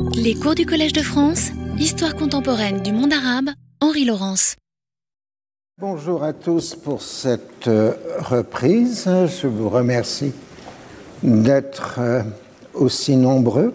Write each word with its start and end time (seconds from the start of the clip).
Les 0.00 0.34
cours 0.34 0.54
du 0.54 0.64
Collège 0.64 0.92
de 0.92 1.02
France, 1.02 1.50
Histoire 1.78 2.14
contemporaine 2.14 2.80
du 2.80 2.92
monde 2.92 3.12
arabe, 3.12 3.50
Henri 3.80 4.04
Laurence. 4.04 4.56
Bonjour 5.80 6.22
à 6.22 6.32
tous 6.32 6.74
pour 6.74 7.02
cette 7.02 7.68
euh, 7.68 7.92
reprise. 8.18 9.08
Je 9.26 9.46
vous 9.46 9.68
remercie 9.68 10.32
d'être 11.22 11.96
euh, 11.98 12.22
aussi 12.74 13.16
nombreux. 13.16 13.74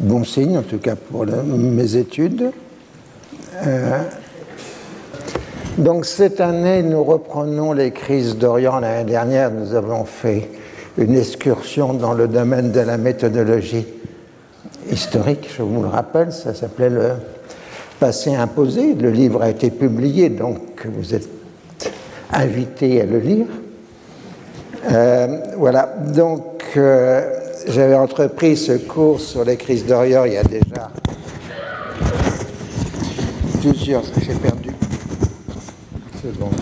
Bon 0.00 0.24
signe 0.24 0.56
en 0.56 0.62
tout 0.62 0.78
cas 0.78 0.96
pour 0.96 1.26
mes 1.26 1.96
études. 1.96 2.52
Euh, 3.66 4.02
donc 5.76 6.06
cette 6.06 6.40
année, 6.40 6.82
nous 6.82 7.04
reprenons 7.04 7.72
les 7.72 7.90
crises 7.90 8.36
d'Orient. 8.36 8.80
L'année 8.80 9.10
dernière, 9.10 9.50
nous 9.50 9.74
avons 9.74 10.04
fait 10.04 10.48
une 10.96 11.16
excursion 11.16 11.94
dans 11.94 12.14
le 12.14 12.28
domaine 12.28 12.72
de 12.72 12.80
la 12.80 12.96
méthodologie 12.96 13.86
historique, 14.90 15.48
je 15.56 15.62
vous 15.62 15.82
le 15.82 15.88
rappelle, 15.88 16.32
ça 16.32 16.54
s'appelait 16.54 16.90
le 16.90 17.12
Passé 17.98 18.32
imposé. 18.32 18.94
Le 18.94 19.10
livre 19.10 19.42
a 19.42 19.50
été 19.50 19.72
publié, 19.72 20.28
donc 20.28 20.86
vous 20.86 21.14
êtes 21.14 21.28
invités 22.32 23.00
à 23.00 23.06
le 23.06 23.18
lire. 23.18 23.46
Euh, 24.92 25.38
voilà, 25.56 25.96
donc 26.14 26.62
euh, 26.76 27.28
j'avais 27.66 27.96
entrepris 27.96 28.56
ce 28.56 28.72
cours 28.72 29.20
sur 29.20 29.44
les 29.44 29.56
crises 29.56 29.84
d'Orient 29.84 30.24
il 30.26 30.34
y 30.34 30.36
a 30.36 30.44
déjà 30.44 30.90
plusieurs. 33.60 34.04
J'ai 34.20 34.34
perdu. 34.34 34.70
Seconde. 36.22 36.54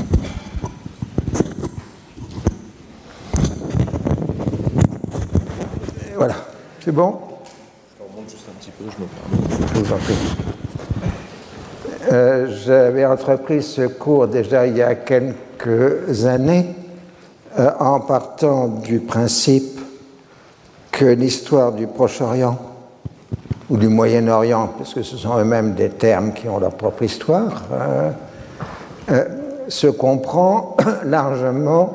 Et 6.10 6.14
Voilà, 6.16 6.36
c'est 6.82 6.92
bon? 6.92 7.35
Je 8.78 9.80
vous 9.80 9.92
en 9.92 9.96
prie. 9.96 10.14
Euh, 12.12 12.46
J'avais 12.62 13.06
entrepris 13.06 13.62
ce 13.62 13.86
cours 13.86 14.28
déjà 14.28 14.66
il 14.66 14.76
y 14.76 14.82
a 14.82 14.94
quelques 14.94 16.26
années 16.26 16.74
euh, 17.58 17.70
en 17.80 18.00
partant 18.00 18.68
du 18.68 19.00
principe 19.00 19.80
que 20.92 21.06
l'histoire 21.06 21.72
du 21.72 21.86
Proche-Orient 21.86 22.58
ou 23.70 23.78
du 23.78 23.88
Moyen-Orient, 23.88 24.74
parce 24.76 24.92
que 24.92 25.02
ce 25.02 25.16
sont 25.16 25.38
eux-mêmes 25.38 25.72
des 25.72 25.88
termes 25.88 26.34
qui 26.34 26.46
ont 26.46 26.58
leur 26.58 26.74
propre 26.74 27.02
histoire, 27.02 27.64
euh, 27.72 29.24
se 29.68 29.86
comprend 29.86 30.76
largement 31.04 31.94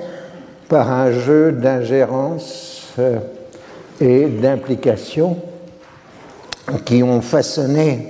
par 0.68 0.92
un 0.92 1.12
jeu 1.12 1.52
d'ingérence 1.52 2.96
et 4.00 4.26
d'implication 4.26 5.38
qui 6.86 7.04
ont 7.04 7.22
façonné 7.22 8.08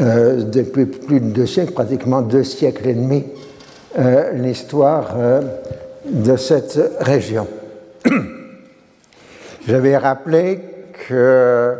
euh, 0.00 0.42
depuis 0.42 0.86
plus 0.86 1.20
de 1.20 1.30
deux 1.30 1.46
siècles, 1.46 1.72
pratiquement 1.72 2.20
deux 2.20 2.42
siècles 2.42 2.88
et 2.88 2.94
demi, 2.94 3.24
euh, 3.96 4.32
l'histoire 4.32 5.14
euh, 5.16 5.40
de 6.04 6.36
cette 6.36 6.80
région. 6.98 7.46
J'avais 9.68 9.96
rappelé 9.96 10.58
que 11.08 11.74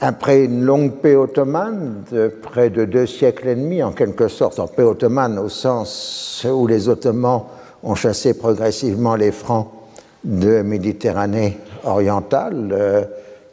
après 0.00 0.44
une 0.44 0.64
longue 0.64 0.94
paix 0.96 1.14
ottomane 1.14 2.02
de 2.10 2.26
près 2.26 2.68
de 2.68 2.84
deux 2.84 3.06
siècles 3.06 3.48
et 3.48 3.54
demi, 3.54 3.80
en 3.80 3.92
quelque 3.92 4.26
sorte 4.26 4.58
en 4.58 4.66
paix 4.66 4.82
ottomane 4.82 5.38
au 5.38 5.48
sens 5.48 6.44
où 6.50 6.66
les 6.66 6.88
Ottomans 6.88 7.44
ont 7.84 7.94
chassé 7.94 8.34
progressivement 8.34 9.14
les 9.14 9.30
Francs 9.30 9.68
de 10.24 10.62
Méditerranée 10.62 11.58
orientale, 11.84 13.08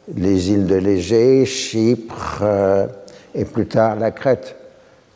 les 0.08 0.50
îles 0.50 0.66
de 0.66 0.76
l'Égée, 0.76 1.44
Chypre 1.44 2.40
euh, 2.42 2.86
et 3.34 3.44
plus 3.44 3.66
tard 3.66 3.96
la 3.96 4.10
Crète 4.10 4.56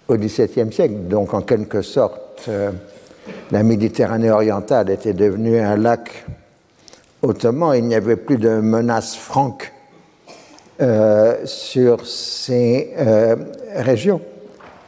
au 0.09 0.17
XVIIe 0.17 0.73
siècle. 0.73 0.95
Donc 1.09 1.35
en 1.35 1.43
quelque 1.43 1.83
sorte, 1.83 2.45
euh, 2.49 2.71
la 3.51 3.63
Méditerranée 3.63 4.31
orientale 4.31 4.91
était 4.91 5.13
devenue 5.13 5.59
un 5.59 5.77
lac 5.77 6.25
ottoman. 7.23 7.77
Il 7.77 7.87
n'y 7.87 7.95
avait 7.95 8.17
plus 8.17 8.39
de 8.39 8.61
menace 8.61 9.17
franque 9.17 9.73
euh, 10.81 11.45
sur 11.45 12.07
ces 12.07 12.93
régions. 13.75 14.21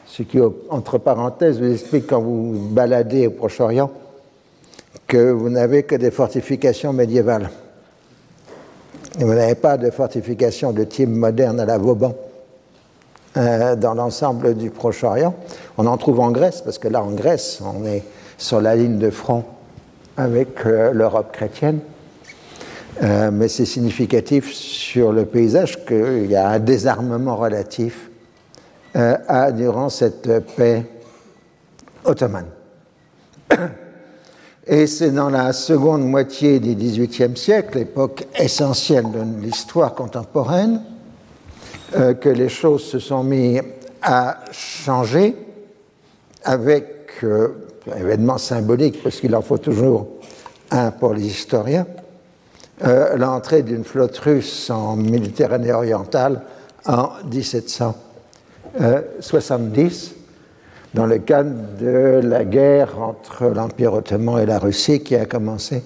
Ce 0.06 0.22
qui, 0.22 0.38
entre 0.70 0.98
parenthèses, 0.98 1.60
vous 1.60 1.72
explique 1.72 2.06
quand 2.08 2.20
vous 2.20 2.68
baladez 2.70 3.26
au 3.26 3.30
Proche-Orient 3.30 3.90
que 5.06 5.30
vous 5.30 5.48
n'avez 5.48 5.84
que 5.84 5.94
des 5.94 6.10
fortifications 6.10 6.92
médiévales. 6.92 7.50
Vous 9.18 9.34
n'avez 9.34 9.56
pas 9.56 9.76
de 9.76 9.90
fortifications 9.90 10.70
de 10.70 10.84
type 10.84 11.08
moderne 11.08 11.58
à 11.58 11.64
la 11.64 11.76
Vauban 11.76 12.14
euh, 13.36 13.74
dans 13.74 13.94
l'ensemble 13.94 14.54
du 14.54 14.70
Proche-Orient. 14.70 15.34
On 15.76 15.86
en 15.86 15.96
trouve 15.96 16.20
en 16.20 16.30
Grèce, 16.30 16.60
parce 16.60 16.78
que 16.78 16.86
là, 16.86 17.02
en 17.02 17.10
Grèce, 17.10 17.60
on 17.60 17.84
est 17.84 18.04
sur 18.36 18.60
la 18.60 18.76
ligne 18.76 18.98
de 18.98 19.10
front 19.10 19.42
avec 20.16 20.64
euh, 20.66 20.92
l'Europe 20.92 21.32
chrétienne. 21.32 21.80
Euh, 23.02 23.32
mais 23.32 23.48
c'est 23.48 23.64
significatif 23.64 24.52
sur 24.52 25.12
le 25.12 25.24
paysage 25.24 25.84
qu'il 25.84 26.30
y 26.30 26.36
a 26.36 26.48
un 26.50 26.58
désarmement 26.60 27.36
relatif 27.36 28.10
durant 29.54 29.88
cette 29.88 30.28
paix 30.56 30.84
ottomane. 32.04 32.46
Et 34.70 34.86
c'est 34.86 35.12
dans 35.12 35.30
la 35.30 35.54
seconde 35.54 36.06
moitié 36.06 36.60
du 36.60 36.74
XVIIIe 36.74 37.38
siècle, 37.38 37.78
l'époque 37.78 38.26
essentielle 38.38 39.10
de 39.10 39.22
l'histoire 39.40 39.94
contemporaine, 39.94 40.82
euh, 41.96 42.12
que 42.12 42.28
les 42.28 42.50
choses 42.50 42.84
se 42.84 42.98
sont 42.98 43.24
mises 43.24 43.62
à 44.02 44.40
changer 44.52 45.34
avec 46.44 47.24
euh, 47.24 47.70
un 47.90 47.96
événement 47.96 48.36
symbolique, 48.36 49.02
parce 49.02 49.20
qu'il 49.20 49.34
en 49.34 49.40
faut 49.40 49.56
toujours 49.56 50.06
un 50.70 50.90
pour 50.90 51.14
les 51.14 51.24
historiens, 51.24 51.86
euh, 52.84 53.16
l'entrée 53.16 53.62
d'une 53.62 53.84
flotte 53.84 54.18
russe 54.18 54.68
en 54.68 54.96
Méditerranée 54.96 55.72
orientale 55.72 56.42
en 56.84 57.08
1770, 57.32 60.17
dans 60.94 61.06
le 61.06 61.18
cadre 61.18 61.54
de 61.78 62.20
la 62.22 62.44
guerre 62.44 63.00
entre 63.00 63.46
l'Empire 63.46 63.94
ottoman 63.94 64.40
et 64.40 64.46
la 64.46 64.58
Russie 64.58 65.00
qui 65.00 65.16
a 65.16 65.26
commencé 65.26 65.82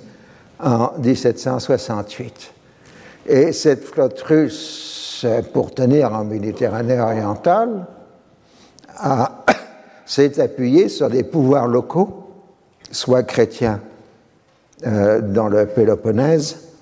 en 0.63 0.93
1768. 0.99 2.53
Et 3.27 3.53
cette 3.53 3.85
flotte 3.85 4.21
russe, 4.23 5.27
pour 5.53 5.75
tenir 5.75 6.13
en 6.13 6.25
Méditerranée 6.25 7.01
orientale, 7.01 7.87
s'est 10.07 10.41
appuyée 10.41 10.89
sur 10.89 11.09
des 11.09 11.23
pouvoirs 11.23 11.69
locaux, 11.69 12.29
soit 12.91 13.23
chrétiens 13.23 13.81
euh, 14.87 15.21
dans 15.21 15.49
le 15.49 15.67
Péloponnèse, 15.67 16.73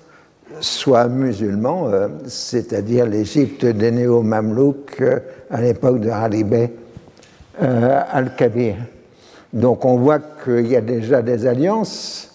soit 0.59 1.07
musulmans, 1.07 1.87
euh, 1.87 2.07
c'est-à-dire 2.27 3.05
l'Égypte 3.05 3.65
des 3.65 3.91
néo-mamelouks 3.91 5.01
euh, 5.01 5.19
à 5.49 5.61
l'époque 5.61 5.99
de 5.99 6.09
euh, 6.09 6.67
Al-Kabir. 7.59 8.75
Donc 9.53 9.85
on 9.85 9.97
voit 9.97 10.19
qu'il 10.19 10.67
y 10.67 10.75
a 10.75 10.81
déjà 10.81 11.21
des 11.21 11.45
alliances 11.45 12.31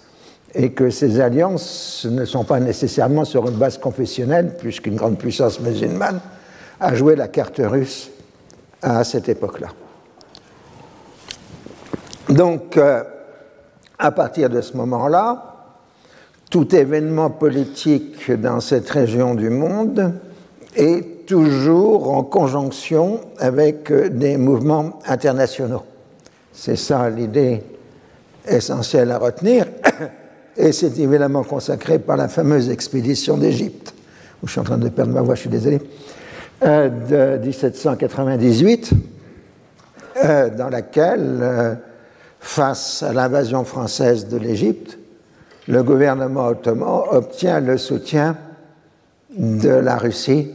et 0.55 0.73
que 0.73 0.91
ces 0.91 1.21
alliances 1.21 2.07
ne 2.11 2.25
sont 2.25 2.45
pas 2.45 2.61
nécessairement 2.61 3.25
sur 3.25 3.47
une 3.49 3.57
base 3.57 3.79
confessionnelle, 3.79 4.57
puisqu'une 4.59 4.97
grande 4.97 5.19
puissance 5.19 5.61
musulmane 5.61 6.21
a 6.81 6.95
joué 6.95 7.15
la 7.15 7.29
carte 7.29 7.61
russe 7.63 8.11
à 8.81 9.05
cette 9.05 9.29
époque-là. 9.29 9.69
Donc, 12.29 12.77
euh, 12.77 13.03
à 13.99 14.11
partir 14.13 14.51
de 14.51 14.61
ce 14.61 14.77
moment-là, 14.77 15.57
tout 16.51 16.75
événement 16.75 17.31
politique 17.31 18.31
dans 18.33 18.61
cette 18.61 18.89
région 18.89 19.35
du 19.35 19.51
monde 19.51 20.15
est 20.75 21.16
toujours 21.27 22.13
en 22.13 22.23
conjonction 22.23 23.21
avec 23.39 23.91
euh, 23.91 24.09
des 24.09 24.37
mouvements 24.37 25.01
internationaux. 25.07 25.83
C'est 26.53 26.77
ça 26.77 27.11
l'idée 27.11 27.63
essentielle 28.47 29.11
à 29.11 29.19
retenir, 29.19 29.67
et 30.57 30.73
c'est 30.73 30.99
évidemment 30.99 31.43
consacré 31.43 31.99
par 31.99 32.17
la 32.17 32.29
fameuse 32.29 32.71
expédition 32.71 33.37
d'Égypte, 33.37 33.93
où 34.43 34.47
je 34.47 34.53
suis 34.53 34.61
en 34.61 34.65
train 34.65 34.79
de 34.79 34.89
perdre 34.89 35.13
ma 35.13 35.21
voix, 35.21 35.35
je 35.35 35.41
suis 35.41 35.51
désolé, 35.51 35.81
euh, 36.65 37.37
de 37.39 37.45
1798, 37.45 38.93
euh, 40.25 40.49
dans 40.51 40.71
laquelle, 40.71 41.79
face 42.41 43.03
à 43.03 43.13
l'invasion 43.13 43.65
française 43.65 44.29
de 44.29 44.39
l'Égypte, 44.39 44.99
le 45.69 45.83
gouvernement 45.83 46.47
ottoman 46.47 47.03
obtient 47.11 47.61
le 47.61 47.77
soutien 47.77 48.37
de 49.37 49.69
la 49.69 49.97
Russie 49.99 50.49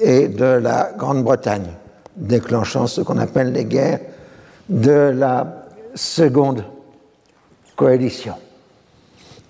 et 0.00 0.28
de 0.28 0.44
la 0.44 0.92
Grande-Bretagne, 0.96 1.70
déclenchant 2.16 2.86
ce 2.86 3.00
qu'on 3.00 3.18
appelle 3.18 3.52
les 3.52 3.64
guerres 3.64 4.00
de 4.68 5.12
la 5.14 5.66
seconde 5.94 6.64
coalition. 7.76 8.34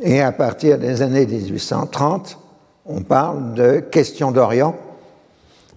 Et 0.00 0.20
à 0.20 0.32
partir 0.32 0.78
des 0.78 1.02
années 1.02 1.26
1830, 1.26 2.38
on 2.86 3.02
parle 3.02 3.54
de 3.54 3.80
question 3.80 4.30
d'Orient 4.30 4.76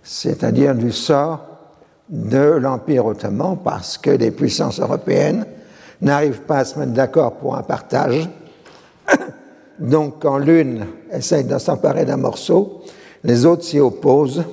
c'est-à-dire 0.03 0.75
du 0.75 0.91
sort 0.91 1.41
de 2.09 2.39
l'Empire 2.39 3.05
ottoman, 3.05 3.57
parce 3.63 3.97
que 3.97 4.09
les 4.09 4.31
puissances 4.31 4.79
européennes 4.79 5.45
n'arrivent 6.01 6.41
pas 6.41 6.59
à 6.59 6.65
se 6.65 6.79
mettre 6.79 6.93
d'accord 6.93 7.33
pour 7.33 7.55
un 7.55 7.61
partage. 7.61 8.27
Donc 9.79 10.15
quand 10.19 10.39
l'une 10.39 10.87
essaye 11.11 11.43
de 11.43 11.57
s'emparer 11.59 12.05
d'un 12.05 12.17
morceau, 12.17 12.81
les 13.23 13.45
autres 13.45 13.63
s'y 13.63 13.79
opposent, 13.79 14.43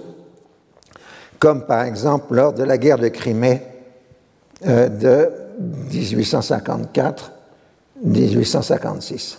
comme 1.39 1.67
par 1.67 1.83
exemple 1.83 2.35
lors 2.35 2.53
de 2.53 2.63
la 2.63 2.79
guerre 2.79 2.99
de 2.99 3.09
Crimée 3.09 3.63
euh, 4.67 4.89
de 4.89 5.31
1854-1856. 8.05 9.39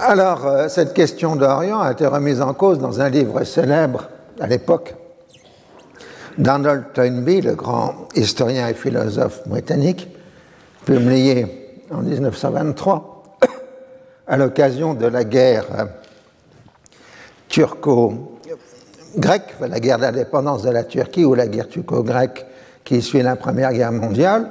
Alors, 0.00 0.46
euh, 0.46 0.68
cette 0.68 0.94
question 0.94 1.36
d'Orient 1.36 1.80
a 1.80 1.92
été 1.92 2.06
remise 2.06 2.40
en 2.42 2.54
cause 2.54 2.78
dans 2.78 3.00
un 3.00 3.08
livre 3.08 3.44
célèbre 3.44 4.08
à 4.40 4.48
l'époque. 4.48 4.96
Donald 6.38 6.86
Toynbee, 6.92 7.40
le 7.42 7.54
grand 7.54 8.08
historien 8.14 8.68
et 8.68 8.74
philosophe 8.74 9.46
britannique, 9.46 10.08
publié 10.84 11.78
en 11.90 11.98
1923 11.98 13.38
à 14.26 14.36
l'occasion 14.36 14.94
de 14.94 15.06
la 15.06 15.24
guerre 15.24 15.66
euh, 15.78 15.84
turco-grecque, 19.12 19.54
la 19.60 19.80
guerre 19.80 19.98
d'indépendance 19.98 20.62
de 20.62 20.70
la 20.70 20.84
Turquie 20.84 21.24
ou 21.24 21.34
la 21.34 21.46
guerre 21.46 21.68
turco-grecque 21.68 22.46
qui 22.84 23.02
suit 23.02 23.22
la 23.22 23.36
Première 23.36 23.72
Guerre 23.72 23.92
mondiale, 23.92 24.48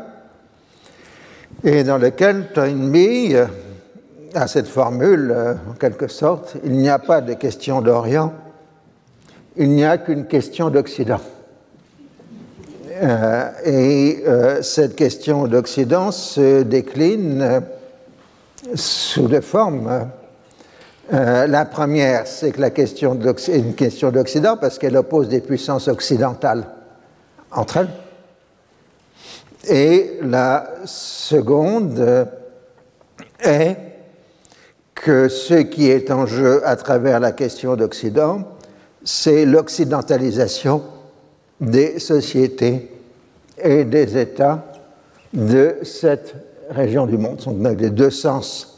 et 1.64 1.84
dans 1.84 1.98
lequel 1.98 2.48
Toynbee 2.54 3.36
à 4.34 4.48
cette 4.48 4.68
formule, 4.68 5.32
euh, 5.36 5.54
en 5.70 5.74
quelque 5.74 6.08
sorte, 6.08 6.56
il 6.64 6.72
n'y 6.74 6.90
a 6.90 7.00
pas 7.00 7.22
de 7.22 7.34
question 7.34 7.82
d'Orient, 7.82 8.34
il 9.58 9.70
n'y 9.70 9.84
a 9.84 9.98
qu'une 9.98 10.26
question 10.26 10.70
d'Occident. 10.70 11.20
Euh, 13.04 13.50
et 13.66 14.24
euh, 14.26 14.62
cette 14.62 14.96
question 14.96 15.48
d'Occident 15.48 16.12
se 16.12 16.64
décline 16.64 17.62
sous 18.76 19.28
deux 19.28 19.42
formes. 19.42 20.08
La 21.12 21.66
première, 21.66 22.26
c'est 22.26 22.52
que 22.52 22.62
la 22.62 22.70
question 22.70 23.20
est 23.20 23.58
une 23.58 23.76
question 23.76 24.12
d'Occident 24.12 24.56
parce 24.56 24.80
qu'elle 24.80 24.96
oppose 24.96 25.28
des 25.28 25.42
puissances 25.42 25.88
occidentales 25.88 26.66
entre 27.52 27.78
elles. 27.78 27.90
Et 29.70 30.20
la 30.22 30.70
seconde 30.86 32.28
est 33.44 33.76
que 34.96 35.28
ce 35.28 35.56
qui 35.56 35.90
est 35.90 36.12
en 36.12 36.26
jeu 36.26 36.66
à 36.66 36.76
travers 36.76 37.20
la 37.20 37.32
question 37.32 37.76
d'Occident, 37.76 38.44
c'est 39.04 39.46
l'occidentalisation 39.46 40.84
des 41.60 42.00
sociétés 42.00 42.90
et 43.58 43.84
des 43.84 44.18
États 44.18 44.66
de 45.34 45.78
cette 45.84 46.36
région 46.70 47.06
du 47.06 47.18
monde. 47.18 47.40
Donc 47.46 47.80
les 47.80 47.90
deux 47.90 48.10
sens 48.10 48.71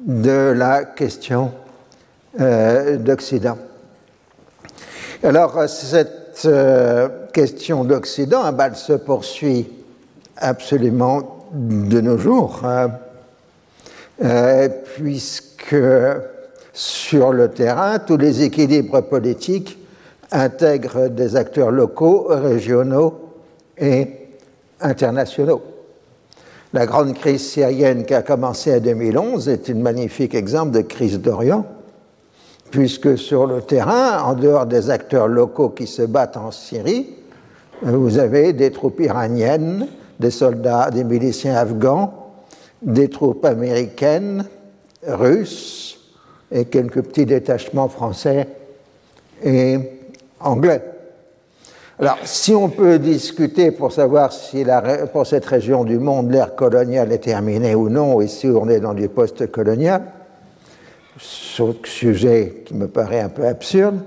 de 0.00 0.52
la 0.56 0.84
question 0.84 1.52
euh, 2.40 2.96
d'Occident. 2.96 3.58
Alors, 5.22 5.68
cette 5.68 6.42
euh, 6.46 7.08
question 7.32 7.84
d'Occident, 7.84 8.42
eh 8.48 8.52
ben, 8.52 8.74
se 8.74 8.94
poursuit 8.94 9.68
absolument 10.36 11.48
de 11.52 12.00
nos 12.00 12.16
jours. 12.16 12.62
Hein. 12.64 12.92
Euh, 14.22 14.68
puisque 14.96 15.76
sur 16.72 17.32
le 17.32 17.50
terrain, 17.50 17.98
tous 17.98 18.16
les 18.16 18.42
équilibres 18.42 19.02
politiques 19.02 19.78
intègrent 20.30 21.08
des 21.08 21.36
acteurs 21.36 21.70
locaux, 21.70 22.26
régionaux 22.28 23.20
et 23.76 24.06
internationaux. 24.80 25.62
La 26.72 26.86
grande 26.86 27.14
crise 27.14 27.50
syrienne 27.50 28.04
qui 28.04 28.14
a 28.14 28.22
commencé 28.22 28.76
en 28.76 28.78
2011 28.78 29.48
est 29.48 29.70
un 29.70 29.74
magnifique 29.74 30.36
exemple 30.36 30.70
de 30.70 30.82
crise 30.82 31.18
d'Orient, 31.18 31.66
puisque 32.70 33.18
sur 33.18 33.46
le 33.46 33.60
terrain, 33.60 34.22
en 34.22 34.34
dehors 34.34 34.66
des 34.66 34.88
acteurs 34.88 35.26
locaux 35.26 35.70
qui 35.70 35.88
se 35.88 36.02
battent 36.02 36.36
en 36.36 36.52
Syrie, 36.52 37.08
vous 37.82 38.18
avez 38.18 38.52
des 38.52 38.70
troupes 38.70 39.00
iraniennes, 39.00 39.88
des 40.20 40.30
soldats, 40.30 40.90
des 40.90 41.02
miliciens 41.02 41.56
afghans, 41.56 42.12
des 42.82 43.08
troupes 43.08 43.44
américaines, 43.44 44.44
russes 45.04 45.98
et 46.52 46.66
quelques 46.66 47.02
petits 47.02 47.26
détachements 47.26 47.88
français 47.88 48.46
et 49.42 49.76
anglais. 50.38 50.82
Alors, 52.00 52.16
si 52.24 52.54
on 52.54 52.70
peut 52.70 52.98
discuter 52.98 53.72
pour 53.72 53.92
savoir 53.92 54.32
si 54.32 54.64
la, 54.64 55.06
pour 55.08 55.26
cette 55.26 55.44
région 55.44 55.84
du 55.84 55.98
monde 55.98 56.30
l'ère 56.30 56.54
coloniale 56.54 57.12
est 57.12 57.18
terminée 57.18 57.74
ou 57.74 57.90
non, 57.90 58.22
et 58.22 58.26
si 58.26 58.46
on 58.46 58.70
est 58.70 58.80
dans 58.80 58.94
du 58.94 59.10
post-colonial, 59.10 60.04
sujet 61.84 62.62
qui 62.64 62.72
me 62.72 62.88
paraît 62.88 63.20
un 63.20 63.28
peu 63.28 63.46
absurde, 63.46 64.00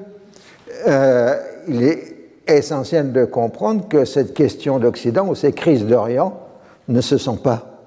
euh, 0.87 1.35
il 1.67 1.83
est 1.83 2.15
essentiel 2.47 3.11
de 3.11 3.25
comprendre 3.25 3.87
que 3.87 4.05
cette 4.05 4.33
question 4.33 4.79
d'Occident 4.79 5.27
ou 5.27 5.35
ces 5.35 5.51
crises 5.51 5.85
d'Orient 5.85 6.39
ne 6.87 6.99
se 6.99 7.19
sont 7.19 7.37
pas 7.37 7.79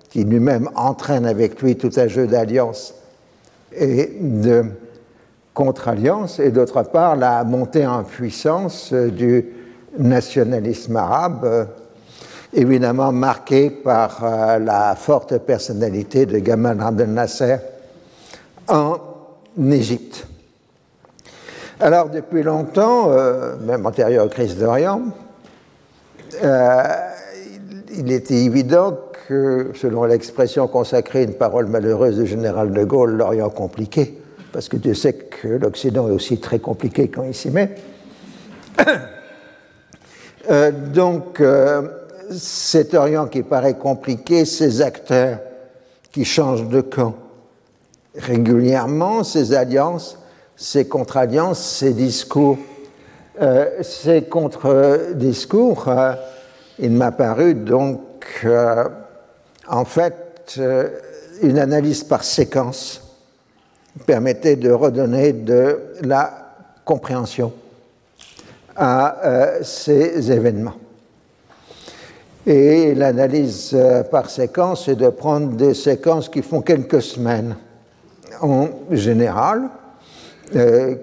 qui 0.10 0.26
lui-même 0.26 0.70
entraîne 0.76 1.26
avec 1.26 1.62
lui 1.62 1.78
tout 1.78 1.92
un 1.96 2.08
jeu 2.08 2.28
d'alliances 2.28 2.94
et 3.74 4.18
de 4.20 4.66
contre-alliance, 5.56 6.40
et 6.40 6.52
d'autre 6.52 6.84
part 6.84 7.16
la 7.16 7.44
montée 7.46 7.88
en 7.88 8.04
puissance 8.04 8.94
du 8.94 9.46
nationalisme 9.98 10.98
arabe, 10.98 11.46
euh, 11.46 11.66
évidemment 12.54 13.12
marqué 13.14 13.70
par 13.70 14.20
euh, 14.22 14.60
la 14.60 14.96
forte 14.96 15.38
personnalité 15.40 16.26
de 16.26 16.38
Gamal 16.40 16.80
Abdel 16.82 17.12
Nasser 17.12 17.56
en 18.68 18.98
Égypte. 19.72 20.28
Alors 21.80 22.10
depuis 22.10 22.44
longtemps, 22.44 23.12
euh, 23.12 23.56
même 23.66 23.86
antérieur 23.86 24.26
aux 24.26 24.30
crises 24.30 24.58
d'Orient, 24.58 25.02
il 27.98 28.12
était 28.12 28.44
évident 28.44 28.98
que, 29.28 29.72
selon 29.74 30.04
l'expression 30.04 30.68
consacrée, 30.68 31.24
une 31.24 31.36
parole 31.36 31.68
malheureuse 31.68 32.18
du 32.18 32.28
général 32.28 32.74
de 32.74 32.84
Gaulle, 32.84 33.16
l'Orient 33.16 33.50
compliqué, 33.50 34.22
parce 34.56 34.70
que 34.70 34.78
tu 34.78 34.96
sais 34.96 35.12
que 35.12 35.50
l'Occident 35.50 36.08
est 36.08 36.14
aussi 36.14 36.38
très 36.38 36.60
compliqué 36.60 37.10
quand 37.10 37.24
il 37.24 37.36
s'y 37.36 37.50
met. 37.52 37.76
Euh, 40.48 40.70
donc, 40.70 41.42
euh, 41.42 41.82
cet 42.30 42.94
Orient 42.94 43.26
qui 43.26 43.42
paraît 43.42 43.80
compliqué, 43.80 44.46
ces 44.46 44.84
acteurs 44.84 45.40
qui 46.12 46.24
changent 46.24 46.70
de 46.70 46.82
camp 46.82 47.16
régulièrement, 48.16 49.24
ces 49.24 49.56
alliances, 49.56 50.20
ces 50.56 50.88
contre-alliances, 50.88 51.60
ces 51.60 51.94
discours, 51.94 52.60
euh, 53.42 53.82
ces 53.82 54.22
contre-discours, 54.26 55.92
il 56.78 56.92
m'a 56.92 57.12
paru 57.12 57.56
donc 57.56 58.46
en 59.68 59.86
fait, 59.86 60.62
une 61.42 61.58
analyse 61.58 62.04
par 62.04 62.24
séquence 62.24 63.02
permettait 64.06 64.56
de 64.56 64.72
redonner 64.72 65.34
de 65.34 65.80
la 66.02 66.54
compréhension 66.84 67.54
à 68.76 69.26
euh, 69.26 69.64
ces 69.64 70.32
événements. 70.32 70.76
Et 72.46 72.94
l'analyse 72.94 73.72
euh, 73.74 74.04
par 74.04 74.30
séquence, 74.30 74.86
c'est 74.86 74.96
de 74.96 75.10
prendre 75.10 75.56
des 75.56 75.74
séquences 75.74 76.30
qui 76.30 76.42
font 76.42 76.62
quelques 76.62 77.02
semaines 77.02 77.56
en 78.42 78.68
général, 78.92 79.70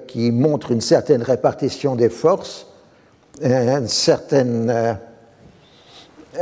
qui 0.06 0.30
montrent 0.30 0.70
une 0.70 0.82
certaine 0.82 1.22
répartition 1.22 1.96
des 1.96 2.11
forces, 2.11 2.66
une 3.42 3.88
certaine 3.88 4.99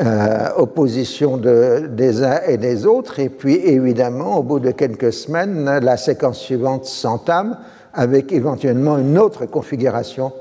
euh, 0.00 0.49
opposition 0.56 1.37
de, 1.37 1.88
des 1.90 2.23
uns 2.23 2.40
et 2.47 2.56
des 2.56 2.87
autres. 2.87 3.18
Et 3.18 3.28
puis, 3.28 3.54
évidemment, 3.56 4.38
au 4.38 4.42
bout 4.42 4.61
de 4.61 4.70
quelques 4.70 5.12
semaines, 5.12 5.64
la 5.64 5.97
séquence 5.97 6.38
suivante 6.38 6.85
s'entame 6.85 7.59
avec 7.92 8.32
éventuellement 8.32 8.99
une 8.99 9.18
autre 9.18 9.47
configuration 9.47 10.32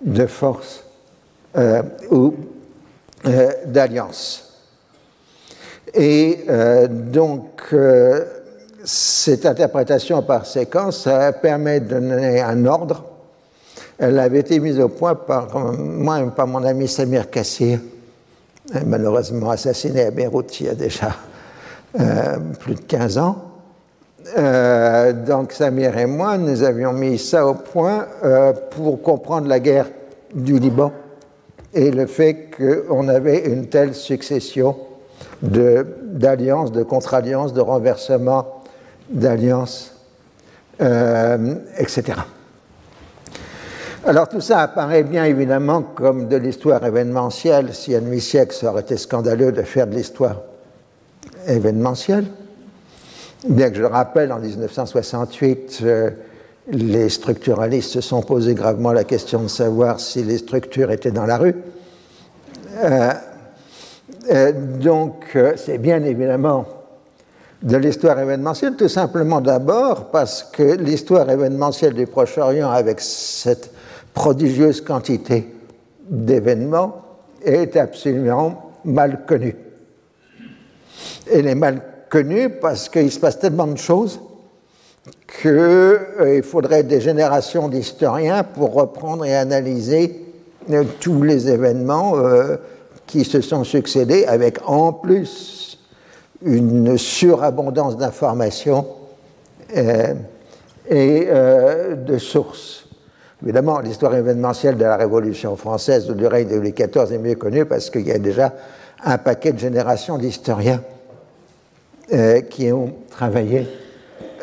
de 0.00 0.26
force 0.26 0.84
ou 2.12 2.34
d'alliance. 3.66 4.44
Et 5.92 6.46
donc, 6.88 7.74
cette 8.84 9.44
interprétation 9.44 10.22
par 10.22 10.46
séquence 10.46 11.08
permet 11.42 11.80
de 11.80 11.98
donner 11.98 12.40
un 12.40 12.64
ordre. 12.64 13.04
Elle 13.98 14.18
avait 14.20 14.38
été 14.38 14.60
mise 14.60 14.78
au 14.78 14.88
point 14.88 15.16
par 15.16 15.52
moi 15.76 16.20
par 16.30 16.46
mon 16.46 16.62
ami 16.62 16.86
Samir 16.86 17.28
Kassir, 17.28 17.80
malheureusement 18.86 19.50
assassiné 19.50 20.02
à 20.02 20.10
Beyrouth 20.10 20.60
il 20.60 20.66
y 20.66 20.70
a 20.70 20.74
déjà 20.74 21.14
euh, 21.98 22.36
plus 22.60 22.74
de 22.74 22.80
15 22.80 23.18
ans. 23.18 23.36
Euh, 24.36 25.12
donc 25.12 25.52
Samir 25.52 25.96
et 25.96 26.04
moi, 26.04 26.36
nous 26.36 26.62
avions 26.62 26.92
mis 26.92 27.18
ça 27.18 27.46
au 27.46 27.54
point 27.54 28.06
euh, 28.24 28.52
pour 28.70 29.00
comprendre 29.00 29.48
la 29.48 29.58
guerre 29.58 29.86
du 30.34 30.58
Liban 30.58 30.92
et 31.72 31.90
le 31.90 32.06
fait 32.06 32.50
qu'on 32.56 33.08
avait 33.08 33.46
une 33.46 33.68
telle 33.68 33.94
succession 33.94 34.76
d'alliances, 35.40 36.72
de 36.72 36.82
contre-alliances, 36.82 37.54
de 37.54 37.60
renversements 37.60 38.62
d'alliances, 39.08 39.94
etc. 41.78 42.18
Alors 44.08 44.26
tout 44.26 44.40
ça 44.40 44.60
apparaît 44.60 45.02
bien 45.02 45.26
évidemment 45.26 45.82
comme 45.82 46.28
de 46.28 46.36
l'histoire 46.38 46.82
événementielle. 46.82 47.74
Si 47.74 47.94
à 47.94 48.00
demi-siècle, 48.00 48.56
ça 48.56 48.70
aurait 48.70 48.80
été 48.80 48.96
scandaleux 48.96 49.52
de 49.52 49.60
faire 49.60 49.86
de 49.86 49.94
l'histoire 49.94 50.40
événementielle. 51.46 52.24
Bien 53.46 53.68
que 53.68 53.76
je 53.76 53.82
le 53.82 53.88
rappelle, 53.88 54.32
en 54.32 54.38
1968, 54.38 55.80
euh, 55.82 56.10
les 56.68 57.10
structuralistes 57.10 57.90
se 57.90 58.00
sont 58.00 58.22
posé 58.22 58.54
gravement 58.54 58.92
la 58.92 59.04
question 59.04 59.42
de 59.42 59.48
savoir 59.48 60.00
si 60.00 60.22
les 60.22 60.38
structures 60.38 60.90
étaient 60.90 61.10
dans 61.10 61.26
la 61.26 61.36
rue. 61.36 61.56
Euh, 62.82 63.10
euh, 64.30 64.52
donc 64.80 65.36
c'est 65.56 65.76
bien 65.76 66.02
évidemment 66.02 66.64
de 67.62 67.76
l'histoire 67.76 68.18
événementielle, 68.18 68.74
tout 68.74 68.88
simplement 68.88 69.42
d'abord 69.42 70.06
parce 70.06 70.44
que 70.44 70.62
l'histoire 70.62 71.28
événementielle 71.28 71.92
du 71.92 72.06
Proche-Orient, 72.06 72.70
avec 72.70 73.02
cette 73.02 73.70
prodigieuse 74.14 74.80
quantité 74.80 75.46
d'événements 76.08 77.02
est 77.44 77.76
absolument 77.76 78.72
mal 78.84 79.24
connue. 79.26 79.56
Elle 81.32 81.46
est 81.46 81.54
mal 81.54 81.82
connue 82.08 82.50
parce 82.50 82.88
qu'il 82.88 83.10
se 83.10 83.20
passe 83.20 83.38
tellement 83.38 83.66
de 83.66 83.76
choses 83.76 84.20
qu'il 85.40 85.50
euh, 85.50 86.42
faudrait 86.42 86.82
des 86.82 87.00
générations 87.00 87.68
d'historiens 87.68 88.42
pour 88.42 88.74
reprendre 88.74 89.24
et 89.24 89.34
analyser 89.34 90.24
euh, 90.70 90.84
tous 91.00 91.22
les 91.22 91.48
événements 91.48 92.16
euh, 92.16 92.56
qui 93.06 93.24
se 93.24 93.40
sont 93.40 93.64
succédés, 93.64 94.24
avec 94.24 94.58
en 94.66 94.92
plus 94.92 95.78
une 96.42 96.98
surabondance 96.98 97.96
d'informations 97.96 98.86
et 100.90 101.26
de 101.28 102.18
sources. 102.18 102.87
Évidemment, 103.42 103.78
l'histoire 103.80 104.14
événementielle 104.16 104.76
de 104.76 104.84
la 104.84 104.96
Révolution 104.96 105.54
française 105.56 106.10
ou 106.10 106.14
du 106.14 106.26
règne 106.26 106.48
de 106.48 106.56
Louis 106.56 106.72
XIV 106.72 107.12
est 107.12 107.18
mieux 107.18 107.36
connue 107.36 107.64
parce 107.64 107.88
qu'il 107.88 108.06
y 108.06 108.10
a 108.10 108.18
déjà 108.18 108.52
un 109.04 109.18
paquet 109.18 109.52
de 109.52 109.58
générations 109.58 110.18
d'historiens 110.18 110.82
euh, 112.12 112.40
qui 112.40 112.72
ont 112.72 112.92
travaillé 113.10 113.68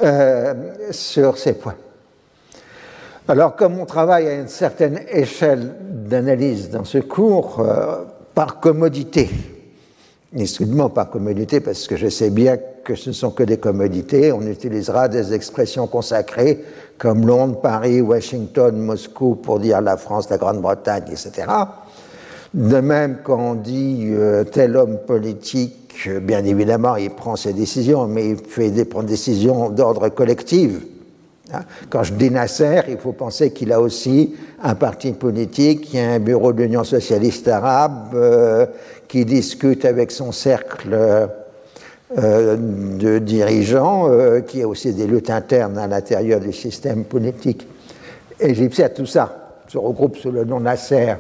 euh, 0.02 0.54
sur 0.92 1.38
ces 1.38 1.54
points. 1.54 1.76
Alors, 3.28 3.56
comme 3.56 3.80
on 3.80 3.86
travaille 3.86 4.28
à 4.28 4.34
une 4.36 4.48
certaine 4.48 5.02
échelle 5.12 5.74
d'analyse 5.82 6.70
dans 6.70 6.86
ce 6.86 7.00
cours, 7.00 7.60
euh, 7.60 8.04
par 8.34 8.60
commodité, 8.60 9.30
soudainement 10.46 10.90
par 10.90 11.10
commodité, 11.10 11.60
parce 11.60 11.88
que 11.88 11.96
je 11.96 12.08
sais 12.08 12.30
bien 12.30 12.58
que 12.84 12.96
ce 12.96 13.10
ne 13.10 13.14
sont 13.14 13.32
que 13.32 13.44
des 13.44 13.58
commodités, 13.58 14.32
on 14.32 14.42
utilisera 14.42 15.08
des 15.08 15.34
expressions 15.34 15.88
consacrées 15.88 16.64
comme 16.98 17.26
Londres, 17.26 17.60
Paris, 17.62 18.02
Washington, 18.02 18.78
Moscou 18.78 19.36
pour 19.36 19.60
dire 19.60 19.82
la 19.82 19.98
France, 19.98 20.30
la 20.30 20.38
Grande-Bretagne, 20.38 21.06
etc. 21.10 21.48
De 22.54 22.80
même, 22.80 23.18
quand 23.24 23.40
on 23.40 23.56
dit 23.56 24.08
euh, 24.12 24.46
tel 24.46 24.78
homme 24.78 25.00
politique, 25.06 26.08
bien 26.22 26.44
évidemment, 26.46 26.96
il 26.96 27.10
prend 27.10 27.36
ses 27.36 27.54
décisions, 27.54 28.08
mais 28.08 28.30
il 28.30 28.38
fait 28.38 28.70
des, 28.72 28.88
décisions 29.04 29.70
d'ordre 29.70 30.08
collectif. 30.10 30.72
Hein? 31.54 31.62
Quand 31.90 32.04
je 32.04 32.14
dis 32.14 32.32
Nasser, 32.32 32.82
il 32.88 32.98
faut 32.98 33.12
penser 33.12 33.52
qu'il 33.52 33.72
a 33.74 33.82
aussi 33.82 34.36
un 34.64 34.76
parti 34.76 35.12
politique, 35.12 35.94
il 35.94 36.00
y 36.00 36.04
a 36.04 36.12
un 36.12 36.20
bureau 36.20 36.54
de 36.54 36.64
l'Union 36.64 36.84
socialiste 36.84 37.48
arabe 37.48 38.14
euh, 38.16 38.66
qui 39.08 39.26
discute 39.26 39.86
avec 39.86 40.12
son 40.12 40.32
cercle 40.32 41.30
euh, 42.18 42.56
de 42.56 43.18
dirigeants, 43.18 44.08
euh, 44.10 44.42
qui 44.42 44.62
a 44.62 44.68
aussi 44.68 44.94
des 44.94 45.08
luttes 45.08 45.32
internes 45.32 45.78
à 45.80 45.88
l'intérieur 45.88 46.40
du 46.40 46.54
système 46.54 47.04
politique 47.04 47.68
égyptien. 48.40 48.90
Tout 48.90 49.08
ça 49.08 49.54
se 49.68 49.78
regroupe 49.80 50.16
sous 50.18 50.30
le 50.30 50.46
nom 50.46 50.60
Nasser 50.60 51.16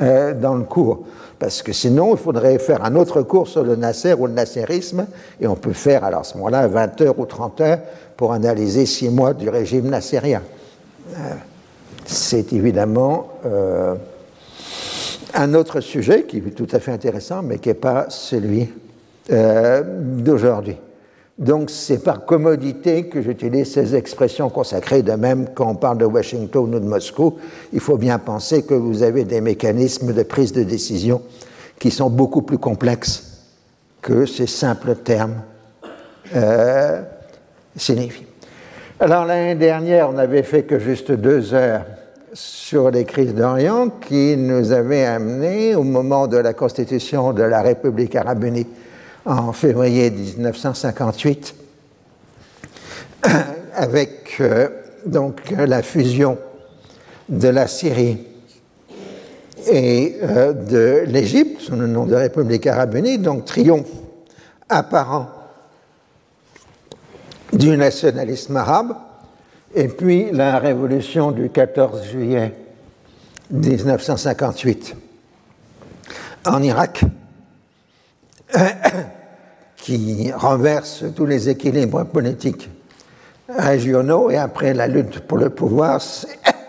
euh, 0.00 0.34
dans 0.34 0.54
le 0.54 0.62
cours. 0.62 1.04
Parce 1.38 1.62
que 1.62 1.72
sinon, 1.72 2.14
il 2.14 2.16
faudrait 2.16 2.58
faire 2.58 2.84
un 2.84 2.94
autre 2.94 3.22
cours 3.22 3.48
sur 3.48 3.64
le 3.64 3.74
Nasser 3.74 4.14
ou 4.14 4.28
le 4.28 4.34
nasserisme, 4.34 5.06
et 5.40 5.48
on 5.48 5.56
peut 5.56 5.72
faire 5.72 6.04
alors 6.04 6.20
à 6.20 6.24
ce 6.24 6.36
moment-là 6.38 6.68
20 6.68 7.00
heures 7.00 7.18
ou 7.18 7.26
30 7.26 7.60
heures 7.60 7.80
pour 8.16 8.32
analyser 8.32 8.86
six 8.86 9.08
mois 9.08 9.34
du 9.34 9.48
régime 9.48 9.90
nassérien. 9.90 10.42
C'est 12.06 12.52
évidemment 12.52 13.28
un 15.34 15.54
autre 15.54 15.80
sujet 15.80 16.24
qui 16.24 16.38
est 16.38 16.54
tout 16.54 16.68
à 16.72 16.80
fait 16.80 16.92
intéressant, 16.92 17.42
mais 17.42 17.58
qui 17.58 17.68
n'est 17.68 17.74
pas 17.74 18.06
celui 18.08 18.68
euh, 19.30 19.82
d'aujourd'hui. 19.84 20.76
Donc 21.38 21.70
c'est 21.70 22.02
par 22.02 22.24
commodité 22.24 23.06
que 23.08 23.22
j'utilise 23.22 23.72
ces 23.72 23.94
expressions 23.94 24.50
consacrées, 24.50 25.02
de 25.02 25.12
même 25.12 25.50
quand 25.54 25.70
on 25.70 25.74
parle 25.76 25.98
de 25.98 26.04
Washington 26.04 26.74
ou 26.74 26.80
de 26.80 26.84
Moscou, 26.84 27.36
il 27.72 27.78
faut 27.78 27.96
bien 27.96 28.18
penser 28.18 28.64
que 28.64 28.74
vous 28.74 29.04
avez 29.04 29.24
des 29.24 29.40
mécanismes 29.40 30.12
de 30.12 30.22
prise 30.24 30.52
de 30.52 30.64
décision 30.64 31.22
qui 31.78 31.92
sont 31.92 32.10
beaucoup 32.10 32.42
plus 32.42 32.58
complexes 32.58 33.44
que 34.02 34.26
ces 34.26 34.48
simples 34.48 34.96
termes 34.96 35.42
euh, 36.34 37.02
signifient. 37.76 38.26
Alors 38.98 39.24
l'année 39.24 39.54
dernière, 39.54 40.10
on 40.10 40.14
n'avait 40.14 40.42
fait 40.42 40.64
que 40.64 40.80
juste 40.80 41.12
deux 41.12 41.54
heures 41.54 41.84
sur 42.32 42.90
les 42.90 43.04
crises 43.04 43.34
d'Orient 43.34 43.88
qui 43.88 44.36
nous 44.36 44.72
avaient 44.72 45.04
amené 45.04 45.74
au 45.74 45.82
moment 45.82 46.26
de 46.26 46.36
la 46.36 46.52
constitution 46.52 47.32
de 47.32 47.42
la 47.42 47.62
République 47.62 48.14
arabe 48.16 48.44
unie 48.44 48.66
en 49.24 49.52
février 49.52 50.10
1958 50.10 51.54
avec 53.74 54.36
euh, 54.40 54.68
donc 55.06 55.40
la 55.50 55.82
fusion 55.82 56.38
de 57.28 57.48
la 57.48 57.66
Syrie 57.66 58.18
et 59.70 60.16
euh, 60.22 60.52
de 60.52 61.04
l'Égypte 61.06 61.60
sous 61.60 61.76
le 61.76 61.86
nom 61.86 62.06
de 62.06 62.14
République 62.14 62.66
arabe 62.66 62.94
unie, 62.94 63.18
donc 63.18 63.44
triomphe 63.44 63.90
apparent 64.68 65.28
du 67.52 67.76
nationalisme 67.76 68.56
arabe, 68.56 68.94
et 69.74 69.88
puis 69.88 70.30
la 70.32 70.58
révolution 70.58 71.30
du 71.30 71.50
14 71.50 72.04
juillet 72.04 72.54
1958 73.50 74.96
en 76.46 76.62
Irak 76.62 77.04
qui 79.76 80.32
renverse 80.32 81.04
tous 81.14 81.26
les 81.26 81.48
équilibres 81.48 82.04
politiques 82.04 82.70
régionaux 83.48 84.30
et 84.30 84.36
après 84.36 84.74
la 84.74 84.86
lutte 84.86 85.20
pour 85.20 85.38
le 85.38 85.50
pouvoir, 85.50 86.00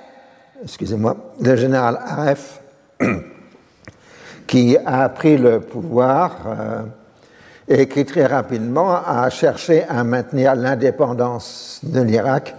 excusez-moi, 0.64 1.16
le 1.42 1.56
général 1.56 2.00
Aref 2.06 2.62
qui 4.48 4.78
a 4.86 5.10
pris 5.10 5.38
le 5.38 5.60
pouvoir 5.60 6.38
euh, 6.48 6.82
et 7.68 7.88
qui 7.88 8.04
très 8.06 8.26
rapidement 8.26 8.96
a 8.96 9.30
cherché 9.30 9.84
à 9.84 10.04
maintenir 10.04 10.56
l'indépendance 10.56 11.82
de 11.84 12.02
l'Irak 12.02 12.56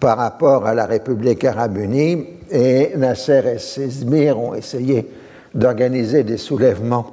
par 0.00 0.18
rapport 0.18 0.66
à 0.66 0.74
la 0.74 0.86
République 0.86 1.44
arabe 1.44 1.78
unie 1.78 2.26
et 2.50 2.92
Nasser 2.96 3.42
et 3.54 3.58
ses 3.58 4.04
ont 4.32 4.54
essayé 4.54 5.10
d'organiser 5.54 6.22
des 6.22 6.36
soulèvements 6.36 7.06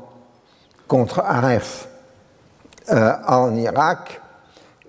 contre 0.88 1.20
Aref 1.20 1.88
euh, 2.92 3.12
en 3.28 3.56
Irak 3.56 4.22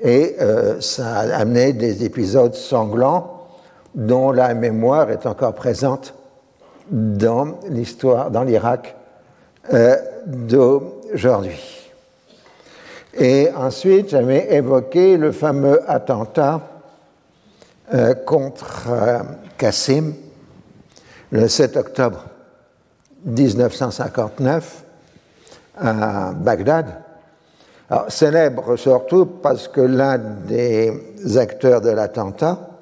et 0.02 0.36
euh, 0.40 0.80
ça 0.80 1.20
a 1.20 1.36
amené 1.36 1.72
des 1.72 2.04
épisodes 2.04 2.54
sanglants 2.54 3.46
dont 3.94 4.32
la 4.32 4.54
mémoire 4.54 5.10
est 5.10 5.24
encore 5.24 5.54
présente 5.54 6.14
dans 6.90 7.58
l'histoire, 7.68 8.30
dans 8.30 8.42
l'Irak 8.42 8.96
euh, 9.72 9.96
d'aujourd'hui. 10.26 11.90
Et 13.16 13.48
ensuite, 13.56 14.10
j'avais 14.10 14.52
évoqué 14.54 15.16
le 15.16 15.30
fameux 15.30 15.80
attentat 15.88 16.60
contre 18.26 18.88
Kassim 19.58 20.14
le 21.30 21.48
7 21.48 21.76
octobre 21.76 22.24
1959 23.24 24.84
à 25.78 26.32
Bagdad. 26.32 26.86
Célèbre 28.08 28.76
surtout 28.76 29.26
parce 29.26 29.68
que 29.68 29.80
l'un 29.80 30.18
des 30.18 31.36
acteurs 31.36 31.80
de 31.80 31.90
l'attentat 31.90 32.74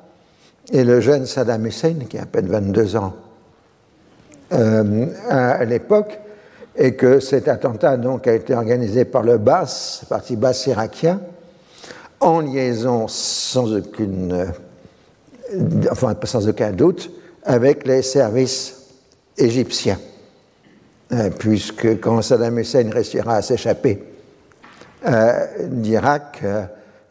est 0.72 0.84
le 0.84 1.00
jeune 1.00 1.26
Saddam 1.26 1.66
Hussein, 1.66 1.96
qui 2.08 2.18
a 2.18 2.22
à 2.22 2.26
peine 2.26 2.46
22 2.46 2.96
ans 2.96 3.14
euh, 4.52 5.06
à 5.28 5.64
l'époque, 5.64 6.18
et 6.76 6.94
que 6.94 7.20
cet 7.20 7.48
attentat 7.48 7.96
donc, 7.96 8.26
a 8.26 8.34
été 8.34 8.54
organisé 8.54 9.04
par 9.04 9.22
le 9.22 9.38
BAS, 9.38 10.00
le 10.02 10.08
parti 10.08 10.36
basse 10.36 10.66
irakien, 10.66 11.20
en 12.20 12.40
liaison 12.40 13.08
sans, 13.08 13.74
aucune, 13.74 14.46
euh, 15.52 15.84
enfin, 15.90 16.14
sans 16.24 16.48
aucun 16.48 16.72
doute 16.72 17.10
avec 17.44 17.86
les 17.86 18.02
services 18.02 18.82
égyptiens. 19.36 19.98
Euh, 21.12 21.30
puisque 21.30 22.00
quand 22.00 22.22
Saddam 22.22 22.58
Hussein 22.58 22.88
réussira 22.90 23.36
à 23.36 23.42
s'échapper 23.42 24.02
euh, 25.06 25.46
d'Irak, 25.68 26.42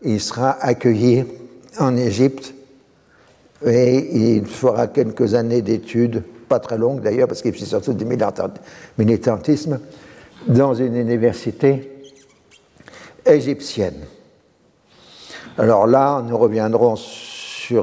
il 0.04 0.20
sera 0.20 0.58
accueilli 0.60 1.26
en 1.80 1.96
Égypte 1.96 2.54
et 3.66 4.38
il 4.38 4.46
fera 4.46 4.88
quelques 4.88 5.36
années 5.36 5.62
d'études, 5.62 6.24
pas 6.50 6.60
très 6.60 6.78
longues 6.78 7.02
d'ailleurs, 7.02 7.28
parce 7.28 7.42
qu'il 7.42 7.54
fait 7.54 7.66
surtout 7.66 7.94
du 7.94 8.06
militantisme, 8.98 9.80
dans 10.48 10.74
une 10.74 10.96
université 10.96 11.92
égyptienne. 13.26 14.02
Alors 15.58 15.86
là, 15.86 16.24
nous 16.28 16.38
reviendrons 16.38 16.96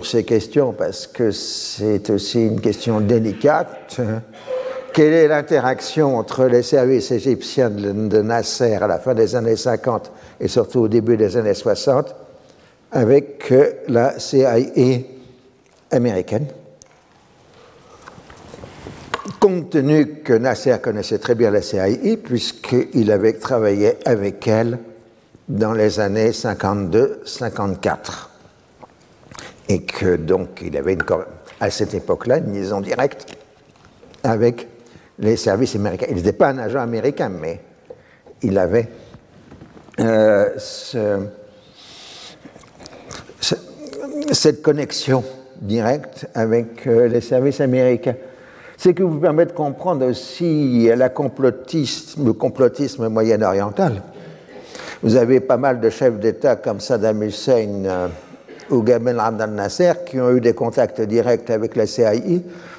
ces 0.07 0.25
questions 0.25 0.73
parce 0.73 1.07
que 1.07 1.30
c'est 1.30 2.11
aussi 2.11 2.47
une 2.47 2.61
question 2.61 3.00
délicate. 3.00 4.00
Quelle 4.92 5.12
est 5.12 5.28
l'interaction 5.28 6.16
entre 6.16 6.47
les 6.47 6.62
services 6.62 7.11
égyptiens 7.11 7.71
de 7.71 8.23
Nasser 8.23 8.75
à 8.75 8.87
la 8.87 8.99
fin 8.99 9.14
des 9.14 9.37
années 9.37 9.57
50 9.57 10.11
et 10.40 10.49
surtout 10.49 10.80
au 10.80 10.88
début 10.88 11.16
des 11.16 11.37
années 11.37 11.54
60 11.54 12.14
avec 12.90 13.52
euh, 13.52 13.73
la 13.88 14.18
CIA 14.18 14.57
américaine? 15.90 16.47
Compte 19.40 19.71
tenu 19.71 20.21
que 20.25 20.33
Nasser 20.33 20.76
connaissait 20.83 21.18
très 21.18 21.35
bien 21.37 21.50
la 21.50 21.62
CIA, 21.62 22.16
puisqu'il 22.23 23.12
avait 23.12 23.35
travaillé 23.35 23.99
avec 24.04 24.49
elle 24.49 24.78
dans 25.49 25.73
les 25.73 26.00
années 26.00 26.30
52-54, 26.30 28.27
et 29.68 29.82
que 29.82 30.16
donc 30.16 30.62
il 30.62 30.76
avait 30.76 30.94
une, 30.94 31.02
à 31.60 31.70
cette 31.70 31.94
époque-là 31.94 32.38
une 32.38 32.52
liaison 32.54 32.80
directe 32.80 33.26
avec 34.25 34.68
les 35.18 35.37
services 35.37 35.75
américains. 35.75 36.06
Il 36.08 36.16
n'était 36.16 36.32
pas 36.32 36.48
un 36.48 36.58
agent 36.58 36.80
américain, 36.80 37.28
mais 37.28 37.60
il 38.42 38.56
avait 38.58 38.88
euh, 40.00 40.48
cette 44.32 44.62
connexion 44.62 45.25
directe 45.60 46.26
avec 46.34 46.87
euh, 46.87 47.08
les 47.08 47.20
services 47.20 47.60
américains. 47.60 48.14
Ce 48.76 48.90
qui 48.90 49.02
vous 49.02 49.18
permet 49.18 49.46
de 49.46 49.52
comprendre 49.52 50.06
aussi 50.06 50.88
le 50.88 52.32
complotisme 52.32 53.08
moyen-oriental. 53.08 54.02
Vous 55.02 55.16
avez 55.16 55.40
pas 55.40 55.56
mal 55.56 55.80
de 55.80 55.90
chefs 55.90 56.20
d'État 56.20 56.54
comme 56.56 56.78
Saddam 56.78 57.22
Hussein 57.25 57.84
euh, 57.84 58.08
ou 58.70 58.82
Gamal 58.82 59.20
Abdel 59.20 59.50
Nasser 59.50 59.92
qui 60.06 60.20
ont 60.20 60.30
eu 60.30 60.40
des 60.40 60.54
contacts 60.54 61.00
directs 61.00 61.50
avec 61.50 61.76
la 61.76 61.87
CIA 61.87 62.12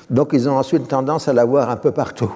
donc 0.10 0.30
ils 0.34 0.50
ont 0.50 0.58
ensuite 0.58 0.88
tendance 0.88 1.28
à 1.28 1.34
l'avoir 1.34 1.70
un 1.70 1.78
peu 1.78 1.92
partout. 1.92 2.32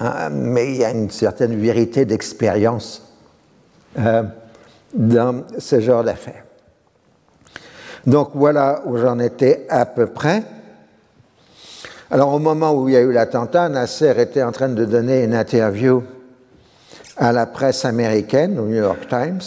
Hein, 0.00 0.30
mais 0.30 0.72
il 0.72 0.76
y 0.78 0.84
a 0.84 0.90
une 0.90 1.10
certaine 1.10 1.54
vérité 1.60 2.04
d'expérience 2.04 3.02
euh, 3.98 4.22
dans 4.92 5.44
ce 5.58 5.80
genre 5.80 6.02
d'affaires. 6.02 6.44
Donc 8.06 8.30
voilà 8.34 8.82
où 8.86 8.96
j'en 8.96 9.18
étais 9.18 9.66
à 9.68 9.86
peu 9.86 10.06
près. 10.06 10.42
Alors 12.10 12.32
au 12.32 12.38
moment 12.38 12.72
où 12.72 12.88
il 12.88 12.94
y 12.94 12.96
a 12.96 13.00
eu 13.00 13.12
l'attentat, 13.12 13.68
Nasser 13.68 14.14
était 14.18 14.42
en 14.42 14.52
train 14.52 14.68
de 14.68 14.84
donner 14.84 15.24
une 15.24 15.34
interview 15.34 16.02
à 17.16 17.32
la 17.32 17.46
presse 17.46 17.84
américaine, 17.84 18.58
au 18.58 18.66
New 18.66 18.76
York 18.76 19.06
Times, 19.08 19.40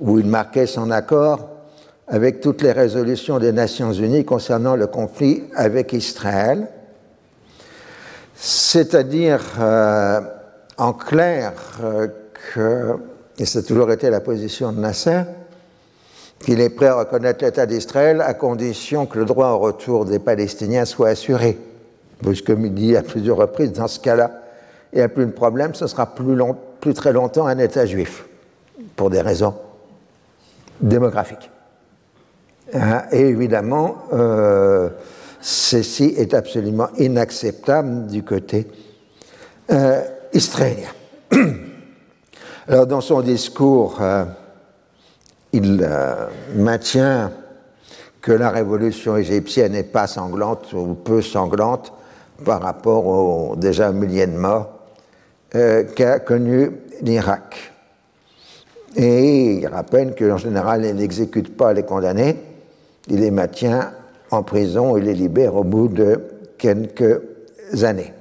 où 0.00 0.18
il 0.18 0.26
marquait 0.26 0.66
son 0.66 0.90
accord 0.90 1.48
avec 2.10 2.40
toutes 2.40 2.62
les 2.62 2.72
résolutions 2.72 3.38
des 3.38 3.52
Nations 3.52 3.92
Unies 3.92 4.24
concernant 4.24 4.74
le 4.74 4.88
conflit 4.88 5.44
avec 5.54 5.92
Israël, 5.92 6.66
c'est-à-dire 8.34 9.40
euh, 9.60 10.20
en 10.76 10.92
clair 10.92 11.52
euh, 11.84 12.08
que, 12.52 12.96
et 13.38 13.46
c'est 13.46 13.62
toujours 13.62 13.92
été 13.92 14.10
la 14.10 14.20
position 14.20 14.72
de 14.72 14.80
Nasser, 14.80 15.22
qu'il 16.40 16.60
est 16.60 16.70
prêt 16.70 16.86
à 16.86 16.96
reconnaître 16.96 17.44
l'État 17.44 17.66
d'Israël 17.66 18.20
à 18.22 18.34
condition 18.34 19.06
que 19.06 19.18
le 19.18 19.24
droit 19.24 19.50
au 19.50 19.58
retour 19.58 20.04
des 20.04 20.18
Palestiniens 20.18 20.86
soit 20.86 21.10
assuré. 21.10 21.58
Puisque, 22.22 22.46
comme 22.46 22.66
il 22.66 22.74
dit 22.74 22.96
à 22.96 23.02
plusieurs 23.02 23.36
reprises, 23.36 23.72
dans 23.72 23.86
ce 23.86 24.00
cas-là, 24.00 24.30
il 24.92 24.96
n'y 24.96 25.02
a 25.02 25.08
plus 25.08 25.26
de 25.26 25.30
problème, 25.30 25.74
ce 25.74 25.86
sera 25.86 26.12
plus 26.12 26.94
très 26.94 27.12
longtemps 27.12 27.46
un 27.46 27.58
État 27.58 27.86
juif, 27.86 28.26
pour 28.96 29.10
des 29.10 29.20
raisons 29.20 29.54
démographiques. 30.80 31.50
Hein, 32.72 33.02
et 33.10 33.20
évidemment, 33.20 33.96
euh, 34.12 34.90
ceci 35.40 36.14
est 36.16 36.34
absolument 36.34 36.88
inacceptable 36.98 38.06
du 38.06 38.22
côté 38.22 38.66
euh, 39.72 40.02
israélien. 40.32 40.90
Alors, 42.68 42.86
dans 42.86 43.00
son 43.00 43.22
discours, 43.22 43.98
euh, 44.00 44.24
il 45.52 45.88
maintient 46.54 47.32
que 48.20 48.30
la 48.30 48.50
révolution 48.50 49.16
égyptienne 49.16 49.72
n'est 49.72 49.82
pas 49.82 50.06
sanglante 50.06 50.72
ou 50.72 50.94
peu 50.94 51.22
sanglante 51.22 51.92
par 52.44 52.62
rapport 52.62 53.06
aux 53.06 53.56
déjà 53.56 53.90
milliers 53.90 54.28
de 54.28 54.36
morts 54.36 54.70
qu'a 55.50 56.20
connu 56.20 56.70
l'Irak. 57.02 57.72
Et 58.94 59.54
il 59.54 59.66
rappelle 59.66 60.14
qu'en 60.14 60.36
général, 60.36 60.84
il 60.84 60.94
n'exécute 60.94 61.56
pas 61.56 61.72
les 61.72 61.82
condamnés, 61.82 62.36
il 63.10 63.20
les 63.20 63.30
maintient 63.30 63.92
en 64.30 64.42
prison 64.42 64.96
et 64.96 65.00
les 65.00 65.14
libère 65.14 65.56
au 65.56 65.64
bout 65.64 65.88
de 65.88 66.20
quelques 66.56 67.20
années. 67.82 68.12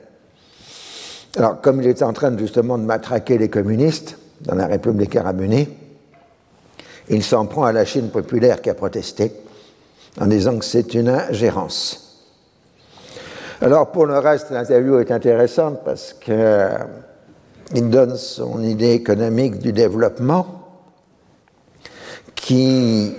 Alors, 1.37 1.61
comme 1.61 1.81
il 1.81 1.87
est 1.87 2.01
en 2.01 2.11
train 2.11 2.35
justement 2.37 2.77
de 2.77 2.83
matraquer 2.83 3.37
les 3.37 3.49
communistes 3.49 4.17
dans 4.41 4.55
la 4.55 4.65
République 4.65 5.15
arabe 5.15 5.41
unie, 5.41 5.69
il 7.09 7.23
s'en 7.23 7.45
prend 7.45 7.63
à 7.63 7.71
la 7.71 7.85
Chine 7.85 8.09
populaire 8.09 8.61
qui 8.61 8.69
a 8.69 8.73
protesté 8.73 9.31
en 10.19 10.25
disant 10.25 10.57
que 10.57 10.65
c'est 10.65 10.93
une 10.95 11.09
ingérence. 11.09 12.05
Alors, 13.61 13.91
pour 13.91 14.05
le 14.05 14.17
reste, 14.17 14.49
l'interview 14.51 14.99
est 14.99 15.11
intéressante 15.11 15.81
parce 15.85 16.13
qu'il 16.13 17.89
donne 17.89 18.15
son 18.15 18.63
idée 18.63 18.93
économique 18.93 19.59
du 19.59 19.71
développement 19.71 20.47
qui 22.33 23.13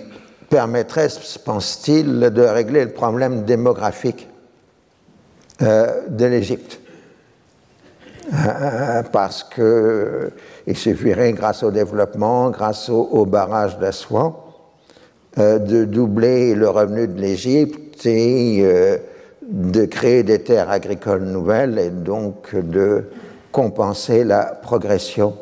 permettrait, 0.50 1.08
pense-t-il, 1.44 2.18
de 2.18 2.42
régler 2.42 2.84
le 2.84 2.90
problème 2.90 3.44
démographique 3.44 4.28
euh, 5.62 6.08
de 6.08 6.26
l'Égypte. 6.26 6.80
Euh, 8.32 9.02
parce 9.12 9.44
qu'il 9.44 10.76
suffirait, 10.76 11.32
grâce 11.32 11.62
au 11.62 11.70
développement, 11.70 12.50
grâce 12.50 12.88
au, 12.88 13.24
barrage 13.26 13.78
d'Aswan, 13.78 14.32
euh, 15.38 15.58
de 15.58 15.84
doubler 15.84 16.54
le 16.54 16.68
revenu 16.68 17.06
de 17.06 17.20
l'Égypte 17.20 18.04
et 18.06 18.64
de 19.42 19.84
créer 19.84 20.22
des 20.22 20.40
terres 20.40 20.70
agricoles 20.70 21.24
nouvelles 21.24 21.78
et 21.78 21.90
donc 21.90 22.54
de 22.54 23.04
compenser 23.52 24.24
la 24.24 24.44
progression 24.44 25.36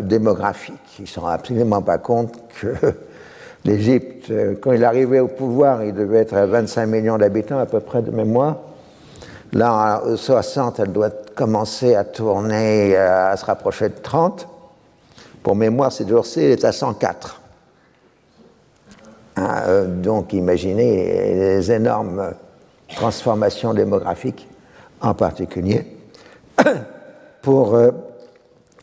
démographique. 0.00 0.81
Ils 0.98 1.02
ne 1.02 1.06
se 1.06 1.20
rendent 1.20 1.32
absolument 1.32 1.80
pas 1.80 1.98
compte 1.98 2.34
que 2.60 2.74
l'Égypte, 3.64 4.30
euh, 4.30 4.54
quand 4.60 4.72
il 4.72 4.84
arrivait 4.84 5.20
au 5.20 5.28
pouvoir, 5.28 5.82
il 5.84 5.94
devait 5.94 6.18
être 6.18 6.34
à 6.34 6.44
25 6.44 6.86
millions 6.86 7.16
d'habitants 7.16 7.58
à 7.58 7.66
peu 7.66 7.80
près 7.80 8.02
de 8.02 8.10
mémoire. 8.10 8.58
Là, 9.54 10.02
en 10.04 10.16
60, 10.16 10.80
elle 10.80 10.92
doit 10.92 11.10
commencer 11.34 11.94
à 11.94 12.04
tourner, 12.04 12.96
euh, 12.96 13.32
à 13.32 13.36
se 13.36 13.44
rapprocher 13.44 13.88
de 13.88 13.98
30. 14.02 14.46
Pour 15.42 15.56
mémoire, 15.56 15.92
c'est 15.92 16.06
jours-ci, 16.08 16.40
elle 16.40 16.52
est 16.52 16.64
à 16.64 16.72
104. 16.72 17.40
Hein, 19.36 19.62
euh, 19.66 19.86
donc, 19.86 20.34
imaginez 20.34 21.34
les 21.34 21.72
énormes 21.72 22.34
transformations 22.94 23.72
démographiques, 23.72 24.46
en 25.00 25.14
particulier 25.14 25.86
pour 27.42 27.78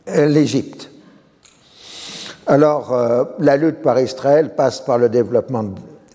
l'Égypte. 0.07 0.88
Alors, 2.49 2.93
euh, 2.93 3.25
la 3.38 3.57
lutte 3.57 3.83
par 3.83 3.99
Israël 3.99 4.55
passe 4.55 4.81
par 4.81 4.97
le 4.97 5.07
développement 5.07 5.65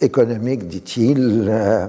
économique, 0.01 0.66
dit-il, 0.66 1.47
euh, 1.49 1.87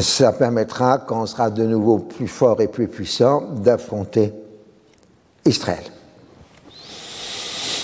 ça 0.00 0.32
permettra, 0.32 0.96
quand 0.96 1.24
on 1.24 1.26
sera 1.26 1.50
de 1.50 1.62
nouveau 1.66 1.98
plus 1.98 2.26
fort 2.26 2.62
et 2.62 2.68
plus 2.68 2.88
puissant, 2.88 3.42
d'affronter 3.42 4.32
Israël. 5.44 5.84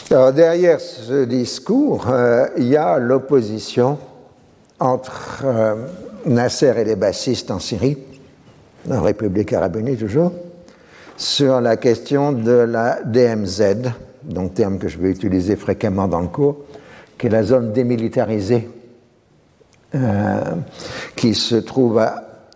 Derrière 0.08 0.80
ce 0.80 1.26
discours, 1.26 2.08
euh, 2.08 2.46
il 2.56 2.68
y 2.68 2.76
a 2.78 2.98
l'opposition 2.98 3.98
entre 4.78 5.44
Nasser 6.24 6.72
et 6.78 6.84
les 6.84 6.96
bassistes 6.96 7.50
en 7.50 7.58
Syrie, 7.58 7.98
en 8.90 9.02
République 9.02 9.52
arabe 9.52 9.76
unie 9.76 9.98
toujours, 9.98 10.32
sur 11.18 11.60
la 11.60 11.76
question 11.76 12.32
de 12.32 12.50
la 12.50 13.00
DMZ, 13.04 13.92
donc 14.22 14.54
terme 14.54 14.78
que 14.78 14.88
je 14.88 14.98
vais 14.98 15.10
utiliser 15.10 15.56
fréquemment 15.56 16.08
dans 16.08 16.20
le 16.20 16.28
cours, 16.28 16.56
qui 17.18 17.26
est 17.26 17.30
la 17.30 17.42
zone 17.42 17.72
démilitarisée 17.72 18.68
euh, 19.94 20.40
qui 21.16 21.34
se 21.34 21.56
trouve 21.56 22.00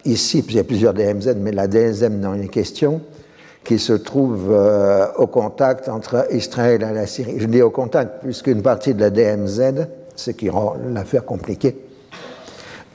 ici, 0.05 0.45
il 0.49 0.55
y 0.55 0.59
a 0.59 0.65
plusieurs 0.65 0.95
DMZ, 0.95 1.35
mais 1.37 1.51
la 1.51 1.67
DSM 1.67 2.21
dans 2.21 2.35
une 2.35 2.49
question, 2.49 3.01
qui 3.65 3.79
se 3.79 3.93
trouve 3.93 4.53
euh, 4.53 5.07
au 5.17 5.27
contact 5.27 5.89
entre 5.89 6.27
Israël 6.31 6.87
et 6.89 6.95
la 6.95 7.07
Syrie. 7.07 7.37
Je 7.39 7.47
dis 7.47 7.63
au 7.63 7.71
contact 7.71 8.23
puisqu'une 8.23 8.63
partie 8.63 8.95
de 8.95 9.01
la 9.01 9.11
DMZ, 9.11 9.87
ce 10.15 10.31
qui 10.31 10.49
rend 10.49 10.77
l'affaire 10.93 11.25
compliquée, 11.25 11.77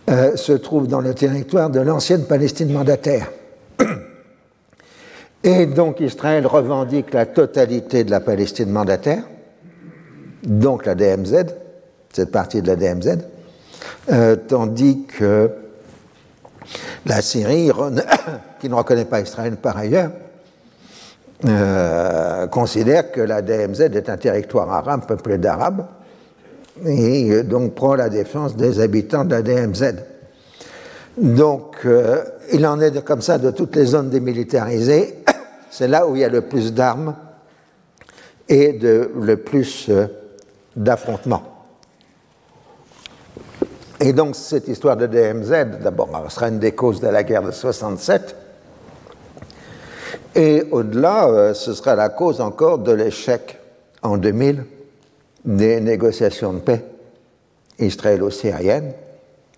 euh, 0.10 0.36
se 0.38 0.54
trouve 0.54 0.88
dans 0.88 1.02
le 1.02 1.14
territoire 1.14 1.70
de 1.70 1.82
l'ancienne 1.82 2.24
Palestine 2.24 2.72
mandataire. 2.72 3.32
Et 5.44 5.66
donc 5.66 6.02
Israël 6.02 6.46
revendique 6.46 7.14
la 7.14 7.26
totalité 7.26 8.04
de 8.04 8.12
la 8.12 8.20
Palestine 8.20 8.70
mandataire, 8.70 9.24
donc 10.44 10.86
la 10.86 10.96
DMZ, 10.96 11.46
cette 12.12 12.32
partie 12.32 12.62
de 12.62 12.68
la 12.68 12.76
DMZ, 12.76 13.20
euh, 14.12 14.36
tandis 14.36 15.06
que 15.06 15.50
la 17.06 17.22
Syrie, 17.22 17.72
qui 18.60 18.68
ne 18.68 18.74
reconnaît 18.74 19.06
pas 19.06 19.22
Israël 19.22 19.56
par 19.56 19.78
ailleurs, 19.78 20.12
euh, 21.46 22.48
considère 22.48 23.10
que 23.14 23.22
la 23.22 23.42
DMZ 23.42 23.82
est 23.94 24.10
un 24.10 24.18
territoire 24.18 24.70
arabe 24.70 25.06
peuplé 25.08 25.38
d'Arabes 25.38 25.86
et 26.86 27.32
euh, 27.32 27.44
donc 27.44 27.76
prend 27.76 27.96
la 27.96 28.10
défense 28.10 28.58
des 28.58 28.82
habitants 28.82 29.24
de 29.24 29.32
la 29.32 29.42
DMZ. 29.42 29.96
Donc 31.18 31.86
il 32.54 32.66
en 32.66 32.80
est 32.80 33.04
comme 33.04 33.22
ça 33.22 33.38
de 33.38 33.52
toutes 33.52 33.76
les 33.76 33.86
zones 33.86 34.10
démilitarisées. 34.10 35.24
C'est 35.70 35.88
là 35.88 36.08
où 36.08 36.16
il 36.16 36.22
y 36.22 36.26
a 36.26 36.30
le 36.30 36.42
plus 36.42 36.74
d'armes 36.74 37.16
et 38.48 38.80
le 38.82 39.36
plus 39.36 39.90
d'affrontements. 40.76 41.60
Et 44.02 44.14
donc 44.14 44.36
cette 44.36 44.68
histoire 44.68 44.96
de 44.96 45.08
DMZ, 45.08 45.82
d'abord, 45.82 46.10
sera 46.32 46.48
une 46.48 46.60
des 46.60 46.72
causes 46.72 47.02
de 47.02 47.08
la 47.08 47.24
guerre 47.24 47.44
de 47.44 47.52
67. 47.52 48.36
Et 50.36 50.64
au-delà, 50.72 51.28
euh, 51.28 51.54
ce 51.54 51.74
sera 51.74 51.96
la 51.96 52.10
cause 52.10 52.40
encore 52.40 52.80
de 52.80 52.94
l'échec 52.94 53.58
en 54.02 54.18
2000 54.18 54.64
des 55.44 55.82
négociations 55.82 56.54
de 56.54 56.60
paix 56.60 56.86
israélo-syriennes, 57.80 58.94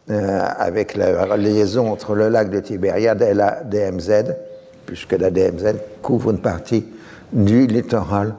euh, 0.10 0.40
avec 0.58 0.96
la 0.96 1.38
liaison 1.38 1.92
entre 1.92 2.16
le 2.16 2.30
lac 2.30 2.50
de 2.50 2.60
Tibériade 2.60 3.22
et 3.22 3.34
la 3.34 3.64
DMZ, 3.64 4.34
puisque 4.86 5.14
la 5.14 5.30
DMZ 5.30 5.76
couvre 6.02 6.32
une 6.32 6.42
partie 6.42 6.86
du 7.32 7.68
littoral 7.68 8.36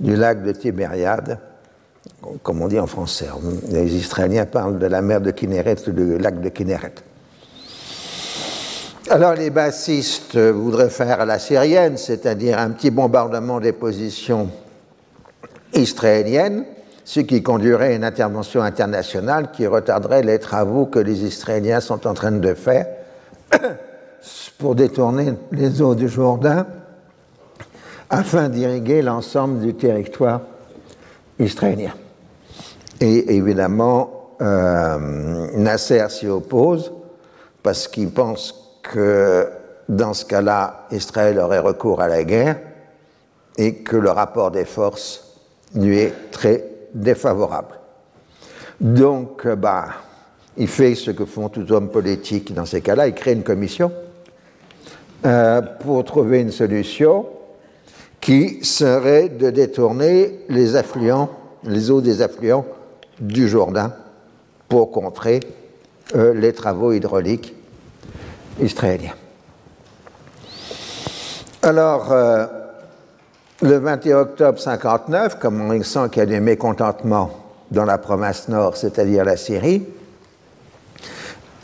du 0.00 0.16
lac 0.16 0.42
de 0.42 0.52
Tibériade 0.52 1.38
comme 2.42 2.62
on 2.62 2.68
dit 2.68 2.78
en 2.78 2.86
français. 2.86 3.28
Les 3.70 3.94
Israéliens 3.96 4.46
parlent 4.46 4.78
de 4.78 4.86
la 4.86 5.02
mer 5.02 5.20
de 5.20 5.30
Kinneret 5.30 5.76
ou 5.86 5.92
du 5.92 6.18
lac 6.18 6.40
de 6.40 6.48
Kinneret. 6.48 6.94
Alors 9.10 9.34
les 9.34 9.50
bassistes 9.50 10.36
voudraient 10.36 10.88
faire 10.88 11.26
la 11.26 11.38
syrienne, 11.38 11.98
c'est-à-dire 11.98 12.58
un 12.58 12.70
petit 12.70 12.90
bombardement 12.90 13.60
des 13.60 13.72
positions 13.72 14.48
israéliennes, 15.74 16.64
ce 17.04 17.20
qui 17.20 17.42
conduirait 17.42 17.88
à 17.88 17.96
une 17.96 18.04
intervention 18.04 18.62
internationale 18.62 19.50
qui 19.52 19.66
retarderait 19.66 20.22
les 20.22 20.38
travaux 20.38 20.86
que 20.86 20.98
les 20.98 21.22
Israéliens 21.24 21.80
sont 21.80 22.06
en 22.06 22.14
train 22.14 22.32
de 22.32 22.54
faire 22.54 22.86
pour 24.58 24.74
détourner 24.74 25.34
les 25.52 25.82
eaux 25.82 25.94
du 25.94 26.08
Jourdain 26.08 26.66
afin 28.10 28.48
d'irriguer 28.48 29.02
l'ensemble 29.02 29.60
du 29.60 29.74
territoire 29.74 30.40
israélien. 31.38 31.92
Et 33.00 33.36
évidemment, 33.36 34.34
euh, 34.40 35.48
Nasser 35.54 36.06
s'y 36.08 36.28
oppose 36.28 36.92
parce 37.62 37.88
qu'il 37.88 38.10
pense 38.10 38.78
que 38.82 39.48
dans 39.88 40.14
ce 40.14 40.24
cas-là, 40.24 40.86
Israël 40.90 41.38
aurait 41.38 41.58
recours 41.58 42.00
à 42.00 42.08
la 42.08 42.24
guerre 42.24 42.58
et 43.56 43.76
que 43.76 43.96
le 43.96 44.10
rapport 44.10 44.50
des 44.50 44.64
forces 44.64 45.38
lui 45.74 45.98
est 45.98 46.30
très 46.30 46.64
défavorable. 46.94 47.74
Donc, 48.80 49.46
bah, 49.46 49.86
il 50.56 50.68
fait 50.68 50.94
ce 50.94 51.10
que 51.10 51.24
font 51.24 51.48
tous 51.48 51.70
hommes 51.72 51.90
politiques 51.90 52.54
dans 52.54 52.64
ces 52.64 52.80
cas-là, 52.80 53.08
il 53.08 53.14
crée 53.14 53.32
une 53.32 53.42
commission 53.42 53.92
euh, 55.26 55.62
pour 55.80 56.04
trouver 56.04 56.40
une 56.40 56.52
solution 56.52 57.26
qui 58.20 58.64
serait 58.64 59.28
de 59.28 59.50
détourner 59.50 60.40
les 60.48 60.76
affluents, 60.76 61.30
les 61.64 61.90
eaux 61.90 62.00
des 62.00 62.22
affluents 62.22 62.66
du 63.20 63.48
Jourdain 63.48 63.92
pour 64.68 64.90
contrer 64.90 65.40
euh, 66.14 66.34
les 66.34 66.52
travaux 66.52 66.92
hydrauliques 66.92 67.54
israéliens. 68.60 69.14
Alors, 71.62 72.12
euh, 72.12 72.46
le 73.62 73.78
21 73.78 74.18
octobre 74.18 74.58
59, 74.58 75.38
comme 75.38 75.60
on 75.62 75.82
sent 75.82 76.08
qu'il 76.10 76.20
y 76.20 76.22
a 76.22 76.26
des 76.26 76.40
mécontentements 76.40 77.30
dans 77.70 77.86
la 77.86 77.96
province 77.96 78.48
nord, 78.48 78.76
c'est-à-dire 78.76 79.24
la 79.24 79.38
Syrie, 79.38 79.86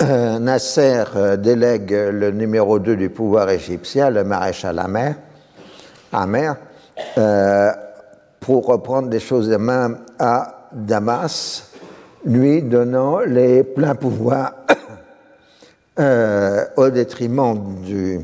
Nasser 0.01 1.05
délègue 1.39 1.93
le 1.93 2.31
numéro 2.31 2.79
2 2.79 2.97
du 2.97 3.11
pouvoir 3.11 3.51
égyptien, 3.51 4.11
le 4.11 4.25
maréchal 4.25 4.79
Amer, 4.79 5.15
Amer 6.13 6.57
euh, 7.19 7.73
pour 8.41 8.67
reprendre 8.67 9.09
des 9.09 9.21
choses 9.21 9.49
de 9.49 9.57
main 9.57 9.99
à 10.19 10.69
Damas, 10.73 11.71
lui 12.25 12.63
donnant 12.63 13.21
les 13.21 13.63
pleins 13.63 13.95
pouvoirs 13.95 14.55
euh, 15.99 16.65
au 16.77 16.91
détriment 16.91 17.83
du 17.83 18.21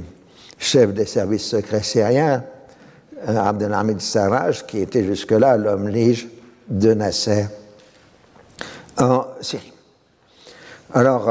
chef 0.58 0.92
des 0.92 1.06
services 1.06 1.46
secrets 1.46 1.82
syriens, 1.82 2.42
euh, 3.28 3.36
Abdelhamid 3.36 4.00
Sarraj, 4.00 4.66
qui 4.66 4.80
était 4.80 5.04
jusque-là 5.04 5.56
l'homme 5.56 5.88
lige 5.88 6.28
de 6.68 6.94
Nasser 6.94 7.46
en 8.98 9.26
Syrie. 9.40 9.75
Alors, 10.94 11.28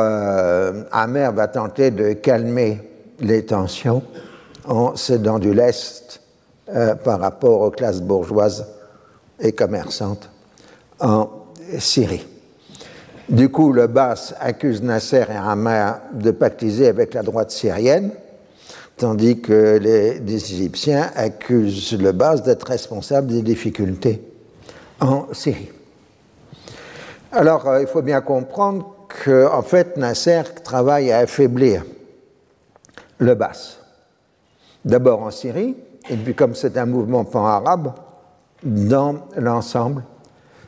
Amer 0.92 1.32
va 1.32 1.48
tenter 1.48 1.92
de 1.92 2.14
calmer 2.14 2.82
les 3.20 3.46
tensions 3.46 4.04
en 4.68 4.96
cédant 4.96 5.40
du 5.40 5.54
lest 5.54 6.22
euh, 6.70 6.96
par 6.96 7.20
rapport 7.20 7.62
aux 7.62 7.72
classes 7.72 8.02
bourgeoises 8.02 8.66
et 9.40 9.52
commerçantes 9.52 10.30
en 11.00 11.30
Syrie. 11.78 12.26
Du 13.30 13.50
coup, 13.50 13.72
le 13.72 13.88
Bas 13.88 14.34
accuse 14.40 14.82
Nasser 14.82 15.26
et 15.30 15.36
Hamar 15.36 16.00
de 16.14 16.32
pactiser 16.32 16.88
avec 16.88 17.14
la 17.14 17.24
droite 17.24 17.52
syrienne, 17.52 18.12
tandis 18.98 19.42
que 19.42 19.78
les, 19.78 20.22
Égyptiens 20.34 21.10
accusent 21.16 21.98
le 22.00 22.12
Bas 22.12 22.38
d'être 22.38 22.68
responsable 22.68 23.28
des 23.28 23.42
difficultés 23.42 24.22
en 25.00 25.28
Syrie. 25.34 25.70
Alors, 27.32 27.68
euh, 27.68 27.82
il 27.82 27.88
faut 27.88 28.02
bien 28.02 28.22
comprendre 28.22 28.95
en 29.28 29.62
fait, 29.62 29.98
Nasser 29.98 30.44
travaille 30.64 31.12
à 31.12 31.20
affaiblir 31.20 31.84
le 33.18 33.36
Bas. 33.36 33.78
D'abord 34.84 35.24
en 35.24 35.32
Syrie, 35.32 35.76
et 36.10 36.18
puis 36.18 36.36
comme 36.36 36.56
c'est 36.56 36.78
un 36.78 36.86
mouvement 36.86 37.26
pan-arabe, 37.26 37.94
dans 38.64 39.28
l'ensemble 39.38 40.04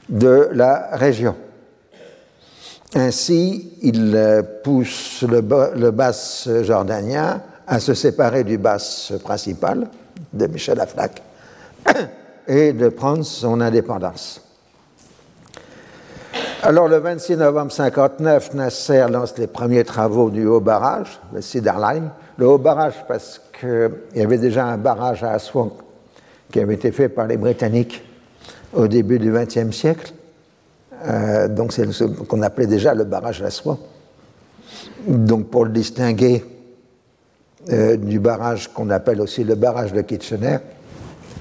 de 0.10 0.50
la 0.52 0.90
région. 0.94 1.36
Ainsi, 2.96 3.74
il 3.82 4.16
euh, 4.16 4.42
pousse 4.64 5.24
le, 5.28 5.42
le 5.76 5.92
basse 5.92 6.48
jordanien 6.62 7.42
à 7.68 7.80
se 7.80 7.94
séparer 7.94 8.44
du 8.44 8.58
basse 8.58 9.14
principal 9.24 9.90
de 10.32 10.48
Michel 10.48 10.80
Aflaq 10.80 11.22
et 12.48 12.72
de 12.72 12.88
prendre 12.90 13.24
son 13.24 13.60
indépendance. 13.60 14.47
Alors, 16.64 16.88
le 16.88 16.98
26 16.98 17.38
novembre 17.38 17.72
1959, 17.72 18.54
Nasser 18.56 19.06
lance 19.12 19.38
les 19.38 19.46
premiers 19.46 19.84
travaux 19.84 20.32
du 20.32 20.48
haut 20.48 20.60
barrage, 20.60 21.20
le 21.32 21.42
Cedar 21.42 21.80
Line. 21.80 22.10
Le 22.38 22.48
haut 22.48 22.58
barrage, 22.58 22.96
parce 23.08 23.40
qu'il 23.60 23.92
y 24.16 24.22
avait 24.22 24.40
déjà 24.40 24.66
un 24.66 24.78
barrage 24.78 25.24
à 25.24 25.34
Aswan 25.34 25.70
qui 26.52 26.60
avait 26.60 26.74
été 26.74 26.92
fait 26.92 27.10
par 27.10 27.28
les 27.28 27.38
Britanniques 27.38 28.04
au 28.74 28.88
début 28.88 29.20
du 29.20 29.32
XXe 29.32 29.72
siècle. 29.72 30.14
Euh, 31.06 31.48
donc 31.48 31.74
c'est 31.74 31.92
ce 31.92 32.06
qu'on 32.06 32.42
appelait 32.42 32.68
déjà 32.68 32.96
le 32.96 33.04
barrage 33.04 33.42
d'Aswan. 33.42 33.78
donc 35.08 35.50
pour 35.50 35.66
le 35.66 35.72
distinguer 35.72 36.44
euh, 37.70 37.98
du 37.98 38.20
barrage 38.20 38.74
qu'on 38.74 38.90
appelle 38.90 39.22
aussi 39.22 39.44
le 39.44 39.54
barrage 39.54 39.94
de 39.94 40.02
Kitchener, 40.02 40.58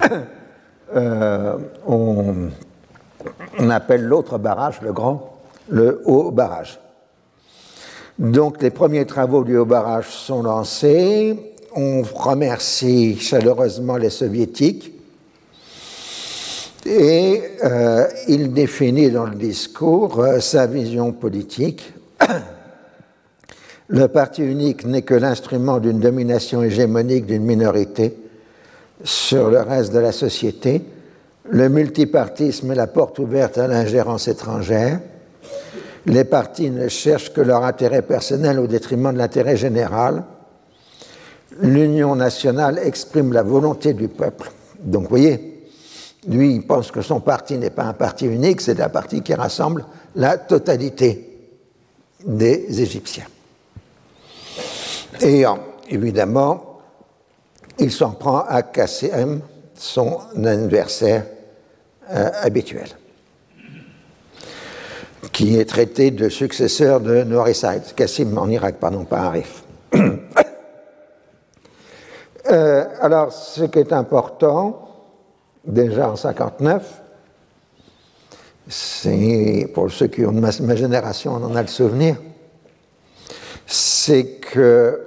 euh, 0.94 1.56
on, 1.86 2.50
appelle 3.70 4.04
l'autre 4.04 4.38
barrage, 4.38 4.80
le 4.82 4.92
grand, 4.92 5.38
le 5.68 6.02
haut 6.04 6.30
barrage. 6.30 6.78
Donc 8.18 8.62
les 8.62 8.70
premiers 8.70 9.04
travaux 9.04 9.44
du 9.44 9.56
haut 9.56 9.66
barrage 9.66 10.08
sont 10.08 10.42
lancés. 10.42 11.54
On 11.74 12.02
remercie 12.02 13.18
chaleureusement 13.18 13.96
les 13.96 14.10
soviétiques. 14.10 14.92
Et 16.86 17.42
euh, 17.64 18.06
il 18.28 18.52
définit 18.52 19.10
dans 19.10 19.26
le 19.26 19.34
discours 19.34 20.24
sa 20.40 20.66
vision 20.66 21.12
politique 21.12 21.92
le 23.88 24.08
parti 24.08 24.42
unique 24.42 24.84
n'est 24.84 25.02
que 25.02 25.14
l'instrument 25.14 25.78
d'une 25.78 26.00
domination 26.00 26.62
hégémonique 26.62 27.26
d'une 27.26 27.44
minorité 27.44 28.16
sur 29.04 29.50
le 29.50 29.60
reste 29.60 29.92
de 29.92 29.98
la 29.98 30.12
société. 30.12 30.82
Le 31.48 31.68
multipartisme 31.68 32.72
est 32.72 32.76
la 32.76 32.88
porte 32.88 33.18
ouverte 33.18 33.58
à 33.58 33.68
l'ingérence 33.68 34.26
étrangère. 34.26 35.00
Les 36.06 36.24
partis 36.24 36.70
ne 36.70 36.88
cherchent 36.88 37.32
que 37.32 37.40
leur 37.40 37.64
intérêt 37.64 38.02
personnel 38.02 38.58
au 38.58 38.66
détriment 38.66 39.12
de 39.12 39.18
l'intérêt 39.18 39.56
général. 39.56 40.24
L'Union 41.60 42.16
nationale 42.16 42.80
exprime 42.82 43.32
la 43.32 43.42
volonté 43.42 43.92
du 43.92 44.08
peuple. 44.08 44.50
Donc, 44.80 45.04
vous 45.04 45.08
voyez, 45.08 45.68
lui, 46.28 46.54
il 46.54 46.66
pense 46.66 46.90
que 46.90 47.02
son 47.02 47.20
parti 47.20 47.56
n'est 47.58 47.70
pas 47.70 47.84
un 47.84 47.92
parti 47.92 48.26
unique, 48.26 48.60
c'est 48.60 48.80
un 48.80 48.88
parti 48.88 49.22
qui 49.22 49.34
rassemble 49.34 49.84
la 50.16 50.38
totalité 50.38 51.38
des 52.24 52.80
Égyptiens. 52.80 53.26
Et 55.20 55.44
évidemment, 55.88 56.80
il 57.78 57.92
s'en 57.92 58.10
prend 58.10 58.40
à 58.40 58.62
KCM, 58.62 59.40
son 59.74 60.18
adversaire 60.44 61.24
euh, 62.10 62.30
habituel, 62.40 62.86
qui 65.32 65.58
est 65.58 65.64
traité 65.64 66.12
de 66.12 66.28
successeur 66.28 67.00
de 67.00 67.24
Nourissaïd, 67.24 67.82
Kassim 67.96 68.38
en 68.38 68.48
Irak, 68.48 68.76
pardon, 68.78 69.04
pas 69.04 69.22
Arif. 69.22 69.64
euh, 72.50 72.84
alors, 73.00 73.32
ce 73.32 73.64
qui 73.64 73.80
est 73.80 73.92
important, 73.92 74.88
déjà 75.64 76.08
en 76.10 76.14
59, 76.16 77.02
c'est, 78.68 79.68
pour 79.74 79.90
ceux 79.90 80.06
qui 80.06 80.24
ont 80.24 80.32
ma, 80.32 80.76
génération, 80.76 81.34
on 81.34 81.44
en 81.44 81.56
a 81.56 81.62
le 81.62 81.68
souvenir, 81.68 82.16
c'est 83.66 84.26
que 84.40 85.02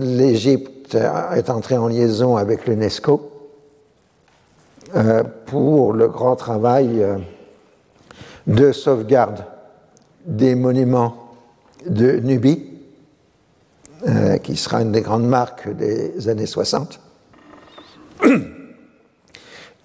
l'Égypte 0.00 0.94
est 0.94 1.48
entrée 1.48 1.78
en 1.78 1.88
liaison 1.88 2.36
avec 2.36 2.66
l'UNESCO 2.66 3.33
pour 5.46 5.92
le 5.92 6.08
grand 6.08 6.36
travail 6.36 7.02
euh, 7.02 7.16
de 8.46 8.70
sauvegarde 8.72 9.44
des 10.24 10.54
monuments 10.54 11.16
de 11.86 12.12
Nubie, 12.12 12.70
euh, 14.06 14.38
qui 14.38 14.56
sera 14.56 14.82
une 14.82 14.92
des 14.92 15.00
grandes 15.00 15.26
marques 15.26 15.68
des 15.68 16.28
années 16.28 16.46
60. 16.46 17.00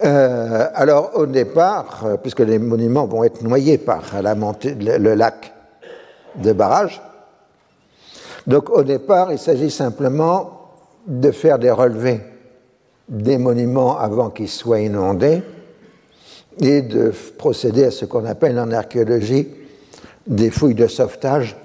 alors 0.00 1.10
au 1.14 1.26
départ, 1.26 2.06
puisque 2.22 2.40
les 2.40 2.58
monuments 2.58 3.06
vont 3.06 3.22
être 3.24 3.42
noyés 3.42 3.76
par 3.76 4.02
montée, 4.36 4.74
le 4.74 5.14
lac 5.14 5.52
de 6.36 6.52
barrage, 6.52 7.02
donc 8.46 8.70
au 8.70 8.82
départ, 8.82 9.32
il 9.32 9.38
s'agit 9.38 9.70
simplement 9.70 10.72
de 11.06 11.30
faire 11.30 11.58
des 11.58 11.70
relevés 11.70 12.20
des 13.10 13.38
monuments 13.38 13.98
avant 13.98 14.30
qu'ils 14.30 14.48
soient 14.48 14.80
inondés 14.80 15.42
et 16.60 16.82
de 16.82 17.12
procéder 17.36 17.84
à 17.84 17.90
ce 17.90 18.04
qu'on 18.04 18.24
appelle 18.24 18.58
en 18.58 18.70
archéologie 18.70 19.48
des 20.26 20.50
fouilles 20.50 20.74
de 20.74 20.86
sauvetage, 20.86 21.56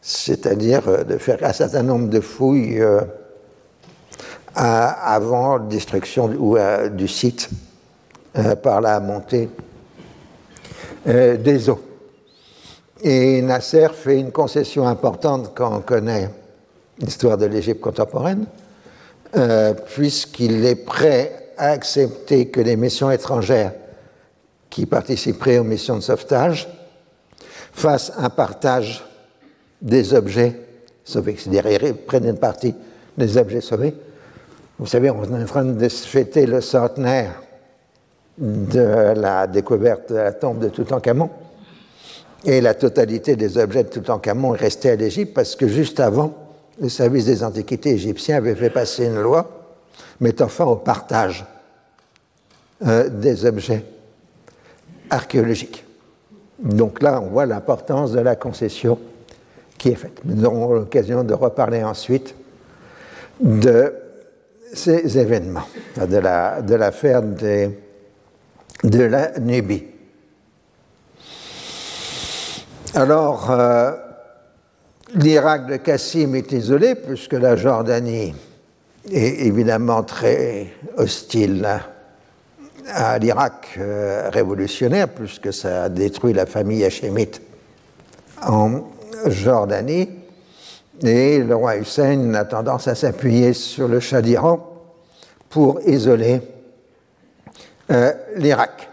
c'est-à-dire 0.00 0.88
euh, 0.88 1.04
de 1.04 1.18
faire 1.18 1.38
un 1.42 1.52
certain 1.52 1.82
nombre 1.82 2.08
de 2.08 2.20
fouilles 2.20 2.80
euh, 2.80 3.02
avant 4.54 5.58
destruction 5.58 6.28
du 6.88 7.06
site 7.06 7.50
euh, 8.36 8.56
par 8.56 8.80
la 8.80 8.98
montée 8.98 9.48
des 11.06 11.70
eaux. 11.70 11.80
Et 13.02 13.40
Nasser 13.40 13.88
fait 13.94 14.18
une 14.18 14.32
concession 14.32 14.86
importante 14.86 15.52
quand 15.54 15.76
on 15.76 15.80
connaît 15.80 16.28
l'histoire 16.98 17.38
de 17.38 17.46
l'Égypte 17.46 17.80
contemporaine, 17.80 18.46
euh, 19.36 19.74
puisqu'il 19.74 20.64
est 20.64 20.84
prêt 20.86 21.50
à 21.56 21.70
accepter 21.70 22.48
que 22.48 22.60
les 22.60 22.76
missions 22.76 23.10
étrangères 23.10 23.72
qui 24.70 24.86
participeraient 24.86 25.58
aux 25.58 25.64
missions 25.64 25.96
de 25.96 26.02
sauvetage 26.02 26.68
fassent 27.72 28.12
un 28.16 28.30
partage 28.30 29.04
des 29.82 30.14
objets 30.14 30.52
sauvés, 31.04 31.36
c'est-à-dire 31.38 31.94
prennent 32.06 32.28
une 32.28 32.38
partie 32.38 32.74
des 33.16 33.36
objets 33.36 33.60
sauvés. 33.60 33.94
Vous 34.78 34.86
savez, 34.86 35.10
on 35.10 35.24
est 35.24 35.42
en 35.42 35.46
train 35.46 35.64
de 35.64 35.88
fêter 35.88 36.46
le 36.46 36.60
centenaire 36.60 37.42
de 38.38 39.14
la 39.16 39.46
découverte 39.46 40.10
de 40.10 40.16
la 40.16 40.32
tombe 40.32 40.60
de 40.60 40.68
Toutankhamon. 40.68 41.28
Et 42.44 42.60
la 42.60 42.74
totalité 42.74 43.34
des 43.34 43.58
objets 43.58 43.82
de 43.82 43.88
Toutankhamon 43.88 44.54
est 44.54 44.58
restée 44.58 44.90
à 44.90 44.96
l'Égypte 44.96 45.34
parce 45.34 45.56
que 45.56 45.66
juste 45.66 45.98
avant, 45.98 46.32
le 46.80 46.88
service 46.88 47.24
des 47.24 47.42
antiquités 47.42 47.90
égyptiens 47.90 48.36
avait 48.36 48.54
fait 48.54 48.70
passer 48.70 49.06
une 49.06 49.20
loi 49.20 49.50
mettant 50.20 50.48
fin 50.48 50.64
au 50.64 50.76
partage 50.76 51.44
euh, 52.86 53.08
des 53.08 53.44
objets 53.44 53.84
archéologiques. 55.10 55.84
Donc 56.58 57.02
là, 57.02 57.20
on 57.20 57.28
voit 57.28 57.46
l'importance 57.46 58.12
de 58.12 58.20
la 58.20 58.36
concession 58.36 58.98
qui 59.76 59.90
est 59.90 59.94
faite. 59.94 60.20
Nous 60.24 60.44
aurons 60.44 60.72
l'occasion 60.74 61.22
de 61.24 61.34
reparler 61.34 61.82
ensuite 61.84 62.34
de 63.40 63.94
ces 64.72 65.18
événements, 65.18 65.68
de 65.96 66.74
l'affaire 66.74 67.22
de, 67.22 67.70
de 68.84 69.02
la 69.04 69.38
Nubie. 69.38 69.84
Alors, 72.94 73.50
euh, 73.50 73.92
l'Irak 75.14 75.66
de 75.66 75.76
Kassim 75.76 76.34
est 76.34 76.52
isolé 76.52 76.94
puisque 76.94 77.32
la 77.32 77.56
Jordanie 77.56 78.34
est 79.10 79.46
évidemment 79.46 80.02
très 80.02 80.68
hostile 80.96 81.66
à 82.88 83.18
l'Irak 83.18 83.76
euh, 83.78 84.28
révolutionnaire 84.30 85.08
puisque 85.08 85.52
ça 85.52 85.84
a 85.84 85.88
détruit 85.88 86.32
la 86.32 86.46
famille 86.46 86.84
hachémite 86.84 87.40
en 88.46 88.82
Jordanie. 89.26 90.10
Et 91.02 91.38
le 91.38 91.54
roi 91.54 91.76
Hussein 91.76 92.34
a 92.34 92.44
tendance 92.44 92.88
à 92.88 92.94
s'appuyer 92.94 93.52
sur 93.52 93.88
le 93.88 94.00
Shah 94.00 94.20
d'Iran 94.20 94.68
pour 95.48 95.80
isoler 95.86 96.40
euh, 97.90 98.12
l'Irak. 98.36 98.90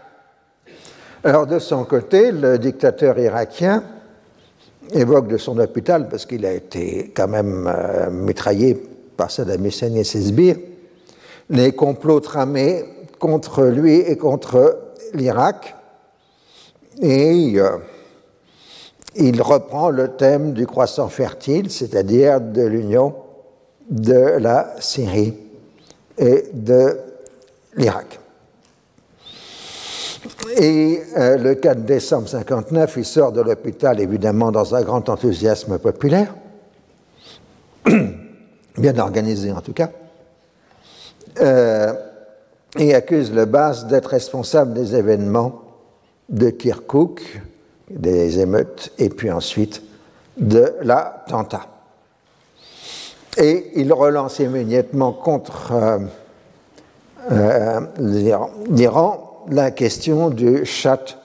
Alors 1.24 1.46
de 1.46 1.58
son 1.58 1.84
côté, 1.84 2.30
le 2.30 2.58
dictateur 2.58 3.18
irakien 3.18 3.82
évoque 4.92 5.28
de 5.28 5.36
son 5.36 5.58
hôpital, 5.58 6.08
parce 6.08 6.26
qu'il 6.26 6.44
a 6.46 6.52
été 6.52 7.12
quand 7.14 7.28
même 7.28 7.70
euh, 7.72 8.10
mitraillé 8.10 8.76
par 9.16 9.30
Saddam 9.30 9.64
Hussein 9.64 9.94
et 9.94 10.04
ses 10.04 10.22
sbires, 10.22 10.56
les 11.50 11.72
complots 11.72 12.20
tramés 12.20 12.84
contre 13.18 13.64
lui 13.64 13.96
et 13.96 14.16
contre 14.16 14.78
l'Irak. 15.14 15.74
Et 17.00 17.54
euh, 17.56 17.78
il 19.14 19.40
reprend 19.40 19.90
le 19.90 20.16
thème 20.16 20.52
du 20.52 20.66
croissant 20.66 21.08
fertile, 21.08 21.70
c'est-à-dire 21.70 22.40
de 22.40 22.62
l'union 22.62 23.14
de 23.88 24.38
la 24.38 24.74
Syrie 24.80 25.34
et 26.18 26.44
de 26.52 26.98
l'Irak. 27.76 28.18
Et 30.54 31.02
euh, 31.16 31.36
le 31.36 31.54
4 31.54 31.84
décembre 31.84 32.28
59, 32.28 32.94
il 32.98 33.04
sort 33.04 33.32
de 33.32 33.40
l'hôpital, 33.40 34.00
évidemment, 34.00 34.52
dans 34.52 34.74
un 34.74 34.82
grand 34.82 35.08
enthousiasme 35.08 35.78
populaire, 35.78 36.34
bien 38.78 38.98
organisé 38.98 39.52
en 39.52 39.60
tout 39.60 39.72
cas, 39.72 39.90
euh, 41.40 41.92
et 42.78 42.94
accuse 42.94 43.32
le 43.32 43.44
Bas 43.44 43.84
d'être 43.88 44.06
responsable 44.06 44.74
des 44.74 44.94
événements 44.94 45.62
de 46.28 46.50
Kirkuk, 46.50 47.42
des 47.90 48.40
émeutes, 48.40 48.92
et 48.98 49.08
puis 49.08 49.30
ensuite 49.30 49.82
de 50.36 50.74
l'attentat. 50.82 51.66
Et 53.38 53.72
il 53.76 53.92
relance 53.92 54.38
immédiatement 54.38 55.12
contre 55.12 55.72
euh, 57.30 57.80
l'Iran 57.98 59.25
la 59.48 59.70
question 59.70 60.30
du 60.30 60.64
chat 60.64 61.18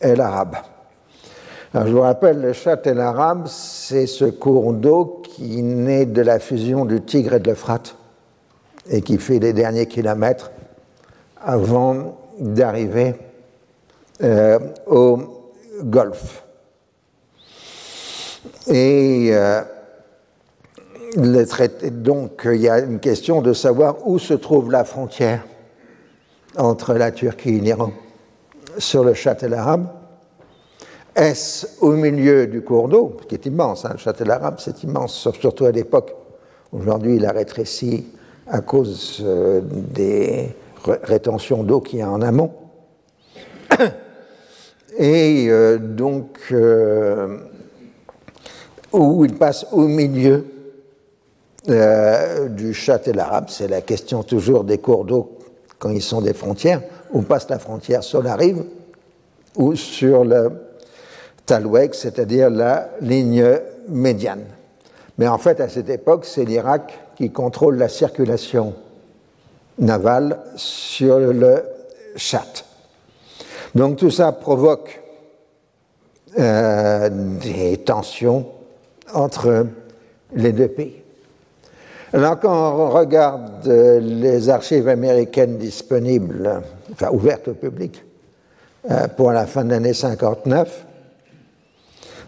el 0.00 0.20
arabe. 0.20 0.56
Alors, 1.74 1.86
je 1.86 1.92
vous 1.92 2.00
rappelle, 2.00 2.40
le 2.42 2.52
Chat 2.52 2.86
el 2.86 3.00
Arab, 3.00 3.46
c'est 3.46 4.06
ce 4.06 4.26
cours 4.26 4.74
d'eau 4.74 5.22
qui 5.24 5.62
naît 5.62 6.04
de 6.04 6.20
la 6.20 6.38
fusion 6.38 6.84
du 6.84 7.00
Tigre 7.00 7.34
et 7.34 7.40
de 7.40 7.48
l'Euphrate 7.48 7.96
et 8.90 9.00
qui 9.00 9.16
fait 9.16 9.38
les 9.38 9.54
derniers 9.54 9.86
kilomètres 9.86 10.50
avant 11.40 12.18
d'arriver 12.38 13.14
euh, 14.22 14.58
au 14.86 15.18
Golfe. 15.82 16.44
Et 18.66 19.30
euh, 19.32 19.62
donc, 21.16 22.42
il 22.44 22.60
y 22.60 22.68
a 22.68 22.80
une 22.80 23.00
question 23.00 23.40
de 23.40 23.54
savoir 23.54 24.06
où 24.06 24.18
se 24.18 24.34
trouve 24.34 24.70
la 24.70 24.84
frontière 24.84 25.42
entre 26.56 26.94
la 26.94 27.10
Turquie 27.10 27.56
et 27.56 27.60
l'Iran 27.60 27.92
sur 28.78 29.04
le 29.04 29.14
châtel 29.14 29.54
arabe. 29.54 29.88
Est-ce 31.14 31.66
au 31.80 31.92
milieu 31.92 32.46
du 32.46 32.62
cours 32.62 32.88
d'eau, 32.88 33.16
qui 33.28 33.34
est 33.34 33.46
immense, 33.46 33.84
hein, 33.84 33.90
le 33.92 33.98
châtel 33.98 34.30
arabe 34.30 34.56
c'est 34.58 34.82
immense, 34.82 35.28
surtout 35.38 35.66
à 35.66 35.72
l'époque. 35.72 36.14
Aujourd'hui, 36.72 37.16
il 37.16 37.26
a 37.26 37.32
rétréci 37.32 38.06
à 38.46 38.60
cause 38.60 39.22
euh, 39.22 39.60
des 39.62 40.48
rétentions 40.84 41.62
d'eau 41.62 41.80
qu'il 41.80 41.98
y 41.98 42.02
a 42.02 42.10
en 42.10 42.22
amont. 42.22 42.52
Et 44.98 45.46
euh, 45.48 45.78
donc, 45.78 46.38
euh, 46.50 47.38
où 48.92 49.24
il 49.24 49.34
passe 49.34 49.66
au 49.72 49.86
milieu 49.86 50.46
du 52.48 52.74
châtel 52.74 53.20
arabe, 53.20 53.44
c'est 53.48 53.68
la 53.68 53.82
question 53.82 54.24
toujours 54.24 54.64
des 54.64 54.78
cours 54.78 55.04
d'eau 55.04 55.38
quand 55.82 55.90
ils 55.90 56.00
sont 56.00 56.20
des 56.20 56.32
frontières, 56.32 56.80
où 57.12 57.22
passe 57.22 57.48
la 57.50 57.58
frontière 57.58 58.04
sur 58.04 58.22
la 58.22 58.36
rive 58.36 58.62
ou 59.56 59.74
sur 59.74 60.24
le 60.24 60.52
talweg, 61.44 61.92
c'est-à-dire 61.92 62.50
la 62.50 62.90
ligne 63.00 63.58
médiane. 63.88 64.44
Mais 65.18 65.26
en 65.26 65.38
fait, 65.38 65.60
à 65.60 65.68
cette 65.68 65.90
époque, 65.90 66.24
c'est 66.24 66.44
l'Irak 66.44 66.96
qui 67.16 67.32
contrôle 67.32 67.78
la 67.78 67.88
circulation 67.88 68.74
navale 69.80 70.38
sur 70.54 71.18
le 71.18 71.64
Chat. 72.14 72.64
Donc 73.74 73.96
tout 73.96 74.10
ça 74.10 74.30
provoque 74.30 75.00
euh, 76.38 77.08
des 77.10 77.78
tensions 77.78 78.46
entre 79.12 79.66
les 80.32 80.52
deux 80.52 80.68
pays. 80.68 81.01
Alors 82.14 82.38
quand 82.38 82.76
on 82.78 82.90
regarde 82.90 83.66
les 83.66 84.50
archives 84.50 84.86
américaines 84.86 85.56
disponibles, 85.56 86.60
enfin 86.92 87.08
ouvertes 87.10 87.48
au 87.48 87.54
public, 87.54 88.04
euh, 88.90 89.08
pour 89.08 89.32
la 89.32 89.46
fin 89.46 89.64
de 89.64 89.70
l'année 89.70 89.94
59, 89.94 90.84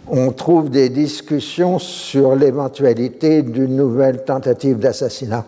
on 0.08 0.32
trouve 0.32 0.70
des 0.70 0.88
discussions 0.88 1.78
sur 1.78 2.34
l'éventualité 2.34 3.42
d'une 3.42 3.76
nouvelle 3.76 4.24
tentative 4.24 4.78
d'assassinat 4.78 5.44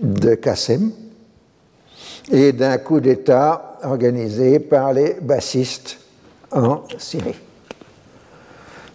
de 0.00 0.34
Qasem 0.34 0.90
et 2.32 2.52
d'un 2.52 2.78
coup 2.78 2.98
d'État 2.98 3.78
organisé 3.84 4.58
par 4.58 4.92
les 4.92 5.18
bassistes 5.20 5.98
en 6.50 6.82
Syrie. 6.98 7.38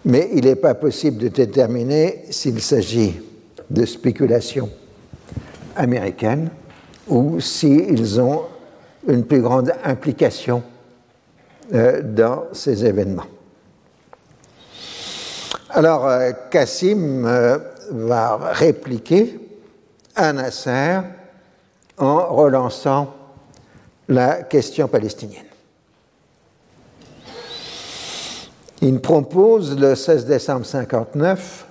Mais 0.04 0.28
il 0.34 0.44
n'est 0.44 0.56
pas 0.56 0.74
possible 0.74 1.16
de 1.16 1.28
déterminer 1.28 2.24
s'il 2.30 2.60
s'agit 2.60 3.22
de 3.70 3.84
spéculation 3.84 4.70
américaine 5.76 6.50
ou 7.06 7.40
s'ils 7.40 8.20
ont 8.20 8.42
une 9.06 9.24
plus 9.24 9.40
grande 9.40 9.72
implication 9.84 10.62
euh, 11.74 12.02
dans 12.02 12.44
ces 12.52 12.84
événements. 12.84 13.26
Alors, 15.70 16.06
euh, 16.06 16.32
Kassim 16.50 17.24
euh, 17.24 17.58
va 17.90 18.38
répliquer 18.52 19.38
à 20.16 20.32
Nasser 20.32 21.00
en 21.98 22.34
relançant 22.34 23.14
la 24.08 24.42
question 24.42 24.88
palestinienne. 24.88 25.44
Il 28.80 29.00
propose 29.00 29.78
le 29.78 29.94
16 29.94 30.24
décembre 30.24 30.60
1959 30.60 31.67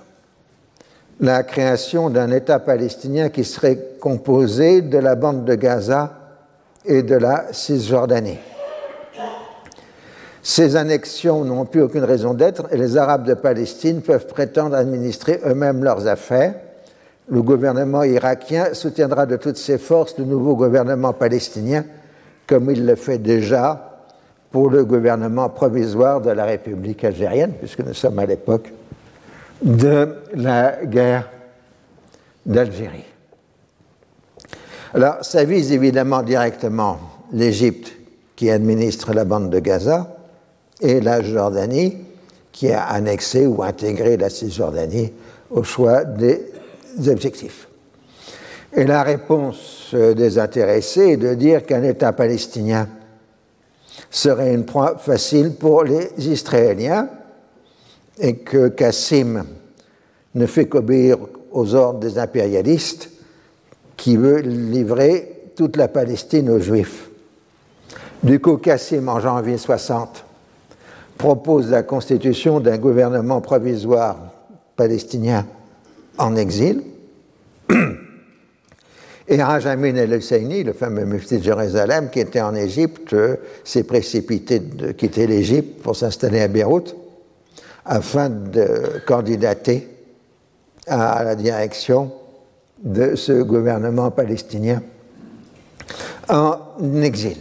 la 1.20 1.42
création 1.42 2.10
d'un 2.10 2.30
État 2.30 2.58
palestinien 2.58 3.28
qui 3.28 3.44
serait 3.44 3.78
composé 4.00 4.82
de 4.82 4.98
la 4.98 5.16
bande 5.16 5.44
de 5.44 5.54
Gaza 5.54 6.12
et 6.84 7.02
de 7.02 7.16
la 7.16 7.46
Cisjordanie. 7.52 8.38
Ces 10.42 10.76
annexions 10.76 11.44
n'ont 11.44 11.66
plus 11.66 11.82
aucune 11.82 12.04
raison 12.04 12.32
d'être 12.34 12.72
et 12.72 12.76
les 12.76 12.96
Arabes 12.96 13.26
de 13.26 13.34
Palestine 13.34 14.00
peuvent 14.00 14.26
prétendre 14.26 14.76
administrer 14.76 15.40
eux-mêmes 15.44 15.82
leurs 15.82 16.06
affaires. 16.06 16.54
Le 17.28 17.42
gouvernement 17.42 18.04
irakien 18.04 18.72
soutiendra 18.72 19.26
de 19.26 19.36
toutes 19.36 19.58
ses 19.58 19.76
forces 19.76 20.16
le 20.18 20.24
nouveau 20.24 20.56
gouvernement 20.56 21.12
palestinien, 21.12 21.84
comme 22.46 22.70
il 22.70 22.86
le 22.86 22.94
fait 22.94 23.18
déjà 23.18 24.06
pour 24.50 24.70
le 24.70 24.84
gouvernement 24.84 25.50
provisoire 25.50 26.22
de 26.22 26.30
la 26.30 26.46
République 26.46 27.04
algérienne, 27.04 27.52
puisque 27.58 27.80
nous 27.80 27.92
sommes 27.92 28.18
à 28.18 28.24
l'époque 28.24 28.72
de 29.62 30.16
la 30.34 30.84
guerre 30.84 31.28
d'Algérie. 32.46 33.04
Alors, 34.94 35.16
ça 35.22 35.44
vise 35.44 35.72
évidemment 35.72 36.22
directement 36.22 36.98
l'Égypte 37.32 37.92
qui 38.36 38.50
administre 38.50 39.12
la 39.12 39.24
bande 39.24 39.50
de 39.50 39.58
Gaza 39.58 40.16
et 40.80 41.00
la 41.00 41.22
Jordanie 41.22 41.96
qui 42.52 42.70
a 42.72 42.84
annexé 42.84 43.46
ou 43.46 43.62
intégré 43.62 44.16
la 44.16 44.30
Cisjordanie 44.30 45.12
au 45.50 45.62
choix 45.62 46.04
des 46.04 46.50
objectifs. 47.06 47.68
Et 48.72 48.84
la 48.84 49.02
réponse 49.02 49.94
des 49.94 50.38
intéressés 50.38 51.12
est 51.12 51.16
de 51.16 51.34
dire 51.34 51.64
qu'un 51.64 51.82
État 51.82 52.12
palestinien 52.12 52.88
serait 54.10 54.54
une 54.54 54.64
proie 54.64 54.96
facile 54.98 55.54
pour 55.54 55.84
les 55.84 56.10
Israéliens 56.18 57.08
et 58.20 58.36
que 58.36 58.68
Kassim 58.68 59.44
ne 60.34 60.46
fait 60.46 60.66
qu'obéir 60.66 61.18
aux 61.52 61.74
ordres 61.74 62.00
des 62.00 62.18
impérialistes 62.18 63.10
qui 63.96 64.16
veulent 64.16 64.48
livrer 64.48 65.50
toute 65.56 65.76
la 65.76 65.88
Palestine 65.88 66.50
aux 66.50 66.60
Juifs. 66.60 67.10
Du 68.22 68.40
coup, 68.40 68.56
Kassim, 68.56 69.08
en 69.08 69.20
janvier 69.20 69.58
60, 69.58 70.24
propose 71.16 71.70
la 71.70 71.82
constitution 71.82 72.60
d'un 72.60 72.78
gouvernement 72.78 73.40
provisoire 73.40 74.16
palestinien 74.76 75.46
en 76.16 76.36
exil. 76.36 76.82
Et 79.30 79.42
Rajamin 79.42 79.94
el-Husseini, 79.96 80.64
le 80.64 80.72
fameux 80.72 81.04
mufti 81.04 81.38
de 81.38 81.42
Jérusalem, 81.42 82.08
qui 82.10 82.20
était 82.20 82.40
en 82.40 82.54
Égypte, 82.54 83.14
s'est 83.62 83.82
précipité 83.82 84.58
de 84.58 84.92
quitter 84.92 85.26
l'Égypte 85.26 85.82
pour 85.82 85.96
s'installer 85.96 86.40
à 86.40 86.48
Beyrouth 86.48 86.96
afin 87.88 88.28
de 88.28 89.02
candidater 89.06 89.88
à 90.86 91.24
la 91.24 91.34
direction 91.34 92.12
de 92.82 93.16
ce 93.16 93.42
gouvernement 93.42 94.10
palestinien 94.10 94.82
en 96.28 96.58
exil. 97.02 97.38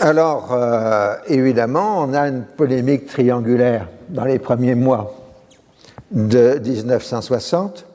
Alors, 0.00 0.52
euh, 0.52 1.16
évidemment, 1.28 2.02
on 2.02 2.14
a 2.14 2.28
une 2.28 2.42
polémique 2.44 3.06
triangulaire 3.06 3.88
dans 4.08 4.24
les 4.24 4.38
premiers 4.38 4.74
mois 4.74 5.14
de 6.10 6.58
1960. 6.58 7.86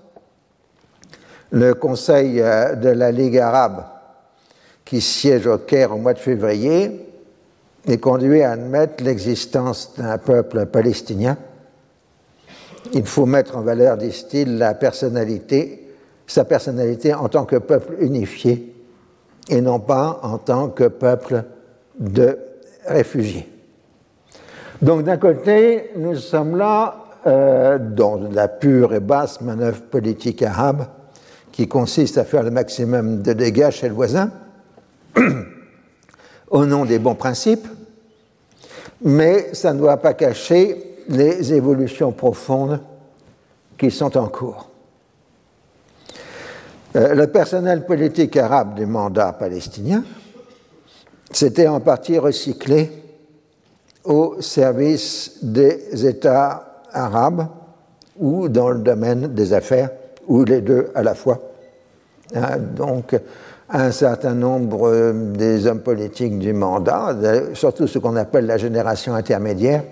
Le 1.51 1.73
Conseil 1.73 2.41
euh, 2.41 2.75
de 2.75 2.89
la 2.89 3.11
Ligue 3.11 3.37
arabe, 3.37 3.83
qui 4.85 5.01
siège 5.01 5.47
au 5.47 5.57
Caire 5.57 5.93
au 5.93 5.97
mois 5.97 6.13
de 6.13 6.19
février, 6.19 7.10
est 7.87 7.97
conduit 7.97 8.41
à 8.43 8.51
admettre 8.51 9.03
l'existence 9.03 9.93
d'un 9.97 10.17
peuple 10.17 10.65
palestinien. 10.67 11.37
Il 12.93 13.05
faut 13.05 13.25
mettre 13.25 13.57
en 13.57 13.61
valeur, 13.61 13.97
disent-ils, 13.97 14.57
la 14.57 14.73
personnalité, 14.73 15.93
sa 16.27 16.45
personnalité 16.45 17.13
en 17.13 17.29
tant 17.29 17.45
que 17.45 17.57
peuple 17.57 17.95
unifié 17.99 18.75
et 19.49 19.61
non 19.61 19.79
pas 19.79 20.19
en 20.23 20.37
tant 20.37 20.69
que 20.69 20.85
peuple 20.85 21.43
de 21.99 22.37
réfugiés. 22.87 23.47
Donc 24.81 25.03
d'un 25.03 25.17
côté, 25.17 25.91
nous 25.95 26.15
sommes 26.15 26.57
là 26.57 26.95
euh, 27.27 27.77
dans 27.77 28.19
la 28.31 28.47
pure 28.47 28.93
et 28.93 28.99
basse 28.99 29.41
manœuvre 29.41 29.81
politique 29.81 30.41
arabe 30.41 30.87
qui 31.51 31.67
consiste 31.67 32.17
à 32.17 32.23
faire 32.23 32.43
le 32.43 32.51
maximum 32.51 33.21
de 33.21 33.33
dégâts 33.33 33.69
chez 33.69 33.89
le 33.89 33.93
voisin 33.93 34.31
au 36.51 36.65
nom 36.65 36.85
des 36.85 36.99
bons 36.99 37.15
principes, 37.15 37.67
mais 39.01 39.53
ça 39.53 39.73
ne 39.73 39.79
doit 39.79 39.97
pas 39.97 40.13
cacher 40.13 40.97
les 41.07 41.53
évolutions 41.53 42.11
profondes 42.11 42.79
qui 43.77 43.89
sont 43.89 44.15
en 44.17 44.27
cours. 44.27 44.69
Euh, 46.95 47.15
le 47.15 47.27
personnel 47.27 47.85
politique 47.85 48.37
arabe 48.37 48.75
du 48.75 48.85
mandat 48.85 49.33
palestinien 49.33 50.03
s'était 51.31 51.67
en 51.67 51.79
partie 51.79 52.19
recyclé 52.19 52.91
au 54.03 54.41
service 54.41 55.39
des 55.41 56.05
États 56.05 56.83
arabes 56.91 57.47
ou 58.17 58.49
dans 58.49 58.69
le 58.69 58.79
domaine 58.79 59.33
des 59.33 59.53
affaires, 59.53 59.89
ou 60.27 60.43
les 60.43 60.61
deux 60.61 60.91
à 60.93 61.01
la 61.01 61.15
fois. 61.15 61.39
Hein, 62.35 62.57
donc, 62.57 63.15
un 63.73 63.91
certain 63.91 64.33
nombre 64.33 65.13
des 65.35 65.65
hommes 65.65 65.81
politiques 65.81 66.37
du 66.37 66.53
mandat, 66.53 67.15
surtout 67.53 67.87
ce 67.87 67.99
qu'on 67.99 68.17
appelle 68.17 68.45
la 68.45 68.57
génération 68.57 69.13
intermédiaire, 69.13 69.83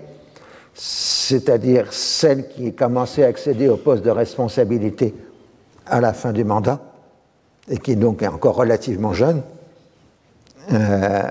c'est-à-dire 0.74 1.92
celle 1.92 2.48
qui 2.48 2.74
commençait 2.74 3.24
à 3.24 3.28
accéder 3.28 3.68
au 3.68 3.76
poste 3.76 4.04
de 4.04 4.10
responsabilité 4.10 5.14
à 5.86 6.00
la 6.00 6.12
fin 6.12 6.32
du 6.32 6.44
mandat, 6.44 6.78
et 7.68 7.78
qui 7.78 7.96
donc 7.96 8.22
est 8.22 8.28
encore 8.28 8.56
relativement 8.56 9.12
jeune. 9.12 9.42
Euh, 10.72 11.22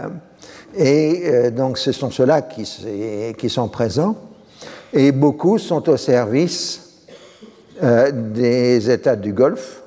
et 0.75 1.23
euh, 1.25 1.51
donc 1.51 1.77
ce 1.77 1.91
sont 1.91 2.09
ceux-là 2.09 2.41
qui, 2.41 3.49
sont 3.49 3.69
présents, 3.69 4.15
et 4.91 5.11
beaucoup 5.11 5.59
sont 5.59 5.87
au 5.87 5.97
service 5.97 7.05
euh, 7.83 8.11
des 8.11 8.89
États 8.89 9.15
du 9.15 9.33
Golfe, 9.33 9.83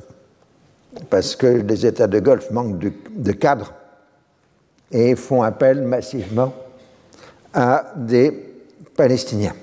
parce 1.10 1.36
que 1.36 1.46
les 1.46 1.86
États 1.86 2.06
du 2.06 2.20
Golfe 2.20 2.50
manquent 2.50 2.78
de, 2.78 2.92
de 3.10 3.32
cadres 3.32 3.72
et 4.90 5.16
font 5.16 5.42
appel 5.42 5.82
massivement 5.82 6.52
à 7.54 7.92
des 7.96 8.30
Palestiniens. 8.96 9.54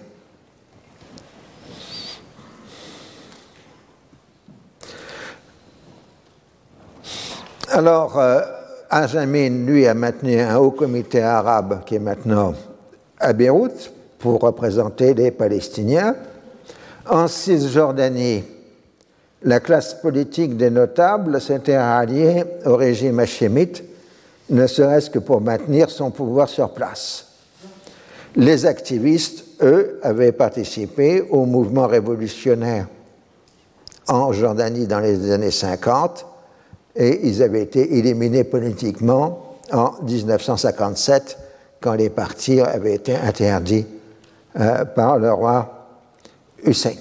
Alors, 7.71 8.19
euh, 8.19 8.41
lui, 9.31 9.87
a 9.87 9.93
maintenu 9.93 10.39
un 10.39 10.57
haut 10.57 10.71
comité 10.71 11.21
arabe 11.21 11.83
qui 11.85 11.95
est 11.95 11.99
maintenant 11.99 12.53
à 13.19 13.31
Beyrouth 13.31 13.91
pour 14.17 14.41
représenter 14.41 15.13
les 15.13 15.31
Palestiniens. 15.31 16.15
En 17.07 17.27
Cisjordanie, 17.27 18.43
la 19.43 19.59
classe 19.59 19.93
politique 19.93 20.57
des 20.57 20.69
notables 20.69 21.39
s'était 21.39 21.77
ralliée 21.77 22.43
au 22.65 22.75
régime 22.75 23.19
hachémite, 23.19 23.83
ne 24.49 24.67
serait-ce 24.67 25.09
que 25.09 25.19
pour 25.19 25.41
maintenir 25.41 25.89
son 25.89 26.11
pouvoir 26.11 26.49
sur 26.49 26.71
place. 26.71 27.25
Les 28.35 28.65
activistes, 28.65 29.45
eux, 29.61 29.99
avaient 30.03 30.31
participé 30.31 31.21
au 31.29 31.45
mouvement 31.45 31.87
révolutionnaire 31.87 32.87
en 34.07 34.31
Jordanie 34.31 34.87
dans 34.87 34.99
les 34.99 35.31
années 35.31 35.51
50 35.51 36.25
et 36.95 37.27
ils 37.27 37.43
avaient 37.43 37.61
été 37.61 37.97
éliminés 37.97 38.43
politiquement 38.43 39.57
en 39.71 39.93
1957 40.03 41.37
quand 41.79 41.93
les 41.93 42.09
partis 42.09 42.59
avaient 42.59 42.95
été 42.95 43.15
interdits 43.15 43.85
euh, 44.59 44.83
par 44.85 45.17
le 45.17 45.31
roi 45.31 45.87
Hussein. 46.63 46.95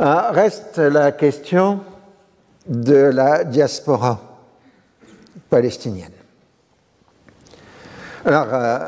Euh, 0.00 0.30
reste 0.30 0.78
la 0.78 1.12
question 1.12 1.80
de 2.66 2.94
la 2.94 3.44
diaspora 3.44 4.18
palestinienne. 5.50 6.12
Alors, 8.24 8.46
euh, 8.50 8.78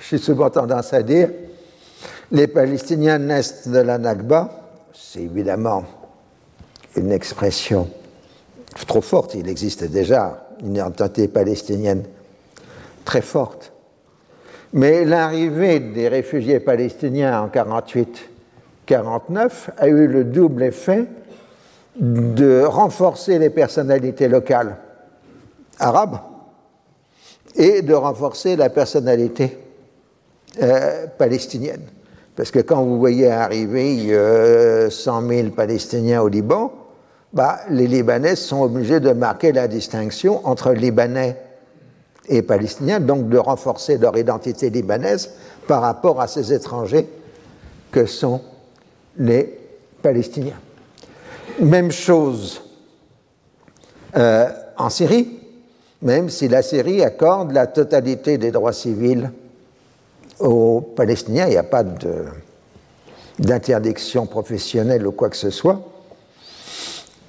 j'ai 0.00 0.18
souvent 0.18 0.50
tendance 0.50 0.92
à 0.92 1.04
dire, 1.04 1.28
les 2.32 2.48
Palestiniens 2.48 3.18
naissent 3.18 3.68
de 3.68 3.78
la 3.78 3.96
Nakba, 3.98 4.50
c'est 4.92 5.20
évidemment 5.20 5.84
une 6.96 7.12
expression 7.12 7.88
trop 8.88 9.02
forte, 9.02 9.36
il 9.36 9.48
existe 9.48 9.84
déjà 9.84 10.48
une 10.64 10.74
identité 10.74 11.28
palestinienne 11.28 12.02
très 13.04 13.22
forte. 13.22 13.72
Mais 14.72 15.04
l'arrivée 15.04 15.78
des 15.78 16.08
réfugiés 16.08 16.58
palestiniens 16.58 17.40
en 17.40 17.48
48-49 18.90 19.50
a 19.78 19.88
eu 19.88 20.06
le 20.06 20.24
double 20.24 20.64
effet 20.64 21.06
de 21.96 22.64
renforcer 22.64 23.38
les 23.38 23.50
personnalités 23.50 24.28
locales 24.28 24.76
arabes 25.78 26.18
et 27.54 27.82
de 27.82 27.94
renforcer 27.94 28.56
la 28.56 28.70
personnalité 28.70 29.58
euh, 30.62 31.06
palestinienne. 31.18 31.82
Parce 32.36 32.50
que 32.50 32.60
quand 32.60 32.82
vous 32.82 32.98
voyez 32.98 33.30
arriver 33.30 34.06
euh, 34.10 34.88
100 34.88 35.28
000 35.28 35.48
Palestiniens 35.50 36.22
au 36.22 36.28
Liban, 36.28 36.72
bah, 37.32 37.60
les 37.68 37.86
Libanais 37.86 38.36
sont 38.36 38.62
obligés 38.62 39.00
de 39.00 39.12
marquer 39.12 39.52
la 39.52 39.68
distinction 39.68 40.46
entre 40.46 40.72
Libanais 40.72 41.36
et 42.28 42.42
Palestiniens, 42.42 43.00
donc 43.00 43.28
de 43.28 43.38
renforcer 43.38 43.98
leur 43.98 44.16
identité 44.16 44.70
libanaise 44.70 45.30
par 45.66 45.82
rapport 45.82 46.20
à 46.20 46.26
ces 46.28 46.52
étrangers 46.52 47.08
que 47.90 48.06
sont 48.06 48.40
les 49.18 49.58
Palestiniens. 50.02 50.58
Même 51.60 51.90
chose 51.90 52.62
euh, 54.16 54.48
en 54.76 54.90
Syrie, 54.90 55.40
même 56.02 56.30
si 56.30 56.48
la 56.48 56.62
Syrie 56.62 57.02
accorde 57.02 57.52
la 57.52 57.66
totalité 57.66 58.38
des 58.38 58.50
droits 58.50 58.72
civils 58.72 59.30
aux 60.38 60.80
Palestiniens, 60.80 61.46
il 61.46 61.50
n'y 61.50 61.56
a 61.56 61.62
pas 61.62 61.84
d'interdiction 63.38 64.26
professionnelle 64.26 65.06
ou 65.06 65.12
quoi 65.12 65.28
que 65.28 65.36
ce 65.36 65.50
soit, 65.50 65.80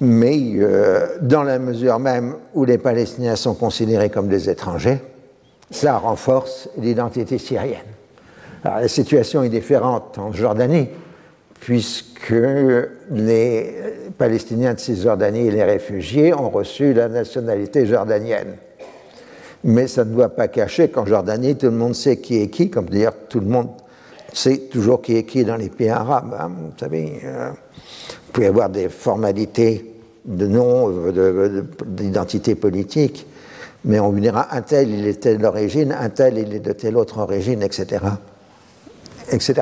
mais 0.00 0.54
euh, 0.56 1.18
dans 1.20 1.42
la 1.42 1.58
mesure 1.58 1.98
même 1.98 2.36
où 2.54 2.64
les 2.64 2.78
Palestiniens 2.78 3.36
sont 3.36 3.54
considérés 3.54 4.10
comme 4.10 4.28
des 4.28 4.48
étrangers, 4.48 4.98
ça 5.70 5.98
renforce 5.98 6.68
l'identité 6.78 7.38
syrienne. 7.38 7.78
La 8.64 8.88
situation 8.88 9.42
est 9.42 9.48
différente 9.48 10.18
en 10.18 10.32
Jordanie, 10.32 10.88
puisque 11.62 12.34
les 13.10 13.74
Palestiniens 14.18 14.74
de 14.74 14.80
Cisjordanie 14.80 15.46
et 15.46 15.50
les 15.50 15.64
réfugiés 15.64 16.34
ont 16.34 16.50
reçu 16.50 16.92
la 16.92 17.08
nationalité 17.08 17.86
jordanienne 17.86 18.56
mais 19.64 19.86
ça 19.86 20.04
ne 20.04 20.12
doit 20.12 20.30
pas 20.30 20.48
cacher 20.48 20.88
qu'en 20.88 21.06
Jordanie, 21.06 21.56
tout 21.56 21.66
le 21.66 21.72
monde 21.72 21.94
sait 21.94 22.16
qui 22.16 22.42
est 22.42 22.48
qui, 22.48 22.70
comme 22.70 22.86
d'ailleurs 22.86 23.14
tout 23.28 23.40
le 23.40 23.46
monde 23.46 23.68
sait 24.32 24.58
toujours 24.58 25.02
qui 25.02 25.16
est 25.16 25.24
qui 25.24 25.44
dans 25.44 25.56
les 25.56 25.68
pays 25.68 25.90
arabes. 25.90 26.34
Hein, 26.38 26.50
vous 26.50 26.78
savez, 26.78 27.20
euh, 27.24 27.50
vous 27.50 28.32
pouvez 28.32 28.46
avoir 28.46 28.70
des 28.70 28.88
formalités 28.88 29.94
de 30.24 30.46
nom, 30.46 31.10
d'identité 31.86 32.54
politique, 32.54 33.26
mais 33.84 34.00
on 34.00 34.10
vous 34.10 34.20
dira 34.20 34.54
un 34.54 34.62
tel, 34.62 34.90
il 34.90 35.06
est 35.06 35.14
de 35.14 35.18
telle 35.18 35.44
origine, 35.44 35.94
un 35.98 36.08
tel, 36.08 36.38
il 36.38 36.54
est 36.54 36.60
de 36.60 36.72
telle 36.72 36.96
autre 36.96 37.18
origine, 37.18 37.62
etc. 37.62 38.04
etc. 39.30 39.54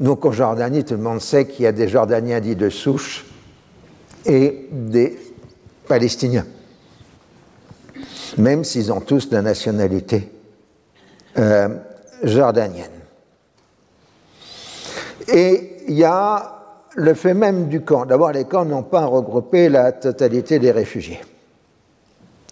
Donc 0.00 0.24
en 0.24 0.32
Jordanie, 0.32 0.84
tout 0.84 0.94
le 0.94 1.00
monde 1.00 1.20
sait 1.20 1.46
qu'il 1.46 1.64
y 1.64 1.66
a 1.66 1.72
des 1.72 1.88
Jordaniens 1.88 2.40
dits 2.40 2.56
de 2.56 2.68
souche 2.68 3.24
et 4.24 4.68
des 4.70 5.18
Palestiniens 5.88 6.46
même 8.38 8.64
s'ils 8.64 8.92
ont 8.92 9.00
tous 9.00 9.30
la 9.30 9.42
nationalité 9.42 10.30
euh, 11.38 11.68
jordanienne. 12.22 12.90
Et 15.28 15.84
il 15.88 15.94
y 15.94 16.04
a 16.04 16.52
le 16.94 17.14
fait 17.14 17.34
même 17.34 17.68
du 17.68 17.82
camp. 17.82 18.06
D'abord, 18.06 18.32
les 18.32 18.44
camps 18.44 18.64
n'ont 18.64 18.82
pas 18.82 19.04
regroupé 19.04 19.68
la 19.68 19.92
totalité 19.92 20.58
des 20.58 20.70
réfugiés. 20.70 21.20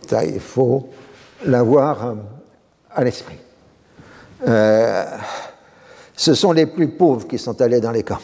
Ça, 0.09 0.25
il 0.25 0.41
faut 0.41 0.89
l'avoir 1.47 2.07
euh, 2.07 2.15
à 2.91 3.05
l'esprit. 3.05 3.39
Euh, 4.47 5.05
ce 6.17 6.35
sont 6.35 6.53
les 6.53 6.67
plus 6.67 6.89
pauvres 6.89 7.27
qui 7.27 7.39
sont 7.39 7.61
allés 7.61 7.81
dans 7.81 7.91
les 7.91 8.03
camps. 8.03 8.21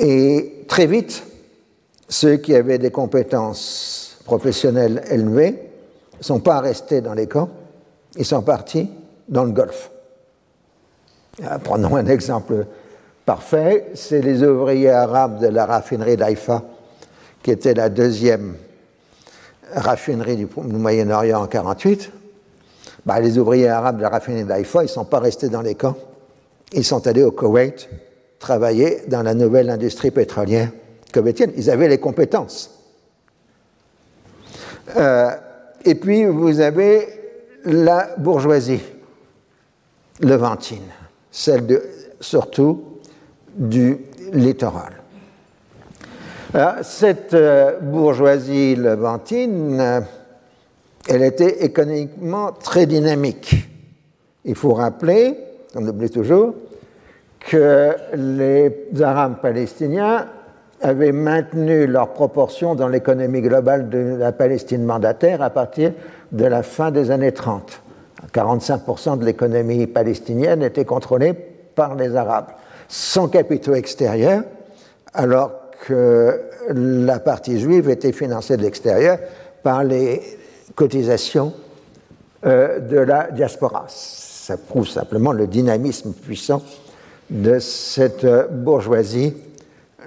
Et 0.00 0.64
très 0.66 0.86
vite, 0.86 1.24
ceux 2.08 2.36
qui 2.36 2.54
avaient 2.54 2.78
des 2.78 2.90
compétences 2.90 4.18
professionnels 4.24 5.02
élevés 5.10 5.70
ne 6.18 6.22
sont 6.22 6.40
pas 6.40 6.60
restés 6.60 7.00
dans 7.00 7.14
les 7.14 7.26
camps, 7.26 7.50
ils 8.16 8.24
sont 8.24 8.42
partis 8.42 8.90
dans 9.28 9.44
le 9.44 9.52
Golfe. 9.52 9.90
Euh, 11.42 11.58
prenons 11.58 11.96
un 11.96 12.06
exemple 12.06 12.66
parfait, 13.26 13.90
c'est 13.94 14.22
les 14.22 14.42
ouvriers 14.42 14.90
arabes 14.90 15.40
de 15.40 15.48
la 15.48 15.66
raffinerie 15.66 16.16
d'Haïfa, 16.16 16.62
qui 17.42 17.50
était 17.50 17.74
la 17.74 17.88
deuxième 17.88 18.54
raffinerie 19.72 20.36
du 20.36 20.46
Moyen-Orient 20.56 21.38
en 21.38 21.48
1948. 21.48 22.12
Bah, 23.06 23.20
les 23.20 23.38
ouvriers 23.38 23.68
arabes 23.68 23.98
de 23.98 24.02
la 24.02 24.08
raffinerie 24.08 24.44
d'Haïfa, 24.44 24.80
ils 24.80 24.86
ne 24.86 24.88
sont 24.88 25.04
pas 25.04 25.20
restés 25.20 25.48
dans 25.48 25.62
les 25.62 25.74
camps, 25.74 25.96
ils 26.72 26.84
sont 26.84 27.06
allés 27.06 27.22
au 27.22 27.32
Koweït 27.32 27.88
travailler 28.38 29.02
dans 29.08 29.22
la 29.22 29.34
nouvelle 29.34 29.70
industrie 29.70 30.10
pétrolière 30.10 30.70
koweïtienne. 31.12 31.52
Ils 31.56 31.70
avaient 31.70 31.88
les 31.88 31.98
compétences. 31.98 32.70
Euh, 34.96 35.30
et 35.84 35.94
puis 35.94 36.26
vous 36.26 36.60
avez 36.60 37.08
la 37.64 38.10
bourgeoisie 38.18 38.82
levantine, 40.20 40.90
celle 41.30 41.66
de, 41.66 41.82
surtout 42.20 43.00
du 43.54 43.98
littoral. 44.32 44.92
cette 46.82 47.34
euh, 47.34 47.78
bourgeoisie 47.80 48.76
levantine, 48.76 49.80
euh, 49.80 50.00
elle 51.08 51.22
était 51.22 51.64
économiquement 51.64 52.52
très 52.52 52.86
dynamique. 52.86 53.68
Il 54.44 54.54
faut 54.54 54.74
rappeler, 54.74 55.36
on 55.74 55.86
oublie 55.86 56.10
toujours, 56.10 56.54
que 57.40 57.94
les 58.14 58.88
Arabes 59.02 59.40
palestiniens 59.42 60.26
avaient 60.80 61.12
maintenu 61.12 61.86
leur 61.86 62.12
proportion 62.12 62.74
dans 62.74 62.88
l'économie 62.88 63.42
globale 63.42 63.88
de 63.88 64.16
la 64.18 64.32
Palestine 64.32 64.84
mandataire 64.84 65.42
à 65.42 65.50
partir 65.50 65.92
de 66.32 66.44
la 66.44 66.62
fin 66.62 66.90
des 66.90 67.10
années 67.10 67.32
30. 67.32 67.80
45% 68.32 69.18
de 69.18 69.24
l'économie 69.24 69.86
palestinienne 69.86 70.62
était 70.62 70.84
contrôlée 70.84 71.32
par 71.32 71.94
les 71.94 72.16
Arabes, 72.16 72.48
sans 72.88 73.28
capitaux 73.28 73.74
extérieurs, 73.74 74.44
alors 75.12 75.52
que 75.86 76.40
la 76.68 77.18
partie 77.18 77.58
juive 77.58 77.90
était 77.90 78.12
financée 78.12 78.56
de 78.56 78.62
l'extérieur 78.62 79.18
par 79.62 79.84
les 79.84 80.22
cotisations 80.74 81.52
euh, 82.44 82.80
de 82.80 82.98
la 82.98 83.30
diaspora. 83.30 83.86
Ça 83.88 84.56
prouve 84.56 84.88
simplement 84.88 85.32
le 85.32 85.46
dynamisme 85.46 86.12
puissant 86.12 86.62
de 87.30 87.58
cette 87.58 88.26
bourgeoisie 88.50 89.34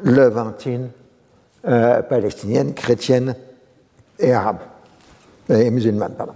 levantine, 0.03 0.89
euh, 1.68 2.01
palestinienne, 2.01 2.74
chrétienne 2.74 3.36
et 4.20 4.34
arabe, 4.34 4.59
et 5.49 5.72
musulmane, 5.72 6.13
pardon. 6.13 6.34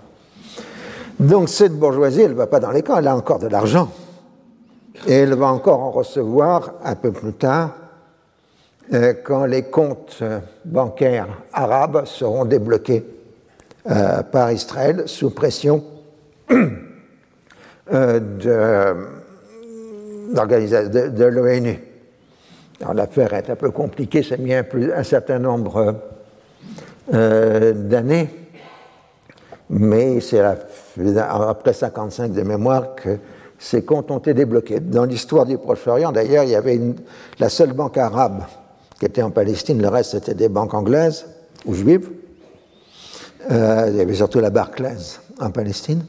Donc 1.19 1.49
cette 1.49 1.73
bourgeoisie, 1.73 2.21
elle 2.21 2.31
ne 2.31 2.35
va 2.35 2.47
pas 2.47 2.59
dans 2.59 2.71
les 2.71 2.81
camps, 2.81 2.97
elle 2.97 3.07
a 3.07 3.15
encore 3.15 3.39
de 3.39 3.47
l'argent. 3.47 3.91
Et 5.07 5.13
elle 5.13 5.35
va 5.35 5.47
encore 5.47 5.81
en 5.81 5.91
recevoir 5.91 6.73
un 6.83 6.95
peu 6.95 7.11
plus 7.11 7.33
tard, 7.33 7.75
euh, 8.93 9.13
quand 9.23 9.45
les 9.45 9.63
comptes 9.63 10.23
bancaires 10.65 11.27
arabes 11.53 12.05
seront 12.05 12.45
débloqués 12.45 13.05
euh, 13.89 14.23
par 14.23 14.51
Israël 14.51 15.03
sous 15.05 15.31
pression 15.31 15.83
euh, 16.51 18.19
de, 20.33 21.09
de 21.09 21.25
l'ONU. 21.25 21.79
Alors 22.81 22.93
l'affaire 22.93 23.33
est 23.33 23.49
un 23.49 23.55
peu 23.55 23.71
compliquée, 23.71 24.23
ça 24.23 24.35
a 24.35 24.37
mis 24.37 24.53
un, 24.53 24.65
un 24.95 25.03
certain 25.03 25.39
nombre 25.39 25.95
d'années, 27.11 28.29
mais 29.69 30.21
c'est 30.21 30.39
après 30.39 31.73
55 31.73 32.31
de 32.31 32.41
mémoire 32.41 32.95
que 32.95 33.17
ces 33.61 33.83
comptes 33.83 34.09
ont 34.09 34.17
été 34.17 34.33
débloqués. 34.33 34.79
Dans 34.79 35.05
l'histoire 35.05 35.45
du 35.45 35.57
Proche-Orient, 35.57 36.11
d'ailleurs, 36.11 36.43
il 36.45 36.49
y 36.49 36.55
avait 36.55 36.79
la 37.39 37.49
seule 37.49 37.73
banque 37.73 37.97
arabe 37.97 38.43
qui 39.01 39.05
était 39.05 39.23
en 39.23 39.31
Palestine, 39.31 39.81
le 39.81 39.87
reste 39.87 40.11
c'était 40.11 40.35
des 40.35 40.47
banques 40.47 40.75
anglaises 40.75 41.25
ou 41.65 41.73
juives. 41.73 42.11
Euh, 43.49 43.87
il 43.89 43.97
y 43.97 44.01
avait 44.01 44.13
surtout 44.13 44.39
la 44.39 44.49
Barclays 44.49 45.17
en 45.39 45.49
Palestine. 45.49 46.03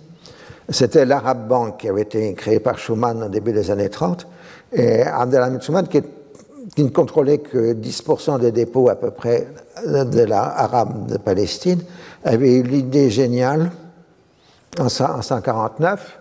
C'était 0.69 1.05
l'Arab 1.05 1.49
Bank 1.49 1.79
qui 1.79 1.89
avait 1.89 2.03
été 2.03 2.35
créée 2.35 2.61
par 2.61 2.79
Schuman 2.79 3.23
au 3.25 3.29
début 3.29 3.53
des 3.53 3.71
années 3.71 3.89
30. 3.89 4.27
Et 4.73 5.03
Abdelhamid 5.03 5.63
Schuman, 5.63 5.87
qui, 5.89 6.03
ne 6.79 6.89
contrôlait 6.89 7.39
que 7.39 7.73
10% 7.75 8.41
des 8.41 8.53
dépôts 8.53 8.89
à 8.89 8.97
peu 8.97 9.11
près 9.11 9.49
de 9.87 10.25
l'Arabe 10.25 11.11
de 11.11 11.19
Palestine, 11.19 11.83
avait 12.25 12.55
eu 12.55 12.63
l'idée 12.63 13.11
géniale 13.11 13.71
en 14.79 14.85
1949 14.85 16.19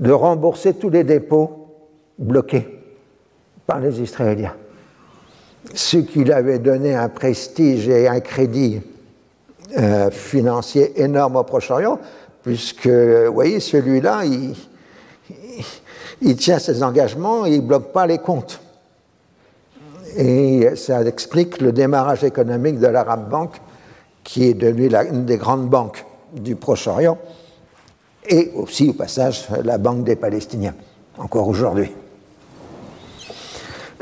de 0.00 0.12
rembourser 0.12 0.74
tous 0.74 0.90
les 0.90 1.04
dépôts 1.04 1.68
bloqués 2.18 2.80
par 3.66 3.80
les 3.80 4.00
Israéliens. 4.00 4.54
Ce 5.74 5.96
qui 5.96 6.24
lui 6.24 6.32
avait 6.32 6.58
donné 6.58 6.94
un 6.94 7.08
prestige 7.08 7.88
et 7.88 8.08
un 8.08 8.20
crédit 8.20 8.82
euh, 9.76 10.10
financier 10.10 11.02
énorme 11.02 11.36
au 11.36 11.44
Proche-Orient, 11.44 11.98
puisque, 12.42 12.86
vous 12.86 13.32
voyez, 13.32 13.60
celui-là, 13.60 14.22
il, 14.24 16.36
tient 16.36 16.58
ses 16.58 16.82
engagements 16.82 17.46
il 17.46 17.56
ne 17.56 17.66
bloque 17.66 17.92
pas 17.92 18.06
les 18.06 18.18
comptes. 18.18 18.60
Et 20.16 20.76
ça 20.76 21.02
explique 21.02 21.60
le 21.60 21.72
démarrage 21.72 22.24
économique 22.24 22.78
de 22.78 22.86
l'Arab 22.86 23.28
Bank, 23.28 23.56
qui 24.22 24.48
est 24.48 24.54
devenue 24.54 24.90
une 25.10 25.24
des 25.24 25.36
grandes 25.36 25.68
banques 25.68 26.04
du 26.32 26.56
Proche-Orient 26.56 27.18
et 28.28 28.52
aussi 28.54 28.90
au 28.90 28.92
passage 28.94 29.46
la 29.62 29.78
Banque 29.78 30.04
des 30.04 30.16
Palestiniens, 30.16 30.74
encore 31.18 31.48
aujourd'hui. 31.48 31.92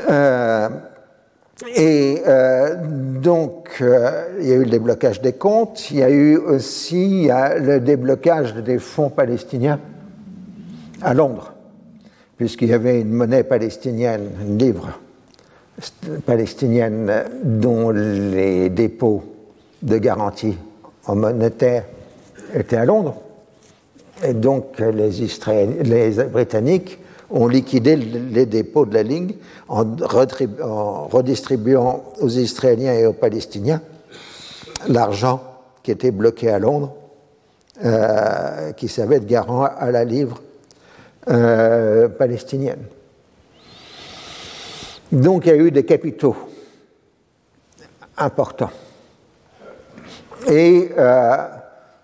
Euh, 0.09 0.69
et 1.67 2.21
euh, 2.27 2.75
donc, 2.85 3.77
euh, 3.81 4.37
il 4.39 4.47
y 4.47 4.51
a 4.51 4.55
eu 4.55 4.63
le 4.63 4.69
déblocage 4.69 5.21
des 5.21 5.33
comptes, 5.33 5.91
il 5.91 5.97
y 5.97 6.03
a 6.03 6.09
eu 6.09 6.37
aussi 6.37 7.29
le 7.29 7.79
déblocage 7.79 8.55
des 8.55 8.79
fonds 8.79 9.09
palestiniens 9.09 9.79
à 11.01 11.13
Londres, 11.13 11.53
puisqu'il 12.37 12.69
y 12.69 12.73
avait 12.73 13.01
une 13.01 13.11
monnaie 13.11 13.43
palestinienne, 13.43 14.29
une 14.41 14.57
livre 14.57 14.99
palestinienne, 16.25 17.11
dont 17.43 17.89
les 17.89 18.69
dépôts 18.69 19.23
de 19.81 19.97
garantie 19.97 20.57
en 21.05 21.15
monétaire 21.15 21.85
étaient 22.53 22.77
à 22.77 22.85
Londres. 22.85 23.15
Et 24.25 24.33
donc 24.33 24.79
les, 24.79 25.09
les 25.83 26.23
Britanniques 26.25 26.99
ont 27.33 27.47
liquidé 27.47 27.95
les 27.95 28.45
dépôts 28.45 28.85
de 28.85 28.93
la 28.93 29.03
ligne 29.03 29.33
en, 29.67 29.83
redistribuant 31.09 32.03
aux 32.21 32.29
Israéliens 32.29 32.93
et 32.93 33.07
aux 33.07 33.13
Palestiniens 33.13 33.81
l'argent 34.87 35.41
qui 35.81 35.91
était 35.91 36.11
bloqué 36.11 36.49
à 36.49 36.59
Londres, 36.59 36.93
euh, 37.83 38.71
qui 38.73 38.87
servait 38.87 39.19
de 39.19 39.25
garant 39.25 39.63
à 39.63 39.89
la 39.91 40.05
livre 40.05 40.39
euh, 41.29 42.07
palestinienne. 42.07 42.83
Donc 45.11 45.45
il 45.45 45.49
y 45.49 45.51
a 45.51 45.57
eu 45.57 45.71
des 45.71 45.85
capitaux 45.85 46.35
importants. 48.17 48.71
Et 50.47 50.91
euh, 50.97 51.47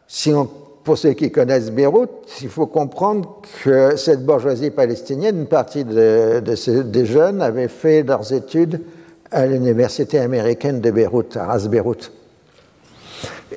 si 0.07 0.33
on 0.33 0.49
pour 0.89 0.97
ceux 0.97 1.13
qui 1.13 1.29
connaissent 1.29 1.69
Beyrouth, 1.69 2.39
il 2.41 2.49
faut 2.49 2.65
comprendre 2.65 3.43
que 3.63 3.95
cette 3.95 4.25
bourgeoisie 4.25 4.71
palestinienne, 4.71 5.41
une 5.41 5.45
partie 5.45 5.85
de, 5.85 6.39
des 6.39 7.05
jeunes 7.05 7.43
avaient 7.43 7.67
fait 7.67 8.01
leurs 8.01 8.33
études 8.33 8.81
à 9.29 9.45
l'université 9.45 10.17
américaine 10.17 10.81
de 10.81 10.89
Beyrouth, 10.89 11.37
à 11.37 11.45
Ras 11.45 11.67
Beyrouth. 11.67 12.11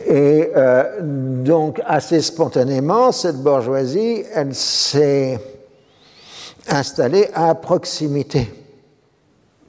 Et 0.07 0.51
euh, 0.55 1.01
donc, 1.01 1.81
assez 1.87 2.21
spontanément, 2.21 3.13
cette 3.13 3.43
bourgeoisie, 3.43 4.25
elle 4.35 4.55
s'est 4.55 5.41
installée 6.69 7.31
à 7.33 7.55
proximité 7.55 8.47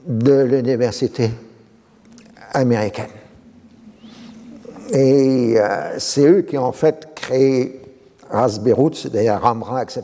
de 0.06 0.42
l'université 0.42 1.30
américaine. 2.52 3.08
Et 4.92 5.54
euh, 5.56 5.98
c'est 5.98 6.26
eux 6.26 6.42
qui 6.42 6.58
en 6.58 6.72
fait 6.72 7.13
créé 7.24 7.80
Ras 8.30 8.58
Beyrouth, 8.60 9.06
d'ailleurs 9.06 9.42
Ramra, 9.42 9.82
etc., 9.82 10.02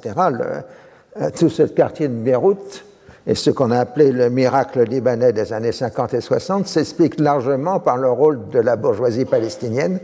euh, 1.20 1.30
tout 1.38 1.50
ce 1.50 1.64
quartier 1.64 2.08
de 2.08 2.14
Beyrouth, 2.14 2.84
et 3.26 3.34
ce 3.34 3.50
qu'on 3.50 3.70
a 3.70 3.80
appelé 3.80 4.12
le 4.12 4.30
miracle 4.30 4.82
libanais 4.84 5.32
des 5.32 5.52
années 5.52 5.72
50 5.72 6.14
et 6.14 6.20
60 6.20 6.66
s'explique 6.66 7.20
largement 7.20 7.78
par 7.78 7.98
le 7.98 8.10
rôle 8.10 8.48
de 8.48 8.58
la 8.58 8.76
bourgeoisie 8.76 9.26
palestinienne 9.26 10.00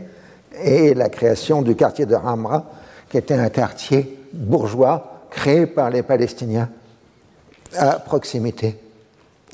et 0.63 0.93
la 0.93 1.09
création 1.09 1.61
du 1.61 1.75
quartier 1.75 2.05
de 2.05 2.15
Ramra, 2.15 2.65
qui 3.09 3.17
était 3.17 3.33
un 3.33 3.49
quartier 3.49 4.19
bourgeois 4.33 5.25
créé 5.31 5.65
par 5.65 5.89
les 5.89 6.03
Palestiniens 6.03 6.69
à 7.75 7.99
proximité 7.99 8.77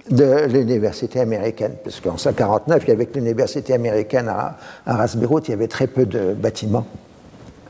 de 0.10 0.48
l'université 0.48 1.22
américaine, 1.22 1.76
parce 1.82 2.02
qu'en 2.02 2.16
1949, 2.16 2.84
il 2.84 2.90
y 2.90 2.92
avait 2.92 3.08
l'université 3.16 3.74
américaine 3.74 4.28
à, 4.28 4.58
à 4.86 4.98
Ras 4.98 5.16
il 5.16 5.50
y 5.50 5.54
avait 5.54 5.68
très 5.68 5.88
peu 5.88 6.06
de 6.06 6.34
bâtiments 6.34 6.86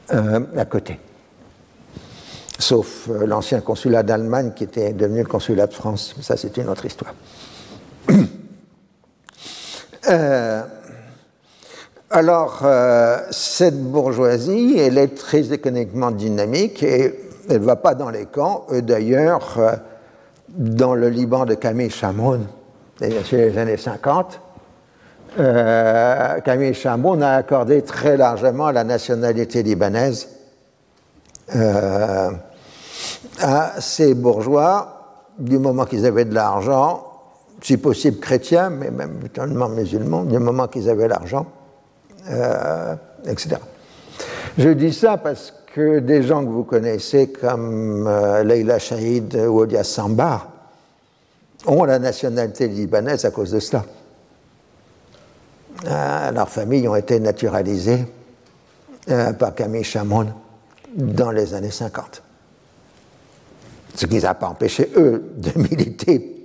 à 0.09 0.65
côté. 0.65 0.99
Sauf 2.59 3.09
euh, 3.09 3.25
l'ancien 3.25 3.61
consulat 3.61 4.03
d'Allemagne 4.03 4.51
qui 4.55 4.63
était 4.63 4.93
devenu 4.93 5.19
le 5.19 5.27
consulat 5.27 5.67
de 5.67 5.73
France. 5.73 6.15
Ça, 6.21 6.37
c'est 6.37 6.55
une 6.57 6.69
autre 6.69 6.85
histoire. 6.85 7.13
Euh, 10.09 10.61
alors, 12.09 12.61
cette 13.31 13.81
bourgeoisie, 13.81 14.77
elle 14.77 14.97
est 14.97 15.15
très 15.15 15.53
économiquement 15.53 16.11
dynamique 16.11 16.83
et 16.83 17.17
elle 17.49 17.61
ne 17.61 17.65
va 17.65 17.77
pas 17.77 17.95
dans 17.95 18.09
les 18.09 18.25
camps. 18.25 18.67
D'ailleurs, 18.69 19.57
dans 20.49 20.93
le 20.93 21.07
Liban 21.07 21.45
de 21.45 21.53
Camille 21.53 21.89
Chamoun, 21.89 22.45
sur 23.23 23.37
les 23.37 23.57
années 23.57 23.77
50, 23.77 24.41
euh, 25.39 26.39
Camille 26.41 26.73
Chamoun 26.73 27.23
a 27.23 27.35
accordé 27.35 27.81
très 27.81 28.17
largement 28.17 28.69
la 28.71 28.83
nationalité 28.83 29.63
libanaise 29.63 30.27
euh, 31.55 32.29
à 33.39 33.81
ces 33.81 34.13
bourgeois 34.13 35.29
du 35.39 35.57
moment 35.57 35.85
qu'ils 35.85 36.05
avaient 36.05 36.25
de 36.25 36.35
l'argent, 36.35 37.05
si 37.61 37.77
possible 37.77 38.19
chrétiens, 38.19 38.69
mais 38.69 38.91
même 38.91 39.19
totalement 39.21 39.69
musulmans, 39.69 40.23
du 40.23 40.37
moment 40.37 40.67
qu'ils 40.67 40.89
avaient 40.89 41.07
l'argent, 41.07 41.47
euh, 42.29 42.95
etc. 43.25 43.55
Je 44.57 44.69
dis 44.69 44.93
ça 44.93 45.17
parce 45.17 45.51
que 45.73 45.97
des 45.97 46.21
gens 46.21 46.45
que 46.45 46.49
vous 46.51 46.63
connaissez 46.63 47.29
comme 47.29 48.07
Leila 48.43 48.77
Shahid 48.77 49.35
ou 49.35 49.61
Olia 49.61 49.83
Sambar 49.83 50.47
ont 51.65 51.85
la 51.85 51.97
nationalité 51.97 52.67
libanaise 52.67 53.25
à 53.25 53.31
cause 53.31 53.51
de 53.51 53.59
cela. 53.59 53.83
Euh, 55.85 56.31
leurs 56.31 56.49
familles 56.49 56.87
ont 56.87 56.95
été 56.95 57.19
naturalisées 57.19 58.05
euh, 59.09 59.33
par 59.33 59.53
Camille 59.53 59.83
Chamoun 59.83 60.33
dans 60.95 61.31
les 61.31 61.53
années 61.53 61.71
50. 61.71 62.23
Ce 63.95 64.05
qui 64.05 64.19
n'a 64.19 64.33
pas 64.33 64.47
empêché, 64.47 64.89
eux, 64.95 65.33
de 65.35 65.51
militer 65.59 66.43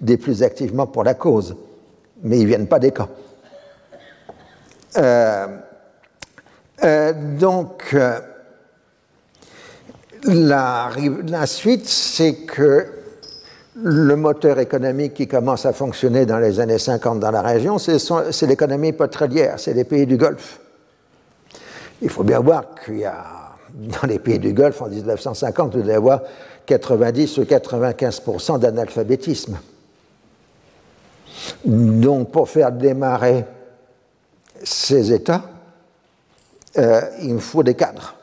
des 0.00 0.16
plus 0.16 0.42
activement 0.42 0.86
pour 0.86 1.04
la 1.04 1.14
cause. 1.14 1.56
Mais 2.22 2.38
ils 2.38 2.42
ne 2.42 2.48
viennent 2.48 2.68
pas 2.68 2.78
des 2.78 2.92
camps. 2.92 3.08
Euh, 4.96 5.46
donc, 7.38 7.96
la, 10.24 10.90
la, 11.26 11.46
suite, 11.46 11.88
c'est 11.88 12.34
que 12.34 12.97
le 13.82 14.16
moteur 14.16 14.58
économique 14.58 15.14
qui 15.14 15.28
commence 15.28 15.64
à 15.64 15.72
fonctionner 15.72 16.26
dans 16.26 16.38
les 16.38 16.58
années 16.60 16.78
50 16.78 17.20
dans 17.20 17.30
la 17.30 17.42
région, 17.42 17.78
c'est 17.78 18.46
l'économie 18.46 18.92
pétrolière, 18.92 19.54
c'est 19.58 19.74
les 19.74 19.84
pays 19.84 20.06
du 20.06 20.16
Golfe. 20.16 20.60
Il 22.02 22.10
faut 22.10 22.24
bien 22.24 22.40
voir 22.40 22.64
qu'il 22.84 22.98
y 22.98 23.04
a, 23.04 23.24
dans 23.74 24.08
les 24.08 24.18
pays 24.18 24.38
du 24.38 24.52
Golfe, 24.52 24.82
en 24.82 24.88
1950, 24.88 25.74
vous 25.74 25.82
devez 25.82 25.94
avoir 25.94 26.22
90 26.66 27.38
ou 27.38 27.42
95% 27.42 28.58
d'analphabétisme. 28.58 29.58
Donc, 31.64 32.32
pour 32.32 32.48
faire 32.48 32.72
démarrer 32.72 33.44
ces 34.62 35.12
États, 35.12 35.42
euh, 36.76 37.00
il 37.22 37.38
faut 37.40 37.62
des 37.62 37.74
cadres. 37.74 38.17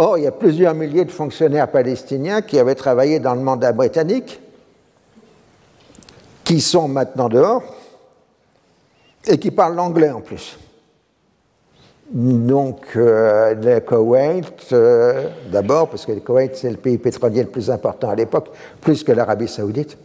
Or, 0.00 0.16
il 0.16 0.22
y 0.22 0.26
a 0.28 0.32
plusieurs 0.32 0.74
milliers 0.74 1.04
de 1.04 1.10
fonctionnaires 1.10 1.68
palestiniens 1.68 2.40
qui 2.40 2.56
avaient 2.60 2.76
travaillé 2.76 3.18
dans 3.18 3.34
le 3.34 3.40
mandat 3.40 3.72
britannique, 3.72 4.40
qui 6.44 6.60
sont 6.60 6.86
maintenant 6.86 7.28
dehors 7.28 7.64
et 9.26 9.38
qui 9.38 9.50
parlent 9.50 9.74
l'anglais 9.74 10.12
en 10.12 10.20
plus. 10.20 10.56
Donc, 12.12 12.86
euh, 12.94 13.54
le 13.54 13.80
Koweït, 13.80 14.68
euh, 14.72 15.30
d'abord, 15.50 15.88
parce 15.88 16.06
que 16.06 16.12
le 16.12 16.20
Koweït, 16.20 16.54
c'est 16.54 16.70
le 16.70 16.76
pays 16.76 16.98
pétrolier 16.98 17.42
le 17.42 17.48
plus 17.48 17.68
important 17.68 18.10
à 18.10 18.14
l'époque, 18.14 18.50
plus 18.80 19.02
que 19.02 19.10
l'Arabie 19.10 19.48
saoudite. 19.48 19.98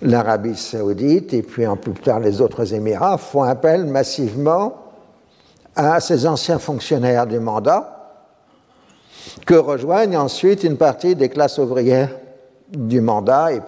L'Arabie 0.00 0.56
saoudite, 0.56 1.34
et 1.34 1.42
puis 1.42 1.66
en 1.66 1.76
plus 1.76 1.92
tard 1.92 2.20
les 2.20 2.40
autres 2.40 2.72
Émirats, 2.72 3.18
font 3.18 3.42
appel 3.42 3.84
massivement 3.84 4.76
à 5.76 6.00
ces 6.00 6.26
anciens 6.26 6.58
fonctionnaires 6.58 7.26
du 7.26 7.38
mandat 7.38 7.93
que 9.46 9.54
rejoignent 9.54 10.16
ensuite 10.16 10.64
une 10.64 10.76
partie 10.76 11.14
des 11.14 11.28
classes 11.28 11.58
ouvrières 11.58 12.10
du 12.70 13.00
mandat 13.00 13.52
et. 13.52 13.60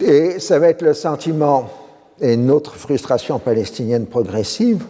Et 0.00 0.40
ça 0.40 0.58
va 0.58 0.68
être 0.68 0.82
le 0.82 0.94
sentiment 0.94 1.70
et 2.20 2.34
une 2.34 2.50
autre 2.50 2.74
frustration 2.74 3.38
palestinienne 3.38 4.06
progressive. 4.06 4.84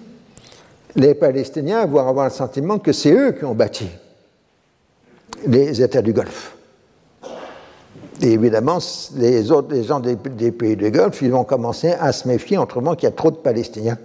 Les 0.97 1.15
Palestiniens 1.15 1.87
vont 1.87 2.07
avoir 2.07 2.27
le 2.27 2.33
sentiment 2.33 2.79
que 2.79 2.93
c'est 2.93 3.13
eux 3.13 3.33
qui 3.33 3.45
ont 3.45 3.55
bâti 3.55 3.87
les 5.47 5.83
États 5.83 6.03
du 6.03 6.13
Golfe. 6.13 6.57
Et 8.21 8.33
évidemment, 8.33 8.79
les 9.17 9.51
autres 9.51 9.75
gens 9.83 10.01
des, 10.01 10.17
pays 10.17 10.77
du 10.77 10.91
Golfe, 10.91 11.23
vont 11.25 11.45
commencer 11.45 11.93
à 11.93 12.13
se 12.13 12.29
méfier, 12.29 12.57
autrement 12.57 12.95
qu'il 12.95 13.09
y 13.09 13.13
a 13.13 13.15
trop 13.15 13.31
de 13.31 13.37
Palestiniens 13.37 13.99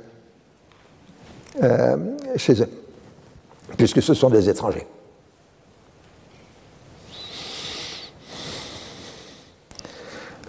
euh, 1.61 1.97
chez 2.35 2.61
eux 2.61 2.69
puisque 3.75 4.01
ce 4.01 4.13
sont 4.13 4.29
des 4.29 4.49
étrangers. 4.49 4.87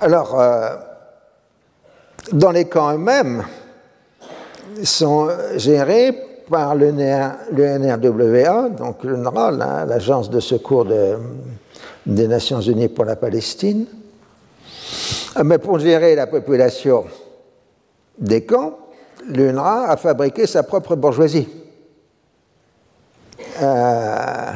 Alors, 0.01 0.39
euh, 0.39 0.77
dans 2.33 2.53
les 2.53 2.67
camps 2.67 2.95
eux-mêmes, 2.95 3.45
sont 4.85 5.29
gérés 5.57 6.13
par 6.49 6.75
le, 6.75 6.93
NRWA, 6.93 8.69
donc 8.71 9.05
l'UNRWA, 9.05 9.51
l'Agence 9.87 10.31
de 10.31 10.41
secours 10.41 10.87
des 12.07 12.29
Nations 12.29 12.61
Unies 12.61 12.89
pour 12.89 13.05
la 13.05 13.17
Palestine. 13.17 13.87
Mais 15.45 15.59
pour 15.59 15.79
gérer 15.79 16.15
la 16.15 16.27
population 16.27 17.05
des 18.19 18.45
camps, 18.45 18.79
l'UNRWA 19.27 19.91
a 19.91 19.97
fabriqué 19.97 20.47
sa 20.47 20.63
propre 20.63 20.97
bourgeoisie. 20.97 21.49
Euh, 23.63 24.53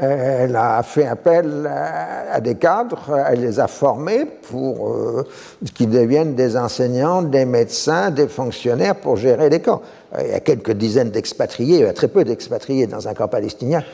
elle 0.00 0.56
a 0.56 0.82
fait 0.82 1.06
appel 1.06 1.70
à, 1.70 2.40
des 2.40 2.56
cadres, 2.56 3.16
elle 3.28 3.40
les 3.40 3.60
a 3.60 3.68
formés 3.68 4.24
pour 4.24 4.88
euh, 4.88 5.24
qu'ils 5.72 5.90
deviennent 5.90 6.34
des 6.34 6.56
enseignants, 6.56 7.22
des 7.22 7.44
médecins, 7.44 8.10
des 8.10 8.26
fonctionnaires 8.26 8.96
pour 8.96 9.16
gérer 9.16 9.48
les 9.50 9.60
camps. 9.60 9.82
Il 10.20 10.30
y 10.30 10.32
a 10.32 10.40
quelques 10.40 10.72
dizaines 10.72 11.10
d'expatriés, 11.10 11.78
il 11.78 11.84
y 11.84 11.88
a 11.88 11.92
très 11.92 12.08
peu 12.08 12.24
d'expatriés 12.24 12.88
dans 12.88 13.06
un 13.06 13.14
camp 13.14 13.28
palestinien. 13.28 13.84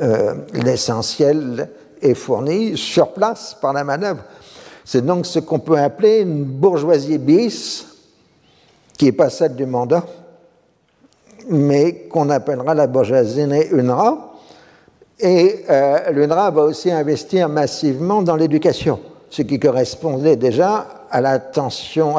Euh, 0.00 0.34
l'essentiel 0.52 1.70
est 2.02 2.14
fourni 2.14 2.76
sur 2.76 3.12
place 3.12 3.56
par 3.58 3.72
la 3.72 3.84
manœuvre. 3.84 4.22
C'est 4.84 5.04
donc 5.04 5.24
ce 5.24 5.38
qu'on 5.38 5.58
peut 5.60 5.78
appeler 5.78 6.20
une 6.20 6.44
bourgeoisie 6.44 7.18
bis, 7.18 7.86
qui 8.98 9.06
n'est 9.06 9.12
pas 9.12 9.30
celle 9.30 9.54
du 9.54 9.64
mandat, 9.64 10.04
mais 11.48 12.06
qu'on 12.10 12.30
appellera 12.30 12.74
la 12.74 12.86
bourgeoisie 12.86 13.42
UNRWA. 13.42 14.34
Et 15.20 15.64
euh, 15.68 16.10
l'UNRWA 16.10 16.50
va 16.50 16.62
aussi 16.62 16.90
investir 16.90 17.48
massivement 17.48 18.22
dans 18.22 18.36
l'éducation, 18.36 19.00
ce 19.30 19.42
qui 19.42 19.58
correspondait 19.58 20.36
déjà 20.36 20.86
à 21.10 21.20
la 21.20 21.38
tension 21.38 22.14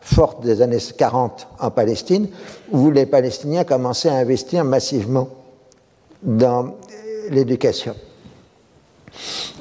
forte 0.00 0.42
des 0.42 0.60
années 0.62 0.78
40 0.96 1.48
en 1.60 1.70
Palestine, 1.70 2.28
où 2.72 2.90
les 2.90 3.06
Palestiniens 3.06 3.64
commençaient 3.64 4.10
à 4.10 4.16
investir 4.16 4.64
massivement 4.64 5.28
dans 6.22 6.74
l'éducation. 7.30 7.94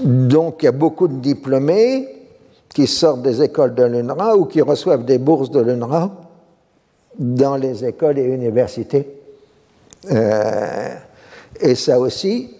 Donc 0.01 0.57
il 0.61 0.65
y 0.65 0.69
a 0.69 0.73
beaucoup 0.73 1.07
de 1.07 1.15
diplômés 1.15 2.07
qui 2.69 2.87
sortent 2.87 3.21
des 3.21 3.41
écoles 3.41 3.73
de 3.73 3.83
l'UNRWA 3.83 4.35
ou 4.37 4.45
qui 4.45 4.61
reçoivent 4.61 5.05
des 5.05 5.17
bourses 5.17 5.51
de 5.51 5.59
l'UNRWA 5.59 6.11
dans 7.19 7.57
les 7.57 7.85
écoles 7.85 8.17
et 8.17 8.23
universités. 8.23 9.07
Euh, 10.09 10.95
et 11.59 11.75
ça 11.75 11.99
aussi, 11.99 12.55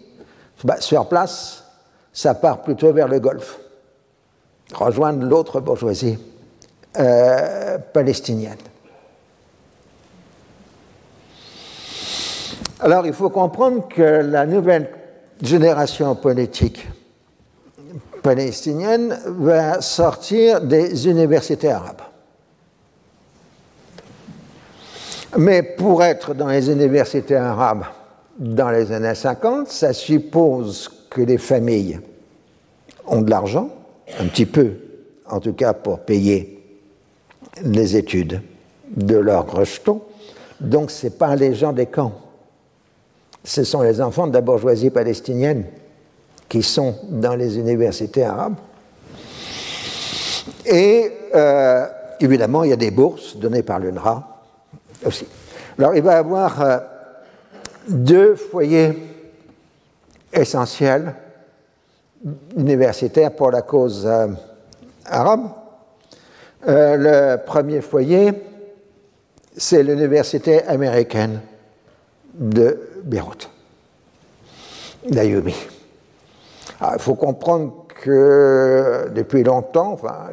bah, 0.64 0.82
sur 0.82 1.08
place, 1.08 1.64
ça 2.12 2.36
part 2.36 2.62
plutôt 2.62 2.92
vers 2.92 3.08
le 3.08 3.20
Golfe, 3.20 3.60
rejoindre 4.74 5.26
l'autre 5.26 5.62
bourgeoisie 5.62 6.20
euh, 6.98 7.78
palestinienne. 7.94 8.58
Alors 12.82 13.06
il 13.06 13.14
faut 13.14 13.30
comprendre 13.30 13.88
que 13.88 14.02
la 14.02 14.46
nouvelle 14.46 14.90
génération 15.42 16.16
politique 16.16 16.88
palestinienne 18.22 19.18
va 19.26 19.82
sortir 19.82 20.62
des 20.62 21.08
universités 21.08 21.72
arabes. 21.72 22.09
Mais 25.38 25.62
pour 25.62 26.04
être 26.04 26.34
dans 26.34 26.48
les 26.48 26.72
universités 26.72 27.36
arabes 27.36 27.86
dans 28.40 28.72
les 28.72 28.92
années 28.92 29.16
50, 29.16 29.68
ça 29.68 29.94
suppose 29.94 30.90
que 31.10 31.22
les 31.22 31.38
familles 31.38 32.00
ont 33.06 33.22
de 33.22 33.30
l'argent, 33.30 33.70
un 34.20 34.26
petit 34.26 34.46
peu, 34.46 34.74
en 35.30 35.40
tout 35.40 35.54
cas 35.54 35.74
pour 35.74 36.00
payer 36.00 36.64
les 37.64 37.96
études 37.96 38.42
de 38.96 39.18
leurs 39.18 39.52
rejetons. 39.52 40.02
Donc 40.60 40.90
ce 40.90 41.08
pas 41.08 41.36
les 41.36 41.54
gens 41.54 41.74
des 41.74 41.86
camps, 41.86 42.14
ce 43.44 43.64
sont 43.64 43.82
les 43.82 44.02
enfants 44.02 44.28
de 44.28 44.34
la 44.34 44.42
bourgeoisie 44.42 44.90
palestinienne 44.90 45.66
qui 46.48 46.64
sont 46.64 46.96
dans 47.10 47.36
les 47.36 47.58
universités 47.58 48.24
arabes. 48.24 48.56
Et 50.66 51.12
euh, 51.36 51.86
évidemment, 52.20 52.64
il 52.64 52.72
y 52.72 52.74
a 52.74 52.78
des 52.78 52.92
bourses 52.92 53.38
données 53.38 53.64
par 53.64 53.80
l'UNRWA 53.80 54.29
aussi. 55.06 55.26
Alors 55.78 55.96
il 55.96 56.02
va 56.02 56.14
y 56.14 56.18
avoir 56.18 56.62
euh, 56.62 56.78
deux 57.88 58.36
foyers 58.36 58.94
essentiels 60.32 61.16
universitaires 62.56 63.32
pour 63.32 63.52
la 63.52 63.62
cause 63.62 64.06
euh, 64.06 64.28
arabe. 65.06 65.50
Euh, 66.68 67.38
le 67.38 67.46
premier 67.46 67.82
foyer, 67.82 68.34
c'est 69.56 69.84
l'université 69.84 70.64
américaine 70.64 71.40
de 72.34 72.80
Beyrouth, 73.04 73.50
d'Ayoumi. 75.10 75.56
Il 76.82 77.00
faut 77.00 77.16
comprendre 77.16 77.86
que 78.02 79.10
depuis 79.14 79.44
longtemps, 79.44 79.92
enfin, 79.94 80.30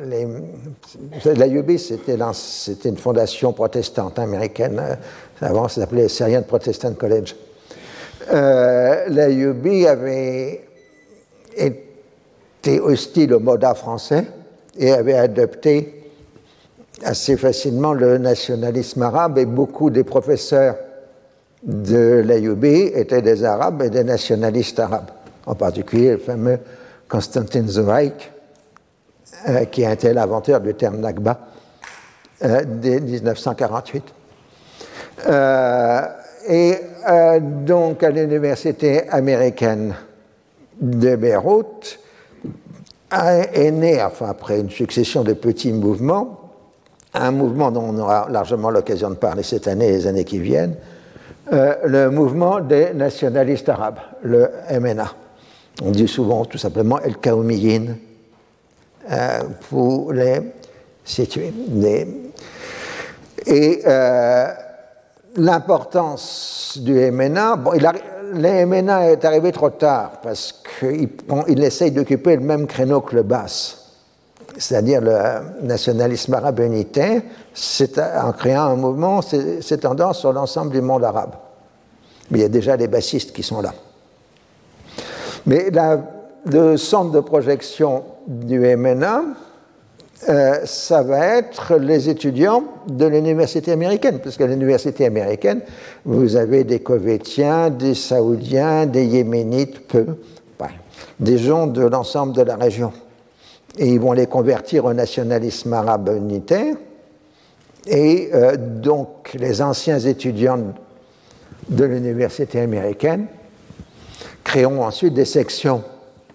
l'IUB, 1.24 1.76
c'était 1.78 2.88
une 2.88 2.96
fondation 2.96 3.52
protestante 3.52 4.18
américaine. 4.18 4.80
Avant, 5.40 5.68
ça 5.68 5.82
s'appelait 5.82 6.08
Syrian 6.08 6.42
Protestant 6.42 6.94
College. 6.94 7.34
Euh, 8.32 9.06
l'IUB 9.08 9.86
avait 9.86 10.64
été 11.56 12.80
hostile 12.80 13.34
au 13.34 13.40
moda 13.40 13.74
français 13.74 14.24
et 14.78 14.92
avait 14.92 15.18
adopté 15.18 16.04
assez 17.04 17.36
facilement 17.36 17.92
le 17.92 18.18
nationalisme 18.18 19.02
arabe 19.02 19.38
et 19.38 19.46
beaucoup 19.46 19.90
des 19.90 20.04
professeurs 20.04 20.76
de 21.62 22.22
l'IUB 22.24 22.64
étaient 22.64 23.22
des 23.22 23.44
Arabes 23.44 23.82
et 23.82 23.90
des 23.90 24.04
nationalistes 24.04 24.78
arabes, 24.78 25.10
en 25.46 25.54
particulier 25.54 26.12
le 26.12 26.18
fameux 26.18 26.58
Konstantin 27.09 27.66
Zweig, 27.68 28.12
euh, 29.48 29.64
qui 29.66 29.84
a 29.84 29.92
été 29.92 30.12
l'inventeur 30.12 30.61
du 30.61 30.74
terme 30.74 30.98
Nakba 30.98 31.38
euh, 32.42 32.62
dès 32.66 33.00
1948. 33.00 34.04
Euh, 35.28 36.00
et 36.48 36.74
donc 37.40 38.02
à 38.02 38.11
l'université 38.11 39.09
américaine 39.09 39.94
de 40.80 41.16
Beyrouth 41.16 41.98
est 43.11 43.70
né, 43.70 44.00
après 44.00 44.61
une 44.61 44.70
succession 44.70 45.22
de 45.22 45.32
petits 45.32 45.72
mouvements, 45.72 46.52
un 47.14 47.30
mouvement 47.30 47.70
dont 47.70 47.84
on 47.88 47.98
aura 47.98 48.28
largement 48.30 48.70
l'occasion 48.70 49.11
de 49.11 49.14
parler 49.14 49.42
cette 49.42 49.66
année 49.66 49.88
et 49.88 49.92
les 49.92 50.07
années 50.07 50.24
qui 50.24 50.38
viennent, 50.38 50.76
le 51.50 52.09
mouvement 52.09 52.61
des 52.61 52.92
nationalistes 52.92 53.68
arabes, 53.68 53.98
le 54.22 54.50
MNA. 54.70 55.12
On 55.82 55.90
dit 55.90 56.08
souvent 56.08 56.44
tout 56.44 56.58
simplement 56.58 56.98
El 57.00 57.18
Kaoumiyin 57.18 57.96
euh, 59.10 59.40
pour 59.68 60.12
les 60.12 60.40
situer. 61.04 61.52
Et 63.46 63.82
euh, 63.86 64.48
l'importance 65.36 66.78
du 66.80 66.94
MNA, 67.10 67.58
le 68.34 68.64
MNA 68.66 69.10
est 69.12 69.24
arrivé 69.24 69.52
trop 69.52 69.70
tard 69.70 70.20
parce 70.22 70.62
qu'il 70.80 71.10
il 71.46 71.62
essaye 71.62 71.90
d'occuper 71.90 72.36
le 72.36 72.42
même 72.42 72.66
créneau 72.66 73.00
que 73.02 73.14
le 73.14 73.22
BAS, 73.22 73.76
c'est-à-dire 74.56 75.00
le 75.02 75.64
nationalisme 75.66 76.34
arabe 76.34 76.60
unitaire, 76.60 77.22
en 78.22 78.32
créant 78.32 78.64
un 78.64 78.76
mouvement, 78.76 79.20
c'est 79.22 79.78
tendance 79.78 80.20
sur 80.20 80.32
l'ensemble 80.32 80.72
du 80.72 80.80
monde 80.80 81.04
arabe. 81.04 81.34
Mais 82.30 82.38
il 82.38 82.42
y 82.42 82.44
a 82.46 82.48
déjà 82.48 82.76
les 82.76 82.88
bassistes 82.88 83.32
qui 83.32 83.42
sont 83.42 83.60
là. 83.60 83.72
Mais 85.47 85.70
le 86.44 86.76
centre 86.76 87.12
de 87.12 87.20
projection 87.20 88.05
du 88.26 88.59
MNA, 88.59 89.22
euh, 90.28 90.55
ça 90.64 91.03
va 91.03 91.38
être 91.38 91.76
les 91.76 92.09
étudiants 92.09 92.64
de 92.88 93.07
l'université 93.07 93.72
américaine, 93.72 94.18
parce 94.22 94.36
qu'à 94.36 94.47
l'université 94.47 95.07
américaine, 95.07 95.61
vous 96.05 96.36
avez 96.36 96.64
des 96.64 96.80
Kovétiens, 96.80 97.70
des 97.70 97.94
Saoudiens, 97.94 98.86
des 98.86 99.05
Yéménites, 99.05 99.86
peu, 99.86 100.07
des 101.20 101.38
gens 101.38 101.66
de 101.66 101.82
l'ensemble 101.82 102.34
de 102.34 102.42
la 102.42 102.57
région. 102.57 102.92
Et 103.78 103.88
ils 103.88 104.01
vont 104.01 104.12
les 104.12 104.26
convertir 104.26 104.86
au 104.86 104.94
nationalisme 104.94 105.72
arabe 105.72 106.11
unitaire. 106.16 106.74
Et 107.86 108.30
euh, 108.34 108.57
donc, 108.57 109.34
les 109.38 109.62
anciens 109.62 109.99
étudiants 109.99 110.59
de 111.68 111.84
l'université 111.84 112.61
américaine 112.61 113.26
créeront 114.47 114.84
ensuite 114.84 115.12
des 115.12 115.24
sections 115.24 115.82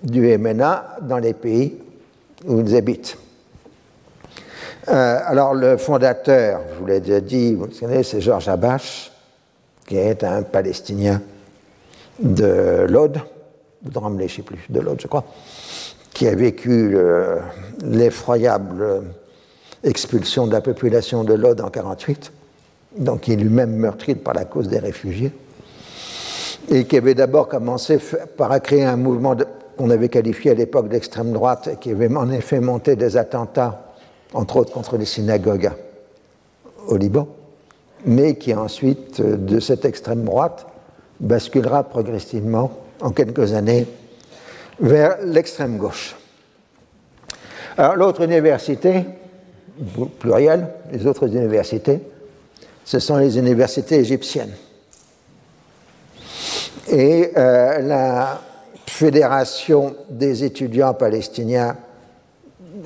du 0.03 0.37
MNA 0.37 0.97
dans 1.03 1.17
les 1.17 1.33
pays 1.33 1.77
où 2.45 2.59
ils 2.59 2.75
habitent. 2.75 3.17
Euh, 4.89 5.19
alors 5.25 5.53
le 5.53 5.77
fondateur, 5.77 6.59
je 6.73 6.79
vous 6.79 6.85
l'ai 6.87 6.99
déjà 6.99 7.21
dit, 7.21 7.55
vous 7.55 7.69
c'est 7.71 8.19
Georges 8.19 8.49
Abache, 8.49 9.13
qui 9.87 9.95
est 9.95 10.25
un 10.25 10.43
Palestinien 10.43 11.21
de 12.19 12.85
ou 13.85 13.89
de 13.89 13.97
Ramleh, 13.97 14.27
je 14.27 14.33
ne 14.33 14.37
sais 14.37 14.43
plus, 14.43 14.65
de 14.69 14.81
Lod, 14.81 14.99
je 14.99 15.07
crois, 15.07 15.23
qui 16.13 16.27
a 16.27 16.35
vécu 16.35 16.97
l'effroyable 17.81 19.03
expulsion 19.83 20.47
de 20.47 20.51
la 20.51 20.61
population 20.61 21.23
de 21.23 21.33
Lod 21.33 21.61
en 21.61 21.71
1948, 21.71 22.31
donc 22.97 23.27
il 23.29 23.33
est 23.33 23.37
lui-même 23.37 23.73
meurtri 23.73 24.15
par 24.15 24.33
la 24.33 24.43
cause 24.43 24.67
des 24.67 24.79
réfugiés 24.79 25.31
et 26.69 26.85
qui 26.85 26.97
avait 26.97 27.15
d'abord 27.15 27.47
commencé 27.47 27.99
par 28.37 28.61
créer 28.61 28.83
un 28.83 28.97
mouvement 28.97 29.35
qu'on 29.77 29.89
avait 29.89 30.09
qualifié 30.09 30.51
à 30.51 30.53
l'époque 30.53 30.89
d'extrême 30.89 31.31
droite, 31.31 31.69
et 31.73 31.75
qui 31.77 31.91
avait 31.91 32.13
en 32.15 32.31
effet 32.31 32.59
monté 32.59 32.95
des 32.95 33.17
attentats, 33.17 33.93
entre 34.33 34.57
autres 34.57 34.71
contre 34.71 34.97
les 34.97 35.05
synagogues 35.05 35.71
au 36.87 36.97
Liban, 36.97 37.27
mais 38.05 38.35
qui 38.35 38.53
ensuite, 38.53 39.21
de 39.21 39.59
cette 39.59 39.85
extrême 39.85 40.23
droite, 40.23 40.67
basculera 41.19 41.83
progressivement, 41.83 42.71
en 43.01 43.11
quelques 43.11 43.53
années, 43.53 43.87
vers 44.79 45.17
l'extrême 45.23 45.77
gauche. 45.77 46.15
Alors 47.77 47.95
l'autre 47.95 48.21
université, 48.21 49.05
pluriel, 50.19 50.67
les 50.91 51.07
autres 51.07 51.27
universités, 51.27 51.99
ce 52.83 52.99
sont 52.99 53.17
les 53.17 53.37
universités 53.37 53.99
égyptiennes. 53.99 54.53
Et 56.89 57.31
euh, 57.37 57.79
la 57.79 58.41
Fédération 58.85 59.95
des 60.09 60.43
étudiants 60.43 60.93
palestiniens 60.93 61.77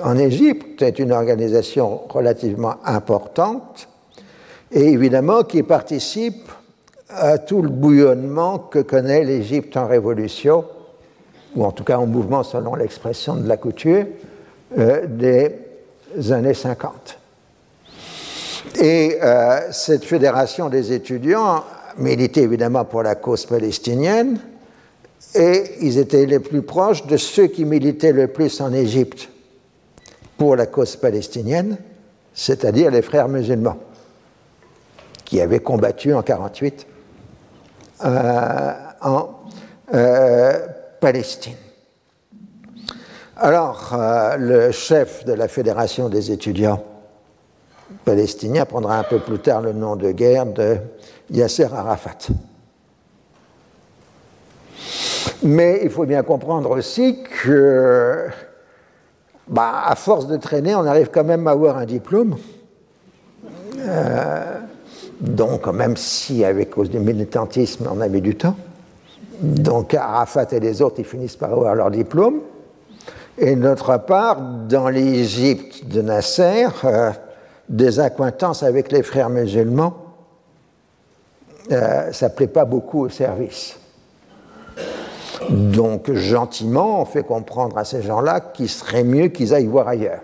en 0.03 0.17
Égypte 0.17 0.82
est 0.82 0.99
une 0.99 1.11
organisation 1.11 2.01
relativement 2.09 2.76
importante 2.86 3.88
et 4.71 4.88
évidemment 4.89 5.43
qui 5.43 5.63
participe 5.63 6.51
à 7.09 7.38
tout 7.38 7.61
le 7.61 7.69
bouillonnement 7.69 8.59
que 8.59 8.80
connaît 8.80 9.23
l'Égypte 9.23 9.78
en 9.78 9.88
révolution, 9.88 10.65
ou 11.55 11.63
en 11.63 11.71
tout 11.71 11.84
cas 11.84 11.97
en 11.97 12.05
mouvement 12.05 12.43
selon 12.43 12.76
l'expression 12.76 13.36
de 13.36 13.47
la 13.47 13.57
couture, 13.57 14.05
euh, 14.78 15.05
des 15.07 16.32
années 16.32 16.53
50. 16.53 17.19
Et 18.82 19.17
euh, 19.21 19.71
cette 19.71 20.03
fédération 20.03 20.69
des 20.69 20.91
étudiants 20.91 21.63
militaient 21.97 22.41
évidemment 22.41 22.85
pour 22.85 23.03
la 23.03 23.15
cause 23.15 23.45
palestinienne, 23.45 24.39
et 25.33 25.63
ils 25.81 25.97
étaient 25.97 26.25
les 26.25 26.39
plus 26.39 26.61
proches 26.61 27.05
de 27.05 27.17
ceux 27.17 27.47
qui 27.47 27.65
militaient 27.65 28.13
le 28.13 28.27
plus 28.27 28.61
en 28.61 28.71
Égypte 28.73 29.29
pour 30.37 30.55
la 30.55 30.65
cause 30.65 30.95
palestinienne, 30.95 31.77
c'est-à-dire 32.33 32.91
les 32.91 33.01
frères 33.01 33.27
musulmans, 33.27 33.77
qui 35.23 35.41
avaient 35.41 35.59
combattu 35.59 36.13
en 36.13 36.21
1948 36.21 36.87
euh, 38.03 38.73
en 39.01 39.29
euh, 39.93 40.67
Palestine. 40.99 41.55
Alors, 43.37 43.93
euh, 43.93 44.37
le 44.37 44.71
chef 44.71 45.25
de 45.25 45.33
la 45.33 45.47
Fédération 45.47 46.09
des 46.09 46.31
étudiants 46.31 46.83
palestiniens 48.03 48.65
prendra 48.65 48.97
un 48.97 49.03
peu 49.03 49.19
plus 49.19 49.39
tard 49.39 49.61
le 49.61 49.73
nom 49.73 49.95
de 49.95 50.11
guerre 50.11 50.45
de 50.45 50.77
Yasser 51.32 51.67
Arafat. 51.73 52.30
Mais 55.43 55.82
il 55.84 55.89
faut 55.89 56.05
bien 56.05 56.23
comprendre 56.23 56.71
aussi 56.71 57.19
que, 57.43 58.28
bah, 59.47 59.84
à 59.86 59.95
force 59.95 60.28
de 60.28 60.38
traîner, 60.38 60.76
on 60.76 60.86
arrive 60.86 61.09
quand 61.11 61.23
même 61.23 61.47
à 61.47 61.51
avoir 61.51 61.78
un 61.78 61.86
diplôme. 61.86 62.36
Euh, 63.80 64.59
donc, 65.21 65.67
même 65.67 65.97
si, 65.97 66.43
avec 66.43 66.71
cause 66.71 66.89
du 66.89 66.99
militantisme, 66.99 67.88
on 67.91 68.01
a 68.01 68.07
mis 68.07 68.21
du 68.21 68.36
temps. 68.36 68.55
Donc, 69.41 69.93
Arafat 69.93 70.47
et 70.51 70.59
les 70.59 70.82
autres, 70.82 70.95
ils 70.99 71.05
finissent 71.05 71.36
par 71.36 71.51
avoir 71.51 71.76
leur 71.76 71.91
diplôme. 71.91 72.39
Et 73.38 73.55
d'autre 73.55 73.97
part, 73.97 74.41
dans 74.67 74.88
l'Égypte 74.88 75.86
de 75.88 76.01
Nasser, 76.01 76.67
euh, 76.86 77.11
des 77.67 77.99
acquaintances 77.99 78.63
avec 78.63 78.91
les 78.91 79.03
frères 79.03 79.30
musulmans 79.30 80.04
euh, 81.72 82.11
ça 82.11 82.30
ne 82.30 82.34
plaît 82.34 82.47
pas 82.47 82.66
beaucoup 82.66 83.05
au 83.05 83.09
service. 83.09 83.78
Donc, 85.49 86.11
gentiment, 86.13 87.01
on 87.01 87.05
fait 87.05 87.24
comprendre 87.24 87.78
à 87.78 87.84
ces 87.84 88.01
gens-là 88.01 88.39
qu'il 88.39 88.70
serait 88.70 89.03
mieux 89.03 89.28
qu'ils 89.28 89.53
aillent 89.53 89.68
voir 89.68 89.88
ailleurs. 89.88 90.22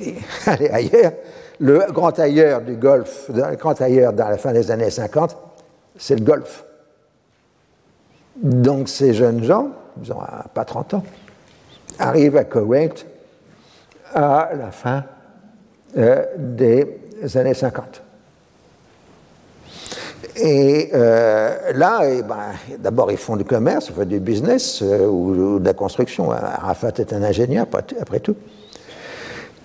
Et 0.00 0.16
aller 0.46 0.68
ailleurs, 0.70 1.12
le 1.58 1.86
grand 1.92 2.18
ailleurs 2.18 2.62
du 2.62 2.76
Golfe, 2.76 3.30
le 3.32 3.56
grand 3.56 3.80
ailleurs 3.80 4.12
dans 4.12 4.28
la 4.28 4.38
fin 4.38 4.52
des 4.52 4.70
années 4.70 4.90
50, 4.90 5.36
c'est 5.96 6.16
le 6.16 6.24
Golfe. 6.24 6.64
Donc, 8.36 8.88
ces 8.88 9.12
jeunes 9.12 9.44
gens, 9.44 9.68
ils 10.02 10.10
n'ont 10.10 10.22
pas 10.54 10.64
30 10.64 10.94
ans, 10.94 11.02
arrivent 11.98 12.36
à 12.36 12.44
Koweït 12.44 13.06
à 14.14 14.50
la 14.56 14.70
fin 14.70 15.04
euh, 15.96 16.24
des 16.36 17.00
années 17.34 17.54
50. 17.54 18.02
Et 20.42 20.90
euh, 20.94 21.72
là, 21.74 22.00
eh 22.04 22.22
ben, 22.22 22.54
d'abord, 22.78 23.12
ils 23.12 23.18
font 23.18 23.36
du 23.36 23.44
commerce, 23.44 23.90
font 23.90 24.04
du 24.04 24.20
business 24.20 24.80
euh, 24.82 25.06
ou, 25.06 25.58
de 25.58 25.64
la 25.64 25.74
construction. 25.74 26.30
Arafat 26.30 26.92
est 26.98 27.12
un 27.12 27.22
ingénieur, 27.22 27.66
après 28.00 28.20
tout. 28.20 28.36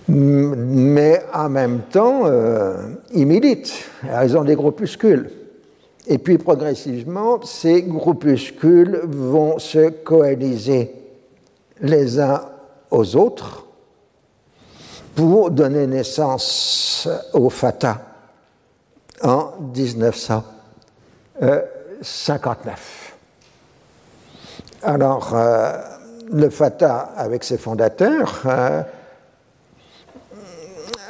Mais 0.08 1.22
en 1.32 1.48
même 1.48 1.80
temps, 1.90 2.22
euh, 2.26 2.76
ils 3.12 3.26
militent. 3.26 3.72
Ils 4.22 4.36
ont 4.36 4.44
des 4.44 4.54
groupuscules. 4.54 5.30
Et 6.06 6.18
puis 6.18 6.36
progressivement, 6.38 7.40
ces 7.42 7.82
groupuscules 7.82 9.00
vont 9.04 9.58
se 9.58 9.88
coaliser 9.88 10.92
les 11.80 12.20
uns 12.20 12.42
aux 12.90 13.16
autres 13.16 13.66
pour 15.14 15.50
donner 15.50 15.86
naissance 15.86 17.08
au 17.32 17.48
Fatah 17.48 18.02
en 19.22 19.52
1959. 21.40 23.06
Alors, 24.82 25.34
euh, 25.34 25.72
le 26.32 26.50
Fatah, 26.50 27.10
avec 27.16 27.42
ses 27.44 27.58
fondateurs, 27.58 28.42
euh, 28.46 28.82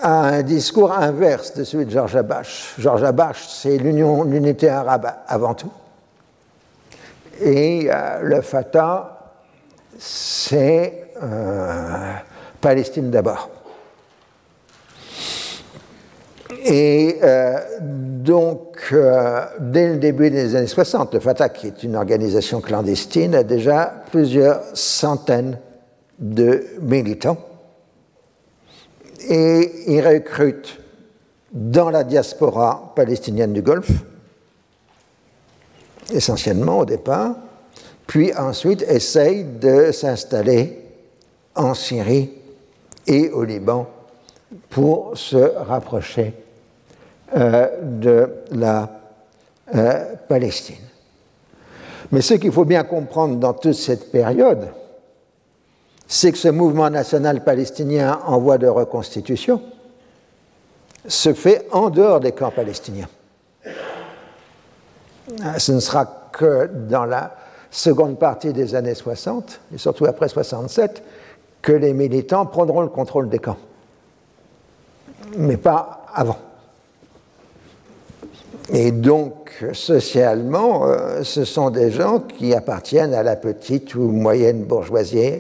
a 0.03 0.21
un 0.21 0.43
discours 0.43 0.93
inverse 0.93 1.55
de 1.55 1.65
celui 1.65 1.87
de 1.87 1.91
Georges 1.91 2.17
Abache. 2.17 2.75
Georges 2.79 3.05
Abache, 3.05 3.47
c'est 3.49 3.77
l'union, 3.77 4.25
l'unité 4.25 4.69
arabe 4.69 5.11
avant 5.27 5.55
tout. 5.55 5.73
Et 7.41 7.89
euh, 7.91 8.21
le 8.23 8.41
Fatah, 8.41 9.33
c'est 9.99 11.03
Palestine 12.61 13.11
d'abord. 13.11 13.56
Et 16.69 17.19
euh, 17.23 17.61
donc, 17.81 18.89
euh, 18.91 19.45
dès 19.61 19.89
le 19.89 19.99
début 19.99 20.31
des 20.33 20.57
années 20.57 20.67
60, 20.67 21.15
le 21.15 21.21
Fatah, 21.21 21.49
qui 21.49 21.69
est 21.69 21.85
une 21.85 21.95
organisation 21.95 22.61
clandestine, 22.61 23.37
a 23.37 23.45
déjà 23.45 24.03
plusieurs 24.11 24.63
centaines 24.75 25.61
de 26.19 26.65
militants. 26.81 27.39
Et 29.29 29.71
il 29.87 30.05
recrute 30.05 30.81
dans 31.53 31.89
la 31.89 32.03
diaspora 32.03 32.93
palestinienne 32.97 33.53
du 33.53 33.63
Golfe, 33.63 34.03
essentiellement 36.13 36.81
au 36.81 36.85
départ, 36.85 37.37
puis 38.09 38.35
ensuite 38.35 38.83
essaye 38.83 39.45
de 39.45 39.93
s'installer 39.93 40.83
en 41.55 41.75
Syrie 41.75 42.33
et 43.07 43.31
au 43.31 43.45
Liban 43.45 43.89
pour 44.69 45.17
se 45.17 45.37
rapprocher 45.37 46.35
euh, 47.35 47.69
de 47.83 48.33
la 48.53 48.89
euh, 49.75 50.15
Palestine. 50.29 50.77
Mais 52.13 52.21
ce 52.21 52.35
qu'il 52.35 52.53
faut 52.53 52.65
bien 52.65 52.85
comprendre 52.85 53.37
dans 53.37 53.53
toute 53.53 53.75
cette 53.75 54.13
période, 54.13 54.69
c'est 56.07 56.31
que 56.31 56.39
ce 56.39 56.49
mouvement 56.49 56.89
national 56.89 57.43
palestinien 57.43 58.21
en 58.27 58.39
voie 58.39 58.59
de 58.59 58.69
reconstitution 58.69 59.61
se 61.09 61.35
fait 61.35 61.67
en 61.73 61.91
dehors 61.91 62.21
des 62.21 62.33
camps 62.33 62.53
palestiniens. 62.53 63.09
Ce 65.59 65.73
ne 65.73 65.81
sera 65.81 66.31
que 66.33 66.71
dans 66.89 67.05
la 67.05 67.35
seconde 67.71 68.19
partie 68.19 68.53
des 68.53 68.75
années 68.77 68.95
60, 68.95 69.61
et 69.75 69.79
surtout 69.79 70.07
après 70.07 70.29
67, 70.29 71.03
que 71.61 71.73
les 71.73 71.93
militants 71.93 72.47
prendront 72.47 72.83
le 72.83 72.89
contrôle 72.89 73.29
des 73.29 73.41
camps, 73.41 73.59
mais 75.37 75.57
pas 75.57 76.07
avant. 76.15 76.39
Et 78.73 78.91
donc, 78.91 79.65
socialement, 79.73 80.87
euh, 80.87 81.23
ce 81.23 81.45
sont 81.45 81.71
des 81.71 81.91
gens 81.91 82.21
qui 82.21 82.53
appartiennent 82.53 83.15
à 83.15 83.23
la 83.23 83.37
petite 83.37 83.95
ou 83.95 84.11
moyenne 84.11 84.65
bourgeoisie 84.65 85.35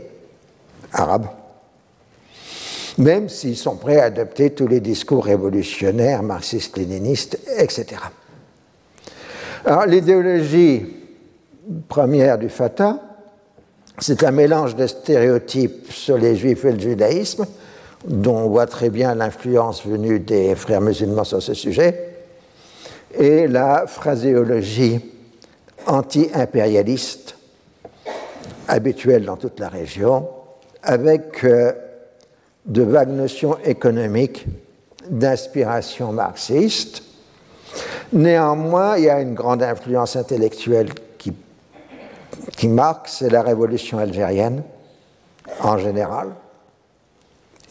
arabe, 0.93 1.27
même 2.99 3.29
s'ils 3.29 3.57
sont 3.57 3.77
prêts 3.77 3.99
à 3.99 4.05
adopter 4.05 4.51
tous 4.51 4.69
les 4.69 4.81
discours 4.81 5.25
révolutionnaires, 5.25 6.23
marxistes-léninistes, 6.23 7.39
etc. 7.59 7.97
Alors, 9.65 9.87
l'idéologie 9.87 10.87
première 11.89 12.39
du 12.39 12.49
Fatah, 12.49 13.01
c'est 13.99 14.23
un 14.23 14.31
mélange 14.31 14.77
de 14.77 14.87
stéréotypes 14.87 15.91
sur 15.91 16.17
les 16.17 16.37
juifs 16.37 16.65
et 16.65 16.73
le 16.73 16.79
judaïsme, 16.79 17.45
dont 18.07 18.37
on 18.37 18.49
voit 18.49 18.67
très 18.67 18.91
bien 18.91 19.17
l'influence 19.17 19.85
venue 19.85 20.21
des 20.21 20.55
frères 20.55 20.81
musulmans 20.81 21.25
sur 21.25 21.43
ce 21.43 21.55
sujet, 21.55 22.06
et 23.19 23.47
la 23.47 23.87
phraséologie 23.87 25.01
anti-impérialiste 25.87 27.37
habituelle 28.69 29.25
dans 29.25 29.37
toute 29.37 29.61
la 29.61 29.69
région, 29.69 30.29
avec 30.83 31.45
euh, 31.45 31.73
de 32.65 32.83
vagues 32.83 33.11
notions 33.11 33.59
économiques 33.65 34.47
d'inspiration 35.09 36.13
marxiste. 36.13 37.03
Néanmoins, 38.13 38.97
il 38.97 39.05
y 39.05 39.11
a 39.11 39.21
une 39.21 39.35
grande 39.35 39.63
influence 39.63 40.17
intellectuelle 40.17 40.91
qui, 41.19 41.33
qui 42.57 42.69
marque, 42.69 43.09
c'est 43.09 43.31
la 43.31 43.43
révolution 43.43 43.99
algérienne 43.99 44.63
en 45.61 45.79
général, 45.79 46.29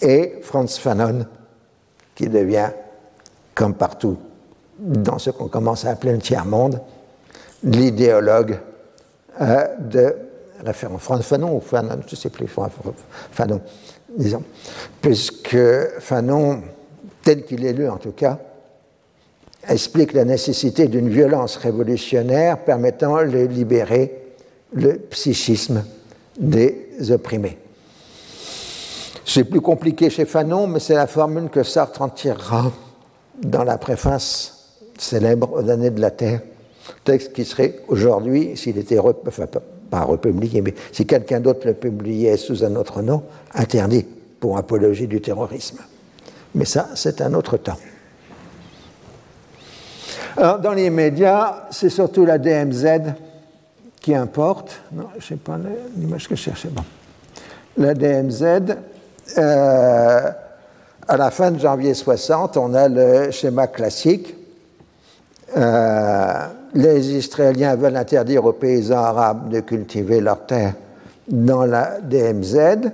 et 0.02 0.39
Franz 0.41 0.80
Fanon, 0.80 1.26
qui 2.16 2.30
devient, 2.30 2.70
comme 3.54 3.76
partout 3.76 4.18
dans 4.80 5.17
ce 5.19 5.30
qu'on 5.30 5.47
commence 5.47 5.86
à 5.86 5.91
appeler 5.91 6.13
le 6.13 6.19
tiers-monde, 6.19 6.82
l'idéologue 7.63 8.59
euh, 9.41 9.65
de 9.80 10.15
référence. 10.63 11.01
Fanon 11.23 11.57
ou 11.57 11.59
Fanon, 11.59 11.97
je 12.05 12.11
ne 12.11 12.15
sais 12.15 12.30
plus, 12.30 12.47
Fanon, 13.32 13.61
disons. 14.17 14.43
Puisque 15.01 15.57
Fanon, 15.99 16.61
tel 17.23 17.43
qu'il 17.45 17.65
est 17.65 17.73
lu 17.73 17.89
en 17.89 17.97
tout 17.97 18.11
cas, 18.11 18.39
explique 19.67 20.13
la 20.13 20.26
nécessité 20.26 20.88
d'une 20.88 21.09
violence 21.09 21.57
révolutionnaire 21.57 22.63
permettant 22.63 23.17
de 23.17 23.45
libérer 23.45 24.36
le 24.73 24.97
psychisme 24.97 25.84
des 26.38 27.11
opprimés. 27.11 27.57
C'est 29.26 29.45
plus 29.45 29.61
compliqué 29.61 30.09
chez 30.09 30.26
Fanon, 30.26 30.67
mais 30.67 30.80
c'est 30.80 30.93
la 30.93 31.07
formule 31.07 31.49
que 31.49 31.63
Sartre 31.63 32.01
en 32.01 32.09
tirera 32.09 32.71
dans 33.41 33.63
la 33.63 33.78
préface 33.78 34.55
célèbre 34.98 35.52
aux 35.54 35.70
années 35.70 35.89
de 35.89 36.02
la 36.02 36.12
Terre, 36.12 36.41
texte 37.04 37.34
qui 37.34 37.46
serait 37.46 37.80
aujourd'hui, 37.88 38.56
s'il 38.56 38.78
était, 38.78 39.00
enfin 39.00 39.46
pas 39.89 40.02
republié, 40.02 40.62
mais 40.62 40.74
si 40.91 41.06
quelqu'un 41.06 41.39
d'autre 41.39 41.68
le 41.68 41.74
publiait 41.74 42.38
sous 42.38 42.64
un 42.64 42.76
autre 42.76 43.02
nom, 43.02 43.24
interdit 43.54 44.06
pour 44.39 44.58
apologie 44.58 45.08
du 45.08 45.22
terrorisme. 45.22 45.80
Mais 46.54 46.66
ça, 46.66 46.89
c'est 46.96 47.22
un 47.22 47.34
autre 47.34 47.58
temps. 47.58 47.78
Alors, 50.38 50.60
dans 50.60 50.74
les 50.74 50.89
médias, 50.89 51.68
c'est 51.72 51.89
surtout 51.89 52.26
la 52.26 52.38
DMZ 52.38 53.14
qui 54.02 54.14
importe. 54.14 54.82
Non, 54.91 55.08
je 55.18 55.26
sais 55.26 55.36
pas 55.36 55.58
l'image 55.98 56.28
que 56.28 56.36
je 56.36 56.41
cherchais. 56.41 56.70
Bon. 56.70 56.84
La 57.78 57.93
DMZ, 57.93 58.43
euh, 59.38 60.32
à 61.08 61.18
la 61.18 61.32
fin 61.32 61.52
de 61.52 61.60
janvier 61.60 61.93
60, 61.93 62.58
on 62.58 62.74
a 62.74 62.89
le 62.89 63.32
schéma 63.32 63.68
classique 63.68 64.36
euh, 65.56 66.48
les 66.74 67.14
Israéliens 67.14 67.76
veulent 67.76 67.96
interdire 67.96 68.46
aux 68.46 68.54
paysans 68.54 69.04
arabes 69.04 69.50
de 69.50 69.60
cultiver 69.60 70.20
leurs 70.20 70.46
terres 70.46 70.74
dans 71.28 71.66
la 71.66 72.00
DMZ. 72.02 72.89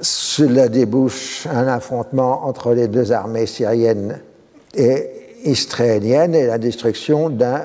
Cela 0.00 0.68
débouche 0.68 1.46
un 1.46 1.66
affrontement 1.68 2.46
entre 2.46 2.72
les 2.72 2.88
deux 2.88 3.12
armées 3.12 3.46
syriennes 3.46 4.20
et 4.74 5.10
israéliennes 5.44 6.34
et 6.34 6.46
la 6.46 6.58
destruction 6.58 7.28
d'un 7.28 7.62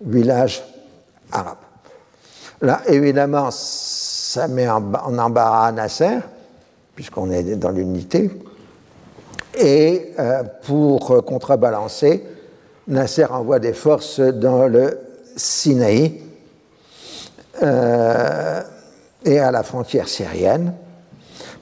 village 0.00 0.62
arabe. 1.32 1.56
Là, 2.60 2.82
évidemment, 2.86 3.48
ça 3.50 4.46
met 4.46 4.68
en, 4.68 5.18
embarras 5.18 5.72
Nasser, 5.72 6.18
puisqu'on 6.94 7.30
est 7.32 7.56
dans 7.56 7.70
l'unité, 7.70 8.30
et 9.58 10.12
euh, 10.18 10.44
pour 10.62 11.24
contrebalancer, 11.24 12.24
Nasser 12.88 13.24
envoie 13.24 13.58
des 13.58 13.72
forces 13.72 14.20
dans 14.20 14.66
le 14.66 14.98
Sinaï 15.36 16.20
euh, 17.62 18.62
et 19.24 19.38
à 19.38 19.50
la 19.50 19.62
frontière 19.62 20.08
syrienne. 20.08 20.74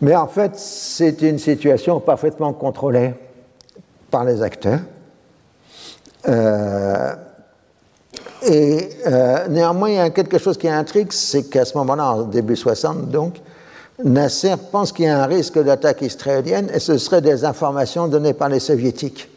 Mais 0.00 0.16
en 0.16 0.26
fait, 0.26 0.52
c'est 0.56 1.20
une 1.22 1.38
situation 1.38 2.00
parfaitement 2.00 2.52
contrôlée 2.54 3.12
par 4.10 4.24
les 4.24 4.42
acteurs. 4.42 4.80
Euh, 6.26 7.14
et 8.42 8.88
euh, 9.06 9.48
néanmoins, 9.48 9.90
il 9.90 9.96
y 9.96 9.98
a 9.98 10.10
quelque 10.10 10.38
chose 10.38 10.56
qui 10.56 10.68
intrigue, 10.68 11.12
c'est 11.12 11.44
qu'à 11.44 11.66
ce 11.66 11.76
moment-là, 11.76 12.12
en 12.12 12.22
début 12.22 12.56
60, 12.56 13.10
donc, 13.10 13.40
Nasser 14.02 14.54
pense 14.72 14.92
qu'il 14.92 15.04
y 15.04 15.08
a 15.08 15.22
un 15.22 15.26
risque 15.26 15.62
d'attaque 15.62 16.00
israélienne 16.00 16.70
et 16.72 16.78
ce 16.78 16.96
seraient 16.96 17.20
des 17.20 17.44
informations 17.44 18.08
données 18.08 18.32
par 18.32 18.48
les 18.48 18.60
soviétiques 18.60 19.29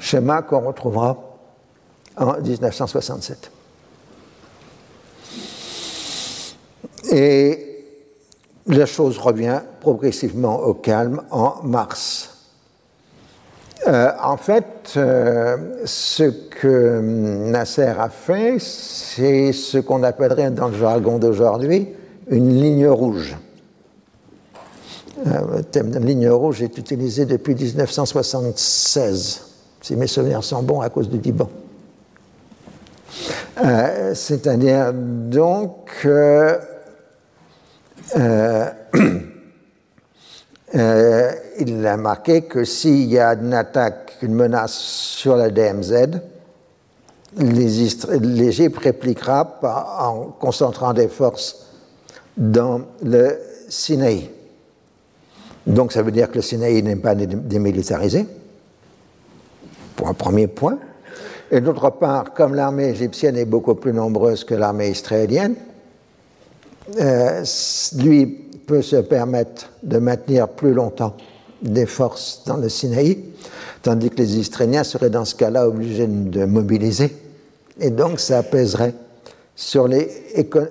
schéma 0.00 0.42
qu'on 0.42 0.60
retrouvera 0.60 1.16
en 2.16 2.40
1967. 2.40 3.52
Et 7.12 7.66
la 8.66 8.86
chose 8.86 9.18
revient 9.18 9.60
progressivement 9.80 10.60
au 10.60 10.74
calme 10.74 11.22
en 11.30 11.62
mars. 11.62 12.30
Euh, 13.88 14.10
en 14.22 14.36
fait, 14.36 14.92
euh, 14.96 15.82
ce 15.86 16.24
que 16.24 17.00
Nasser 17.00 17.94
a 17.98 18.10
fait, 18.10 18.58
c'est 18.58 19.52
ce 19.52 19.78
qu'on 19.78 20.02
appellerait 20.02 20.50
dans 20.50 20.68
le 20.68 20.76
jargon 20.76 21.18
d'aujourd'hui 21.18 21.88
une 22.28 22.60
ligne 22.60 22.88
rouge. 22.88 23.36
Euh, 25.26 25.56
le 25.56 25.62
thème 25.62 25.90
de 25.90 25.98
ligne 25.98 26.28
rouge 26.28 26.62
est 26.62 26.76
utilisé 26.78 27.24
depuis 27.24 27.54
1976, 27.54 29.49
si 29.80 29.96
mes 29.96 30.06
souvenirs 30.06 30.44
sont 30.44 30.62
bons, 30.62 30.80
à 30.80 30.88
cause 30.88 31.08
du 31.08 31.18
Liban. 31.18 31.48
C'est-à-dire 34.14 34.92
donc 34.94 36.06
Euh, 38.16 38.66
euh, 40.74 41.32
il 41.58 41.86
a 41.86 41.96
marqué 41.96 42.42
que 42.42 42.64
s'il 42.64 43.04
y 43.04 43.18
a 43.18 43.34
une 43.34 43.54
attaque, 43.54 44.16
une 44.22 44.34
menace 44.34 44.74
sur 44.74 45.36
la 45.36 45.50
DMZ, 45.50 46.20
l'Égypte 47.38 48.78
répliquera 48.78 49.60
en 50.00 50.24
concentrant 50.38 50.92
des 50.92 51.08
forces 51.08 51.66
dans 52.36 52.82
le 53.02 53.38
Sinaï. 53.68 54.30
Donc 55.66 55.92
ça 55.92 56.02
veut 56.02 56.10
dire 56.10 56.28
que 56.30 56.36
le 56.36 56.42
Sinaï 56.42 56.82
n'est 56.82 56.96
pas 56.96 57.14
démilitarisé, 57.14 58.26
pour 60.00 60.08
un 60.08 60.14
premier 60.14 60.46
point. 60.46 60.78
Et 61.50 61.60
d'autre 61.60 61.90
part, 61.90 62.32
comme 62.32 62.54
l'armée 62.54 62.88
égyptienne 62.88 63.36
est 63.36 63.44
beaucoup 63.44 63.74
plus 63.74 63.92
nombreuse 63.92 64.44
que 64.44 64.54
l'armée 64.54 64.88
israélienne, 64.88 65.56
euh, 66.98 67.44
lui 67.98 68.26
peut 68.66 68.80
se 68.80 68.96
permettre 68.96 69.70
de 69.82 69.98
maintenir 69.98 70.48
plus 70.48 70.72
longtemps 70.72 71.14
des 71.60 71.84
forces 71.84 72.44
dans 72.46 72.56
le 72.56 72.70
Sinaï, 72.70 73.18
tandis 73.82 74.08
que 74.08 74.16
les 74.16 74.38
Israéliens 74.38 74.84
seraient 74.84 75.10
dans 75.10 75.26
ce 75.26 75.34
cas-là 75.34 75.68
obligés 75.68 76.06
de 76.06 76.46
mobiliser, 76.46 77.14
et 77.78 77.90
donc 77.90 78.20
ça 78.20 78.38
apaiserait 78.38 78.94
sur 79.54 79.86
les 79.86 80.08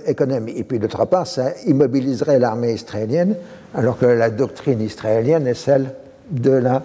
économies. 0.08 0.54
Et 0.58 0.64
puis 0.64 0.80
d'autre 0.80 1.06
part, 1.06 1.28
ça 1.28 1.52
immobiliserait 1.68 2.40
l'armée 2.40 2.74
israélienne, 2.74 3.36
alors 3.76 4.00
que 4.00 4.08
la 4.08 4.32
doctrine 4.32 4.82
israélienne 4.82 5.46
est 5.46 5.54
celle 5.54 5.94
de 6.32 6.52
la 6.52 6.82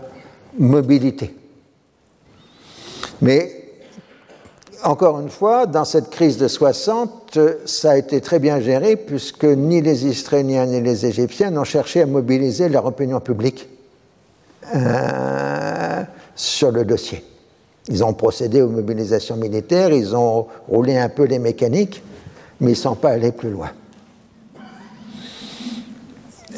mobilité. 0.59 1.35
Mais 3.25 3.51
encore 4.83 5.19
une 5.19 5.31
fois, 5.31 5.65
dans 5.65 5.87
cette 5.87 6.11
crise 6.11 6.37
de 6.37 6.47
60, 6.47 7.39
ça 7.65 7.93
a 7.93 7.97
été 7.97 8.21
très 8.21 8.39
bien 8.39 8.61
géré 8.61 8.97
puisque 8.97 9.45
ni 9.45 9.81
les 9.81 10.05
Israéliens 10.05 10.67
ni 10.67 10.83
les 10.83 11.07
Égyptiens 11.07 11.51
n'ont 11.51 11.65
cherché 11.65 12.03
à 12.03 12.07
mobiliser 12.07 12.69
leur 12.69 12.85
opinion 12.85 13.21
publique 13.21 13.67
euh, 14.75 16.03
sur 16.35 16.71
le 16.71 16.85
dossier. 16.85 17.25
Ils 17.89 18.05
ont 18.05 18.13
procédé 18.13 18.61
aux 18.61 18.69
mobilisations 18.69 19.37
militaires, 19.37 19.91
ils 19.91 20.15
ont 20.15 20.47
roulé 20.69 20.99
un 20.99 21.09
peu 21.09 21.25
les 21.25 21.39
mécaniques, 21.39 22.03
mais 22.61 22.73
ils 22.73 22.75
ne 22.75 22.77
sont 22.77 22.95
pas 22.95 23.11
allés 23.11 23.33
plus 23.33 23.51
loin. 23.51 23.71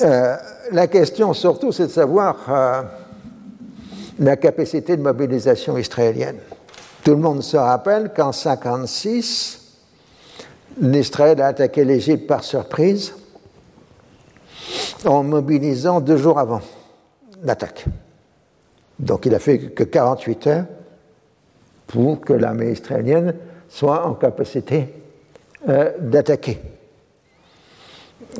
Euh, 0.03 0.37
la 0.73 0.89
question 0.89 1.33
surtout, 1.33 1.71
c'est 1.71 1.87
de 1.87 1.93
savoir 1.93 2.37
euh, 2.49 2.83
la 4.19 4.37
capacité 4.37 4.97
de 4.97 5.03
mobilisation 5.03 5.79
israélienne. 5.79 6.39
Tout 7.07 7.13
le 7.13 7.19
monde 7.19 7.41
se 7.45 7.57
rappelle 7.57 8.13
qu'en 8.13 8.33
1956, 8.33 9.61
l'Israël 10.81 11.41
a 11.41 11.47
attaqué 11.47 11.85
l'Égypte 11.85 12.27
par 12.27 12.43
surprise 12.43 13.15
en 15.05 15.23
mobilisant 15.23 16.01
deux 16.01 16.17
jours 16.17 16.41
avant 16.41 16.63
l'attaque. 17.45 17.85
Donc 18.99 19.25
il 19.25 19.37
a 19.37 19.39
fait 19.39 19.69
que 19.69 19.85
48 19.85 20.47
heures 20.49 20.65
pour 21.87 22.21
que 22.23 22.33
l'armée 22.33 22.73
israélienne 22.73 23.37
soit 23.69 24.05
en 24.05 24.15
capacité 24.15 24.93
euh, 25.69 25.93
d'attaquer. 26.01 26.61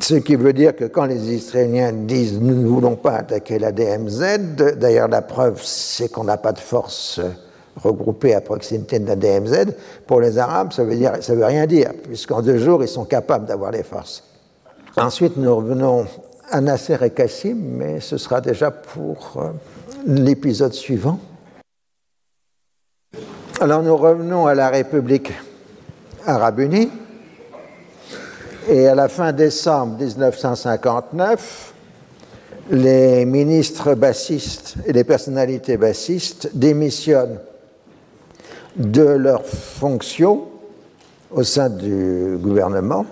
Ce 0.01 0.15
qui 0.15 0.35
veut 0.35 0.51
dire 0.51 0.75
que 0.75 0.83
quand 0.83 1.05
les 1.05 1.33
Israéliens 1.33 1.93
disent 1.93 2.37
nous 2.37 2.55
ne 2.55 2.67
voulons 2.67 2.97
pas 2.97 3.13
attaquer 3.13 3.59
la 3.59 3.71
DMZ, 3.71 4.75
d'ailleurs 4.75 5.07
la 5.07 5.21
preuve 5.21 5.61
c'est 5.63 6.11
qu'on 6.11 6.25
n'a 6.25 6.35
pas 6.35 6.51
de 6.51 6.59
force 6.59 7.21
regroupés 7.77 8.33
à 8.33 8.41
proximité 8.41 8.99
de 8.99 9.07
la 9.07 9.15
DMZ, 9.15 9.73
pour 10.05 10.21
les 10.21 10.37
Arabes, 10.37 10.73
ça 10.73 10.83
veut, 10.83 10.95
dire, 10.95 11.13
ça 11.21 11.35
veut 11.35 11.45
rien 11.45 11.65
dire, 11.65 11.91
puisqu'en 12.03 12.41
deux 12.41 12.57
jours, 12.57 12.83
ils 12.83 12.87
sont 12.87 13.05
capables 13.05 13.45
d'avoir 13.45 13.71
les 13.71 13.83
forces. 13.83 14.23
Ensuite, 14.97 15.37
nous 15.37 15.55
revenons 15.55 16.05
à 16.49 16.61
Nasser 16.61 16.97
et 17.01 17.09
Kassim, 17.09 17.55
mais 17.55 17.99
ce 17.99 18.17
sera 18.17 18.41
déjà 18.41 18.71
pour 18.71 19.33
euh, 19.37 19.49
l'épisode 20.05 20.73
suivant. 20.73 21.19
Alors, 23.59 23.83
nous 23.83 23.95
revenons 23.95 24.47
à 24.47 24.55
la 24.55 24.69
République 24.69 25.31
arabe 26.25 26.59
unie. 26.59 26.89
Et 28.69 28.87
à 28.87 28.95
la 28.95 29.07
fin 29.07 29.31
décembre 29.31 29.97
1959, 29.97 31.73
les 32.71 33.25
ministres 33.25 33.95
bassistes 33.95 34.75
et 34.85 34.91
les 34.91 35.05
personnalités 35.05 35.77
bassistes 35.77 36.49
démissionnent 36.53 37.39
de 38.77 39.03
leurs 39.03 39.45
fonctions 39.45 40.45
au 41.31 41.43
sein 41.43 41.69
du 41.69 42.37
gouvernement. 42.39 43.05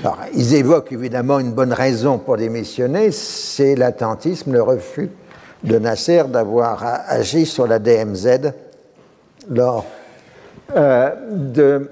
Alors, 0.00 0.18
ils 0.34 0.54
évoquent 0.54 0.92
évidemment 0.92 1.38
une 1.38 1.52
bonne 1.52 1.72
raison 1.72 2.18
pour 2.18 2.36
démissionner, 2.36 3.12
c'est 3.12 3.74
l'attentisme, 3.74 4.52
le 4.52 4.62
refus 4.62 5.10
de 5.62 5.78
Nasser 5.78 6.24
d'avoir 6.28 6.84
agi 7.06 7.44
sur 7.44 7.66
la 7.66 7.78
DMZ 7.78 8.52
lors 9.50 9.84
euh, 10.74 11.10
de 11.30 11.90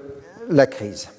la 0.49 0.65
crise. 0.65 1.09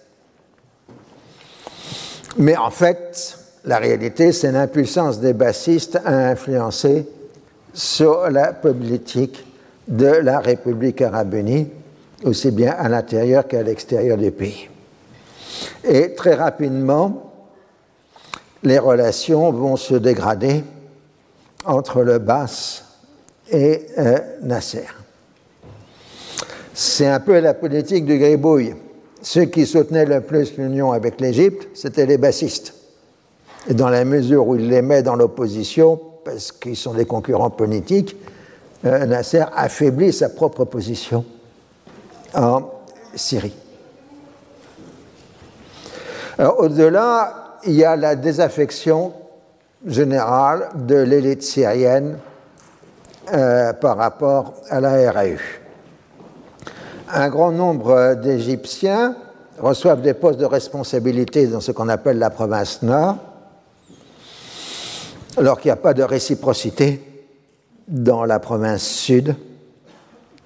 Mais 2.38 2.57
en 2.57 2.70
fait, 2.70 3.38
la 3.64 3.78
réalité, 3.78 4.32
c'est 4.32 4.51
l'impuissance 4.51 5.20
des 5.20 5.32
bassistes 5.32 6.01
à 6.05 6.30
influencer 6.30 7.07
sur 7.72 8.30
la 8.30 8.53
politique 8.53 9.45
de 9.91 10.07
la 10.07 10.38
République 10.38 11.03
arabe 11.03 11.34
unie, 11.34 11.68
aussi 12.24 12.53
bien 12.53 12.72
à 12.78 12.88
l'intérieur 12.88 13.47
qu'à 13.47 13.62
l'extérieur 13.62 14.16
du 14.16 14.30
pays. 14.30 14.68
Et 15.84 16.14
très 16.14 16.34
rapidement, 16.34 17.32
les 18.62 18.78
relations 18.78 19.51
vont 19.51 19.76
se 19.76 19.95
dégrader 19.95 20.62
entre 21.64 22.03
le 22.03 22.18
Bas 22.18 22.84
et 23.51 23.86
euh, 23.99 24.18
Nasser. 24.43 24.86
C'est 26.72 27.09
un 27.09 27.20
peu 27.20 27.41
la 27.41 27.55
politique 27.55 28.07
du 28.07 28.18
gribouille. 28.18 28.74
Ceux 29.22 29.47
qui 29.47 29.66
soutenaient 29.66 30.07
le 30.07 30.20
plus 30.20 30.57
l'union 30.57 30.93
avec 30.93 31.20
l'Égypte, 31.20 31.68
c'était 31.74 32.07
les 32.07 32.16
bassistes. 32.16 32.74
Et 33.68 33.74
dans 33.74 33.91
la 33.91 34.05
mesure 34.05 34.47
où 34.47 34.57
il 34.57 34.68
les 34.68 34.82
met 34.82 35.03
dans 35.03 35.16
l'opposition, 35.16 36.01
parce 36.24 36.53
qu'ils 36.53 36.76
sont 36.76 36.95
des 36.95 37.05
concurrents 37.05 37.51
politiques, 37.51 38.16
Nasser 38.83 39.45
affaiblit 39.55 40.12
sa 40.12 40.31
propre 40.31 40.64
position 40.64 41.24
en 42.35 42.62
Syrie. 43.14 43.55
au-delà, 46.39 47.59
il 47.66 47.74
y 47.74 47.85
a 47.85 47.97
la 47.97 48.16
désaffection 48.16 49.12
générale 49.85 50.68
de 50.74 50.97
l'élite 50.97 51.43
syrienne 51.43 52.18
euh, 53.33 53.72
par 53.74 53.97
rapport 53.99 54.55
à 54.70 54.81
la 54.81 55.12
RAU. 55.12 55.39
Un 57.12 57.28
grand 57.28 57.53
nombre 57.53 58.14
d'Égyptiens 58.14 59.16
reçoivent 59.59 60.01
des 60.01 60.14
postes 60.14 60.39
de 60.39 60.47
responsabilité 60.47 61.47
dans 61.47 61.61
ce 61.61 61.72
qu'on 61.72 61.89
appelle 61.89 62.18
la 62.18 62.31
province 62.31 62.83
nord, 62.83 63.16
alors 65.37 65.61
qu'il 65.61 65.68
n'y 65.68 65.72
a 65.72 65.76
pas 65.76 65.93
de 65.93 66.03
réciprocité 66.03 67.10
dans 67.91 68.24
la 68.24 68.38
province 68.38 68.86
sud, 68.86 69.34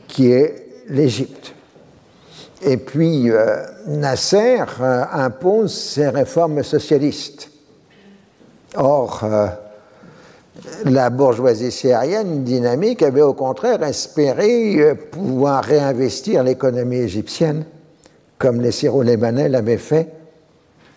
qui 0.08 0.32
est 0.32 0.66
l'Égypte. 0.88 1.54
Et 2.62 2.78
puis 2.78 3.30
euh, 3.30 3.62
Nasser 3.86 4.64
euh, 4.80 5.04
impose 5.12 5.74
ses 5.74 6.08
réformes 6.08 6.62
socialistes. 6.62 7.50
Or, 8.76 9.20
euh, 9.22 9.48
la 10.86 11.10
bourgeoisie 11.10 11.70
syrienne 11.70 12.42
dynamique 12.42 13.02
avait 13.02 13.20
au 13.20 13.34
contraire 13.34 13.82
espéré 13.82 14.94
pouvoir 15.10 15.62
réinvestir 15.62 16.42
l'économie 16.42 16.96
égyptienne, 16.96 17.66
comme 18.38 18.62
les 18.62 18.72
Syro-Libanais 18.72 19.50
l'avaient 19.50 19.76
fait 19.76 20.08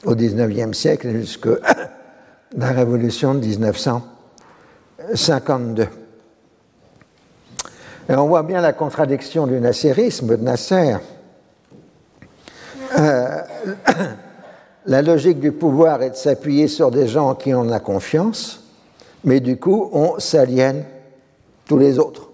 au 0.05 0.15
XIXe 0.15 0.77
siècle 0.77 1.11
jusqu'à 1.11 1.57
la 2.57 2.67
révolution 2.67 3.35
de 3.35 3.39
1952. 3.39 5.87
Et 8.09 8.15
on 8.15 8.27
voit 8.27 8.43
bien 8.43 8.61
la 8.61 8.71
contradiction 8.71 9.47
du 9.47 9.59
nasserisme 9.59 10.37
de 10.37 10.41
Nasser. 10.41 10.95
Euh, 12.97 13.41
la 14.85 15.01
logique 15.01 15.41
du 15.41 15.51
pouvoir 15.51 16.01
est 16.01 16.11
de 16.11 16.15
s'appuyer 16.15 16.69
sur 16.69 16.89
des 16.89 17.07
gens 17.07 17.35
qui 17.35 17.53
en 17.53 17.69
ont 17.69 17.79
confiance, 17.79 18.63
mais 19.25 19.41
du 19.41 19.57
coup, 19.57 19.89
on 19.91 20.19
s'aliène 20.19 20.85
tous 21.65 21.77
les 21.77 21.99
autres. 21.99 22.29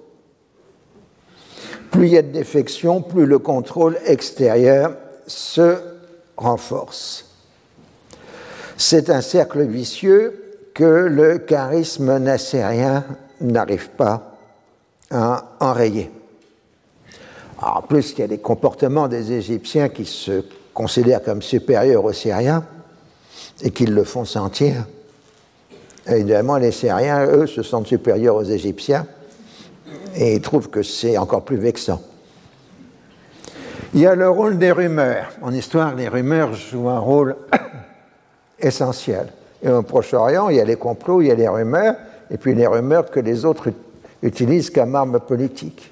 Plus 1.90 2.08
il 2.08 2.14
y 2.14 2.18
a 2.18 2.22
de 2.22 2.32
défections, 2.32 3.02
plus 3.02 3.26
le 3.26 3.40
contrôle 3.40 3.98
extérieur 4.06 4.96
se 5.26 5.78
renforce. 6.38 7.26
C'est 8.78 9.10
un 9.10 9.22
cercle 9.22 9.64
vicieux 9.64 10.70
que 10.76 10.84
le 10.84 11.40
charisme 11.40 12.18
nassérien 12.20 13.06
n'arrive 13.42 13.90
pas 13.90 14.33
à 15.14 15.45
enrayer. 15.59 16.11
en 17.61 17.82
plus, 17.82 18.14
il 18.14 18.20
y 18.20 18.24
a 18.24 18.28
des 18.28 18.39
comportements 18.39 19.07
des 19.07 19.32
Égyptiens 19.32 19.89
qui 19.89 20.05
se 20.05 20.43
considèrent 20.74 21.24
comme 21.24 21.41
supérieurs 21.41 22.03
aux 22.03 22.14
Syriens 22.14 22.66
et 23.61 23.72
qui 23.72 23.86
le 23.86 24.03
font 24.03 24.26
sentir. 24.26 24.86
évidemment, 26.07 26.57
les 26.57 26.72
Syriens, 26.72 27.26
eux, 27.28 27.47
se 27.47 27.61
sentent 27.61 27.88
supérieurs 27.88 28.36
aux 28.36 28.43
Égyptiens 28.43 29.05
et 30.16 30.36
ils 30.36 30.41
trouvent 30.41 30.70
que 30.70 30.84
c'est 30.84 31.18
encore 31.18 31.43
plus 31.43 31.57
vexant. 31.57 32.01
Il 33.93 34.01
y 34.01 34.07
a 34.07 34.16
le 34.16 34.28
rôle 34.28 34.57
des 34.57 34.72
rumeurs. 34.72 35.32
En 35.43 35.53
histoire, 35.53 35.93
les 35.93 36.07
rumeurs 36.07 36.53
jouent 36.55 36.89
un 36.89 36.99
rôle 36.99 37.36
essentiel. 38.59 39.28
Et 39.61 39.70
au 39.70 39.84
Proche-Orient, 39.84 40.49
il 40.49 40.57
y 40.57 40.59
a 40.59 40.66
les 40.66 40.76
complots, 40.76 41.22
il 41.22 41.28
y 41.28 41.32
a 41.32 41.36
les 41.36 41.47
rumeurs, 41.47 41.95
et 42.32 42.38
puis 42.38 42.55
les 42.55 42.66
rumeurs 42.66 43.11
que 43.11 43.20
les 43.20 43.45
autres 43.45 43.70
utilisent 44.24 44.70
comme 44.72 44.96
arme 44.96 45.20
politique. 45.20 45.92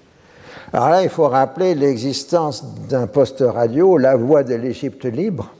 Alors 0.73 0.89
là, 0.89 1.03
il 1.03 1.09
faut 1.09 1.27
rappeler 1.27 1.75
l'existence 1.75 2.63
d'un 2.89 3.05
poste 3.05 3.43
radio, 3.45 3.97
La 3.97 4.15
Voix 4.15 4.43
de 4.43 4.55
l'Égypte 4.55 5.05
libre, 5.05 5.51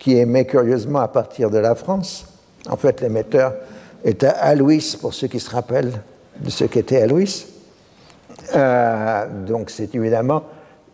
qui 0.00 0.16
émet 0.16 0.46
curieusement 0.46 1.00
à 1.00 1.08
partir 1.08 1.50
de 1.50 1.58
la 1.58 1.74
France. 1.74 2.26
En 2.68 2.76
fait, 2.76 3.00
l'émetteur 3.00 3.54
était 4.04 4.26
Alois, 4.26 4.96
pour 5.00 5.12
ceux 5.12 5.28
qui 5.28 5.38
se 5.38 5.50
rappellent 5.50 5.92
de 6.40 6.50
ce 6.50 6.64
qu'était 6.64 7.02
Alois. 7.02 7.24
Euh, 8.54 9.26
donc 9.46 9.68
c'est 9.70 9.94
évidemment 9.94 10.44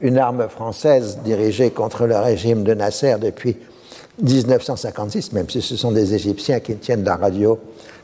une 0.01 0.19
arme 0.19 0.49
française 0.49 1.19
dirigée 1.25 1.71
contre 1.71 2.07
le 2.07 2.17
régime 2.17 2.65
de 2.65 2.75
Nasser 2.75 3.17
depuis 3.21 3.57
1956, 4.23 5.33
même 5.33 5.49
si 5.49 5.62
ce 5.62 5.77
sont 5.77 5.93
des 5.93 6.15
Égyptiens 6.15 6.61
qui 6.61 6.77
tiennent 6.77 7.05
la 7.05 7.17
radio, 7.17 7.59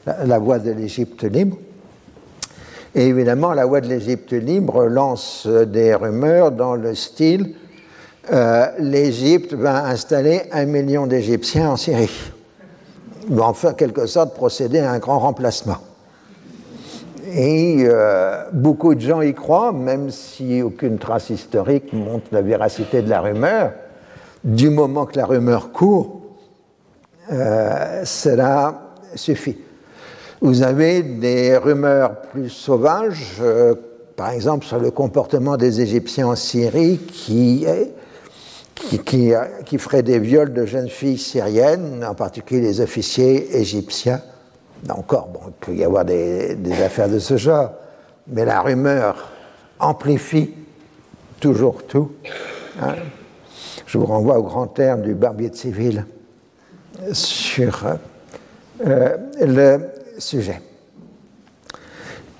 la, 0.07 0.39
voix 0.39 0.59
de 0.59 0.71
l'Égypte 0.71 1.25
libre. 1.25 1.57
Et 2.95 3.07
évidemment, 3.07 3.53
la 3.53 3.67
voix 3.67 3.81
de 3.81 3.89
l'Égypte 3.89 4.33
libre 4.33 4.87
lance 4.87 5.47
des 5.47 5.95
rumeurs 5.95 6.51
dans 6.51 6.75
le 6.75 6.95
style 6.95 7.55
euh, 8.33 8.67
l'Égypte 8.79 9.55
va 9.55 9.87
installer 9.87 10.43
un 10.53 10.65
million 10.67 11.07
d'Égyptiens 11.07 11.71
en 11.71 11.77
Syrie. 11.77 12.33
Va 13.29 13.45
en 13.45 13.55
faire 13.55 13.75
quelque 13.75 14.07
sorte 14.07 14.35
procéder 14.35 14.79
à 14.79 14.93
un 14.93 14.99
grand 14.99 15.19
remplacement. 15.19 15.79
Et 17.33 17.79
euh, 17.81 18.45
beaucoup 18.53 18.95
de 18.95 19.01
gens 19.01 19.21
y 19.21 19.35
croient, 19.35 19.73
même 19.73 20.11
si 20.11 20.63
aucune 20.63 20.99
trace 20.99 21.31
historique 21.31 21.93
montre 21.93 22.27
la 22.33 22.43
véracité 22.43 23.03
de 23.03 23.09
la 23.09 23.21
rumeur. 23.21 23.73
Du 24.45 24.71
moment 24.71 25.07
que 25.07 25.17
la 25.17 25.27
rumeur 25.27 25.73
court, 25.73 26.21
euh, 27.33 28.03
cela 28.05 28.95
suffit. 29.15 29.59
Vous 30.41 30.63
avez 30.63 31.03
des 31.03 31.57
rumeurs 31.57 32.21
plus 32.33 32.49
sauvages, 32.49 33.37
euh, 33.41 33.75
par 34.17 34.31
exemple 34.31 34.65
sur 34.65 34.79
le 34.79 34.91
comportement 34.91 35.57
des 35.57 35.81
Égyptiens 35.81 36.29
en 36.29 36.37
Syrie 36.37 36.99
qui, 36.99 37.67
qui, 39.05 39.79
feraient 39.79 40.03
des 40.03 40.19
viols 40.19 40.53
de 40.53 40.65
jeunes 40.65 40.89
filles 40.89 41.19
syriennes, 41.19 42.05
en 42.05 42.15
particulier 42.15 42.63
les 42.63 42.81
officiers 42.81 43.59
égyptiens 43.59 44.23
encore, 44.89 45.29
bon, 45.29 45.41
il 45.47 45.53
peut 45.53 45.75
y 45.75 45.85
avoir 45.85 46.05
des, 46.05 46.57
affaires 46.83 47.09
de 47.09 47.19
ce 47.19 47.37
genre, 47.37 47.73
mais 48.27 48.45
la 48.45 48.63
rumeur 48.63 49.31
amplifie 49.79 50.55
toujours 51.39 51.83
tout. 51.87 52.13
Hein. 52.81 52.95
Je 53.87 53.99
vous 53.99 54.07
renvoie 54.07 54.39
au 54.39 54.43
grand 54.43 54.67
terme 54.67 55.03
du 55.03 55.15
barbier 55.15 55.51
de 55.51 55.57
civil 55.57 56.07
sur 57.13 57.85
euh, 58.87 59.17
le 59.41 59.81
sujet. 60.21 60.61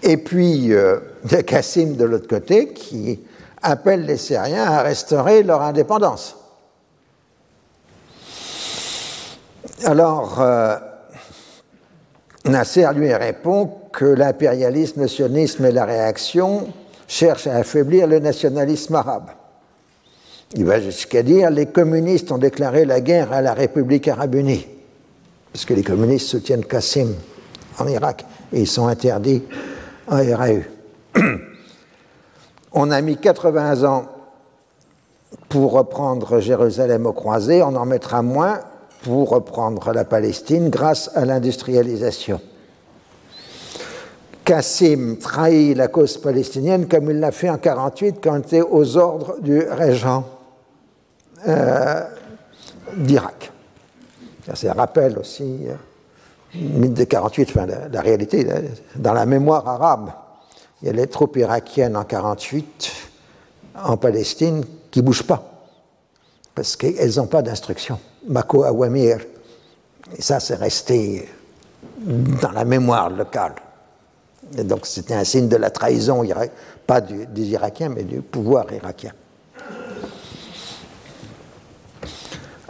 Et 0.03 0.17
puis, 0.17 0.73
euh, 0.73 0.99
a 1.31 1.43
Cassim 1.43 1.97
de 1.97 2.05
l'autre 2.05 2.29
côté 2.29 2.69
qui 2.69 3.21
appelle 3.63 4.07
les 4.07 4.17
Syriens 4.17 4.65
à 4.65 4.83
restaurer 4.83 5.43
leur 5.43 5.63
indépendance. 5.63 6.37
Alors, 9.85 10.41
euh, 10.41 10.77
Nasser 12.47 12.87
lui 12.95 13.13
répond 13.13 13.71
que 13.93 14.05
l'impérialisme, 14.05 15.03
le 15.03 15.09
sionisme 15.09 15.65
et 15.65 15.73
la 15.73 15.85
réaction 15.85 16.69
cherchent 17.07 17.47
à 17.47 17.57
affaiblir 17.57 18.07
le 18.07 18.19
nationalisme 18.19 18.95
arabe. 18.95 19.31
Il 20.55 20.65
va 20.65 20.81
jusqu'à 20.81 21.23
dire 21.23 21.51
les 21.51 21.67
communistes 21.67 22.33
ont 22.33 22.39
déclaré 22.39 22.85
la 22.85 23.01
guerre 23.01 23.33
à 23.33 23.41
la 23.41 23.55
République 23.55 24.09
arabe 24.09 24.35
unie, 24.35 24.67
puisque 25.53 25.71
les 25.71 25.83
communistes 25.83 26.29
soutiennent 26.29 26.65
Qassim 26.65 27.15
en 27.79 27.87
Irak 27.87 28.25
et 28.53 28.61
ils 28.61 28.67
sont 28.67 28.87
interdits 28.87 29.43
en 30.09 30.17
RAU. 30.17 30.63
On 32.73 32.91
a 32.91 33.01
mis 33.01 33.17
80 33.17 33.85
ans 33.85 34.07
pour 35.49 35.73
reprendre 35.73 36.41
Jérusalem 36.41 37.07
au 37.07 37.13
croisé, 37.13 37.63
on 37.63 37.75
en 37.75 37.85
mettra 37.85 38.23
moins 38.23 38.61
pour 39.03 39.31
reprendre 39.31 39.93
la 39.93 40.05
Palestine 40.05 40.71
grâce 40.71 41.11
à 41.15 41.25
l'industrialisation. 41.25 42.41
Qassim 44.45 45.17
trahit 45.17 45.77
la 45.77 45.89
cause 45.89 46.19
palestinienne 46.19 46.89
comme 46.89 47.11
il 47.11 47.21
l'a 47.21 47.33
fait 47.33 47.49
en 47.49 47.59
1948 47.59 48.17
quand 48.23 48.37
il 48.37 48.41
était 48.41 48.63
aux 48.63 48.97
ordres 48.97 49.37
du 49.41 49.61
régent 49.61 50.25
euh, 51.47 52.03
d'Irak. 52.97 53.53
C'est 54.55 54.69
un 54.69 54.75
rappel 54.75 55.19
aussi, 55.19 55.69
euh, 56.57 56.59
mythe 56.59 56.95
de 56.95 57.05
48, 57.05 57.49
enfin, 57.51 57.67
la, 57.67 58.01
réalité, 58.01 58.47
dans 58.97 59.13
la 59.13 59.27
mémoire 59.27 59.67
arabe, 59.69 60.13
il 60.83 60.87
y 60.87 60.91
a 60.91 60.93
les 60.93 61.07
troupes 61.07 61.37
irakiennes 61.37 61.97
en 61.97 62.05
48 62.05 62.93
en 63.85 63.97
Palestine 63.97 64.65
qui 64.91 65.01
ne 65.01 65.05
bougent 65.05 65.27
pas 65.27 65.51
parce 66.55 66.77
qu'elles 66.77 67.17
n'ont 67.17 67.27
pas 67.27 67.43
d'instruction. 67.43 67.99
Mako 68.29 68.65
Awamir. 68.65 69.21
Ça, 70.19 70.41
c'est 70.41 70.57
resté 70.57 71.29
dans 71.99 72.51
la 72.51 72.65
mémoire 72.65 73.11
locale. 73.11 73.55
Donc, 74.65 74.87
c'était 74.87 75.15
un 75.15 75.25
signe 75.25 75.49
de 75.49 75.57
la 75.57 75.71
trahison, 75.71 76.25
pas 76.87 77.01
des 77.01 77.47
Irakiens, 77.47 77.91
mais 77.91 78.03
du 78.03 78.21
pouvoir 78.21 78.73
irakien. 78.73 79.13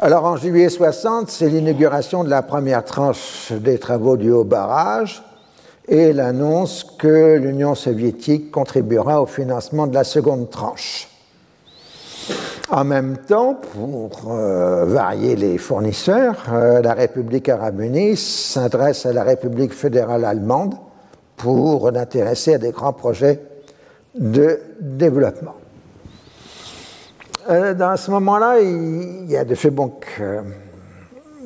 Alors, 0.02 0.24
en 0.24 0.38
juillet 0.38 0.70
60, 0.70 1.28
c'est 1.28 1.50
l'inauguration 1.50 2.24
de 2.24 2.30
la 2.30 2.40
première 2.40 2.86
tranche 2.86 3.52
des 3.52 3.76
travaux 3.76 4.16
du 4.16 4.30
haut 4.30 4.44
barrage 4.44 5.22
et 5.88 6.14
l'annonce 6.14 6.86
que 6.98 7.36
l'Union 7.36 7.74
soviétique 7.74 8.50
contribuera 8.50 9.20
au 9.20 9.26
financement 9.26 9.86
de 9.86 9.92
la 9.92 10.04
seconde 10.04 10.48
tranche. 10.48 11.06
En 12.70 12.84
même 12.84 13.18
temps, 13.18 13.60
pour 13.74 14.32
euh, 14.32 14.86
varier 14.86 15.36
les 15.36 15.58
fournisseurs, 15.58 16.46
euh, 16.50 16.80
la 16.80 16.94
République 16.94 17.50
arabe 17.50 17.82
unie 17.82 18.16
s'adresse 18.16 19.04
à 19.04 19.12
la 19.12 19.22
République 19.22 19.74
fédérale 19.74 20.24
allemande 20.24 20.76
pour 21.36 21.90
l'intéresser 21.90 22.54
à 22.54 22.58
des 22.58 22.70
grands 22.70 22.94
projets 22.94 23.42
de 24.14 24.60
développement. 24.80 25.59
Euh, 27.48 27.74
dans 27.74 27.96
ce 27.96 28.10
moment-là, 28.10 28.60
il 28.60 29.30
y 29.30 29.36
a 29.36 29.44
de 29.44 29.54
fait 29.54 29.70
bon 29.70 29.88
que 29.88 30.42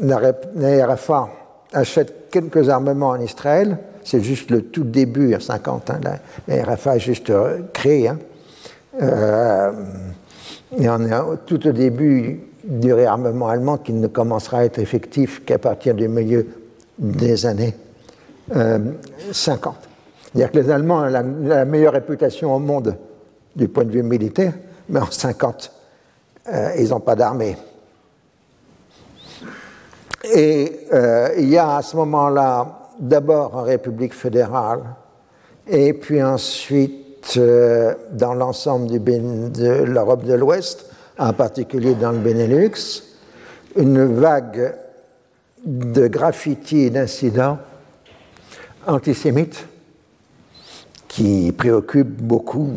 la 0.01 0.87
RFA 0.87 1.29
achète 1.73 2.31
quelques 2.31 2.69
armements 2.69 3.11
en 3.11 3.21
Israël. 3.21 3.79
C'est 4.03 4.21
juste 4.21 4.51
le 4.51 4.63
tout 4.63 4.85
début, 4.85 5.35
en 5.35 5.41
50, 5.41 5.91
ans, 5.91 6.01
la, 6.49 6.65
RFA 6.65 6.97
est 6.97 7.01
juste 7.01 7.33
créée. 7.73 8.09
Hein. 8.09 8.19
Et 10.79 10.89
on 10.89 11.01
est 11.05 11.37
tout 11.47 11.67
au 11.67 11.73
début 11.73 12.41
du 12.65 12.93
réarmement 12.93 13.49
allemand 13.49 13.79
qui 13.79 13.93
ne 13.93 14.07
commencera 14.07 14.59
à 14.59 14.65
être 14.65 14.79
effectif 14.79 15.45
qu'à 15.45 15.59
partir 15.59 15.95
du 15.95 16.09
milieu 16.09 16.47
des 16.99 17.47
années 17.47 17.75
50. 18.51 18.57
Euh, 18.57 18.79
C'est-à-dire 19.33 20.51
que 20.51 20.59
les 20.59 20.71
Allemands 20.71 21.03
ont 21.03 21.43
la, 21.49 21.65
meilleure 21.65 21.93
réputation 21.93 22.55
au 22.55 22.59
monde 22.59 22.97
du 23.55 23.69
point 23.69 23.85
de 23.85 23.91
vue 23.91 24.03
militaire, 24.03 24.55
mais 24.89 25.01
en 25.01 25.11
50, 25.11 25.71
euh, 26.49 26.75
ils 26.79 26.91
n'ont 26.91 27.01
pas 27.01 27.15
d'armée. 27.15 27.57
Et 30.25 30.87
euh, 30.93 31.35
il 31.39 31.49
y 31.49 31.59
a 31.59 31.77
à 31.77 31.83
ce 31.83 31.97
moment-là 31.97 32.91
d'abord 32.99 33.57
en 33.57 33.63
République 33.63 34.15
fédérale, 34.15 34.83
et 35.67 35.93
puis 35.95 36.23
ensuite 36.23 37.35
euh, 37.37 37.95
dans 38.13 38.35
l'ensemble 38.35 38.89
de 38.89 39.85
l'Europe 39.85 40.25
de 40.25 40.35
l'Ouest, 40.35 40.87
en 41.19 41.33
particulier 41.33 41.95
dans 41.95 42.13
le 42.13 42.19
Benelux, 42.19 43.03
une 43.77 44.05
vague 44.05 44.75
de 45.65 46.07
graffitis 46.09 46.83
et 46.83 46.91
d'incidents 46.91 47.59
antisémites 48.87 49.67
qui 51.09 51.53
préoccupent 51.53 52.21
beaucoup 52.21 52.73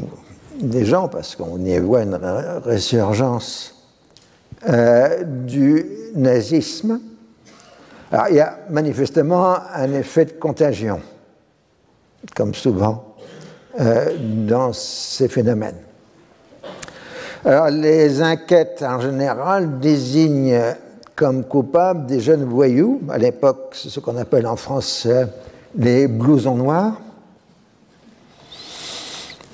des 0.60 0.86
gens 0.86 1.08
parce 1.08 1.36
qu'on 1.36 1.64
y 1.64 1.78
voit 1.80 2.04
une 2.04 2.20
résurgence 2.66 3.76
euh, 4.68 5.24
du 5.24 5.86
nazisme. 6.16 7.00
Alors, 8.12 8.28
il 8.30 8.36
y 8.38 8.40
a 8.40 8.60
manifestement 8.70 9.58
un 9.74 9.94
effet 9.94 10.26
de 10.26 10.32
contagion, 10.32 11.02
comme 12.36 12.54
souvent 12.54 13.16
euh, 13.80 14.16
dans 14.48 14.74
ces 14.74 15.28
phénomènes. 15.28 15.78
Alors, 17.46 17.70
les 17.70 18.22
enquêtes 18.24 18.84
en 18.86 19.00
général 19.00 19.80
désignent 19.80 20.60
comme 21.16 21.44
coupables 21.44 22.06
des 22.06 22.20
jeunes 22.20 22.46
voyous, 22.46 23.02
à 23.10 23.18
l'époque, 23.18 23.72
ce 23.74 24.00
qu'on 24.00 24.18
appelle 24.18 24.48
en 24.48 24.56
France 24.56 25.06
euh, 25.06 25.26
les 25.76 26.08
blousons 26.08 26.56
noirs, 26.56 27.00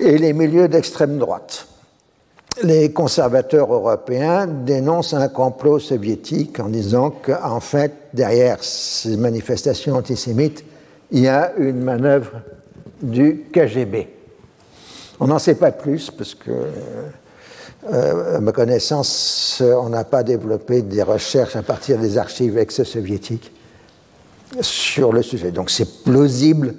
et 0.04 0.18
les 0.18 0.32
milieux 0.32 0.68
d'extrême 0.68 1.18
droite. 1.18 1.66
Les 2.62 2.92
conservateurs 2.92 3.72
européens 3.72 4.46
dénoncent 4.46 5.14
un 5.14 5.28
complot 5.28 5.80
soviétique 5.80 6.60
en 6.60 6.68
disant 6.68 7.10
qu'en 7.10 7.58
fait, 7.58 7.92
derrière 8.12 8.62
ces 8.62 9.16
manifestations 9.16 9.96
antisémites, 9.96 10.64
il 11.10 11.20
y 11.20 11.28
a 11.28 11.52
une 11.58 11.82
manœuvre 11.82 12.32
du 13.02 13.44
KGB. 13.52 14.08
On 15.20 15.26
n'en 15.26 15.38
sait 15.38 15.56
pas 15.56 15.72
plus 15.72 16.10
parce 16.10 16.34
que, 16.34 16.50
euh, 17.92 18.36
à 18.36 18.40
ma 18.40 18.52
connaissance, 18.52 19.62
on 19.62 19.88
n'a 19.88 20.04
pas 20.04 20.22
développé 20.22 20.82
des 20.82 21.02
recherches 21.02 21.56
à 21.56 21.62
partir 21.62 21.98
des 21.98 22.18
archives 22.18 22.56
ex-soviétiques 22.58 23.52
sur 24.60 25.12
le 25.12 25.22
sujet. 25.22 25.50
Donc 25.50 25.70
c'est 25.70 26.04
plausible 26.04 26.74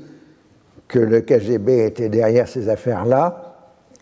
que 0.88 0.99
le 0.99 1.22
KGB 1.22 1.86
était 1.86 2.10
derrière 2.10 2.48
ces 2.48 2.70
affaires-là, 2.70 3.56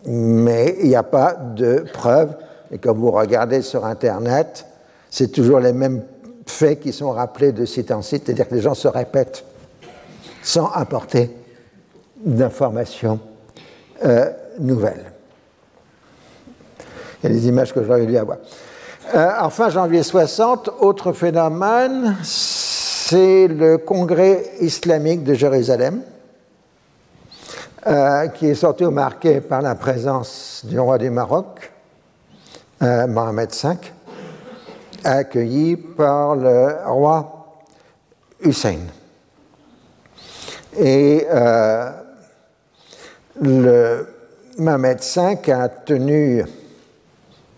mais 0.05 0.75
il 0.81 0.89
n'y 0.89 0.95
a 0.95 1.03
pas 1.03 1.33
de 1.33 1.85
preuves. 1.93 2.35
Et 2.71 2.77
quand 2.77 2.93
vous 2.93 3.11
regardez 3.11 3.61
sur 3.61 3.85
Internet, 3.85 4.65
c'est 5.09 5.31
toujours 5.31 5.59
les 5.59 5.73
mêmes 5.73 6.03
faits 6.45 6.81
qui 6.81 6.91
sont 6.91 7.11
rappelés 7.11 7.51
de 7.51 7.65
site 7.65 7.91
en 7.91 8.01
site, 8.01 8.23
c'est-à-dire 8.25 8.47
que 8.47 8.55
les 8.55 8.61
gens 8.61 8.73
se 8.73 8.87
répètent 8.87 9.45
sans 10.41 10.67
apporter 10.67 11.31
d'informations 12.17 13.19
euh, 14.03 14.29
nouvelles. 14.59 15.11
Il 17.23 17.29
y 17.29 17.31
a 17.31 17.35
des 17.35 17.47
images 17.47 17.73
que 17.73 17.83
j'aurais 17.83 18.05
dû 18.05 18.17
avoir. 18.17 18.39
Euh, 19.15 19.29
enfin, 19.39 19.69
janvier 19.69 20.03
60, 20.03 20.69
autre 20.79 21.13
phénomène, 21.13 22.17
c'est 22.23 23.47
le 23.47 23.77
congrès 23.77 24.43
islamique 24.59 25.23
de 25.23 25.33
Jérusalem 25.33 26.01
euh, 27.85 28.27
qui 28.29 28.47
est 28.47 28.55
surtout 28.55 28.91
marqué 28.91 29.41
par 29.41 29.61
la 29.61 29.75
présence 29.75 30.61
du 30.63 30.79
roi 30.79 30.97
du 30.97 31.09
Maroc, 31.09 31.69
euh, 32.81 33.07
Mohamed 33.07 33.49
V, 33.51 33.69
accueilli 35.03 35.75
par 35.75 36.37
le 36.37 36.75
roi 36.85 37.59
Hussein. 38.41 38.79
Et 40.79 41.27
euh, 41.29 41.91
Mohamed 44.57 44.99
V 44.99 45.51
a 45.51 45.67
tenu 45.67 46.45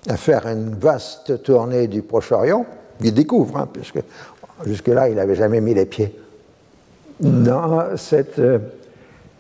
à 0.10 0.18
faire 0.18 0.48
une 0.48 0.74
vaste 0.74 1.44
tournée 1.44 1.88
du 1.88 2.02
Proche-Orient. 2.02 2.66
Il 3.02 3.14
découvre, 3.14 3.58
hein, 3.58 3.70
puisque 3.72 4.00
jusque-là, 4.66 5.08
il 5.08 5.18
n'avait 5.18 5.36
jamais 5.36 5.62
mis 5.62 5.76
les 5.76 5.86
pieds 5.86 6.20
dans 7.20 7.96
cette 7.96 8.42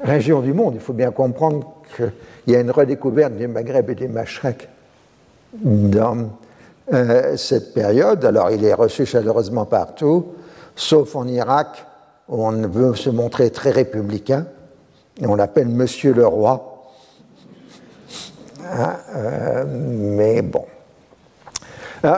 région 0.05 0.41
du 0.41 0.53
monde. 0.53 0.75
Il 0.75 0.81
faut 0.81 0.93
bien 0.93 1.11
comprendre 1.11 1.73
qu'il 1.95 2.11
y 2.47 2.55
a 2.55 2.59
une 2.59 2.71
redécouverte 2.71 3.33
du 3.33 3.47
Maghreb 3.47 3.89
et 3.89 3.95
du 3.95 4.07
Machrek 4.07 4.69
dans 5.53 6.29
euh, 6.93 7.35
cette 7.37 7.73
période. 7.73 8.23
Alors 8.25 8.51
il 8.51 8.63
est 8.63 8.73
reçu 8.73 9.05
chaleureusement 9.05 9.65
partout, 9.65 10.27
sauf 10.75 11.15
en 11.15 11.27
Irak, 11.27 11.85
où 12.29 12.45
on 12.45 12.67
veut 12.67 12.95
se 12.95 13.09
montrer 13.09 13.49
très 13.49 13.71
républicain, 13.71 14.45
et 15.21 15.27
on 15.27 15.35
l'appelle 15.35 15.67
Monsieur 15.67 16.13
le 16.13 16.25
Roi. 16.25 16.91
Ah, 18.67 18.97
euh, 19.15 19.65
mais 19.67 20.41
bon. 20.41 20.65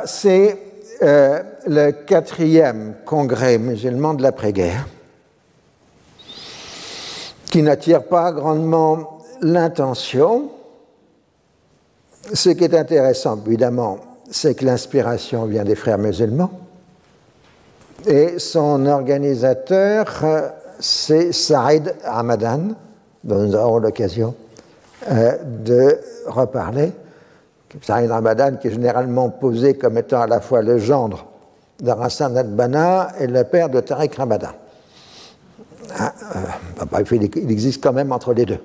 C'est 0.06 0.58
euh, 1.02 1.42
le 1.66 1.92
quatrième 1.92 2.96
congrès 3.06 3.58
musulman 3.58 4.16
de 4.16 4.24
l'après-guerre 4.24 4.86
qui 7.50 7.62
n'attire 7.62 8.04
pas 8.04 8.32
grandement 8.32 9.20
l'intention. 9.42 10.50
Ce 12.34 12.50
qui 12.50 12.64
est 12.64 12.76
intéressant, 12.76 13.40
évidemment, 13.46 14.00
c'est 14.30 14.56
que 14.56 14.66
l'inspiration 14.66 15.46
vient 15.46 15.64
des 15.64 15.76
frères 15.76 15.98
musulmans. 15.98 16.52
Et 18.06 18.40
son 18.40 18.86
organisateur, 18.86 20.24
c'est 20.80 21.32
Saïd 21.32 21.96
Ramadan, 22.04 22.70
dont 23.24 23.40
nous 23.40 23.56
aurons 23.56 23.80
l'occasion 23.80 24.36
euh, 25.10 25.38
de 25.44 26.00
reparler. 26.28 26.92
Saïd 27.82 28.12
Ramadan, 28.12 28.56
qui 28.58 28.68
est 28.68 28.72
généralement 28.72 29.30
posé 29.30 29.76
comme 29.76 29.98
étant 29.98 30.22
à 30.22 30.28
la 30.28 30.42
fois 30.42 30.62
le 30.62 30.78
gendre 30.78 31.26
de 31.82 31.92
Hassan 31.92 32.38
al-Banna 32.38 33.10
et 33.20 33.28
le 33.28 33.44
père 33.44 33.70
de 33.70 33.80
Tariq 33.80 34.16
Ramadan. 34.18 34.50
Ah, 35.96 36.14
euh, 36.36 37.04
il 37.12 37.52
existe 37.52 37.84
quand 37.84 37.94
même 37.94 38.12
entre 38.12 38.34
les 38.34 38.46
deux. 38.46 38.60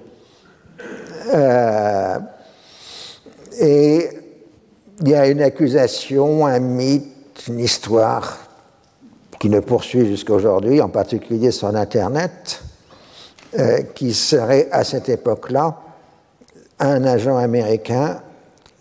Euh, 1.35 2.19
et 3.61 4.09
il 5.01 5.09
y 5.09 5.15
a 5.15 5.29
une 5.29 5.43
accusation, 5.43 6.47
un 6.47 6.59
mythe, 6.59 7.47
une 7.49 7.61
histoire 7.61 8.39
qui 9.39 9.49
ne 9.49 9.61
poursuit 9.61 10.07
jusqu'à 10.07 10.35
aujourd'hui, 10.35 10.81
en 10.81 10.89
particulier 10.89 11.51
sur 11.51 11.69
Internet, 11.69 12.63
euh, 13.59 13.83
qui 13.95 14.15
serait 14.15 14.69
à 14.71 14.85
cette 14.85 15.09
époque-là 15.09 15.77
un 16.79 17.05
agent 17.05 17.37
américain 17.37 18.21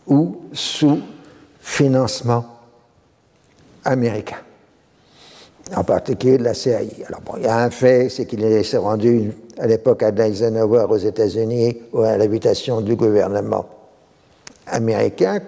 ou 0.08 0.38
sous 0.54 1.02
financement 1.60 2.46
américain 3.84 4.38
en 5.76 5.84
particulier 5.84 6.38
de 6.38 6.44
la 6.44 6.54
CIA. 6.54 6.80
Alors 7.08 7.22
bon, 7.22 7.34
il 7.38 7.44
y 7.44 7.48
a 7.48 7.58
un 7.58 7.70
fait, 7.70 8.10
c'est 8.10 8.26
qu'il 8.26 8.66
s'est 8.66 8.78
rendu 8.78 9.32
à 9.58 9.68
l'époque 9.68 10.04
à 10.04 10.10
Eisenhower 10.10 10.86
aux 10.90 10.98
États-Unis 10.98 11.78
ou 11.94 12.02
à 12.02 12.18
l'habitation 12.18 12.82
du 12.82 12.96
gouvernement 12.96 13.68
américain 14.68 15.40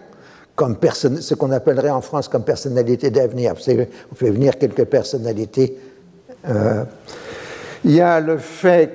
comme 0.55 0.77
ce 0.93 1.33
qu'on 1.33 1.51
appellerait 1.51 1.89
en 1.89 2.01
France 2.01 2.27
comme 2.27 2.43
personnalité 2.43 3.09
d'avenir. 3.09 3.53
On 3.55 4.15
fait 4.15 4.29
venir 4.29 4.57
quelques 4.57 4.85
personnalités. 4.85 5.77
Euh, 6.47 6.83
il 7.83 7.91
y 7.91 8.01
a 8.01 8.19
le 8.19 8.37
fait 8.37 8.91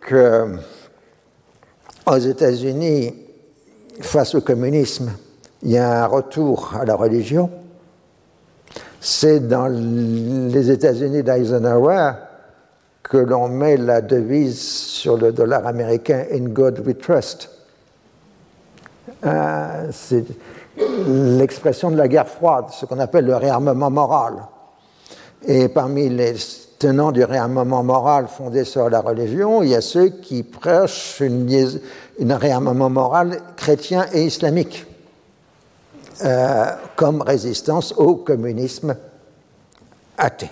que 0.00 0.56
aux 2.06 2.16
États-Unis, 2.16 3.14
face 4.00 4.34
au 4.34 4.40
communisme, 4.40 5.10
il 5.62 5.72
y 5.72 5.78
a 5.78 6.04
un 6.04 6.06
retour 6.06 6.74
à 6.80 6.84
la 6.84 6.94
religion 6.94 7.50
c'est 9.00 9.48
dans 9.48 9.66
les 9.66 10.70
États-Unis 10.70 11.22
d'Eisenhower 11.22 12.12
que 13.02 13.16
l'on 13.16 13.48
met 13.48 13.76
la 13.76 14.02
devise 14.02 14.60
sur 14.60 15.16
le 15.16 15.32
dollar 15.32 15.66
américain 15.66 16.24
In 16.32 16.50
God 16.50 16.86
We 16.86 16.96
Trust. 16.98 17.50
Euh, 19.24 19.88
c'est 19.90 20.24
l'expression 21.08 21.90
de 21.90 21.96
la 21.96 22.08
guerre 22.08 22.28
froide, 22.28 22.66
ce 22.70 22.86
qu'on 22.86 22.98
appelle 22.98 23.24
le 23.24 23.36
réarmement 23.36 23.90
moral. 23.90 24.34
Et 25.46 25.68
parmi 25.68 26.08
les 26.08 26.34
tenants 26.78 27.10
du 27.10 27.24
réarmement 27.24 27.82
moral 27.82 28.26
fondé 28.28 28.64
sur 28.64 28.88
la 28.90 29.00
religion, 29.00 29.62
il 29.62 29.70
y 29.70 29.74
a 29.74 29.80
ceux 29.80 30.08
qui 30.08 30.42
prêchent 30.42 31.22
un 31.22 32.36
réarmement 32.36 32.90
moral 32.90 33.38
chrétien 33.56 34.06
et 34.12 34.24
islamique. 34.24 34.86
Euh, 36.22 36.66
comme 36.96 37.22
résistance 37.22 37.94
au 37.96 38.16
communisme 38.16 38.94
athée. 40.18 40.50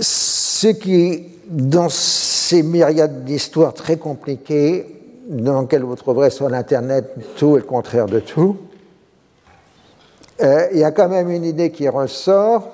Ce 0.00 0.68
qui, 0.68 1.24
dans 1.48 1.88
ces 1.88 2.62
myriades 2.62 3.24
d'histoires 3.24 3.74
très 3.74 3.96
compliquées, 3.96 4.86
dans 5.28 5.62
lesquelles 5.62 5.82
vous 5.82 5.96
trouverez 5.96 6.30
sur 6.30 6.48
l'Internet 6.48 7.12
tout 7.36 7.56
et 7.56 7.60
le 7.60 7.66
contraire 7.66 8.06
de 8.06 8.20
tout, 8.20 8.56
euh, 10.42 10.68
il 10.72 10.78
y 10.78 10.84
a 10.84 10.92
quand 10.92 11.08
même 11.08 11.30
une 11.30 11.44
idée 11.44 11.72
qui 11.72 11.88
ressort, 11.88 12.70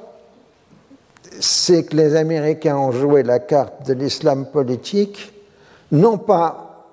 c'est 1.41 1.85
que 1.85 1.97
les 1.97 2.17
Américains 2.17 2.77
ont 2.77 2.93
joué 2.93 3.23
la 3.23 3.39
carte 3.39 3.87
de 3.87 3.95
l'islam 3.95 4.45
politique 4.45 5.33
non 5.91 6.19
pas 6.19 6.87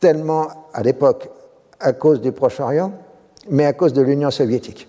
tellement 0.00 0.48
à 0.72 0.82
l'époque 0.82 1.28
à 1.82 1.92
cause 1.92 2.20
du 2.20 2.32
Proche-Orient, 2.32 2.92
mais 3.50 3.66
à 3.66 3.72
cause 3.72 3.92
de 3.92 4.02
l'Union 4.02 4.30
soviétique. 4.30 4.88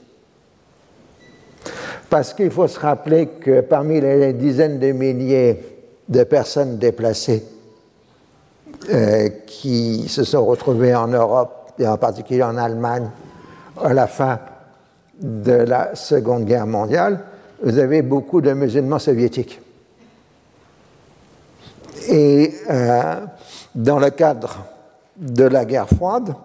Parce 2.09 2.33
qu'il 2.33 2.51
faut 2.51 2.67
se 2.67 2.79
rappeler 2.79 3.27
que 3.27 3.61
parmi 3.61 3.99
les 3.99 4.33
dizaines 4.33 4.79
de 4.79 4.91
milliers 4.91 5.59
de 6.07 6.23
personnes 6.23 6.77
déplacées 6.77 7.43
euh, 8.91 9.29
qui 9.47 10.07
se 10.07 10.23
sont 10.23 10.45
retrouvées 10.45 10.93
en 10.93 11.07
Europe, 11.07 11.71
et 11.79 11.87
en 11.87 11.97
particulier 11.97 12.43
en 12.43 12.57
Allemagne, 12.57 13.09
à 13.81 13.93
la 13.93 14.05
fin 14.05 14.39
de 15.19 15.53
la 15.53 15.95
Seconde 15.95 16.45
Guerre 16.45 16.67
mondiale, 16.67 17.19
vous 17.63 17.79
avez 17.79 18.01
beaucoup 18.01 18.41
de 18.41 18.53
musulmans 18.53 18.99
soviétiques. 18.99 19.59
Et 22.09 22.53
euh, 22.69 23.25
dans 23.73 23.99
le 23.99 24.09
cadre 24.09 24.65
de 25.15 25.45
la 25.45 25.65
guerre 25.65 25.87
froide, 25.87 26.35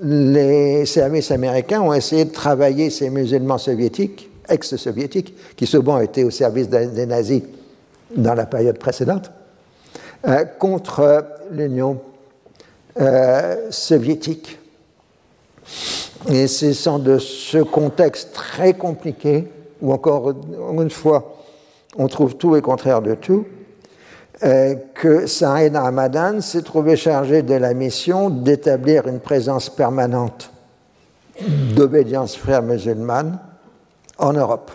les 0.00 0.86
services 0.86 1.30
américains 1.30 1.82
ont 1.82 1.92
essayé 1.92 2.24
de 2.24 2.32
travailler 2.32 2.90
ces 2.90 3.10
musulmans 3.10 3.58
soviétiques, 3.58 4.30
ex-soviétiques, 4.48 5.34
qui 5.56 5.66
souvent 5.66 6.00
étaient 6.00 6.24
au 6.24 6.30
service 6.30 6.68
des 6.68 7.06
nazis 7.06 7.42
dans 8.16 8.34
la 8.34 8.46
période 8.46 8.78
précédente, 8.78 9.30
euh, 10.26 10.44
contre 10.44 11.24
l'Union 11.50 12.00
euh, 13.00 13.70
soviétique. 13.70 14.58
Et 16.28 16.46
c'est 16.46 16.74
sans 16.74 16.98
de 16.98 17.18
ce 17.18 17.58
contexte 17.58 18.32
très 18.32 18.74
compliqué, 18.74 19.48
où 19.80 19.92
encore 19.92 20.34
une 20.80 20.90
fois, 20.90 21.38
on 21.96 22.06
trouve 22.08 22.36
tout 22.36 22.56
et 22.56 22.60
contraire 22.60 23.02
de 23.02 23.14
tout, 23.14 23.46
que 24.42 25.26
Saïd 25.26 25.76
Ramadan 25.76 26.40
s'est 26.40 26.62
trouvé 26.62 26.96
chargé 26.96 27.42
de 27.42 27.54
la 27.54 27.74
mission 27.74 28.28
d'établir 28.28 29.06
une 29.06 29.20
présence 29.20 29.70
permanente 29.70 30.52
d'obédience 31.74 32.36
frère 32.36 32.62
musulmane 32.62 33.38
en 34.18 34.32
Europe, 34.32 34.70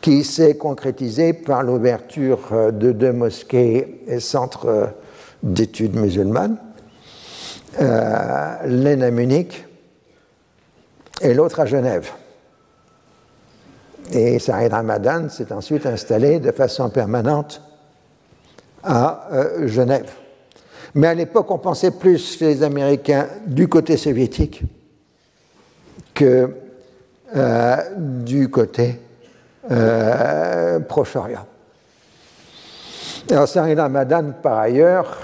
qui 0.00 0.24
s'est 0.24 0.56
concrétisée 0.56 1.32
par 1.32 1.62
l'ouverture 1.62 2.40
euh, 2.52 2.70
de 2.70 2.92
deux 2.92 3.12
mosquées 3.12 4.02
et 4.06 4.20
centres 4.20 4.66
euh, 4.66 4.86
d'études 5.42 5.96
musulmanes, 5.96 6.56
l'un 7.78 9.00
à 9.00 9.10
Munich 9.10 9.66
et 11.22 11.32
l'autre 11.32 11.60
à 11.60 11.66
Genève. 11.66 12.10
Et 14.12 14.38
Saïd 14.38 14.72
Ramadan 14.72 15.28
s'est 15.28 15.52
ensuite 15.52 15.86
installé 15.86 16.40
de 16.40 16.50
façon 16.50 16.90
permanente 16.90 17.62
à 18.82 19.28
euh, 19.32 19.68
Genève. 19.68 20.10
Mais 20.94 21.06
à 21.06 21.14
l'époque, 21.14 21.50
on 21.50 21.58
pensait 21.58 21.92
plus 21.92 22.40
les 22.40 22.62
Américains 22.62 23.26
du 23.46 23.68
côté 23.68 23.96
soviétique 23.96 24.62
que 26.14 26.50
euh, 27.36 27.76
du 27.96 28.48
côté 28.48 29.00
euh, 29.70 30.80
Proche-Orient. 30.80 31.46
Alors, 33.30 33.46
Sarin 33.46 33.76
Ramadan, 33.76 34.32
par 34.42 34.58
ailleurs, 34.58 35.18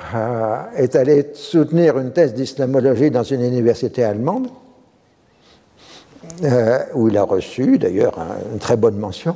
est 0.77 0.95
allé 0.95 1.33
soutenir 1.35 1.99
une 1.99 2.12
thèse 2.12 2.35
d'islamologie 2.35 3.11
dans 3.11 3.24
une 3.24 3.43
université 3.43 4.05
allemande, 4.05 4.49
où 6.95 7.09
il 7.09 7.16
a 7.16 7.24
reçu 7.24 7.78
d'ailleurs 7.78 8.16
une 8.53 8.61
très 8.61 8.77
bonne 8.77 8.99
mention 8.99 9.35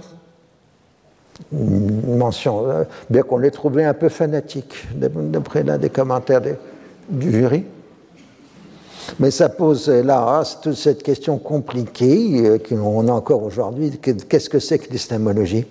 mention, 1.53 2.69
euh, 2.69 2.85
bien 3.09 3.23
qu'on 3.23 3.39
l'ait 3.39 3.51
trouvé 3.51 3.85
un 3.85 3.95
peu 3.95 4.09
fanatique, 4.09 4.87
d'après 4.95 5.63
l'un 5.63 5.79
des 5.79 5.91
commentaires 5.91 6.43
du 7.09 7.33
jury. 7.33 7.65
Mais 9.19 9.31
ça 9.31 9.49
pose 9.49 9.89
là 9.89 10.43
toute 10.63 10.75
cette 10.75 11.03
question 11.03 11.39
compliquée 11.39 12.47
euh, 12.47 12.59
qu'on 12.59 13.09
a 13.09 13.13
encore 13.13 13.43
aujourd'hui 13.43 13.99
qu'est-ce 13.99 14.49
que 14.49 14.59
c'est 14.59 14.79
que 14.79 14.91
l'islamologie 14.91 15.67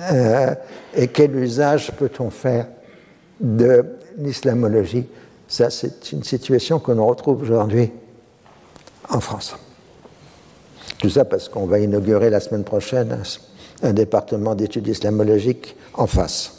euh, 0.00 0.54
Et 0.94 1.08
quel 1.08 1.36
usage 1.36 1.92
peut-on 1.92 2.30
faire 2.30 2.66
de 3.40 3.84
l'islamologie? 4.16 5.06
Ça, 5.46 5.70
c'est 5.70 6.12
une 6.12 6.24
situation 6.24 6.78
que 6.78 6.92
l'on 6.92 7.06
retrouve 7.06 7.42
aujourd'hui 7.42 7.90
en 9.08 9.20
France. 9.20 9.56
Tout 10.98 11.10
ça 11.10 11.24
parce 11.24 11.48
qu'on 11.48 11.66
va 11.66 11.78
inaugurer 11.78 12.28
la 12.28 12.40
semaine 12.40 12.64
prochaine 12.64 13.16
un 13.82 13.92
département 13.92 14.54
d'études 14.54 14.88
islamologiques 14.88 15.76
en 15.94 16.06
face, 16.06 16.52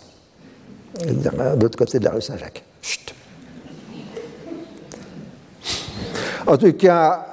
de 1.06 1.62
l'autre 1.62 1.78
côté 1.78 2.00
de 2.00 2.06
la 2.06 2.12
rue 2.12 2.22
Saint-Jacques. 2.22 2.64
En 6.48 6.58
tout 6.58 6.74
cas, 6.74 7.28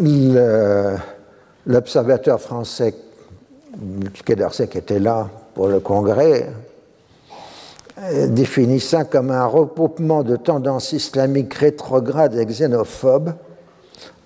euh, 0.00 0.96
l'observateur 1.66 2.40
français, 2.40 2.94
Quai 4.24 4.36
d'Orsay, 4.36 4.68
qui 4.68 4.78
était 4.78 4.98
là 4.98 5.28
pour 5.54 5.68
le 5.68 5.80
congrès, 5.80 6.48
définit 8.28 8.80
ça 8.80 9.04
comme 9.04 9.30
un 9.30 9.44
regroupement 9.44 10.22
de 10.22 10.36
tendances 10.36 10.92
islamiques 10.92 11.54
rétrogrades 11.54 12.34
et 12.34 12.46
xénophobes 12.46 13.34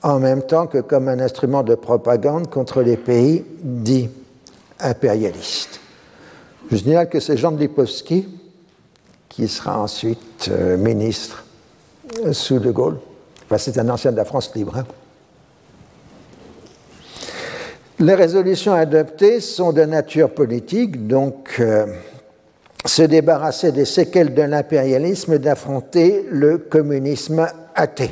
en 0.02 0.18
même 0.18 0.42
temps 0.42 0.66
que 0.66 0.78
comme 0.78 1.08
un 1.08 1.20
instrument 1.20 1.62
de 1.62 1.74
propagande 1.74 2.48
contre 2.50 2.82
les 2.82 2.96
pays 2.96 3.44
dits 3.60 4.10
impérialistes. 4.78 5.80
Je 6.70 6.76
signale 6.76 7.08
que 7.08 7.20
c'est 7.20 7.36
Jean 7.36 7.52
de 7.52 7.58
Lipovski, 7.58 8.28
qui 9.28 9.48
sera 9.48 9.78
ensuite 9.78 10.48
euh, 10.48 10.76
ministre 10.76 11.44
euh, 12.24 12.32
sous 12.32 12.58
De 12.58 12.70
Gaulle. 12.70 12.98
C'est 13.58 13.78
un 13.78 13.88
ancien 13.88 14.10
de 14.10 14.16
la 14.16 14.24
France 14.24 14.52
libre. 14.54 14.76
Hein. 14.76 14.86
Les 17.98 18.14
résolutions 18.14 18.72
adoptées 18.72 19.40
sont 19.40 19.72
de 19.72 19.82
nature 19.82 20.30
politique, 20.30 21.06
donc 21.06 21.56
euh, 21.60 21.86
se 22.84 23.02
débarrasser 23.02 23.72
des 23.72 23.84
séquelles 23.84 24.34
de 24.34 24.42
l'impérialisme 24.42 25.34
et 25.34 25.38
d'affronter 25.38 26.26
le 26.30 26.58
communisme 26.58 27.46
athée. 27.74 28.10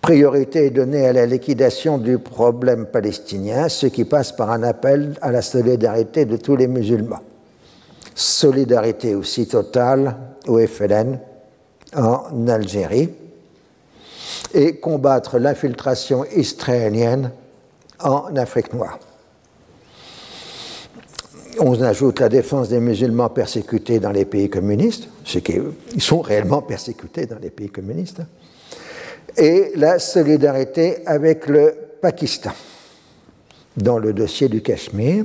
Priorité 0.00 0.66
est 0.66 0.70
donnée 0.70 1.06
à 1.06 1.12
la 1.12 1.26
liquidation 1.26 1.98
du 1.98 2.18
problème 2.18 2.86
palestinien, 2.86 3.68
ce 3.68 3.86
qui 3.86 4.04
passe 4.04 4.32
par 4.32 4.50
un 4.50 4.62
appel 4.62 5.14
à 5.20 5.30
la 5.30 5.42
solidarité 5.42 6.24
de 6.24 6.38
tous 6.38 6.56
les 6.56 6.68
musulmans. 6.68 7.20
Solidarité 8.14 9.14
aussi 9.14 9.46
totale 9.46 10.16
au 10.46 10.58
FLN 10.58 11.18
en 11.94 12.48
Algérie 12.48 13.10
et 14.54 14.76
combattre 14.76 15.38
l'infiltration 15.38 16.24
israélienne 16.34 17.30
en 18.00 18.34
Afrique 18.36 18.72
noire. 18.72 18.98
On 21.60 21.80
ajoute 21.82 22.20
la 22.20 22.28
défense 22.28 22.70
des 22.70 22.80
musulmans 22.80 23.28
persécutés 23.28 24.00
dans 24.00 24.10
les 24.10 24.24
pays 24.24 24.48
communistes, 24.48 25.08
ce 25.24 25.38
qui, 25.38 25.60
sont 25.98 26.20
réellement 26.20 26.62
persécutés 26.62 27.26
dans 27.26 27.38
les 27.38 27.50
pays 27.50 27.68
communistes 27.68 28.22
et 29.36 29.72
la 29.76 29.98
solidarité 29.98 31.06
avec 31.06 31.46
le 31.46 31.74
Pakistan 32.00 32.52
dans 33.76 33.98
le 33.98 34.12
dossier 34.12 34.48
du 34.48 34.62
Cachemire. 34.62 35.24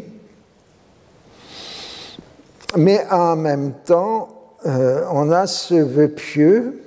Mais 2.77 3.05
en 3.09 3.35
même 3.35 3.73
temps, 3.85 4.29
euh, 4.65 5.03
on 5.11 5.31
a 5.31 5.47
ce 5.47 5.75
vœu 5.75 6.09
pieux 6.09 6.81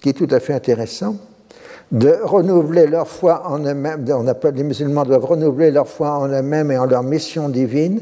qui 0.00 0.10
est 0.10 0.12
tout 0.12 0.28
à 0.30 0.40
fait 0.40 0.52
intéressant 0.52 1.16
de 1.92 2.16
renouveler 2.22 2.86
leur 2.86 3.06
foi 3.06 3.44
en 3.46 3.58
eux-mêmes, 3.60 4.04
les 4.54 4.62
musulmans 4.64 5.04
doivent 5.04 5.24
renouveler 5.24 5.70
leur 5.70 5.88
foi 5.88 6.18
en 6.18 6.28
eux-mêmes 6.28 6.70
et 6.72 6.78
en 6.78 6.86
leur 6.86 7.02
mission 7.02 7.48
divine, 7.48 8.00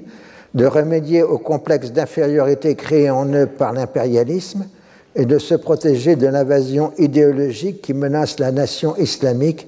de 0.55 0.66
remédier 0.66 1.22
au 1.22 1.39
complexe 1.39 1.93
d'infériorité 1.93 2.74
créé 2.74 3.10
en 3.10 3.26
eux 3.32 3.47
par 3.47 3.72
l'impérialisme 3.72 4.66
et 5.14 5.26
de 5.26 5.39
se 5.39 5.55
protéger 5.55 6.16
de 6.16 6.26
l'invasion 6.26 6.93
idéologique 6.98 7.82
qui 7.82 7.94
menace 7.94 8.39
la 8.39 8.51
nation 8.51 8.97
islamique 8.97 9.66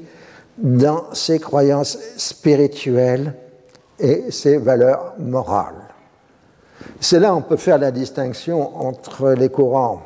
dans 0.58 1.12
ses 1.12 1.38
croyances 1.38 1.98
spirituelles 2.16 3.34
et 3.98 4.30
ses 4.30 4.56
valeurs 4.56 5.14
morales. 5.18 5.74
C'est 7.00 7.20
là 7.20 7.34
on 7.34 7.42
peut 7.42 7.56
faire 7.56 7.78
la 7.78 7.90
distinction 7.90 8.86
entre 8.86 9.30
les 9.32 9.48
courants 9.48 10.02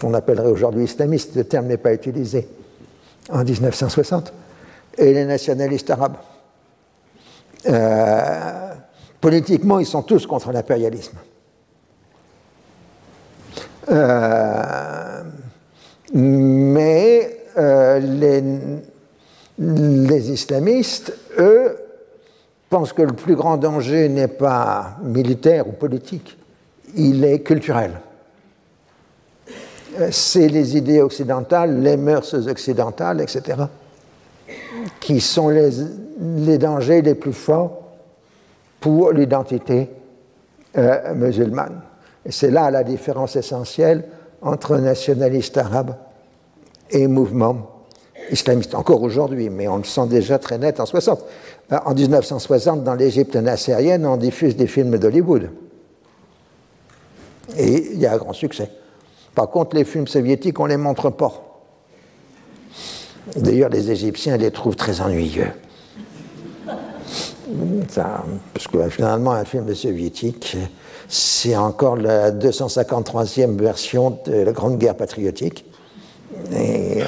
qu'on 0.00 0.14
appellerait 0.14 0.48
aujourd'hui 0.50 0.84
islamistes, 0.84 1.36
le 1.36 1.44
terme 1.44 1.66
n'est 1.66 1.76
pas 1.76 1.94
utilisé 1.94 2.48
en 3.30 3.44
1960, 3.44 4.32
et 4.98 5.14
les 5.14 5.24
nationalistes 5.24 5.90
arabes. 5.90 6.16
Euh, 7.68 8.74
politiquement, 9.20 9.78
ils 9.78 9.86
sont 9.86 10.02
tous 10.02 10.26
contre 10.26 10.50
l'impérialisme. 10.52 11.16
Euh, 13.90 15.22
mais 16.14 17.44
euh, 17.58 17.98
les, 19.58 20.30
islamistes, 20.30 21.12
eux, 21.38 21.76
pensent 22.68 22.92
que 22.92 23.02
le 23.02 23.12
plus 23.12 23.34
grand 23.34 23.56
danger 23.56 24.08
n'est 24.08 24.28
pas 24.28 24.96
militaire 25.02 25.68
ou 25.68 25.72
politique. 25.72 26.38
il 26.94 27.24
est 27.24 27.40
culturel. 27.40 28.00
C'est 30.10 30.48
les 30.48 30.76
idées 30.76 31.02
occidentales, 31.02 31.80
les 31.80 31.98
mœurs 31.98 32.34
occidentales, 32.48 33.20
etc., 33.20 33.64
qui 35.00 35.20
sont 35.20 35.50
les, 35.50 36.58
dangers 36.58 37.02
les 37.02 37.14
plus 37.14 37.34
forts 37.34 37.82
pour 38.80 39.12
l'identité 39.12 39.90
euh, 40.78 41.14
musulmane. 41.14 41.82
Et 42.26 42.32
c'est 42.32 42.50
là 42.50 42.70
la 42.70 42.84
différence 42.84 43.36
essentielle 43.36 44.04
entre 44.40 44.76
nationalistes 44.76 45.56
arabes 45.56 45.96
et 46.90 47.06
mouvement 47.06 47.84
islamiste. 48.30 48.74
Encore 48.74 49.02
aujourd'hui, 49.02 49.50
mais 49.50 49.68
on 49.68 49.78
le 49.78 49.84
sent 49.84 50.06
déjà 50.08 50.38
très 50.38 50.58
net 50.58 50.80
en 50.80 50.86
60. 50.86 51.24
Euh, 51.72 51.78
en 51.84 51.94
1960, 51.94 52.84
dans 52.84 52.94
l'Égypte 52.94 53.36
nassérienne, 53.36 54.06
on 54.06 54.16
diffuse 54.16 54.56
des 54.56 54.66
films 54.66 54.98
d'Hollywood. 54.98 55.50
Et 57.56 57.92
il 57.92 58.00
y 58.00 58.06
a 58.06 58.12
un 58.12 58.16
grand 58.16 58.32
succès. 58.32 58.70
Par 59.34 59.50
contre, 59.50 59.76
les 59.76 59.84
films 59.84 60.06
soviétiques, 60.06 60.60
on 60.60 60.64
ne 60.64 60.70
les 60.70 60.76
montre 60.76 61.10
pas. 61.10 61.32
D'ailleurs, 63.36 63.70
les 63.70 63.90
Égyptiens 63.90 64.36
les 64.36 64.50
trouvent 64.50 64.76
très 64.76 65.00
ennuyeux. 65.00 65.52
parce 68.54 68.68
que 68.68 68.88
finalement, 68.88 69.32
un 69.32 69.44
film 69.44 69.72
soviétique, 69.74 70.56
c'est 71.14 71.56
encore 71.56 71.96
la 71.96 72.30
253e 72.30 73.58
version 73.58 74.18
de 74.24 74.32
la 74.32 74.52
Grande 74.52 74.78
Guerre 74.78 74.96
patriotique. 74.96 75.66
Et 76.56 77.02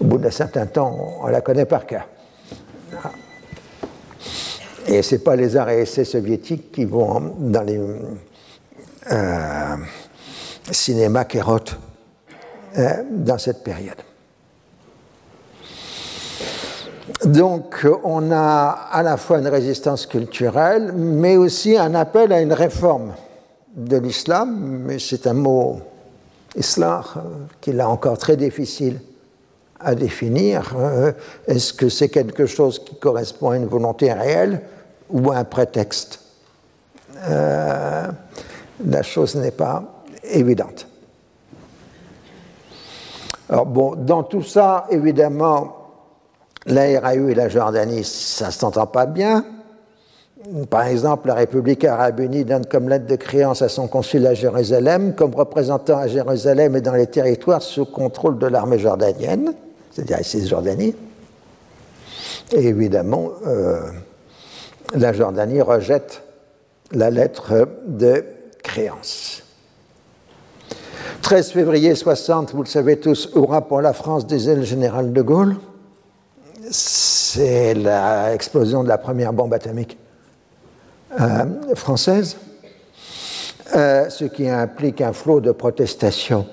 au 0.00 0.04
bout 0.04 0.18
d'un 0.18 0.30
certain 0.30 0.66
temps, 0.66 0.96
on 1.20 1.26
la 1.26 1.40
connaît 1.40 1.64
par 1.64 1.84
cœur. 1.84 2.06
Et 4.86 5.02
ce 5.02 5.16
n'est 5.16 5.20
pas 5.20 5.34
les 5.34 5.56
arrêts 5.56 5.80
essais 5.80 6.04
soviétiques 6.04 6.70
qui 6.70 6.84
vont 6.84 7.34
dans 7.38 7.62
les 7.62 7.80
euh, 9.10 9.76
cinémas 10.70 11.24
kérotes 11.24 11.76
euh, 12.78 13.02
dans 13.10 13.38
cette 13.38 13.64
période. 13.64 13.98
Donc, 17.24 17.84
on 18.04 18.30
a 18.30 18.68
à 18.92 19.02
la 19.02 19.16
fois 19.16 19.40
une 19.40 19.48
résistance 19.48 20.06
culturelle, 20.06 20.92
mais 20.94 21.36
aussi 21.36 21.76
un 21.76 21.96
appel 21.96 22.32
à 22.32 22.40
une 22.40 22.52
réforme 22.52 23.12
de 23.74 23.96
l'islam, 23.96 24.82
mais 24.86 24.98
c'est 24.98 25.26
un 25.26 25.34
mot 25.34 25.80
islam 26.56 27.04
qu'il 27.60 27.80
a 27.80 27.88
encore 27.88 28.18
très 28.18 28.36
difficile 28.36 29.00
à 29.78 29.94
définir. 29.94 30.74
Euh, 30.76 31.12
est-ce 31.46 31.72
que 31.72 31.88
c'est 31.88 32.08
quelque 32.08 32.46
chose 32.46 32.84
qui 32.84 32.96
correspond 32.96 33.50
à 33.50 33.56
une 33.56 33.66
volonté 33.66 34.12
réelle 34.12 34.62
ou 35.08 35.30
à 35.30 35.36
un 35.36 35.44
prétexte? 35.44 36.20
Euh, 37.16 38.06
La 38.86 39.02
chose 39.02 39.36
n'est 39.36 39.50
pas 39.50 40.02
évidente. 40.22 40.86
Alors 43.48 43.66
bon, 43.66 43.94
dans 43.96 44.22
tout 44.22 44.42
ça, 44.42 44.86
évidemment, 44.90 45.76
la 46.66 47.00
RAU 47.00 47.28
et 47.28 47.34
la 47.34 47.48
Jordanie, 47.48 48.04
ça 48.04 48.46
ne 48.46 48.52
s'entend 48.52 48.86
pas 48.86 49.06
bien. 49.06 49.44
Par 50.68 50.86
exemple, 50.86 51.28
la 51.28 51.34
République 51.34 51.84
arabe 51.84 52.20
unie 52.20 52.44
donne 52.44 52.64
comme 52.64 52.88
lettre 52.88 53.06
de 53.06 53.16
créance 53.16 53.62
à 53.62 53.68
son 53.68 53.86
consul 53.88 54.26
à 54.26 54.34
Jérusalem, 54.34 55.14
comme 55.14 55.34
représentant 55.34 55.98
à 55.98 56.06
Jérusalem 56.06 56.76
et 56.76 56.80
dans 56.80 56.94
les 56.94 57.06
territoires 57.06 57.62
sous 57.62 57.84
contrôle 57.84 58.38
de 58.38 58.46
l'armée 58.46 58.78
jordanienne 58.78 59.54
c'est-à-dire 59.90 60.18
la 60.18 60.22
Cisjordanie. 60.22 60.94
Et 62.52 62.66
évidemment, 62.66 63.30
euh, 63.46 63.80
la 64.94 65.12
Jordanie 65.12 65.60
rejette 65.60 66.22
la 66.92 67.10
lettre 67.10 67.68
de 67.86 68.24
créance. 68.62 69.42
13 71.22 71.50
février 71.52 71.94
60, 71.94 72.52
vous 72.54 72.62
le 72.62 72.68
savez 72.68 72.98
tous, 72.98 73.30
aura 73.34 73.62
pour 73.62 73.80
la 73.80 73.92
France 73.92 74.26
des 74.26 74.48
ailes 74.48 74.64
général 74.64 75.12
de 75.12 75.22
Gaulle. 75.22 75.56
C'est 76.70 77.74
l'explosion 77.74 78.82
de 78.82 78.88
la 78.88 78.98
première 78.98 79.32
bombe 79.32 79.52
atomique 79.54 79.98
euh, 81.18 81.74
française, 81.74 82.36
euh, 83.74 84.08
ce 84.08 84.24
qui 84.24 84.48
implique 84.48 85.00
un 85.00 85.12
flot 85.12 85.40
de 85.40 85.52
protestations 85.52 86.46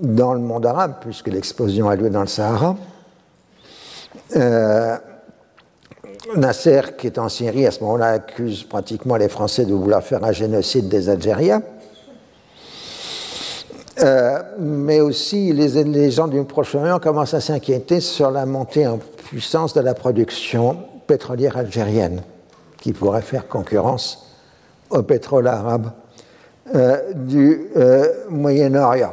dans 0.00 0.34
le 0.34 0.40
monde 0.40 0.66
arabe, 0.66 0.94
puisque 1.00 1.28
l'explosion 1.28 1.88
a 1.88 1.96
lieu 1.96 2.10
dans 2.10 2.20
le 2.20 2.26
Sahara. 2.26 2.76
Euh, 4.36 4.96
Nasser, 6.36 6.82
qui 6.96 7.06
est 7.06 7.18
en 7.18 7.28
Syrie, 7.28 7.66
à 7.66 7.70
ce 7.70 7.80
moment-là, 7.80 8.08
accuse 8.08 8.64
pratiquement 8.64 9.16
les 9.16 9.28
Français 9.28 9.64
de 9.64 9.72
vouloir 9.72 10.02
faire 10.02 10.22
un 10.24 10.32
génocide 10.32 10.88
des 10.88 11.08
Algériens. 11.08 11.62
Mais 14.60 15.00
aussi, 15.00 15.52
les, 15.52 15.82
les 15.82 16.10
gens 16.12 16.28
du 16.28 16.44
Proche-Orient 16.44 17.00
commencent 17.00 17.34
à 17.34 17.40
s'inquiéter 17.40 18.00
sur 18.00 18.30
la 18.30 18.46
montée 18.46 18.86
en 18.86 18.98
puissance 18.98 19.74
de 19.74 19.80
la 19.80 19.94
production 19.94 20.78
pétrolière 21.08 21.56
algérienne, 21.56 22.22
qui 22.78 22.92
pourrait 22.92 23.22
faire 23.22 23.48
concurrence 23.48 24.36
au 24.90 25.02
pétrole 25.02 25.48
arabe 25.48 25.90
euh, 26.74 27.12
du 27.14 27.68
Moyen-Orient 28.30 29.12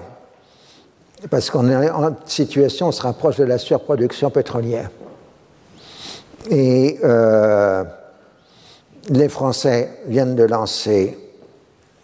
parce 1.29 1.49
qu'on 1.49 1.69
est 1.69 1.89
en 1.89 2.15
situation, 2.25 2.87
on 2.87 2.91
se 2.91 3.01
rapproche 3.01 3.37
de 3.37 3.43
la 3.45 3.57
surproduction 3.57 4.29
pétrolière. 4.29 4.89
Et 6.49 6.99
euh, 7.03 7.83
les 9.09 9.29
Français 9.29 10.01
viennent 10.07 10.35
de 10.35 10.43
lancer 10.43 11.17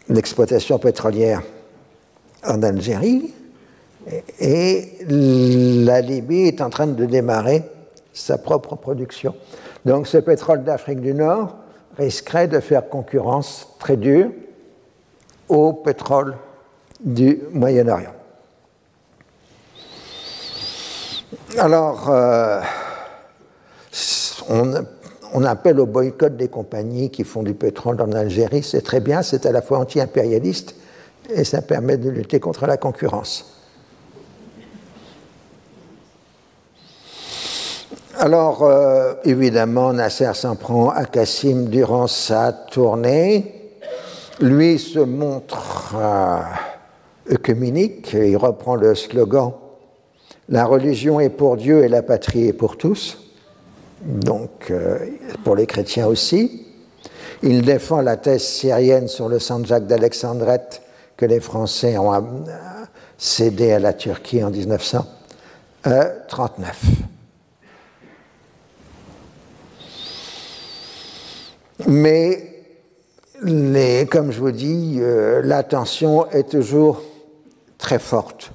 l'exploitation 0.09 0.79
pétrolière 0.79 1.41
en 2.43 2.63
Algérie 2.63 3.33
et 4.39 4.97
la 5.07 6.01
Libye 6.01 6.47
est 6.47 6.61
en 6.61 6.71
train 6.71 6.87
de 6.87 7.05
démarrer 7.05 7.63
sa 8.13 8.39
propre 8.39 8.75
production. 8.75 9.35
Donc 9.85 10.07
ce 10.07 10.17
pétrole 10.17 10.63
d'Afrique 10.63 11.01
du 11.01 11.13
Nord 11.13 11.55
risquerait 11.97 12.47
de 12.47 12.59
faire 12.59 12.87
concurrence 12.87 13.67
très 13.79 13.97
dure 13.97 14.29
au 15.49 15.73
pétrole 15.73 16.35
du 17.03 17.39
Moyen-Orient. 17.51 18.13
Alors, 21.57 22.09
euh, 22.09 22.61
on, 24.49 25.43
appelle 25.43 25.79
au 25.79 25.85
boycott 25.85 26.37
des 26.37 26.47
compagnies 26.47 27.09
qui 27.09 27.23
font 27.23 27.43
du 27.43 27.53
pétrole 27.53 27.99
en 28.01 28.11
Algérie, 28.13 28.63
c'est 28.63 28.81
très 28.81 28.99
bien, 28.99 29.21
c'est 29.21 29.45
à 29.45 29.51
la 29.51 29.61
fois 29.61 29.79
anti-impérialiste 29.79 30.75
et 31.29 31.43
ça 31.43 31.61
permet 31.61 31.97
de 31.97 32.09
lutter 32.09 32.39
contre 32.39 32.67
la 32.67 32.77
concurrence. 32.77 33.60
Alors, 38.23 38.63
euh, 38.63 39.15
évidemment, 39.23 39.93
Nasser 39.93 40.31
s'en 40.35 40.55
prend 40.55 40.89
à 40.89 41.05
Kassim 41.05 41.65
durant 41.65 42.05
sa 42.05 42.53
tournée. 42.53 43.71
Lui 44.39 44.77
se 44.77 44.99
montre 44.99 45.95
euh, 45.95 46.37
œcuménique, 47.31 48.13
il 48.13 48.37
reprend 48.37 48.75
le 48.75 48.93
slogan 48.93 49.53
la 50.51 50.65
religion 50.65 51.19
est 51.21 51.29
pour 51.29 51.55
Dieu 51.55 51.83
et 51.83 51.87
la 51.87 52.03
patrie 52.03 52.49
est 52.49 52.53
pour 52.53 52.77
tous, 52.77 53.17
donc 54.01 54.69
euh, 54.69 54.99
pour 55.45 55.55
les 55.55 55.65
chrétiens 55.65 56.07
aussi. 56.07 56.65
Il 57.41 57.61
défend 57.61 58.01
la 58.01 58.17
thèse 58.17 58.43
syrienne 58.43 59.07
sur 59.07 59.29
le 59.29 59.39
Saint-Jacques 59.39 59.87
d'Alexandrette 59.87 60.81
que 61.15 61.25
les 61.25 61.39
Français 61.39 61.97
ont 61.97 62.43
cédé 63.17 63.71
à 63.71 63.79
la 63.79 63.93
Turquie 63.93 64.43
en 64.43 64.49
1939. 64.49 67.10
Mais, 71.87 72.47
comme 74.09 74.31
je 74.31 74.39
vous 74.39 74.51
dis, 74.51 74.97
euh, 74.99 75.41
la 75.43 75.63
tension 75.63 76.29
est 76.29 76.49
toujours 76.49 77.01
très 77.77 77.99
forte 77.99 78.51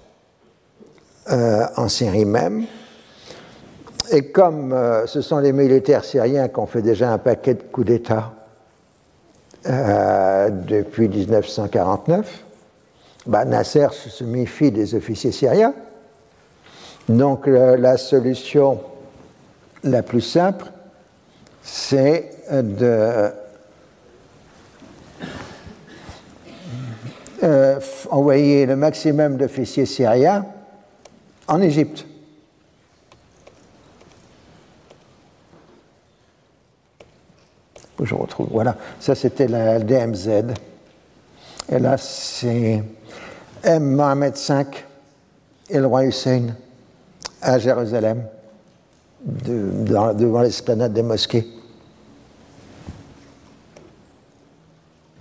euh, 1.30 1.64
en 1.76 1.88
Syrie 1.88 2.24
même. 2.24 2.64
Et 4.12 4.30
comme 4.30 4.72
euh, 4.72 5.06
ce 5.06 5.20
sont 5.20 5.38
les 5.38 5.52
militaires 5.52 6.04
syriens 6.04 6.48
qui 6.48 6.58
ont 6.60 6.66
fait 6.66 6.82
déjà 6.82 7.12
un 7.12 7.18
paquet 7.18 7.54
de 7.54 7.62
coups 7.62 7.86
d'État 7.86 8.32
depuis 9.64 11.08
1949, 11.08 12.44
bah, 13.26 13.44
Nasser 13.44 13.88
se 13.90 14.22
méfie 14.22 14.70
des 14.70 14.94
officiers 14.94 15.32
syriens. 15.32 15.74
Donc 17.08 17.48
la 17.48 17.96
solution 17.96 18.78
la 19.82 20.04
plus 20.04 20.20
simple, 20.20 20.66
c'est 21.66 22.30
de 22.50 23.32
envoyer 28.10 28.66
le 28.66 28.76
maximum 28.76 29.36
d'officiers 29.36 29.84
syriens 29.84 30.46
en 31.48 31.60
Égypte. 31.60 32.06
Je 38.02 38.14
retrouve, 38.14 38.48
voilà, 38.50 38.76
ça 39.00 39.14
c'était 39.14 39.48
la 39.48 39.78
DMZ. 39.78 40.28
Et 41.68 41.78
là, 41.78 41.96
c'est 41.98 42.82
M. 43.64 43.94
Mohamed 43.94 44.34
V 44.36 44.64
et 45.70 45.78
le 45.78 45.86
roi 45.86 46.04
Hussein 46.04 46.54
à 47.42 47.58
Jérusalem, 47.58 48.24
devant 49.24 50.40
l'esplanade 50.40 50.92
des 50.92 51.02
mosquées. 51.02 51.46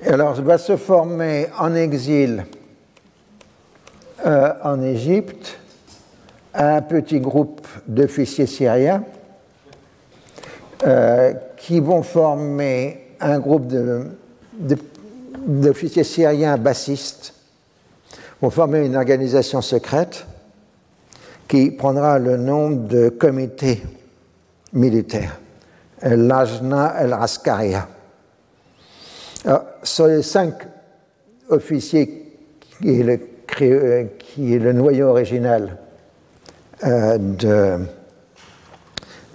Alors, 0.08 0.34
va 0.42 0.58
se 0.58 0.78
former 0.78 1.48
en 1.58 1.74
exil 1.74 2.46
euh, 4.26 4.54
en 4.64 4.82
Égypte 4.82 5.58
un 6.54 6.82
petit 6.82 7.20
groupe 7.20 7.68
d'officiers 7.88 8.46
syriens 8.46 9.04
euh, 10.86 11.34
qui 11.58 11.80
vont 11.80 12.04
former 12.04 13.16
un 13.20 13.40
groupe 13.40 13.74
d'officiers 15.48 16.04
syriens 16.04 16.58
bassistes, 16.58 17.34
vont 18.42 18.50
former 18.50 18.86
une 18.86 18.96
organisation 18.96 19.62
secrète 19.62 20.26
qui 21.48 21.72
prendra 21.72 22.20
le 22.20 22.38
nom 22.38 22.70
de 22.70 23.10
comité 23.10 23.82
militaire, 24.74 25.40
l'Ajna 26.02 26.96
el-Askaria. 27.00 27.88
Sur 29.84 30.08
les 30.08 30.24
cinq 30.24 30.54
officiers 31.50 32.40
qui 32.82 33.00
est 33.00 33.04
le, 33.04 33.20
le 34.60 34.74
noyau 34.74 35.10
original 35.10 35.78
euh, 36.84 37.78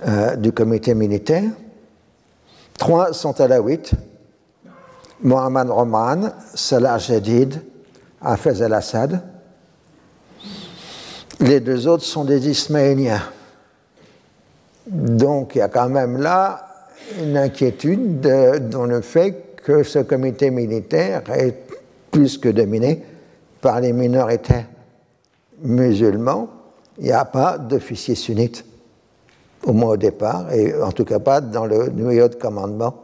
euh, 0.07 0.37
du 0.37 0.53
comité 0.53 0.95
militaire, 0.95 1.51
trois 2.77 3.13
sont 3.13 3.41
alaouites, 3.41 3.93
Mohamed 5.23 5.71
Roman, 5.71 6.31
Salah 6.55 6.99
Jadid, 6.99 7.63
Hafez 8.21 8.63
al-Assad, 8.63 9.23
les 11.39 11.61
deux 11.61 11.87
autres 11.87 12.05
sont 12.05 12.25
des 12.25 12.49
Ismaéliens. 12.49 13.23
Donc 14.87 15.55
il 15.55 15.59
y 15.59 15.63
a 15.63 15.69
quand 15.69 15.89
même 15.89 16.19
là 16.21 16.67
une 17.21 17.37
inquiétude 17.37 18.21
dans 18.69 18.85
le 18.87 19.01
fait 19.01 19.50
que 19.65 19.83
ce 19.83 20.01
comité 20.01 20.51
militaire 20.51 21.23
est 21.31 21.55
plus 22.11 22.39
que 22.39 22.49
dominé 22.49 23.03
par 23.61 23.81
les 23.81 23.93
minorités 23.93 24.67
musulmans. 25.63 26.49
Il 26.99 27.05
n'y 27.05 27.13
a 27.13 27.25
pas 27.25 27.59
d'officiers 27.59 28.15
sunnites, 28.15 28.65
au 29.65 29.73
moins 29.73 29.93
au 29.93 29.97
départ, 29.97 30.53
et 30.53 30.75
en 30.81 30.93
tout 30.93 31.05
cas 31.05 31.19
pas 31.19 31.41
dans 31.41 31.67
le 31.67 31.89
noyau 31.89 32.29
de 32.29 32.35
commandement 32.35 32.95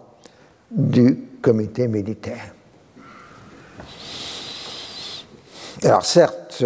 du 0.71 1.19
comité 1.41 1.89
militaire. 1.89 2.55
Alors 5.83 6.05
certes, 6.05 6.65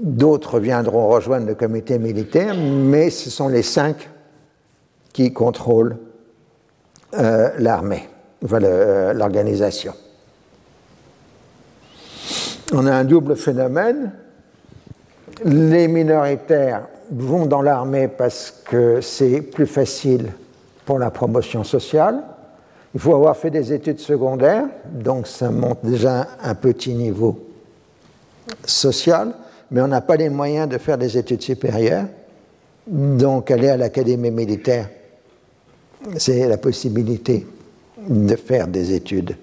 D'autres 0.00 0.60
viendront 0.60 1.08
rejoindre 1.08 1.46
le 1.46 1.54
comité 1.54 1.98
militaire, 1.98 2.54
mais 2.56 3.10
ce 3.10 3.28
sont 3.28 3.48
les 3.48 3.62
cinq 3.62 4.08
qui 5.12 5.30
contrôlent 5.34 5.98
euh, 7.18 7.50
l'armée, 7.58 8.08
euh, 8.08 8.09
l'organisation. 8.42 9.92
On 12.72 12.86
a 12.86 12.92
un 12.92 13.04
double 13.04 13.36
phénomène. 13.36 14.12
Les 15.44 15.88
minoritaires 15.88 16.86
vont 17.10 17.46
dans 17.46 17.62
l'armée 17.62 18.08
parce 18.08 18.52
que 18.64 19.00
c'est 19.00 19.40
plus 19.42 19.66
facile 19.66 20.32
pour 20.84 20.98
la 20.98 21.10
promotion 21.10 21.64
sociale. 21.64 22.22
Il 22.94 23.00
faut 23.00 23.14
avoir 23.14 23.36
fait 23.36 23.50
des 23.50 23.72
études 23.72 24.00
secondaires, 24.00 24.64
donc 24.90 25.26
ça 25.26 25.50
monte 25.50 25.78
déjà 25.84 26.26
un 26.42 26.54
petit 26.54 26.92
niveau 26.92 27.46
social 28.64 29.32
mais 29.70 29.80
on 29.80 29.88
n'a 29.88 30.00
pas 30.00 30.16
les 30.16 30.28
moyens 30.28 30.68
de 30.68 30.78
faire 30.78 30.98
des 30.98 31.16
études 31.16 31.42
supérieures. 31.42 32.06
Donc 32.86 33.50
aller 33.50 33.68
à 33.68 33.76
l'académie 33.76 34.30
militaire, 34.30 34.88
c'est 36.16 36.48
la 36.48 36.56
possibilité 36.56 37.46
de 38.08 38.36
faire 38.36 38.68
des 38.68 38.92
études 38.92 39.36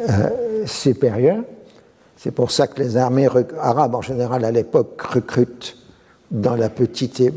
euh, 0.00 0.64
supérieures. 0.66 1.42
C'est 2.16 2.30
pour 2.30 2.50
ça 2.50 2.66
que 2.66 2.82
les 2.82 2.96
armées 2.96 3.28
arabes 3.60 3.94
en 3.94 4.02
général 4.02 4.44
à 4.44 4.50
l'époque 4.50 5.00
recrutent 5.02 5.76
dans 6.30 6.56
la 6.56 6.68
petite 6.68 7.20
et, 7.20 7.32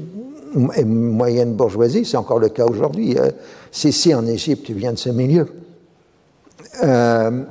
moyenne 0.85 1.53
bourgeoisie. 1.53 2.05
C'est 2.05 2.17
encore 2.17 2.39
le 2.39 2.49
cas 2.49 2.65
aujourd'hui. 2.65 3.17
Euh, 3.17 3.29
Sissi 3.71 4.13
en 4.13 4.25
Égypte 4.25 4.69
vient 4.71 4.93
de 4.93 4.97
ce 4.97 5.09
milieu. 5.09 5.47
Euh, 6.83 7.43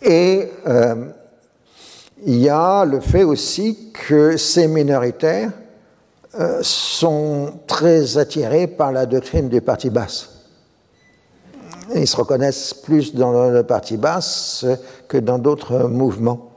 et 0.00 0.48
euh, 0.66 1.06
il 2.24 2.38
y 2.38 2.48
a 2.48 2.84
le 2.84 3.00
fait 3.00 3.24
aussi 3.24 3.90
que 3.92 4.36
ces 4.36 4.68
minoritaires 4.68 5.50
sont 6.62 7.52
très 7.66 8.16
attirés 8.16 8.66
par 8.66 8.90
la 8.90 9.04
doctrine 9.04 9.50
du 9.50 9.60
parti 9.60 9.90
basse. 9.90 10.31
Ils 11.94 12.06
se 12.06 12.16
reconnaissent 12.16 12.74
plus 12.74 13.14
dans 13.14 13.50
le 13.50 13.62
parti 13.64 13.96
basse 13.96 14.64
que 15.08 15.18
dans 15.18 15.38
d'autres 15.38 15.88
mouvements. 15.88 16.50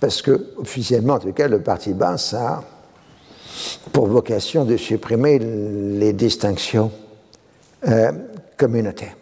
Parce 0.00 0.22
que, 0.22 0.52
officiellement, 0.56 1.14
en 1.14 1.18
tout 1.18 1.32
cas, 1.32 1.48
le 1.48 1.60
parti 1.60 1.92
basse 1.92 2.34
a 2.34 2.62
pour 3.92 4.06
vocation 4.06 4.64
de 4.64 4.76
supprimer 4.76 5.38
les 5.38 6.12
distinctions 6.12 6.90
euh, 7.88 8.12
communautaires. 8.56 9.16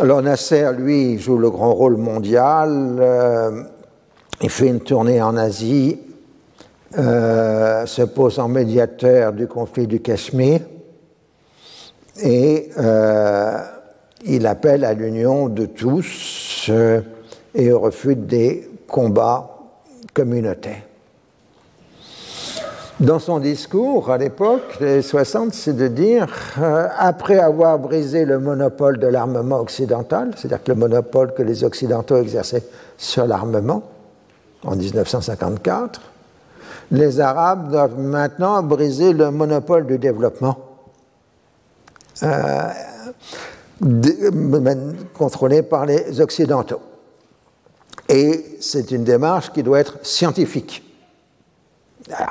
Alors 0.00 0.22
Nasser, 0.22 0.70
lui, 0.78 1.18
joue 1.18 1.38
le 1.38 1.50
grand 1.50 1.74
rôle 1.74 1.96
mondial. 1.96 2.96
Euh, 3.00 3.62
il 4.40 4.50
fait 4.50 4.68
une 4.68 4.80
tournée 4.80 5.20
en 5.20 5.36
Asie, 5.36 5.98
euh, 6.96 7.84
se 7.84 8.02
pose 8.02 8.38
en 8.38 8.48
médiateur 8.48 9.32
du 9.32 9.46
conflit 9.46 9.86
du 9.86 10.00
Cachemire 10.00 10.60
et 12.22 12.70
euh, 12.78 13.58
il 14.24 14.46
appelle 14.46 14.84
à 14.84 14.94
l'union 14.94 15.48
de 15.48 15.66
tous 15.66 16.70
et 17.54 17.72
au 17.72 17.80
refus 17.80 18.16
des 18.16 18.68
combats 18.86 19.58
communautaires. 20.14 20.82
Dans 23.00 23.18
son 23.18 23.38
discours 23.38 24.10
à 24.10 24.18
l'époque, 24.18 24.78
les 24.78 25.00
60, 25.00 25.54
c'est 25.54 25.72
de 25.72 25.88
dire, 25.88 26.26
euh, 26.60 26.86
après 26.98 27.38
avoir 27.38 27.78
brisé 27.78 28.26
le 28.26 28.38
monopole 28.38 28.98
de 28.98 29.06
l'armement 29.06 29.58
occidental, 29.58 30.32
c'est-à-dire 30.36 30.60
le 30.66 30.74
monopole 30.74 31.32
que 31.32 31.42
les 31.42 31.64
Occidentaux 31.64 32.18
exerçaient 32.18 32.64
sur 32.98 33.26
l'armement 33.26 33.82
en 34.66 34.76
1954, 34.76 35.98
les 36.90 37.20
Arabes 37.20 37.70
doivent 37.70 37.98
maintenant 37.98 38.62
briser 38.62 39.14
le 39.14 39.30
monopole 39.30 39.86
du 39.86 39.96
développement 39.96 40.58
euh, 42.22 42.68
contrôlé 45.14 45.62
par 45.62 45.86
les 45.86 46.20
Occidentaux. 46.20 46.80
Et 48.08 48.56
c'est 48.60 48.90
une 48.90 49.04
démarche 49.04 49.52
qui 49.52 49.62
doit 49.62 49.80
être 49.80 49.98
scientifique 50.02 50.82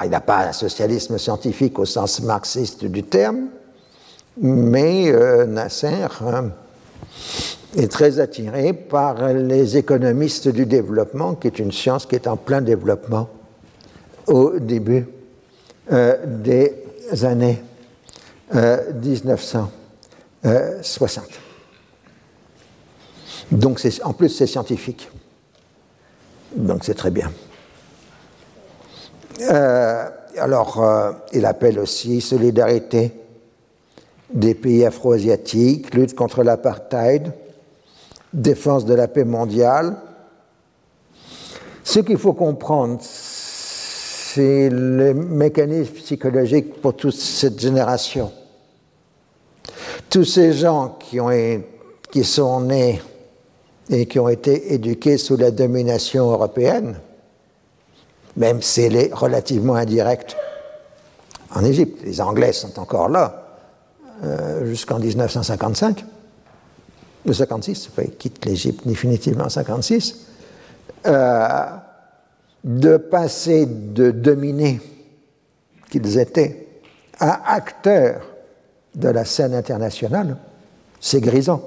il 0.03 0.09
n'a 0.09 0.21
pas 0.21 0.47
un 0.47 0.51
socialisme 0.51 1.17
scientifique 1.17 1.79
au 1.79 1.85
sens 1.85 2.21
marxiste 2.21 2.85
du 2.85 3.03
terme, 3.03 3.47
mais 4.41 5.11
euh, 5.11 5.45
Nasser 5.45 6.07
euh, 6.21 6.41
est 7.77 7.91
très 7.91 8.19
attiré 8.19 8.73
par 8.73 9.33
les 9.33 9.77
économistes 9.77 10.47
du 10.47 10.65
développement, 10.65 11.35
qui 11.35 11.47
est 11.47 11.59
une 11.59 11.71
science 11.71 12.05
qui 12.05 12.15
est 12.15 12.27
en 12.27 12.37
plein 12.37 12.61
développement 12.61 13.29
au 14.27 14.59
début 14.59 15.07
euh, 15.91 16.17
des 16.25 16.73
années 17.23 17.61
1960. 18.53 21.25
Donc 23.51 23.79
en 24.03 24.13
plus 24.13 24.29
c'est 24.29 24.47
scientifique. 24.47 25.09
Donc 26.55 26.83
c'est 26.83 26.95
très 26.95 27.11
bien. 27.11 27.31
Euh, 29.41 30.09
alors, 30.37 30.83
euh, 30.83 31.11
il 31.33 31.45
appelle 31.45 31.79
aussi 31.79 32.21
solidarité 32.21 33.13
des 34.33 34.53
pays 34.53 34.85
afro-asiatiques, 34.85 35.93
lutte 35.93 36.15
contre 36.15 36.43
l'apartheid, 36.43 37.31
défense 38.33 38.85
de 38.85 38.93
la 38.93 39.07
paix 39.07 39.23
mondiale. 39.23 39.95
Ce 41.83 41.99
qu'il 41.99 42.17
faut 42.17 42.33
comprendre, 42.33 42.99
c'est 43.01 44.69
le 44.69 45.13
mécanisme 45.13 45.93
psychologique 45.93 46.79
pour 46.81 46.95
toute 46.95 47.15
cette 47.15 47.59
génération. 47.59 48.31
Tous 50.09 50.25
ces 50.25 50.53
gens 50.53 50.97
qui, 50.99 51.19
ont, 51.19 51.31
qui 52.11 52.23
sont 52.23 52.61
nés 52.61 53.01
et 53.89 54.05
qui 54.05 54.19
ont 54.19 54.29
été 54.29 54.73
éduqués 54.73 55.17
sous 55.17 55.37
la 55.37 55.51
domination 55.51 56.31
européenne, 56.31 56.99
même 58.37 58.61
si 58.61 58.81
elle 58.81 58.95
est 58.95 59.13
relativement 59.13 59.75
indirecte 59.75 60.35
en 61.53 61.63
Égypte. 61.63 62.01
Les 62.03 62.21
Anglais 62.21 62.53
sont 62.53 62.79
encore 62.79 63.09
là 63.09 63.57
euh, 64.23 64.65
jusqu'en 64.65 64.99
1955. 64.99 66.05
de 67.25 67.33
56, 67.33 67.89
enfin, 67.91 68.03
il 68.05 68.15
quitte 68.15 68.45
l'Égypte 68.45 68.87
définitivement 68.87 69.45
en 69.45 69.49
56, 69.49 70.27
euh, 71.07 71.65
de 72.63 72.97
passer 72.97 73.65
de 73.65 74.11
dominés 74.11 74.81
qu'ils 75.89 76.17
étaient 76.17 76.67
à 77.19 77.53
acteurs 77.53 78.21
de 78.95 79.09
la 79.09 79.25
scène 79.25 79.53
internationale, 79.53 80.37
c'est 80.99 81.21
grisant, 81.21 81.61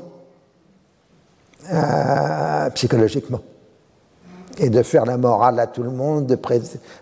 euh, 1.73 2.71
psychologiquement. 2.71 3.41
Et 4.59 4.69
de 4.69 4.83
faire 4.83 5.07
la 5.07 5.17
morale 5.17 5.59
à 5.61 5.67
tout 5.67 5.83
le 5.83 5.91
monde, 5.91 6.27
de 6.27 6.39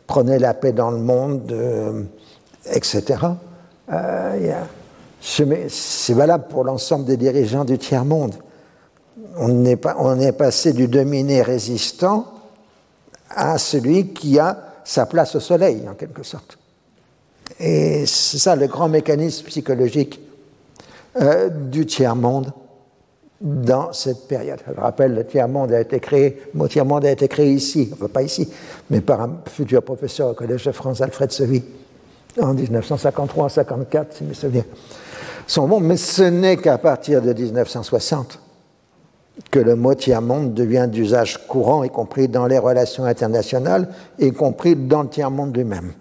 prôner 0.06 0.38
la 0.38 0.54
paix 0.54 0.72
dans 0.72 0.90
le 0.90 0.98
monde, 0.98 1.52
etc. 2.66 3.18
Euh, 3.92 4.64
c'est 5.20 6.14
valable 6.14 6.44
pour 6.48 6.64
l'ensemble 6.64 7.04
des 7.04 7.16
dirigeants 7.16 7.64
du 7.64 7.76
tiers-monde. 7.78 8.36
On 9.36 9.64
est, 9.64 9.80
on 9.98 10.18
est 10.18 10.32
passé 10.32 10.72
du 10.72 10.88
dominé 10.88 11.42
résistant 11.42 12.26
à 13.28 13.58
celui 13.58 14.12
qui 14.12 14.38
a 14.38 14.58
sa 14.84 15.06
place 15.06 15.34
au 15.36 15.40
soleil, 15.40 15.86
en 15.88 15.94
quelque 15.94 16.22
sorte. 16.22 16.59
Et 17.60 18.06
c'est 18.06 18.38
ça 18.38 18.56
le 18.56 18.66
grand 18.66 18.88
mécanisme 18.88 19.44
psychologique 19.46 20.18
euh, 21.20 21.50
du 21.50 21.84
tiers-monde 21.84 22.52
dans 23.40 23.92
cette 23.92 24.26
période. 24.28 24.60
Je 24.66 24.80
rappelle, 24.80 25.14
le 25.14 25.26
tiers-monde 25.26 25.72
a 25.72 25.80
été 25.80 26.00
créé, 26.00 26.42
le 26.52 26.58
mot 26.58 26.68
tiers-monde 26.68 27.04
a 27.04 27.10
été 27.10 27.28
créé 27.28 27.52
ici, 27.52 27.90
pas 28.12 28.22
ici, 28.22 28.48
mais 28.88 29.00
par 29.00 29.20
un 29.20 29.40
futur 29.46 29.82
professeur 29.82 30.30
au 30.30 30.34
Collège 30.34 30.64
de 30.64 30.72
France, 30.72 31.00
Alfred 31.00 31.30
Sevy, 31.30 31.62
en 32.40 32.54
1953-54, 32.54 34.04
si 34.10 34.24
mes 34.24 34.34
souvenirs 34.34 34.64
sont 35.46 35.66
bons, 35.66 35.80
mais 35.80 35.96
ce 35.96 36.22
n'est 36.22 36.56
qu'à 36.56 36.78
partir 36.78 37.20
de 37.22 37.32
1960 37.32 38.38
que 39.50 39.58
le 39.58 39.74
mot 39.74 39.94
tiers-monde 39.94 40.54
devient 40.54 40.86
d'usage 40.90 41.46
courant, 41.46 41.82
y 41.82 41.90
compris 41.90 42.28
dans 42.28 42.46
les 42.46 42.58
relations 42.58 43.04
internationales, 43.04 43.88
y 44.18 44.32
compris 44.32 44.76
dans 44.76 45.02
le 45.02 45.08
tiers-monde 45.08 45.56
lui-même. 45.56 45.92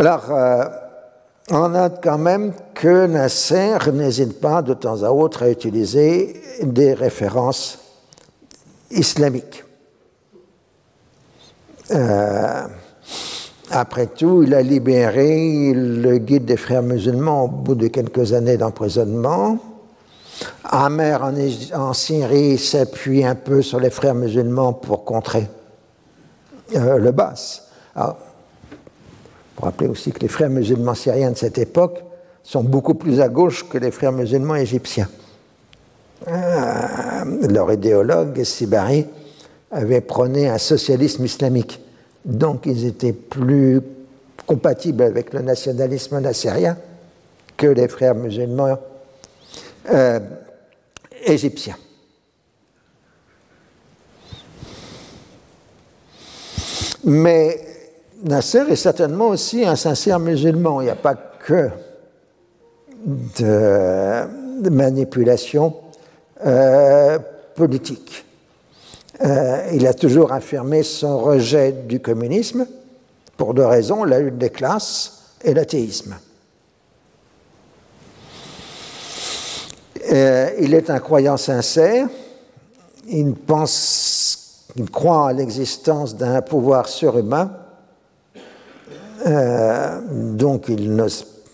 Alors, 0.00 0.30
euh, 0.30 0.64
on 1.50 1.68
note 1.68 2.00
quand 2.02 2.16
même 2.16 2.54
que 2.72 3.04
Nasser 3.04 3.76
n'hésite 3.92 4.40
pas 4.40 4.62
de 4.62 4.72
temps 4.72 5.02
à 5.02 5.10
autre 5.10 5.42
à 5.42 5.50
utiliser 5.50 6.40
des 6.62 6.94
références 6.94 7.78
islamiques. 8.90 9.62
Euh, 11.90 12.62
après 13.70 14.06
tout, 14.06 14.42
il 14.42 14.54
a 14.54 14.62
libéré 14.62 15.74
le 15.74 16.16
guide 16.16 16.46
des 16.46 16.56
frères 16.56 16.82
musulmans 16.82 17.44
au 17.44 17.48
bout 17.48 17.74
de 17.74 17.88
quelques 17.88 18.32
années 18.32 18.56
d'emprisonnement. 18.56 19.58
Amer 20.64 21.30
en, 21.74 21.92
Syrie 21.92 22.56
s'appuie 22.56 23.22
un 23.22 23.34
peu 23.34 23.60
sur 23.60 23.78
les 23.78 23.90
frères 23.90 24.14
musulmans 24.14 24.72
pour 24.72 25.04
contrer 25.04 25.46
euh, 26.74 26.96
le 26.96 27.10
Bas. 27.10 27.34
Pour 29.60 29.66
rappeler 29.66 29.88
aussi 29.88 30.10
que 30.10 30.20
les 30.20 30.28
frères 30.28 30.48
musulmans 30.48 30.94
syriens 30.94 31.32
de 31.32 31.36
cette 31.36 31.58
époque 31.58 32.02
sont 32.42 32.64
beaucoup 32.64 32.94
plus 32.94 33.20
à 33.20 33.28
gauche 33.28 33.68
que 33.68 33.76
les 33.76 33.90
frères 33.90 34.10
musulmans 34.10 34.54
égyptiens. 34.54 35.06
Euh, 36.28 37.46
leur 37.46 37.70
idéologue, 37.70 38.42
Sibari, 38.42 39.06
avait 39.70 40.00
prôné 40.00 40.48
un 40.48 40.56
socialisme 40.56 41.26
islamique. 41.26 41.78
Donc 42.24 42.64
ils 42.64 42.86
étaient 42.86 43.12
plus 43.12 43.82
compatibles 44.46 45.02
avec 45.02 45.34
le 45.34 45.42
nationalisme 45.42 46.18
nassérien 46.20 46.78
que 47.58 47.66
les 47.66 47.88
frères 47.88 48.14
musulmans 48.14 48.78
euh, 49.92 50.20
égyptiens. 51.26 51.76
Mais 57.04 57.69
Nasser 58.22 58.64
est 58.68 58.76
certainement 58.76 59.28
aussi 59.28 59.64
un 59.64 59.76
sincère 59.76 60.18
musulman. 60.18 60.80
Il 60.80 60.84
n'y 60.84 60.90
a 60.90 60.96
pas 60.96 61.14
que 61.14 61.70
de, 63.04 64.68
manipulation 64.68 65.74
euh, 66.44 67.18
politique. 67.54 68.24
Euh, 69.22 69.70
il 69.72 69.86
a 69.86 69.94
toujours 69.94 70.32
affirmé 70.32 70.82
son 70.82 71.18
rejet 71.18 71.72
du 71.72 72.00
communisme 72.00 72.66
pour 73.36 73.54
deux 73.54 73.64
raisons, 73.64 74.04
la 74.04 74.20
lutte 74.20 74.38
des 74.38 74.50
classes 74.50 75.34
et 75.42 75.54
l'athéisme. 75.54 76.16
Euh, 80.12 80.50
il 80.58 80.74
est 80.74 80.90
un 80.90 80.98
croyant 80.98 81.36
sincère, 81.36 82.08
il 83.08 83.34
pense, 83.34 84.66
il 84.76 84.90
croit 84.90 85.28
à 85.28 85.32
l'existence 85.32 86.16
d'un 86.16 86.42
pouvoir 86.42 86.88
surhumain, 86.88 87.50
euh, 89.26 90.00
donc 90.34 90.68
il 90.68 90.94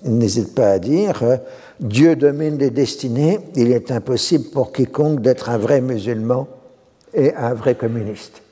n'hésite 0.04 0.54
pas 0.54 0.70
à 0.70 0.78
dire 0.78 1.38
Dieu 1.80 2.16
domine 2.16 2.58
les 2.58 2.70
destinées, 2.70 3.40
il 3.54 3.70
est 3.70 3.90
impossible 3.90 4.46
pour 4.50 4.72
quiconque 4.72 5.20
d'être 5.20 5.50
un 5.50 5.58
vrai 5.58 5.80
musulman 5.80 6.48
et 7.12 7.34
un 7.34 7.54
vrai 7.54 7.74
communiste. 7.74 8.42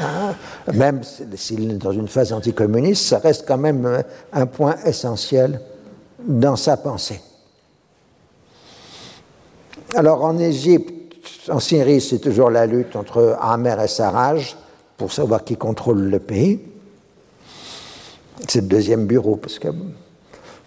Ah, 0.00 0.34
même 0.72 1.02
s'il 1.34 1.72
est 1.72 1.74
dans 1.74 1.92
une 1.92 2.08
phase 2.08 2.32
anticommuniste, 2.32 3.06
ça 3.06 3.18
reste 3.18 3.44
quand 3.46 3.58
même 3.58 4.02
un 4.32 4.46
point 4.46 4.76
essentiel 4.84 5.60
dans 6.26 6.56
sa 6.56 6.76
pensée. 6.76 7.20
Alors 9.94 10.24
en 10.24 10.38
Égypte, 10.38 11.48
en 11.48 11.58
Syrie, 11.58 12.00
c'est 12.00 12.18
toujours 12.18 12.50
la 12.50 12.66
lutte 12.66 12.94
entre 12.96 13.36
Amer 13.40 13.80
et 13.80 13.88
Sarraj 13.88 14.56
pour 14.96 15.12
savoir 15.12 15.44
qui 15.44 15.56
contrôle 15.56 16.02
le 16.02 16.18
pays. 16.18 16.60
C'est 18.48 18.62
le 18.62 18.66
deuxième 18.66 19.06
bureau, 19.06 19.36
parce 19.36 19.58
que 19.58 19.68
vous 19.68 19.92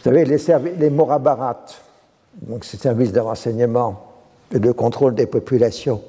savez, 0.04 0.26
les, 0.26 0.38
les 0.80 0.90
Morabarat, 0.90 1.66
donc 2.42 2.66
ces 2.66 2.78
services 2.78 3.12
de 3.12 3.20
renseignement 3.20 4.02
et 4.54 4.60
de 4.60 4.72
contrôle 4.72 5.16
des 5.16 5.26
populations, 5.26 6.02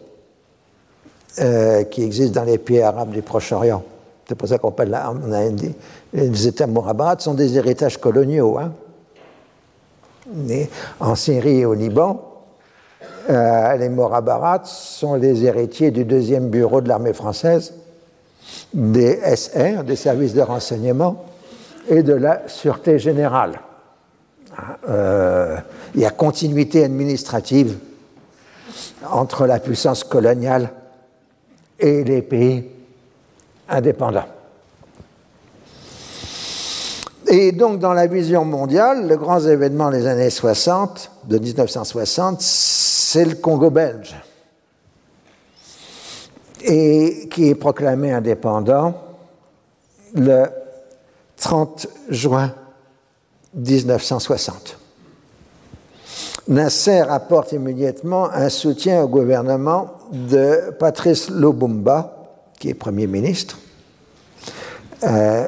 euh, 1.40 1.82
qui 1.84 2.02
existent 2.04 2.40
dans 2.40 2.46
les 2.46 2.58
pays 2.58 2.80
arabes 2.80 3.10
du 3.10 3.20
Proche-Orient. 3.20 3.82
C'est 4.28 4.36
pour 4.36 4.48
ça 4.48 4.58
qu'on 4.58 4.70
parle 4.70 4.96
on 5.24 5.32
a 5.32 5.42
les 6.12 6.46
États 6.46 6.68
morabarats 6.68 7.18
sont 7.18 7.34
des 7.34 7.56
héritages 7.56 7.98
coloniaux. 7.98 8.56
Hein. 8.58 8.72
en 11.00 11.14
Syrie 11.16 11.60
et 11.60 11.66
au 11.66 11.74
Liban, 11.74 12.22
euh, 13.28 13.76
les 13.76 13.88
Morabarats 13.88 14.64
sont 14.64 15.14
les 15.14 15.44
héritiers 15.44 15.90
du 15.90 16.04
deuxième 16.04 16.50
bureau 16.50 16.80
de 16.80 16.88
l'armée 16.88 17.12
française, 17.12 17.74
des 18.72 19.18
SR, 19.34 19.82
des 19.82 19.96
services 19.96 20.34
de 20.34 20.42
renseignement, 20.42 21.24
et 21.88 22.02
de 22.02 22.14
la 22.14 22.48
Sûreté 22.48 22.98
générale. 22.98 23.60
Euh, 24.88 25.56
il 25.94 26.00
y 26.00 26.04
a 26.04 26.10
continuité 26.10 26.84
administrative 26.84 27.78
entre 29.10 29.46
la 29.46 29.58
puissance 29.58 30.04
coloniale 30.04 30.70
et 31.78 32.04
les 32.04 32.22
pays 32.22 32.68
indépendants. 33.68 34.26
Et 37.26 37.52
donc, 37.52 37.78
dans 37.78 37.94
la 37.94 38.06
vision 38.06 38.44
mondiale, 38.44 39.08
le 39.08 39.16
grand 39.16 39.40
événement 39.40 39.90
des 39.90 40.06
années 40.06 40.30
60, 40.30 41.10
de 41.24 41.38
1960, 41.38 42.40
c'est 42.40 43.24
le 43.24 43.34
Congo 43.36 43.70
belge, 43.70 44.14
et 46.62 47.28
qui 47.30 47.48
est 47.48 47.54
proclamé 47.54 48.12
indépendant 48.12 48.94
30 51.44 51.88
juin 52.08 52.54
1960. 53.54 54.78
Nasser 56.48 57.00
apporte 57.00 57.52
immédiatement 57.52 58.30
un 58.32 58.48
soutien 58.48 59.02
au 59.02 59.08
gouvernement 59.08 59.92
de 60.10 60.70
Patrice 60.78 61.28
Lobumba, 61.28 62.16
qui 62.58 62.70
est 62.70 62.74
Premier 62.74 63.06
ministre, 63.06 63.58
euh, 65.02 65.46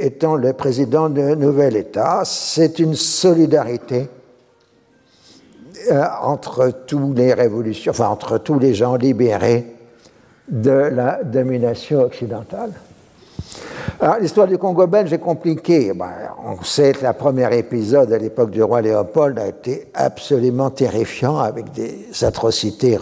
étant 0.00 0.36
le 0.36 0.52
président 0.52 1.08
de 1.08 1.34
nouvel 1.34 1.74
État. 1.74 2.24
C'est 2.26 2.78
une 2.78 2.94
solidarité 2.94 4.10
euh, 5.90 6.04
entre 6.20 6.68
tous 6.86 7.14
les 7.14 7.32
révolutions, 7.32 7.92
enfin 7.92 8.08
entre 8.08 8.36
tous 8.36 8.58
les 8.58 8.74
gens 8.74 8.96
libérés 8.96 9.64
de 10.46 10.70
la 10.70 11.24
domination 11.24 12.02
occidentale. 12.02 12.72
L'histoire 14.20 14.46
du 14.46 14.58
Congo 14.58 14.86
belge 14.86 15.12
est 15.12 15.18
compliquée. 15.18 15.92
Ben, 15.94 16.10
on 16.44 16.62
sait 16.62 16.92
que 16.92 17.06
le 17.06 17.12
premier 17.12 17.56
épisode 17.56 18.12
à 18.12 18.18
l'époque 18.18 18.50
du 18.50 18.62
roi 18.62 18.80
Léopold 18.82 19.38
a 19.38 19.46
été 19.46 19.88
absolument 19.94 20.70
terrifiant, 20.70 21.38
avec 21.38 21.72
des 21.72 22.08
atrocités 22.22 22.98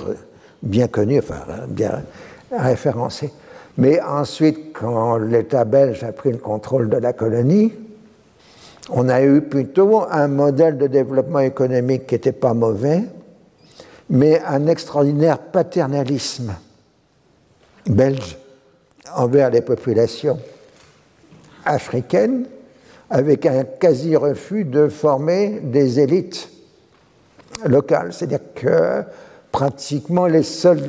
bien 0.63 0.89
connues, 0.89 1.19
enfin 1.19 1.45
bien 1.69 2.03
référencées. 2.51 3.33
Mais 3.79 4.01
ensuite, 4.01 4.73
quand 4.73 5.19
l'État 5.19 5.65
belge 5.65 6.03
a 6.05 6.13
pris 6.13 6.33
le 6.33 6.39
contrôle 6.39 6.89
de 6.89 6.97
la 6.97 7.13
colonie, 7.13 7.73
On 8.91 9.09
a 9.09 9.23
eu 9.23 9.41
plutôt 9.41 10.05
un 10.11 10.29
modèle 10.29 10.79
de 10.79 10.87
développement 10.87 11.41
économique 11.41 12.07
qui 12.07 12.15
n'était 12.15 12.33
pas 12.33 12.55
mauvais, 12.55 13.03
mais 14.09 14.41
un 14.47 14.67
extraordinaire 14.69 15.39
paternalisme 15.39 16.55
belge 17.87 18.39
envers 19.15 19.51
les 19.51 19.61
populations 19.61 20.39
africaines, 21.67 22.47
avec 23.11 23.47
un 23.47 23.65
quasi-refus 23.65 24.65
de 24.65 24.89
former 24.89 25.61
des 25.63 26.01
élites 26.01 26.49
locales. 27.65 28.13
C'est-à-dire 28.13 28.41
que 28.55 29.03
pratiquement 29.53 30.27
les 30.27 30.43
seuls 30.43 30.83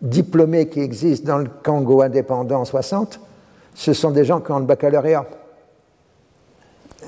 diplômés 0.00 0.68
qui 0.68 0.80
existent 0.80 1.32
dans 1.32 1.38
le 1.38 1.50
Congo 1.62 2.02
indépendant 2.02 2.60
en 2.60 2.64
60, 2.64 3.20
ce 3.74 3.92
sont 3.92 4.10
des 4.10 4.24
gens 4.24 4.40
qui 4.40 4.52
ont 4.52 4.58
le 4.58 4.66
baccalauréat. 4.66 5.26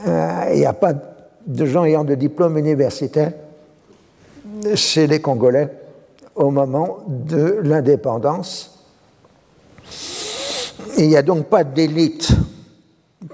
Euh, 0.06 0.44
il 0.52 0.58
n'y 0.58 0.66
a 0.66 0.72
pas 0.72 0.92
de 1.46 1.66
gens 1.66 1.84
ayant 1.84 2.04
de 2.04 2.14
diplôme 2.14 2.58
universitaire 2.58 3.32
chez 4.74 5.06
les 5.06 5.20
Congolais 5.20 5.70
au 6.34 6.50
moment 6.50 6.98
de 7.06 7.60
l'indépendance. 7.62 8.84
Il 10.98 11.08
n'y 11.08 11.16
a 11.16 11.22
donc 11.22 11.46
pas 11.46 11.64
d'élite 11.64 12.30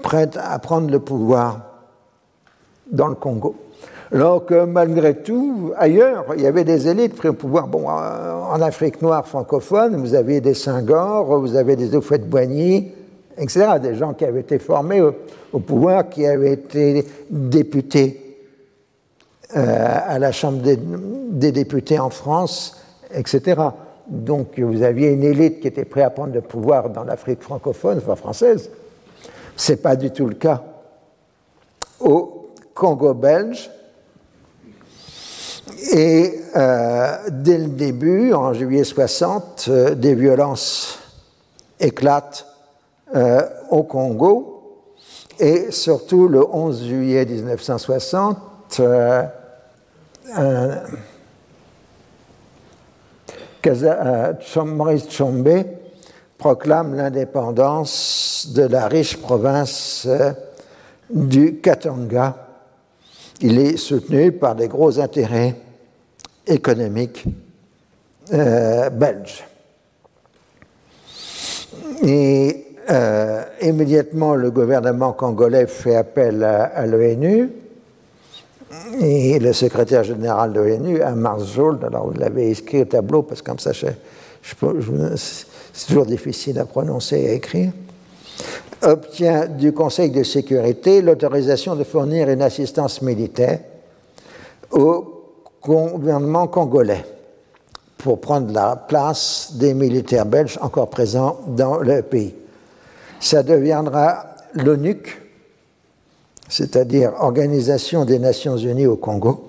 prête 0.01 0.37
à 0.41 0.57
prendre 0.59 0.89
le 0.89 0.99
pouvoir 0.99 1.61
dans 2.91 3.07
le 3.07 3.15
Congo. 3.15 3.55
Alors 4.13 4.45
que 4.45 4.65
malgré 4.65 5.15
tout, 5.15 5.71
ailleurs, 5.77 6.25
il 6.35 6.41
y 6.41 6.47
avait 6.47 6.65
des 6.65 6.89
élites 6.89 7.15
prêtes 7.15 7.31
au 7.31 7.35
pouvoir. 7.35 7.67
Bon, 7.67 7.89
euh, 7.89 8.33
en 8.33 8.61
Afrique 8.61 9.01
noire 9.01 9.25
francophone, 9.25 9.95
vous 9.95 10.15
avez 10.15 10.41
des 10.41 10.53
Senghor, 10.53 11.39
vous 11.39 11.55
avez 11.55 11.77
des 11.77 11.95
Oufouette-Boigny, 11.95 12.91
etc. 13.37 13.79
Des 13.81 13.95
gens 13.95 14.13
qui 14.13 14.25
avaient 14.25 14.41
été 14.41 14.59
formés 14.59 15.01
au, 15.01 15.59
pouvoir, 15.59 16.09
qui 16.09 16.25
avaient 16.25 16.53
été 16.53 17.05
députés 17.29 18.37
euh, 19.55 19.97
à 20.05 20.19
la 20.19 20.33
Chambre 20.33 20.61
des, 20.61 21.51
députés 21.53 21.99
en 21.99 22.09
France, 22.09 22.81
etc. 23.13 23.61
Donc 24.09 24.59
vous 24.59 24.83
aviez 24.83 25.11
une 25.11 25.23
élite 25.23 25.61
qui 25.61 25.67
était 25.69 25.85
prête 25.85 26.03
à 26.03 26.09
prendre 26.09 26.33
le 26.33 26.41
pouvoir 26.41 26.89
dans 26.89 27.05
l'Afrique 27.05 27.41
francophone, 27.41 27.99
enfin 27.99 28.15
française. 28.15 28.69
Ce 29.55 29.71
n'est 29.71 29.77
pas 29.77 29.95
du 29.95 30.11
tout 30.11 30.27
le 30.27 30.35
cas 30.35 30.63
au 31.99 32.51
Congo 32.73 33.13
belge. 33.13 33.69
Et 35.93 36.39
euh, 36.55 37.17
dès 37.29 37.57
le 37.57 37.67
début, 37.67 38.33
en 38.33 38.53
juillet 38.53 38.83
60, 38.83 39.65
euh, 39.67 39.95
des 39.95 40.15
violences 40.15 40.99
éclatent 41.79 42.45
euh, 43.15 43.41
au 43.69 43.83
Congo. 43.83 44.87
Et 45.39 45.71
surtout 45.71 46.27
le 46.27 46.45
11 46.45 46.85
juillet 46.85 47.25
1960, 47.25 48.37
euh, 48.79 49.23
Maurice 54.65 55.07
Tchombe 55.07 55.65
proclame 56.41 56.95
l'indépendance 56.95 58.47
de 58.55 58.63
la 58.63 58.87
riche 58.87 59.17
province 59.17 60.07
euh, 60.09 60.31
du 61.11 61.57
Katanga. 61.57 62.35
Il 63.41 63.59
est 63.59 63.77
soutenu 63.77 64.31
par 64.31 64.55
des 64.55 64.67
gros 64.67 64.99
intérêts 64.99 65.55
économiques 66.47 67.25
belges. 68.31 69.43
Et 72.01 72.65
euh, 72.89 73.43
immédiatement, 73.61 74.33
le 74.33 74.49
gouvernement 74.49 75.13
congolais 75.13 75.67
fait 75.67 75.95
appel 75.95 76.43
à, 76.43 76.87
l'ONU 76.87 77.51
et 78.99 79.37
le 79.37 79.53
secrétaire 79.53 80.03
général 80.03 80.53
de 80.53 80.61
l'ONU, 80.61 81.01
Amar 81.03 81.39
Zold, 81.39 81.83
alors 81.83 82.07
vous 82.07 82.19
l'avez 82.19 82.49
écrit 82.49 82.81
au 82.81 82.85
tableau 82.85 83.21
parce 83.21 83.43
que 83.43 83.51
comme 83.51 83.59
ça, 83.59 83.73
c'est 85.73 85.87
toujours 85.87 86.05
difficile 86.05 86.59
à 86.59 86.65
prononcer 86.65 87.19
et 87.19 87.29
à 87.29 87.33
écrire, 87.33 87.71
obtient 88.81 89.47
du 89.47 89.73
Conseil 89.73 90.09
de 90.09 90.23
sécurité 90.23 91.01
l'autorisation 91.01 91.75
de 91.75 91.83
fournir 91.83 92.29
une 92.29 92.41
assistance 92.41 93.01
militaire 93.01 93.59
au 94.71 95.25
gouvernement 95.63 96.47
congolais 96.47 97.05
pour 97.97 98.19
prendre 98.19 98.51
la 98.51 98.75
place 98.75 99.51
des 99.53 99.73
militaires 99.73 100.25
belges 100.25 100.57
encore 100.61 100.89
présents 100.89 101.39
dans 101.47 101.77
le 101.77 102.01
pays. 102.01 102.33
Ça 103.19 103.43
deviendra 103.43 104.25
l'ONUC, 104.55 105.21
c'est-à-dire 106.49 107.13
Organisation 107.19 108.03
des 108.03 108.17
Nations 108.17 108.57
Unies 108.57 108.87
au 108.87 108.95
Congo. 108.95 109.47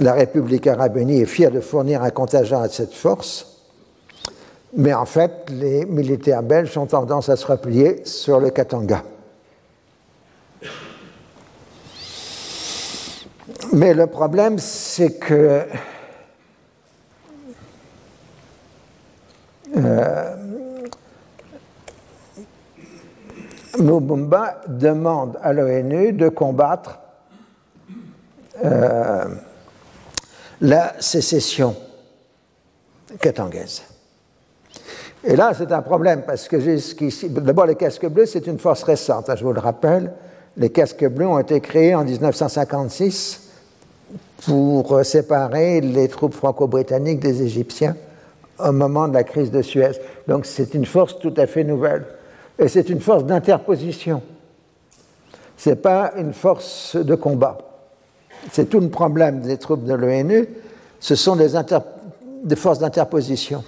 La 0.00 0.12
République 0.12 0.66
arabe 0.66 0.96
unie 0.96 1.20
est 1.20 1.26
fière 1.26 1.52
de 1.52 1.60
fournir 1.60 2.02
un 2.02 2.10
contingent 2.10 2.60
à 2.60 2.68
cette 2.68 2.92
force, 2.92 3.57
mais 4.74 4.94
en 4.94 5.06
fait, 5.06 5.50
les 5.50 5.84
militaires 5.86 6.42
belges 6.42 6.76
ont 6.76 6.86
tendance 6.86 7.28
à 7.28 7.36
se 7.36 7.46
replier 7.46 8.04
sur 8.04 8.38
le 8.38 8.50
Katanga. 8.50 9.02
Mais 13.72 13.94
le 13.94 14.06
problème, 14.06 14.58
c'est 14.58 15.18
que 15.18 15.66
euh, 19.76 20.36
Mubumba 23.78 24.62
demande 24.66 25.38
à 25.42 25.52
l'ONU 25.52 26.12
de 26.12 26.28
combattre 26.28 26.98
euh, 28.64 29.26
la 30.60 30.94
sécession 31.00 31.76
katangaise. 33.20 33.87
Et 35.28 35.36
là, 35.36 35.52
c'est 35.54 35.70
un 35.72 35.82
problème 35.82 36.22
parce 36.26 36.48
que 36.48 36.58
jusqu'ici, 36.58 37.28
d'abord, 37.28 37.66
les 37.66 37.74
casques 37.74 38.08
bleus, 38.08 38.24
c'est 38.24 38.46
une 38.46 38.58
force 38.58 38.82
récente, 38.82 39.28
hein, 39.28 39.36
je 39.36 39.44
vous 39.44 39.52
le 39.52 39.60
rappelle. 39.60 40.10
Les 40.56 40.70
casques 40.70 41.06
bleus 41.06 41.26
ont 41.26 41.38
été 41.38 41.60
créés 41.60 41.94
en 41.94 42.02
1956 42.02 43.50
pour 44.46 45.04
séparer 45.04 45.82
les 45.82 46.08
troupes 46.08 46.32
franco-britanniques 46.32 47.20
des 47.20 47.42
Égyptiens 47.42 47.94
au 48.58 48.72
moment 48.72 49.06
de 49.06 49.12
la 49.12 49.22
crise 49.22 49.50
de 49.50 49.60
Suez. 49.60 50.00
Donc, 50.26 50.46
c'est 50.46 50.72
une 50.72 50.86
force 50.86 51.18
tout 51.18 51.34
à 51.36 51.46
fait 51.46 51.62
nouvelle. 51.62 52.06
Et 52.58 52.68
c'est 52.68 52.88
une 52.88 53.00
force 53.00 53.26
d'interposition. 53.26 54.22
Ce 55.58 55.68
n'est 55.68 55.76
pas 55.76 56.12
une 56.16 56.32
force 56.32 56.96
de 56.96 57.14
combat. 57.14 57.58
C'est 58.50 58.70
tout 58.70 58.80
le 58.80 58.88
problème 58.88 59.42
des 59.42 59.58
troupes 59.58 59.84
de 59.84 59.92
l'ONU. 59.92 60.48
Ce 61.00 61.14
sont 61.16 61.36
des 61.36 62.56
forces 62.56 62.78
d'interposition. 62.78 63.62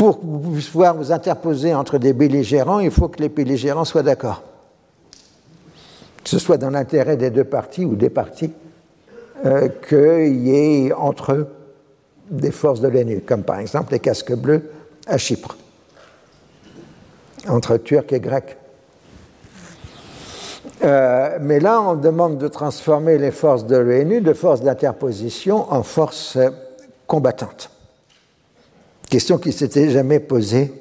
Pour 0.00 0.18
pouvoir 0.18 0.96
vous 0.96 1.12
interposer 1.12 1.74
entre 1.74 1.98
des 1.98 2.14
belligérants, 2.14 2.78
il 2.80 2.90
faut 2.90 3.08
que 3.08 3.20
les 3.20 3.28
belligérants 3.28 3.84
soient 3.84 4.02
d'accord. 4.02 4.42
Que 6.24 6.30
ce 6.30 6.38
soit 6.38 6.56
dans 6.56 6.70
l'intérêt 6.70 7.18
des 7.18 7.28
deux 7.28 7.44
parties 7.44 7.84
ou 7.84 7.96
des 7.96 8.08
parties, 8.08 8.50
euh, 9.44 9.68
qu'il 9.68 10.48
y 10.48 10.56
ait 10.56 10.92
entre 10.94 11.32
eux 11.32 11.48
des 12.30 12.50
forces 12.50 12.80
de 12.80 12.88
l'ONU, 12.88 13.20
comme 13.20 13.42
par 13.42 13.58
exemple 13.58 13.92
les 13.92 13.98
casques 13.98 14.34
bleus 14.34 14.70
à 15.06 15.18
Chypre 15.18 15.58
entre 17.46 17.76
Turcs 17.76 18.10
et 18.14 18.20
Grecs. 18.20 18.56
Euh, 20.82 21.36
mais 21.42 21.60
là, 21.60 21.82
on 21.82 21.94
demande 21.94 22.38
de 22.38 22.48
transformer 22.48 23.18
les 23.18 23.32
forces 23.32 23.66
de 23.66 23.76
l'ONU 23.76 24.22
de 24.22 24.32
forces 24.32 24.62
d'interposition 24.62 25.70
en 25.70 25.82
forces 25.82 26.38
combattantes. 27.06 27.70
Question 29.10 29.38
qui 29.38 29.50
s'était 29.50 29.90
jamais 29.90 30.20
posée 30.20 30.72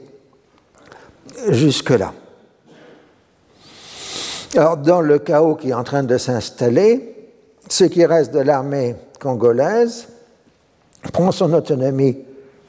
jusque-là. 1.50 2.14
Alors, 4.56 4.78
dans 4.78 5.02
le 5.02 5.18
chaos 5.18 5.56
qui 5.56 5.70
est 5.70 5.74
en 5.74 5.84
train 5.84 6.04
de 6.04 6.16
s'installer, 6.18 7.16
ce 7.68 7.86
qui 7.86 8.06
reste 8.06 8.32
de 8.32 8.40
l'armée 8.40 8.96
congolaise 9.20 10.10
prend 11.12 11.32
son 11.32 11.54
autonomie 11.54 12.20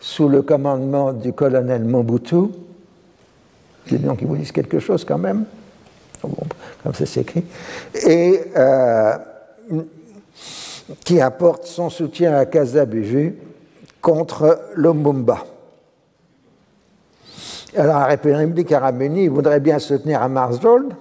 sous 0.00 0.30
le 0.30 0.40
commandement 0.40 1.12
du 1.12 1.34
colonel 1.34 1.84
Mobutu, 1.84 2.46
des 3.90 3.98
noms 3.98 4.16
qui 4.16 4.24
vous 4.24 4.38
disent 4.38 4.52
quelque 4.52 4.78
chose 4.78 5.04
quand 5.04 5.18
même, 5.18 5.44
comme 6.22 6.94
ça 6.94 7.04
s'écrit, 7.04 7.44
et 8.06 8.40
euh, 8.56 9.12
qui 11.04 11.20
apporte 11.20 11.66
son 11.66 11.90
soutien 11.90 12.34
à 12.34 12.46
Kazabuju 12.46 13.49
contre 14.00 14.70
l'Omumba. 14.74 15.44
Alors 17.76 17.98
la 17.98 18.06
République 18.06 18.72
arabe 18.72 19.02
unie 19.02 19.28
voudrait 19.28 19.60
bien 19.60 19.78
soutenir 19.78 20.28
Marsdold, 20.28 20.94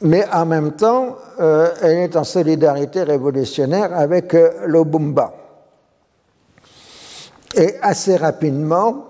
mais 0.00 0.24
en 0.32 0.46
même 0.46 0.72
temps, 0.72 1.16
euh, 1.40 1.70
elle 1.82 1.98
est 1.98 2.16
en 2.16 2.24
solidarité 2.24 3.02
révolutionnaire 3.02 3.92
avec 3.92 4.34
euh, 4.34 4.50
l'Obumba. 4.66 5.34
Et 7.54 7.74
assez 7.82 8.16
rapidement, 8.16 9.04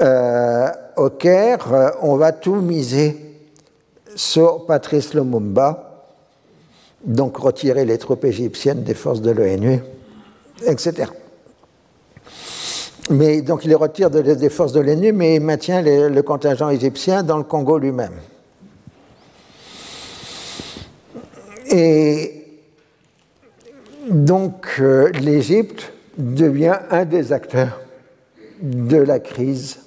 euh, 0.00 0.68
au 0.96 1.10
Caire, 1.10 1.72
euh, 1.72 1.90
on 2.02 2.16
va 2.16 2.32
tout 2.32 2.56
miser 2.56 3.16
sur 4.14 4.66
Patrice 4.66 5.14
Lumumba, 5.14 6.04
donc 7.04 7.36
retirer 7.36 7.84
les 7.84 7.98
troupes 7.98 8.24
égyptiennes 8.24 8.82
des 8.82 8.94
forces 8.94 9.20
de 9.20 9.30
l'ONU, 9.30 9.80
etc. 10.66 11.10
Mais 13.10 13.42
donc 13.42 13.64
il 13.64 13.68
les 13.68 13.74
retire 13.74 14.10
des 14.10 14.48
forces 14.48 14.72
de 14.72 14.80
l'ONU, 14.80 15.12
mais 15.12 15.36
il 15.36 15.40
maintient 15.40 15.82
le 15.82 16.22
contingent 16.22 16.70
égyptien 16.70 17.22
dans 17.22 17.36
le 17.36 17.44
Congo 17.44 17.78
lui-même. 17.78 18.14
Et 21.70 22.44
donc 24.10 24.76
euh, 24.80 25.10
l'Égypte 25.12 25.92
devient 26.16 26.78
un 26.90 27.04
des 27.04 27.32
acteurs 27.32 27.80
de 28.62 28.98
la 28.98 29.18
crise 29.18 29.78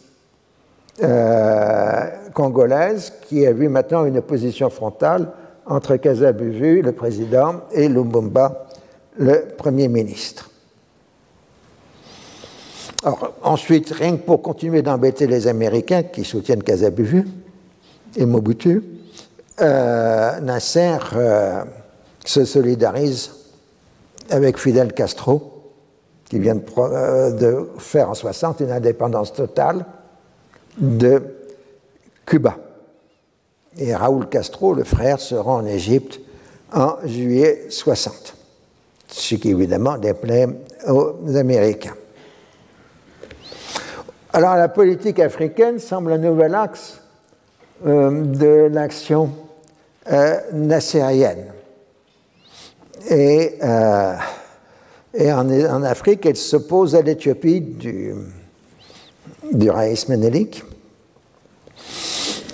euh, 1.03 2.05
congolaise 2.33 3.13
qui 3.27 3.45
a 3.45 3.53
vu 3.53 3.69
maintenant 3.69 4.05
une 4.05 4.17
opposition 4.17 4.69
frontale 4.69 5.31
entre 5.65 5.97
Kasabuvu, 5.97 6.81
le 6.81 6.91
président, 6.93 7.61
et 7.71 7.87
Lumumba, 7.87 8.67
le 9.17 9.45
Premier 9.57 9.87
ministre. 9.87 10.49
Ensuite, 13.43 13.91
rien 13.91 14.17
que 14.17 14.23
pour 14.23 14.41
continuer 14.41 14.81
d'embêter 14.81 15.27
les 15.27 15.47
Américains 15.47 16.03
qui 16.03 16.23
soutiennent 16.23 16.63
Kasabuvu 16.63 17.27
et 18.15 18.25
Mobutu, 18.25 18.83
euh, 19.59 20.39
Nasser 20.39 20.97
euh, 21.15 21.63
se 22.25 22.45
solidarise 22.45 23.31
avec 24.29 24.57
Fidel 24.57 24.93
Castro, 24.93 25.73
qui 26.29 26.39
vient 26.39 26.55
de, 26.55 26.61
euh, 26.77 27.65
faire 27.77 28.09
en 28.09 28.13
60 28.13 28.59
une 28.59 28.71
indépendance 28.71 29.33
totale 29.33 29.85
de 30.77 31.23
Cuba. 32.25 32.57
Et 33.77 33.95
Raúl 33.95 34.27
Castro, 34.27 34.73
le 34.73 34.83
frère, 34.83 35.19
se 35.19 35.35
rend 35.35 35.57
en 35.57 35.65
Égypte 35.65 36.19
en 36.73 36.97
juillet 37.05 37.67
60, 37.69 38.35
ce 39.07 39.35
qui 39.35 39.49
évidemment 39.51 39.97
déplaît 39.97 40.47
aux 40.87 41.35
Américains. 41.35 41.95
Alors 44.37 44.55
la 44.55 44.69
politique 44.69 45.19
africaine 45.19 45.79
semble 45.79 46.11
un 46.11 46.19
nouvel 46.19 46.53
axe 46.53 47.01
de 47.83 48.69
l'action 48.71 49.31
euh, 50.11 50.39
nassérienne. 50.53 51.45
Et, 53.09 53.57
euh, 53.63 54.13
en, 55.19 55.81
Afrique, 55.81 56.27
elle 56.27 56.35
s'oppose 56.35 56.95
à 56.95 57.01
l'Éthiopie 57.01 57.61
du, 57.61 58.13
du 59.53 59.71
Raïs 59.71 60.07
Ménélique. 60.07 60.63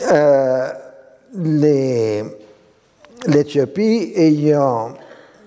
Euh, 0.09 0.69
L'Éthiopie 3.27 4.13
ayant 4.15 4.93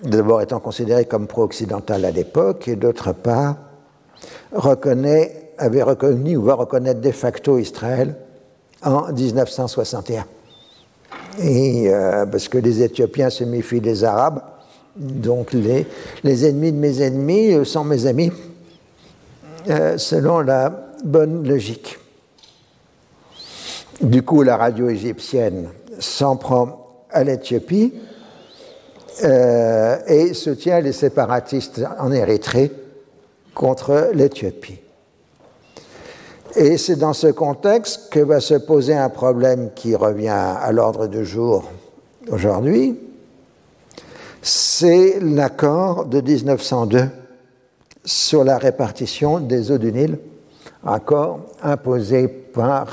d'abord 0.03 0.43
étant 0.43 0.59
considérée 0.59 1.05
comme 1.05 1.25
pro-occidentale 1.25 2.05
à 2.05 2.11
l'époque 2.11 2.67
et 2.67 2.75
d'autre 2.75 3.11
part 3.11 3.55
reconnaît, 4.51 5.46
avait 5.57 5.83
reconnu 5.83 6.37
ou 6.37 6.43
va 6.43 6.55
reconnaître 6.55 7.01
de 7.01 7.11
facto 7.11 7.57
Israël 7.57 8.15
en 8.83 9.11
1961 9.11 10.25
et, 11.39 11.89
euh, 11.89 12.25
parce 12.25 12.47
que 12.47 12.57
les 12.57 12.81
Éthiopiens 12.81 13.29
se 13.29 13.43
méfient 13.43 13.81
des 13.81 14.03
Arabes. 14.03 14.41
Donc 14.95 15.53
les, 15.53 15.85
ennemis 16.23 16.71
de 16.71 16.77
mes 16.77 17.01
ennemis 17.01 17.53
euh, 17.53 17.63
sont 17.63 17.83
mes 17.83 18.07
amis, 18.07 18.31
euh, 19.69 19.97
selon 19.97 20.39
la 20.39 20.73
bonne 21.03 21.47
logique. 21.47 21.99
Du 24.01 24.23
coup, 24.23 24.43
la 24.43 24.57
radio 24.57 24.89
égyptienne 24.89 25.69
s'en 25.99 26.35
prend 26.35 27.03
à 27.11 27.23
l'Éthiopie 27.23 27.93
et 29.19 30.33
soutient 30.35 30.79
les 30.79 30.91
séparatistes 30.91 31.81
en 31.97 32.11
Érythrée 32.11 32.71
contre 33.55 34.11
l'Éthiopie. 34.13 34.79
Et 36.59 36.79
c'est 36.79 36.95
dans 36.95 37.13
ce 37.13 37.27
contexte 37.27 38.09
que 38.09 38.19
va 38.19 38.39
se 38.39 38.55
poser 38.55 38.95
un 38.95 39.09
problème 39.09 39.69
qui 39.75 39.95
revient 39.95 40.29
à 40.29 40.71
l'ordre 40.71 41.05
du 41.05 41.23
jour 41.23 41.69
aujourd'hui. 42.31 42.99
C'est 44.41 45.19
l'accord 45.21 46.05
de 46.07 46.19
1902 46.19 47.09
sur 48.03 48.43
la 48.43 48.57
répartition 48.57 49.39
des 49.39 49.69
eaux 49.71 49.77
du 49.77 49.91
Nil, 49.91 50.17
accord 50.83 51.41
imposé 51.61 52.27
par 52.27 52.87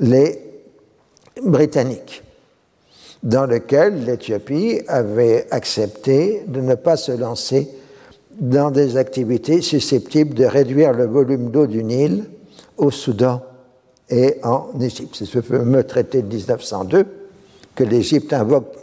les 0.00 0.40
Britanniques, 1.42 2.22
dans 3.22 3.44
lequel 3.44 4.06
l'Éthiopie 4.06 4.80
avait 4.88 5.46
accepté 5.50 6.44
de 6.46 6.62
ne 6.62 6.74
pas 6.74 6.96
se 6.96 7.12
lancer 7.12 7.68
dans 8.40 8.70
des 8.70 8.96
activités 8.96 9.60
susceptibles 9.60 10.32
de 10.32 10.46
réduire 10.46 10.94
le 10.94 11.04
volume 11.04 11.50
d'eau 11.50 11.66
du 11.66 11.84
Nil 11.84 12.24
au 12.76 12.90
Soudan 12.90 13.42
et 14.08 14.36
en 14.42 14.68
Égypte. 14.80 15.16
C'est 15.18 15.24
ce 15.24 15.40
fameux 15.40 15.84
traité 15.84 16.22
de 16.22 16.28
1902 16.28 17.06
que 17.74 17.84
l'Égypte 17.84 18.32
invoque 18.32 18.74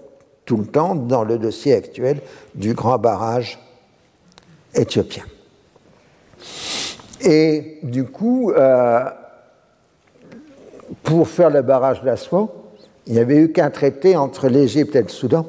tout 0.46 0.58
le 0.58 0.66
temps 0.66 0.96
dans 0.96 1.24
le 1.24 1.38
dossier 1.38 1.76
actuel 1.76 2.22
du 2.56 2.74
grand 2.74 2.98
barrage 2.98 3.60
éthiopien. 4.74 5.24
Et 7.22 7.80
du 7.84 8.06
coup, 8.06 8.52
euh, 8.52 9.04
pour 11.04 11.28
faire 11.28 11.50
le 11.50 11.62
barrage 11.62 12.02
d'Aswan, 12.02 12.48
il 13.06 13.14
n'y 13.14 13.20
avait 13.20 13.38
eu 13.38 13.52
qu'un 13.52 13.70
traité 13.70 14.16
entre 14.16 14.48
l'Égypte 14.48 14.96
et 14.96 15.02
le 15.02 15.10
Soudan, 15.10 15.46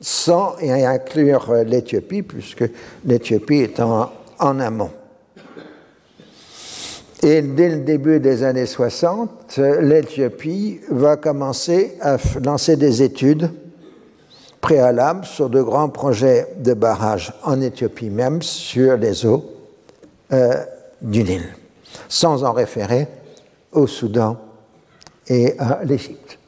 sans 0.00 0.56
inclure 0.60 1.54
l'Éthiopie, 1.64 2.22
puisque 2.22 2.64
l'Éthiopie 3.04 3.58
est 3.58 3.80
en 3.80 4.10
amont. 4.60 4.90
Et 7.24 7.40
dès 7.40 7.68
le 7.68 7.80
début 7.82 8.18
des 8.18 8.42
années 8.42 8.66
60, 8.66 9.60
l'Éthiopie 9.80 10.80
va 10.90 11.16
commencer 11.16 11.96
à 12.00 12.16
lancer 12.44 12.76
des 12.76 13.02
études 13.02 13.48
préalables 14.60 15.24
sur 15.24 15.48
de 15.48 15.62
grands 15.62 15.88
projets 15.88 16.48
de 16.58 16.74
barrages 16.74 17.32
en 17.44 17.60
Éthiopie 17.60 18.10
même 18.10 18.42
sur 18.42 18.96
les 18.96 19.24
eaux 19.24 19.44
euh, 20.32 20.64
du 21.00 21.22
Nil, 21.22 21.44
sans 22.08 22.42
en 22.42 22.52
référer 22.52 23.06
au 23.70 23.86
Soudan 23.86 24.36
et 25.28 25.54
à 25.60 25.80
l'Égypte. 25.84 26.40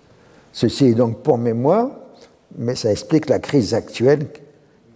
Ceci 0.53 0.87
est 0.87 0.95
donc 0.95 1.23
pour 1.23 1.39
mémoire, 1.39 1.91
mais 2.57 2.75
ça 2.75 2.91
explique 2.91 3.29
la 3.29 3.39
crise 3.39 3.75
actuelle 3.75 4.27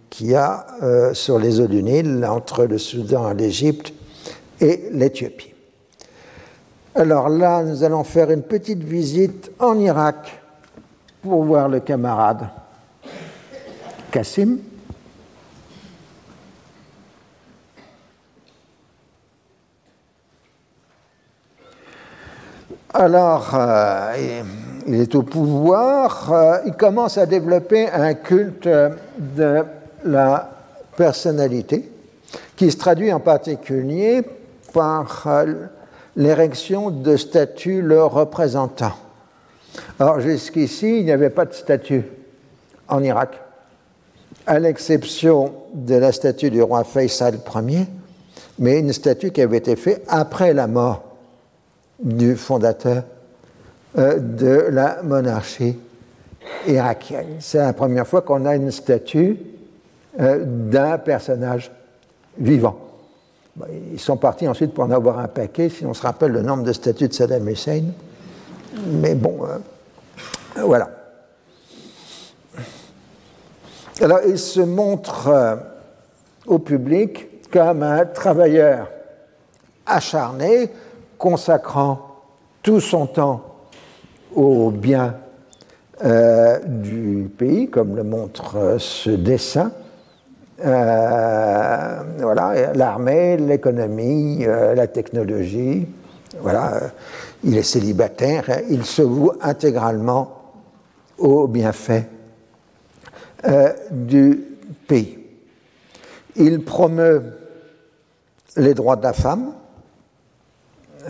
qu'il 0.09 0.31
y 0.31 0.35
a 0.35 0.67
euh, 0.83 1.13
sur 1.13 1.39
les 1.39 1.61
eaux 1.61 1.67
du 1.67 1.83
Nil 1.83 2.25
entre 2.25 2.65
le 2.65 2.77
Soudan, 2.77 3.31
l'Égypte 3.31 3.93
et 4.59 4.89
l'Éthiopie. 4.91 5.48
Alors 6.95 7.29
là, 7.29 7.63
nous 7.63 7.83
allons 7.83 8.03
faire 8.03 8.31
une 8.31 8.41
petite 8.41 8.83
visite 8.83 9.51
en 9.59 9.77
Irak 9.77 10.41
pour 11.21 11.43
voir 11.43 11.69
le 11.69 11.79
camarade 11.81 12.47
Kassim. 14.11 14.57
Alors, 22.91 23.51
euh, 23.53 24.41
il 24.87 24.95
est 24.95 25.13
au 25.13 25.21
pouvoir, 25.21 26.33
euh, 26.33 26.57
il 26.65 26.73
commence 26.73 27.19
à 27.19 27.27
développer 27.27 27.87
un 27.87 28.15
culte 28.15 28.67
de 28.67 29.63
la 30.03 30.49
personnalité 30.97 31.89
qui 32.55 32.71
se 32.71 32.77
traduit 32.77 33.13
en 33.13 33.19
particulier 33.19 34.23
par 34.73 35.23
euh, 35.27 35.67
l'érection 36.19 36.91
de 36.91 37.15
statues 37.15 37.81
le 37.81 38.03
représentant. 38.03 38.91
Alors 39.99 40.19
jusqu'ici, 40.19 40.99
il 40.99 41.05
n'y 41.05 41.11
avait 41.11 41.29
pas 41.29 41.45
de 41.45 41.53
statue 41.53 42.03
en 42.89 43.01
Irak, 43.01 43.39
à 44.45 44.59
l'exception 44.59 45.53
de 45.73 45.95
la 45.95 46.11
statue 46.11 46.51
du 46.51 46.61
roi 46.61 46.83
Faisal 46.83 47.39
Ier, 47.67 47.87
mais 48.59 48.79
une 48.79 48.91
statue 48.91 49.31
qui 49.31 49.41
avait 49.41 49.57
été 49.57 49.77
faite 49.77 50.03
après 50.09 50.53
la 50.53 50.67
mort 50.67 51.03
du 52.03 52.35
fondateur 52.35 53.03
euh, 53.97 54.19
de 54.19 54.67
la 54.71 55.01
monarchie 55.03 55.77
irakienne. 56.67 57.37
C'est 57.39 57.59
la 57.59 57.71
première 57.71 58.05
fois 58.05 58.23
qu'on 58.23 58.45
a 58.45 58.55
une 58.55 58.71
statue 58.71 59.37
euh, 60.19 60.43
d'un 60.43 60.97
personnage 60.97 61.71
vivant. 62.37 62.88
Bah, 63.55 63.67
ils 63.91 63.99
sont 63.99 64.17
partis 64.17 64.47
ensuite 64.47 64.73
pour 64.73 64.83
en 64.83 64.91
avoir 64.91 65.19
un 65.19 65.27
paquet, 65.27 65.69
si 65.69 65.85
on 65.85 65.93
se 65.93 66.01
rappelle 66.01 66.31
le 66.31 66.41
nombre 66.41 66.63
de 66.63 66.73
statues 66.73 67.07
de 67.07 67.13
Saddam 67.13 67.47
Hussein. 67.49 67.83
Mais 68.87 69.15
bon, 69.15 69.39
euh, 69.43 70.63
voilà. 70.63 70.89
Alors, 74.01 74.19
il 74.27 74.37
se 74.37 74.61
montre 74.61 75.27
euh, 75.27 75.55
au 76.47 76.59
public 76.59 77.49
comme 77.51 77.83
un 77.83 78.05
travailleur 78.05 78.89
acharné, 79.85 80.69
consacrant 81.17 81.99
tout 82.61 82.79
son 82.79 83.07
temps 83.07 83.43
au 84.33 84.71
bien 84.71 85.15
du 86.65 87.29
pays, 87.37 87.69
comme 87.69 87.97
le 87.97 88.03
montre 88.03 88.77
ce 88.79 89.09
dessin. 89.09 89.73
Voilà, 90.61 92.03
l'armée, 92.73 93.37
l'économie, 93.37 94.45
la 94.45 94.87
technologie. 94.87 95.87
Voilà, 96.41 96.79
il 97.43 97.57
est 97.57 97.63
célibataire, 97.63 98.61
il 98.69 98.85
se 98.85 99.01
voue 99.01 99.31
intégralement 99.41 100.53
aux 101.17 101.47
bienfaits 101.47 102.03
du 103.91 104.45
pays. 104.87 105.17
Il 106.35 106.63
promeut 106.63 107.23
les 108.55 108.73
droits 108.73 108.95
de 108.95 109.03
la 109.03 109.13
femme, 109.13 109.53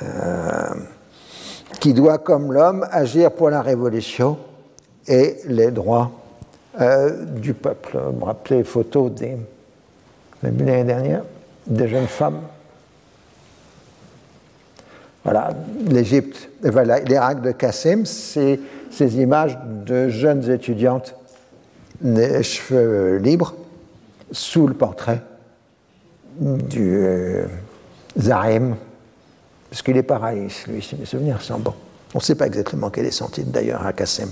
euh, 0.02 0.74
qui 1.80 1.94
doit, 1.94 2.18
comme 2.18 2.54
l'homme, 2.54 2.86
agir 2.92 3.32
pour 3.32 3.50
la 3.50 3.62
révolution 3.62 4.38
et 5.08 5.38
les 5.46 5.72
droits 5.72 6.12
euh, 6.82 7.26
du 7.26 7.54
peuple. 7.54 7.98
Vous 7.98 8.20
me 8.20 8.26
rappelez 8.26 8.58
les 8.58 8.64
photos 8.64 9.12
des, 9.12 9.38
l'année 10.44 10.84
dernière, 10.84 11.24
des 11.68 11.88
jeunes 11.88 12.08
femmes. 12.08 12.42
Voilà, 15.24 15.52
l'Égypte, 15.88 16.50
voilà, 16.64 17.00
l'Irak 17.00 17.42
de 17.42 17.52
Kassim, 17.52 18.06
c'est 18.06 18.60
ces 18.90 19.18
images 19.18 19.58
de 19.86 20.10
jeunes 20.10 20.50
étudiantes, 20.50 21.16
les 22.02 22.42
cheveux 22.42 23.18
libres, 23.18 23.54
sous 24.32 24.68
le 24.68 24.74
portrait 24.74 25.22
du 26.40 26.96
euh, 26.96 27.46
Zahem, 28.18 28.76
parce 29.70 29.82
qu'il 29.82 29.98
est 29.98 30.04
pareil, 30.04 30.48
lui, 30.68 30.82
si 30.82 30.96
mes 30.96 31.06
souvenirs 31.06 31.42
sont 31.42 31.60
bons. 31.60 31.76
On 32.14 32.20
ne 32.20 32.24
sait 32.24 32.36
pas 32.36 32.48
exactement 32.48 32.90
quelle 32.90 33.06
est 33.06 33.12
son 33.12 33.28
titre 33.28 33.52
d'ailleurs 33.52 33.86
à 33.86 33.94
Kassem. 33.94 34.30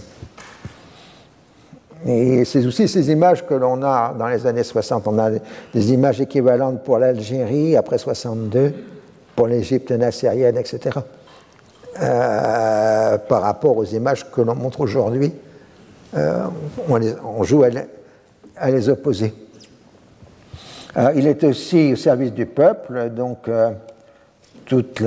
Et 2.05 2.45
c'est 2.45 2.65
aussi 2.65 2.87
ces 2.87 3.11
images 3.11 3.45
que 3.45 3.53
l'on 3.53 3.81
a 3.81 4.13
dans 4.17 4.27
les 4.27 4.45
années 4.45 4.63
60. 4.63 5.07
On 5.07 5.17
a 5.19 5.31
des 5.31 5.93
images 5.93 6.21
équivalentes 6.21 6.83
pour 6.83 6.99
l'Algérie 6.99 7.75
après 7.75 7.97
62, 7.97 8.73
pour 9.35 9.47
l'Égypte 9.47 9.91
nassérienne, 9.91 10.57
etc. 10.57 10.99
Euh, 12.01 13.17
par 13.17 13.41
rapport 13.41 13.75
aux 13.75 13.85
images 13.85 14.29
que 14.29 14.41
l'on 14.41 14.53
montre 14.53 14.81
aujourd'hui, 14.81 15.33
euh, 16.15 16.45
on, 16.87 17.43
joue 17.43 17.63
à 17.63 18.69
les 18.69 18.89
opposer. 18.89 19.33
Euh, 20.95 21.11
il 21.15 21.25
est 21.25 21.43
aussi 21.43 21.93
au 21.93 21.95
service 21.95 22.33
du 22.33 22.45
peuple, 22.45 23.09
donc 23.09 23.49
toute 24.65 25.03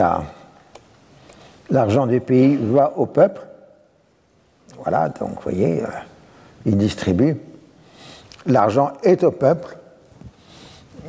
l'argent 1.71 2.07
du 2.07 2.21
pays 2.21 2.59
va 2.61 2.93
au 2.97 3.07
peuple. 3.07 3.43
Voilà, 4.83 5.11
donc 5.11 5.35
vous 5.35 5.43
voyez, 5.43 5.83
il 6.67 6.77
distribue. 6.77 7.37
L'argent 8.47 8.93
est 9.03 9.23
au 9.25 9.31
peuple 9.31 9.77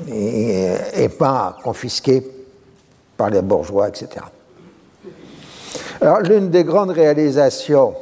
et, 0.07 1.09
pas 1.17 1.57
confisqué 1.63 2.23
par 3.17 3.29
les 3.29 3.41
bourgeois, 3.41 3.89
etc. 3.89 4.25
Alors, 6.01 6.21
l'une 6.21 6.49
des 6.49 6.63
grandes 6.63 6.91
réalisations 6.91 7.93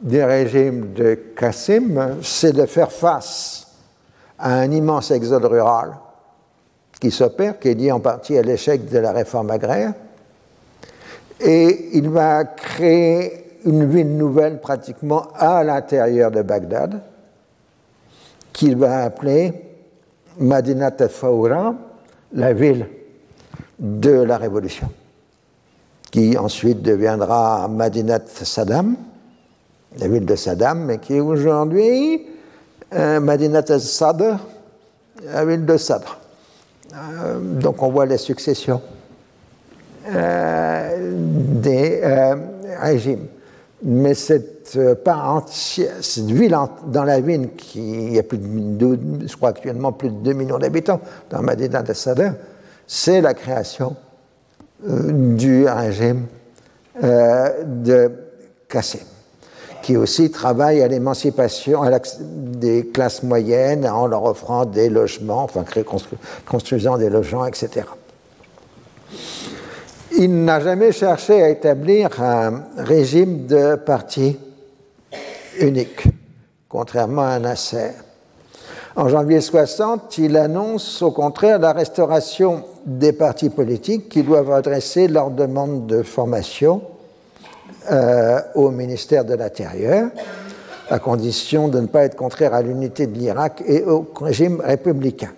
du 0.00 0.22
régime 0.22 0.92
de 0.92 1.14
Kassim, 1.36 2.18
c'est 2.22 2.52
de 2.52 2.66
faire 2.66 2.92
face 2.92 3.66
à 4.38 4.54
un 4.54 4.70
immense 4.70 5.10
exode 5.10 5.46
rural 5.46 5.94
qui 7.00 7.10
s'opère, 7.10 7.58
qui 7.58 7.68
est 7.68 7.74
lié 7.74 7.90
en 7.90 8.00
partie 8.00 8.36
à 8.36 8.42
l'échec 8.42 8.88
de 8.88 8.98
la 8.98 9.12
réforme 9.12 9.50
agraire. 9.50 9.94
Et 11.40 11.90
il 11.94 12.08
va 12.10 12.44
créer 12.44 13.47
une 13.68 13.84
ville 13.84 14.16
nouvelle 14.16 14.60
pratiquement 14.60 15.28
à 15.34 15.62
l'intérieur 15.62 16.30
de 16.30 16.40
Bagdad, 16.40 17.02
qu'il 18.52 18.76
va 18.76 19.02
appeler 19.04 19.52
Madinat 20.38 20.96
al 21.00 21.74
la 22.32 22.52
ville 22.54 22.86
de 23.78 24.10
la 24.10 24.38
Révolution, 24.38 24.88
qui 26.10 26.38
ensuite 26.38 26.80
deviendra 26.80 27.68
Madinat 27.68 28.26
Saddam, 28.26 28.96
la 29.98 30.08
ville 30.08 30.24
de 30.24 30.34
Saddam, 30.34 30.84
mais 30.86 30.98
qui 30.98 31.20
aujourd'hui 31.20 32.26
euh, 32.94 33.20
Madinat 33.20 33.64
al-Sadr, 33.68 34.38
la 35.24 35.44
ville 35.44 35.66
de 35.66 35.76
Sadr. 35.76 36.18
Euh, 36.94 37.38
donc 37.38 37.82
on 37.82 37.90
voit 37.90 38.06
les 38.06 38.16
successions 38.16 38.80
euh, 40.10 41.12
des 41.60 42.00
régimes. 42.80 43.26
Mais 43.82 44.14
cette 44.14 44.58
cette 44.68 46.30
ville 46.30 46.56
dans 46.86 47.04
la 47.04 47.20
ville 47.20 47.50
qui 47.56 48.18
a 48.18 48.22
plus 48.22 48.38
de 48.38 48.98
je 49.26 49.36
crois 49.36 49.50
actuellement 49.50 49.92
plus 49.92 50.10
de 50.10 50.16
2 50.16 50.32
millions 50.32 50.58
d'habitants 50.58 51.00
dans 51.30 51.42
Madinat 51.42 51.84
al-Sadr, 51.86 52.32
c'est 52.86 53.20
la 53.20 53.34
création 53.34 53.96
du 54.84 55.66
régime 55.66 56.26
de 57.00 58.10
Qassim 58.68 58.98
qui 59.82 59.96
aussi 59.96 60.30
travaille 60.30 60.82
à 60.82 60.88
l'émancipation 60.88 61.82
des 62.20 62.88
classes 62.88 63.22
moyennes 63.22 63.88
en 63.88 64.06
leur 64.06 64.24
offrant 64.24 64.66
des 64.66 64.90
logements, 64.90 65.44
enfin 65.44 65.64
construisant 66.46 66.98
des 66.98 67.08
logements, 67.08 67.46
etc. 67.46 67.86
Il 70.20 70.44
n'a 70.44 70.58
jamais 70.58 70.90
cherché 70.90 71.40
à 71.44 71.48
établir 71.48 72.20
un 72.20 72.64
régime 72.76 73.46
de 73.46 73.76
parti 73.76 74.36
unique, 75.60 76.08
contrairement 76.68 77.22
à 77.22 77.38
Nasser. 77.38 77.92
En 78.96 79.08
janvier 79.08 79.40
60, 79.40 80.18
il 80.18 80.36
annonce 80.36 81.02
au 81.02 81.12
contraire 81.12 81.60
la 81.60 81.72
restauration 81.72 82.64
des 82.84 83.12
partis 83.12 83.48
politiques 83.48 84.08
qui 84.08 84.24
doivent 84.24 84.50
adresser 84.50 85.06
leurs 85.06 85.30
demandes 85.30 85.86
de 85.86 86.02
formation 86.02 86.82
euh, 87.92 88.40
au 88.56 88.72
ministère 88.72 89.24
de 89.24 89.34
l'Intérieur, 89.34 90.10
à 90.90 90.98
condition 90.98 91.68
de 91.68 91.78
ne 91.78 91.86
pas 91.86 92.02
être 92.02 92.16
contraire 92.16 92.54
à 92.54 92.62
l'unité 92.62 93.06
de 93.06 93.16
l'Irak 93.16 93.62
et 93.64 93.84
au 93.84 94.04
régime 94.20 94.60
républicain. 94.64 95.30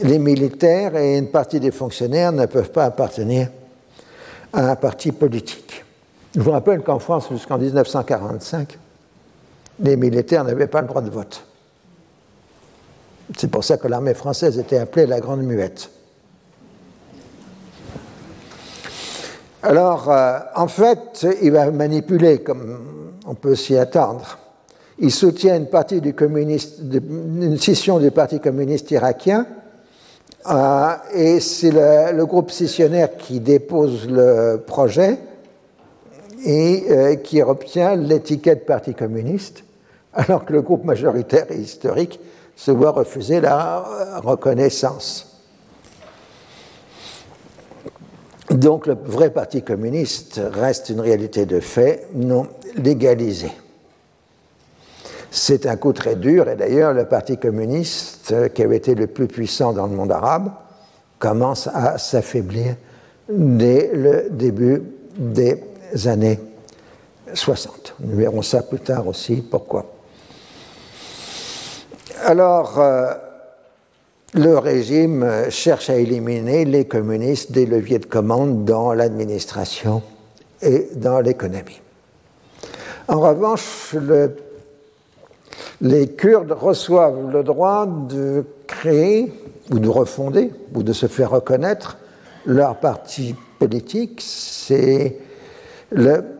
Les 0.00 0.18
militaires 0.18 0.96
et 0.96 1.16
une 1.16 1.28
partie 1.28 1.60
des 1.60 1.70
fonctionnaires 1.70 2.32
ne 2.32 2.46
peuvent 2.46 2.72
pas 2.72 2.86
appartenir 2.86 3.50
à 4.54 4.70
un 4.70 4.76
parti 4.76 5.12
politique. 5.12 5.84
Je 6.34 6.40
vous 6.40 6.52
rappelle 6.52 6.82
qu'en 6.82 6.98
France, 6.98 7.28
jusqu'en 7.30 7.58
1945, 7.58 8.78
les 9.80 9.96
militaires 9.96 10.44
n'avaient 10.44 10.68
pas 10.68 10.80
le 10.80 10.86
droit 10.86 11.02
de 11.02 11.10
vote. 11.10 11.44
C'est 13.36 13.50
pour 13.50 13.64
ça 13.64 13.76
que 13.76 13.88
l'armée 13.88 14.14
française 14.14 14.58
était 14.58 14.78
appelée 14.78 15.06
la 15.06 15.20
Grande 15.20 15.42
Muette. 15.42 15.90
Alors, 19.62 20.10
euh, 20.10 20.38
en 20.54 20.68
fait, 20.68 21.26
il 21.42 21.50
va 21.52 21.70
manipuler, 21.70 22.42
comme 22.42 22.78
on 23.26 23.34
peut 23.34 23.54
s'y 23.54 23.76
attendre. 23.76 24.38
Il 24.98 25.10
soutient 25.10 25.56
une 25.56 25.68
partie 25.68 25.98
une 25.98 27.56
scission 27.56 27.98
du 27.98 28.10
Parti 28.10 28.40
communiste 28.40 28.90
irakien, 28.90 29.46
et 31.14 31.40
c'est 31.40 31.70
le, 31.70 32.24
groupe 32.26 32.50
scissionnaire 32.50 33.16
qui 33.16 33.40
dépose 33.40 34.08
le 34.08 34.62
projet 34.66 35.18
et 36.44 36.84
euh, 36.90 37.14
qui 37.16 37.40
obtient 37.42 37.96
l'étiquette 37.96 38.66
Parti 38.66 38.94
communiste, 38.94 39.64
alors 40.12 40.44
que 40.44 40.52
le 40.52 40.60
groupe 40.60 40.84
majoritaire 40.84 41.46
et 41.50 41.56
historique 41.56 42.20
se 42.56 42.70
voit 42.70 42.90
refuser 42.90 43.40
la 43.40 44.20
reconnaissance. 44.22 45.34
Donc 48.50 48.86
le 48.86 48.94
vrai 48.94 49.30
Parti 49.30 49.62
communiste 49.62 50.40
reste 50.52 50.90
une 50.90 51.00
réalité 51.00 51.46
de 51.46 51.60
fait 51.60 52.06
non 52.14 52.46
légalisée. 52.76 53.52
C'est 55.36 55.66
un 55.66 55.74
coup 55.74 55.92
très 55.92 56.14
dur, 56.14 56.48
et 56.48 56.54
d'ailleurs 56.54 56.92
le 56.92 57.06
Parti 57.06 57.38
communiste, 57.38 58.32
qui 58.54 58.62
avait 58.62 58.76
été 58.76 58.94
le 58.94 59.08
plus 59.08 59.26
puissant 59.26 59.72
dans 59.72 59.88
le 59.88 59.96
monde 59.96 60.12
arabe, 60.12 60.52
commence 61.18 61.66
à 61.74 61.98
s'affaiblir 61.98 62.76
dès 63.28 63.90
le 63.92 64.28
début 64.30 64.84
des 65.18 65.60
années 66.06 66.38
60. 67.32 67.96
Nous 67.98 68.16
verrons 68.16 68.42
ça 68.42 68.62
plus 68.62 68.78
tard 68.78 69.08
aussi, 69.08 69.42
pourquoi. 69.50 69.92
Alors, 72.22 72.78
euh, 72.78 73.12
le 74.34 74.56
régime 74.56 75.50
cherche 75.50 75.90
à 75.90 75.96
éliminer 75.96 76.64
les 76.64 76.84
communistes 76.84 77.50
des 77.50 77.66
leviers 77.66 77.98
de 77.98 78.06
commande 78.06 78.64
dans 78.64 78.92
l'administration 78.92 80.00
et 80.62 80.90
dans 80.94 81.18
l'économie. 81.18 81.80
En 83.08 83.18
revanche, 83.18 83.96
les 85.80 86.08
Kurdes 86.08 86.52
reçoivent 86.52 87.30
le 87.30 87.42
droit 87.42 87.86
de 87.86 88.44
créer 88.66 89.32
ou 89.70 89.78
de 89.78 89.88
refonder 89.88 90.50
ou 90.74 90.82
de 90.82 90.92
se 90.92 91.06
faire 91.06 91.30
reconnaître 91.30 91.98
leur 92.46 92.76
parti 92.76 93.34
politique. 93.58 94.20
C'est 94.22 95.18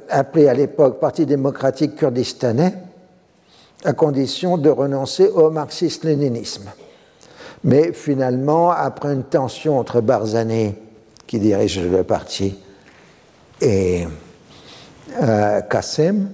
appelé 0.09 0.48
à 0.48 0.55
l'époque 0.55 1.01
Parti 1.01 1.27
démocratique 1.27 1.97
kurdistanais, 1.97 2.74
à 3.85 3.93
condition 3.93 4.59
de 4.59 4.70
renoncer 4.70 5.28
au 5.28 5.51
marxisme-léninisme. 5.51 6.70
Mais 7.65 7.93
finalement, 7.93 8.70
après 8.70 9.12
une 9.12 9.24
tension 9.24 9.78
entre 9.78 10.01
Barzani, 10.01 10.74
qui 11.27 11.39
dirige 11.39 11.81
le 11.81 12.05
parti, 12.05 12.59
et 13.61 14.06
euh, 15.23 15.61
Kassim, 15.62 16.28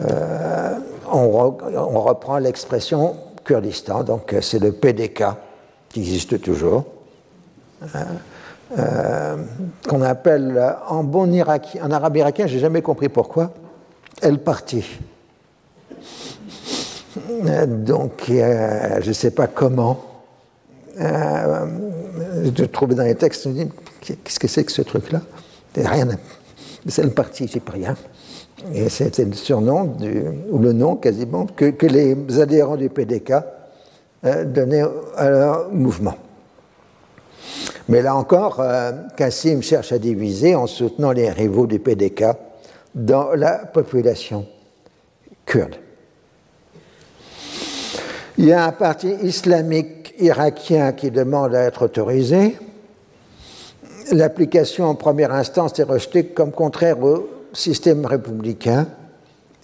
euh, 0.00 0.78
on, 1.10 2.00
reprend 2.00 2.38
l'expression 2.38 3.14
Kurdistan, 3.44 4.04
donc 4.04 4.34
c'est 4.40 4.58
le 4.58 4.72
PDK 4.72 5.24
qui 5.88 6.00
existe 6.00 6.40
toujours, 6.40 6.84
euh, 8.78 9.36
qu'on 9.86 10.00
appelle 10.00 10.76
en 10.88 11.04
bon 11.04 11.30
irakien, 11.32 11.84
en 11.84 11.90
arabe 11.90 12.16
irakien, 12.16 12.46
j'ai 12.46 12.58
jamais 12.58 12.80
compris 12.80 13.10
pourquoi, 13.10 13.52
El 14.22 14.38
Parti. 14.38 14.84
Donc, 17.66 18.24
je 18.28 19.06
ne 19.06 19.12
sais 19.12 19.32
pas 19.32 19.46
comment. 19.46 20.02
je 20.96 22.64
trouvais 22.64 22.94
dans 22.94 23.02
les 23.02 23.16
textes, 23.16 23.46
qu'est-ce 24.00 24.40
que 24.40 24.48
c'est 24.48 24.64
que 24.64 24.72
ce 24.72 24.80
truc-là? 24.80 25.20
Rien. 25.76 26.08
C'est 26.88 27.02
le 27.02 27.10
parti 27.10 27.46
chyprien. 27.46 27.96
Et 28.74 28.88
c'était 28.88 29.24
le 29.24 29.32
surnom, 29.32 29.96
ou 30.50 30.58
le 30.58 30.72
nom 30.72 30.96
quasiment, 30.96 31.46
que, 31.46 31.86
les 31.86 32.16
adhérents 32.40 32.76
du 32.76 32.88
PDK 32.88 33.32
euh, 34.24 34.44
donnaient 34.44 34.84
à 35.16 35.30
leur 35.30 35.70
mouvement. 35.70 36.14
Mais 37.88 38.02
là 38.02 38.14
encore, 38.14 38.60
euh, 38.60 38.92
Kassim 39.16 39.60
cherche 39.60 39.92
à 39.92 39.98
diviser 39.98 40.54
en 40.54 40.66
soutenant 40.66 41.10
les 41.10 41.30
rivaux 41.30 41.66
du 41.66 41.80
PDK 41.80 42.24
dans 42.94 43.32
la 43.34 43.58
population 43.58 44.46
kurde. 45.44 45.76
Il 48.38 48.46
y 48.46 48.52
a 48.52 48.64
un 48.64 48.72
parti 48.72 49.08
islamique 49.22 50.14
irakien 50.18 50.92
qui 50.92 51.10
demande 51.10 51.54
à 51.54 51.62
être 51.62 51.82
autorisé. 51.82 52.56
L'application 54.12 54.86
en 54.86 54.94
première 54.94 55.32
instance 55.32 55.78
est 55.78 55.84
rejetée 55.84 56.26
comme 56.26 56.52
contraire 56.52 57.02
au 57.02 57.28
système 57.52 58.06
républicain 58.06 58.86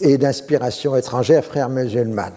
et 0.00 0.18
d'inspiration 0.18 0.96
étrangère, 0.96 1.44
frères 1.44 1.68
musulmans. 1.68 2.34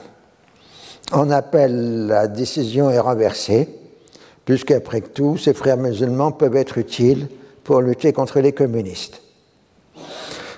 On 1.14 1.30
appelle 1.30 2.08
la 2.08 2.28
décision 2.28 2.90
est 2.90 3.00
renversée, 3.00 3.70
puisqu'après 4.46 5.02
tout, 5.02 5.38
ces 5.38 5.54
frères 5.54 5.78
musulmans 5.78 6.32
peuvent 6.32 6.56
être 6.56 6.78
utiles 6.78 7.28
pour 7.64 7.82
lutter 7.82 8.14
contre 8.14 8.40
les 8.40 8.54
communistes. 8.54 9.22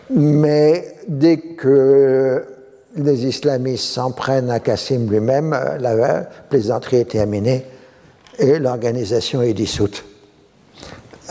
Mais 0.10 0.96
dès 1.08 1.38
que 1.38 2.46
les 2.96 3.26
islamistes 3.26 3.86
s'en 3.86 4.12
prennent 4.12 4.52
à 4.52 4.60
Kassim 4.60 5.10
lui-même, 5.10 5.58
la 5.80 6.24
plaisanterie 6.50 6.98
est 6.98 7.12
terminée 7.12 7.66
et 8.38 8.60
l'organisation 8.60 9.42
est 9.42 9.54
dissoute 9.54 10.04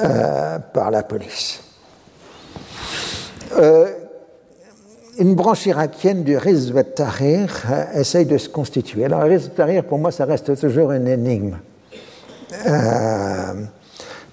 euh, 0.00 0.58
par 0.72 0.90
la 0.90 1.02
police. 1.02 1.60
Euh, 3.56 3.86
une 5.18 5.34
branche 5.34 5.66
irakienne 5.66 6.24
du 6.24 6.38
Hizb 6.42 6.78
tahrir 6.94 7.50
euh, 7.70 8.00
essaye 8.00 8.24
de 8.24 8.38
se 8.38 8.48
constituer. 8.48 9.04
Alors, 9.04 9.24
le 9.26 9.34
Hizb 9.34 9.54
tahrir 9.54 9.84
pour 9.84 9.98
moi, 9.98 10.10
ça 10.10 10.24
reste 10.24 10.58
toujours 10.58 10.92
une 10.92 11.06
énigme. 11.06 11.58
Euh, 12.66 13.52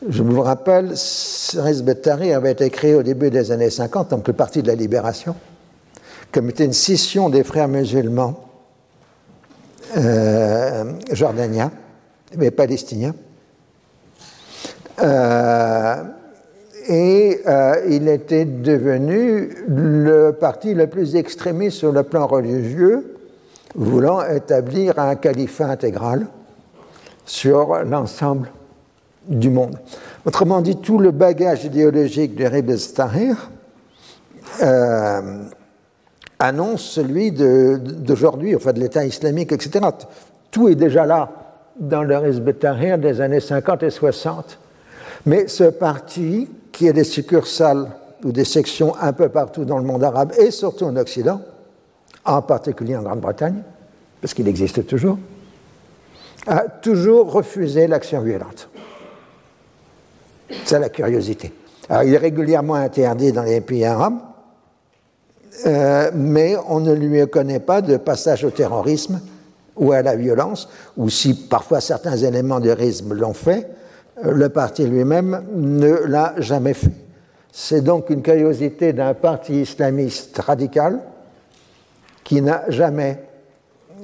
je 0.07 0.23
vous 0.23 0.41
rappelle, 0.41 0.91
ce 0.95 1.57
Hizb 1.69 2.01
tahrir 2.01 2.37
avait 2.37 2.53
été 2.53 2.69
créé 2.69 2.95
au 2.95 3.03
début 3.03 3.29
des 3.29 3.51
années 3.51 3.69
50, 3.69 4.11
donc 4.11 4.27
le 4.27 4.33
Parti 4.33 4.61
de 4.61 4.67
la 4.67 4.75
Libération, 4.75 5.35
comme 6.31 6.49
était 6.49 6.65
une 6.65 6.73
scission 6.73 7.29
des 7.29 7.43
frères 7.43 7.67
musulmans 7.67 8.45
jordaniens, 11.11 11.71
mais 12.37 12.51
palestiniens 12.51 13.15
et 16.89 17.41
euh, 17.45 17.75
il 17.87 18.07
était 18.07 18.45
devenu 18.45 19.55
le 19.67 20.31
parti 20.31 20.73
le 20.73 20.87
plus 20.87 21.15
extrémiste 21.15 21.77
sur 21.77 21.91
le 21.91 22.01
plan 22.01 22.25
religieux, 22.25 23.15
voulant 23.75 24.25
établir 24.25 24.97
un 24.97 25.15
califat 25.15 25.67
intégral 25.67 26.25
sur 27.25 27.83
l'ensemble 27.83 28.49
du 29.27 29.51
monde. 29.51 29.77
Autrement 30.25 30.61
dit, 30.61 30.77
tout 30.77 30.97
le 30.97 31.11
bagage 31.11 31.63
idéologique 31.63 32.35
de 32.35 32.45
Ribes 32.45 32.71
Tahrir 32.95 33.51
euh, 34.63 35.43
annonce 36.39 36.81
celui 36.81 37.31
d'aujourd'hui, 37.31 38.55
enfin 38.55 38.73
de 38.73 38.79
l'État 38.79 39.05
islamique, 39.05 39.51
etc. 39.51 39.85
Tout 40.49 40.69
est 40.69 40.75
déjà 40.75 41.05
là 41.05 41.29
dans 41.79 42.01
le 42.01 42.27
Hizb 42.27 42.49
Tahrir 42.57 42.97
des 42.97 43.21
années 43.21 43.39
50 43.39 43.83
et 43.83 43.91
60. 43.91 44.57
Mais 45.27 45.47
ce 45.47 45.65
parti 45.65 46.49
qui 46.71 46.87
a 46.87 46.93
des 46.93 47.03
succursales 47.03 47.89
ou 48.23 48.31
des 48.31 48.45
sections 48.45 48.95
un 48.99 49.13
peu 49.13 49.29
partout 49.29 49.65
dans 49.65 49.77
le 49.77 49.83
monde 49.83 50.03
arabe 50.03 50.33
et 50.37 50.51
surtout 50.51 50.85
en 50.85 50.95
Occident, 50.95 51.41
en 52.25 52.41
particulier 52.41 52.95
en 52.95 53.03
Grande-Bretagne, 53.03 53.63
parce 54.21 54.33
qu'il 54.33 54.47
existe 54.47 54.85
toujours, 54.85 55.17
a 56.47 56.61
toujours 56.61 57.31
refusé 57.31 57.87
l'action 57.87 58.21
violente. 58.21 58.69
C'est 60.65 60.79
la 60.79 60.89
curiosité. 60.89 61.53
Alors, 61.89 62.03
il 62.03 62.13
est 62.13 62.17
régulièrement 62.17 62.75
interdit 62.75 63.31
dans 63.31 63.43
les 63.43 63.61
pays 63.61 63.85
arabes, 63.85 64.19
euh, 65.65 66.11
mais 66.13 66.55
on 66.67 66.79
ne 66.79 66.93
lui 66.93 67.27
connaît 67.27 67.59
pas 67.59 67.81
de 67.81 67.97
passage 67.97 68.43
au 68.43 68.49
terrorisme 68.49 69.19
ou 69.75 69.91
à 69.91 70.01
la 70.01 70.15
violence, 70.15 70.69
ou 70.97 71.09
si 71.09 71.33
parfois 71.33 71.81
certains 71.81 72.17
éléments 72.17 72.59
de 72.59 72.69
risque 72.69 73.05
l'ont 73.09 73.33
fait, 73.33 73.67
le 74.23 74.49
parti 74.49 74.85
lui-même 74.85 75.43
ne 75.55 75.93
l'a 76.05 76.33
jamais 76.37 76.73
fait. 76.73 76.91
C'est 77.51 77.81
donc 77.81 78.09
une 78.09 78.21
curiosité 78.21 78.93
d'un 78.93 79.13
parti 79.13 79.61
islamiste 79.61 80.37
radical 80.39 80.99
qui 82.23 82.41
n'a 82.41 82.69
jamais 82.69 83.23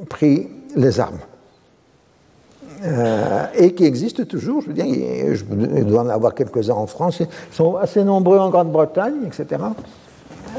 pris 0.10 0.50
les 0.76 1.00
armes. 1.00 1.20
Euh, 2.84 3.46
et 3.56 3.74
qui 3.74 3.86
existe 3.86 4.28
toujours, 4.28 4.62
je 4.62 4.68
veux 4.68 4.74
dire, 4.74 4.86
il 4.86 5.86
doit 5.86 6.02
en 6.02 6.10
avoir 6.10 6.36
quelques-uns 6.36 6.74
en 6.74 6.88
France, 6.88 7.20
ils 7.22 7.28
sont 7.52 7.78
assez 7.78 8.04
nombreux 8.04 8.38
en 8.38 8.50
Grande-Bretagne, 8.50 9.26
etc. 9.26 9.64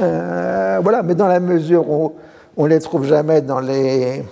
Euh, 0.00 0.80
voilà, 0.82 1.02
mais 1.02 1.14
dans 1.14 1.26
la 1.26 1.40
mesure 1.40 1.88
où 1.88 2.14
on 2.56 2.64
ne 2.64 2.70
les 2.70 2.80
trouve 2.80 3.06
jamais 3.06 3.42
dans 3.42 3.60
les 3.60 4.24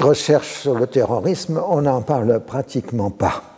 recherches 0.00 0.60
sur 0.60 0.74
le 0.74 0.86
terrorisme, 0.86 1.60
on 1.68 1.82
n'en 1.82 2.00
parle 2.00 2.40
pratiquement 2.40 3.10
pas. 3.10 3.51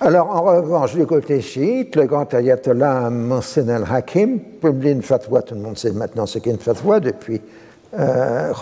Alors, 0.00 0.28
en 0.30 0.42
revanche, 0.42 0.94
du 0.94 1.06
côté 1.06 1.40
chiite, 1.40 1.94
le 1.94 2.06
grand 2.06 2.32
ayatollah 2.34 3.10
Mohsen 3.10 3.70
al-Hakim 3.70 4.40
publie 4.60 4.90
une 4.90 5.02
fatwa, 5.02 5.42
tout 5.42 5.54
le 5.54 5.60
monde 5.60 5.78
sait 5.78 5.92
maintenant 5.92 6.26
ce 6.26 6.40
qu'est 6.40 6.50
une 6.50 6.58
fatwa 6.58 6.98
depuis 6.98 7.40
euh, 7.96 8.52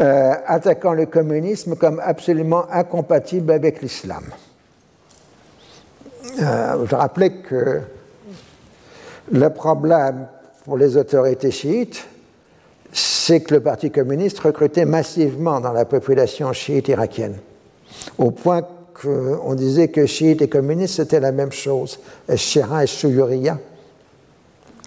euh, 0.00 0.32
attaquant 0.46 0.92
le 0.92 1.06
communisme 1.06 1.74
comme 1.74 2.00
absolument 2.04 2.66
incompatible 2.70 3.50
avec 3.50 3.82
l'islam. 3.82 4.22
Euh, 6.40 6.86
je 6.88 6.94
rappelais 6.94 7.30
que 7.30 7.80
le 9.32 9.50
problème 9.50 10.28
pour 10.64 10.78
les 10.78 10.96
autorités 10.96 11.50
chiites, 11.50 12.06
c'est 12.92 13.40
que 13.40 13.54
le 13.54 13.60
Parti 13.60 13.90
communiste 13.90 14.38
recrutait 14.38 14.84
massivement 14.84 15.60
dans 15.60 15.72
la 15.72 15.84
population 15.84 16.52
chiite 16.52 16.88
irakienne, 16.88 17.38
au 18.18 18.30
point 18.30 18.62
on 19.04 19.54
disait 19.54 19.88
que 19.88 20.06
chiites 20.06 20.42
et 20.42 20.48
communistes, 20.48 20.96
c'était 20.96 21.20
la 21.20 21.32
même 21.32 21.52
chose, 21.52 21.98
Shira 22.36 22.84
et 22.84 22.86
Shuyuriya. 22.86 23.58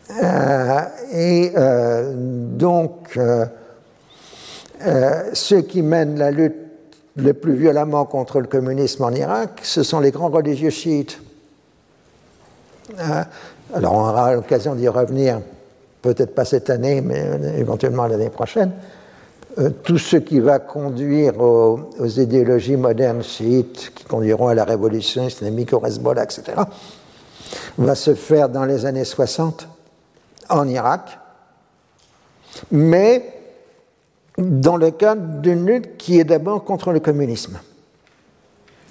Euh, 0.10 0.82
et 1.12 1.52
euh, 1.58 2.14
donc, 2.16 3.18
euh, 3.18 3.46
ceux 5.34 5.62
qui 5.62 5.82
mènent 5.82 6.18
la 6.18 6.32
lutte 6.32 6.56
le 7.16 7.34
plus 7.34 7.56
violemment 7.56 8.06
contre 8.06 8.40
le 8.40 8.48
communisme 8.48 9.04
en 9.04 9.12
Irak, 9.12 9.60
ce 9.64 9.84
sont 9.84 10.00
les 10.00 10.12
grands 10.12 10.30
religieux 10.30 10.70
chiites. 10.70 11.20
alors, 13.74 13.94
on 13.94 14.02
aura 14.02 14.36
l'occasion 14.36 14.76
d'y 14.76 14.88
revenir, 14.88 15.42
peut-être 16.02 16.34
pas 16.36 16.46
cette 16.46 16.70
année, 16.70 17.02
mais 17.02 17.26
éventuellement 17.58 18.06
l'année 18.08 18.30
prochaine. 18.30 18.72
Euh, 19.60 19.72
tout 19.84 19.98
ce 19.98 20.18
qui 20.18 20.40
va 20.40 20.60
conduire 20.60 21.40
aux, 21.40 21.90
idéologies 22.06 22.76
modernes 22.76 23.24
chiites, 23.24 23.92
qui 23.96 24.04
conduiront 24.04 24.50
à 24.50 24.54
la 24.54 24.64
révolution 24.64 25.26
islamique, 25.26 25.74
au 25.74 25.84
Hezbollah, 25.84 26.24
etc., 26.24 26.62
va 27.78 27.96
se 27.96 28.14
faire 28.14 28.50
dans 28.50 28.66
les 28.66 28.86
années 28.86 29.06
60 29.06 29.68
en 30.50 30.68
Irak, 30.68 31.18
mais 32.72 33.34
dans 34.38 34.78
le 34.78 34.92
cadre 34.92 35.42
d'une 35.42 35.66
lutte 35.66 35.98
qui 35.98 36.20
est 36.20 36.24
d'abord 36.24 36.64
contre 36.64 36.92
le 36.92 37.00
communisme 37.00 37.60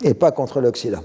et 0.03 0.15
pas 0.15 0.33
contre 0.33 0.61
l'Occident. 0.61 1.03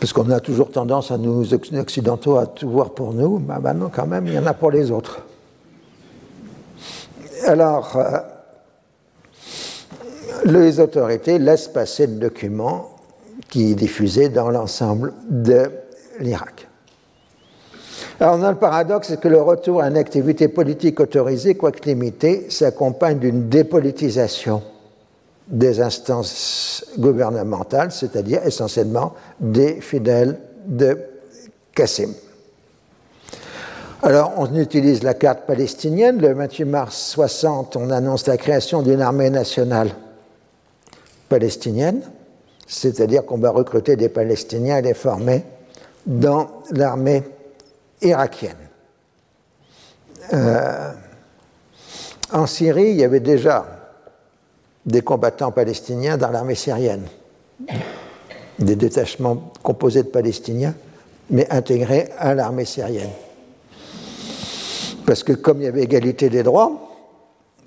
Parce 0.00 0.12
qu'on 0.12 0.28
a 0.30 0.40
toujours 0.40 0.72
tendance 0.72 1.12
à 1.12 1.18
nous 1.18 1.54
occidentaux 1.54 2.36
à 2.36 2.46
tout 2.46 2.68
voir 2.68 2.90
pour 2.90 3.12
nous, 3.12 3.38
ben, 3.38 3.60
ben 3.60 3.74
non, 3.74 3.90
quand 3.94 4.06
même, 4.06 4.26
il 4.26 4.34
y 4.34 4.38
en 4.38 4.46
a 4.46 4.54
pour 4.54 4.72
les 4.72 4.90
autres. 4.90 5.22
Alors, 7.44 7.96
euh, 7.96 8.18
les 10.44 10.80
autorités 10.80 11.38
laissent 11.38 11.68
passer 11.68 12.06
le 12.06 12.14
document 12.14 12.90
qui 13.48 13.72
est 13.72 13.74
diffusé 13.74 14.28
dans 14.28 14.50
l'ensemble 14.50 15.12
de 15.28 15.70
l'Irak. 16.20 16.66
Alors, 18.18 18.38
on 18.40 18.48
le 18.48 18.56
paradoxe, 18.56 19.08
c'est 19.08 19.20
que 19.20 19.28
le 19.28 19.40
retour 19.40 19.82
à 19.82 19.88
une 19.88 19.96
activité 19.96 20.48
politique 20.48 21.00
autorisée, 21.00 21.54
quoique 21.54 21.86
limitée, 21.86 22.46
s'accompagne 22.48 23.18
d'une 23.18 23.48
dépolitisation 23.48 24.62
des 25.48 25.80
instances 25.80 26.84
gouvernementales, 26.98 27.92
c'est-à-dire 27.92 28.44
essentiellement 28.44 29.14
des 29.38 29.80
fidèles 29.80 30.38
de 30.66 30.98
Qassim. 31.74 32.12
Alors, 34.02 34.34
on 34.36 34.54
utilise 34.54 35.02
la 35.02 35.14
carte 35.14 35.46
palestinienne. 35.46 36.20
Le 36.20 36.34
28 36.34 36.64
mars 36.64 36.96
60, 37.12 37.76
on 37.76 37.90
annonce 37.90 38.26
la 38.26 38.36
création 38.36 38.82
d'une 38.82 39.00
armée 39.00 39.30
nationale 39.30 39.90
palestinienne, 41.28 42.02
c'est-à-dire 42.66 43.24
qu'on 43.24 43.38
va 43.38 43.50
recruter 43.50 43.96
des 43.96 44.10
Palestiniens 44.10 44.78
et 44.78 44.82
les 44.82 44.94
former 44.94 45.44
dans 46.04 46.48
l'armée 46.70 47.22
irakienne. 48.02 48.56
Euh, 50.34 50.92
en 52.32 52.46
Syrie, 52.46 52.90
il 52.90 52.96
y 52.96 53.04
avait 53.04 53.20
déjà 53.20 53.66
des 54.84 55.00
combattants 55.00 55.52
palestiniens 55.52 56.16
dans 56.16 56.30
l'armée 56.30 56.54
syrienne, 56.54 57.06
des 58.58 58.76
détachements 58.76 59.52
composés 59.62 60.02
de 60.02 60.08
Palestiniens, 60.08 60.74
mais 61.30 61.50
intégrés 61.50 62.10
à 62.18 62.34
l'armée 62.34 62.66
syrienne. 62.66 63.10
Parce 65.06 65.22
que 65.22 65.32
comme 65.32 65.60
il 65.60 65.64
y 65.64 65.68
avait 65.68 65.82
égalité 65.82 66.28
des 66.28 66.42
droits, 66.42 66.72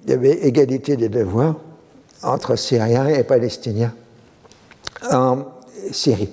il 0.03 0.11
y 0.11 0.14
avait 0.14 0.45
égalité 0.45 0.98
des 0.98 1.10
devoirs 1.10 1.56
entre 2.22 2.56
Syriens 2.56 3.07
et 3.07 3.24
Palestiniens 3.24 3.94
en 5.10 5.45
Syrie. 5.91 6.30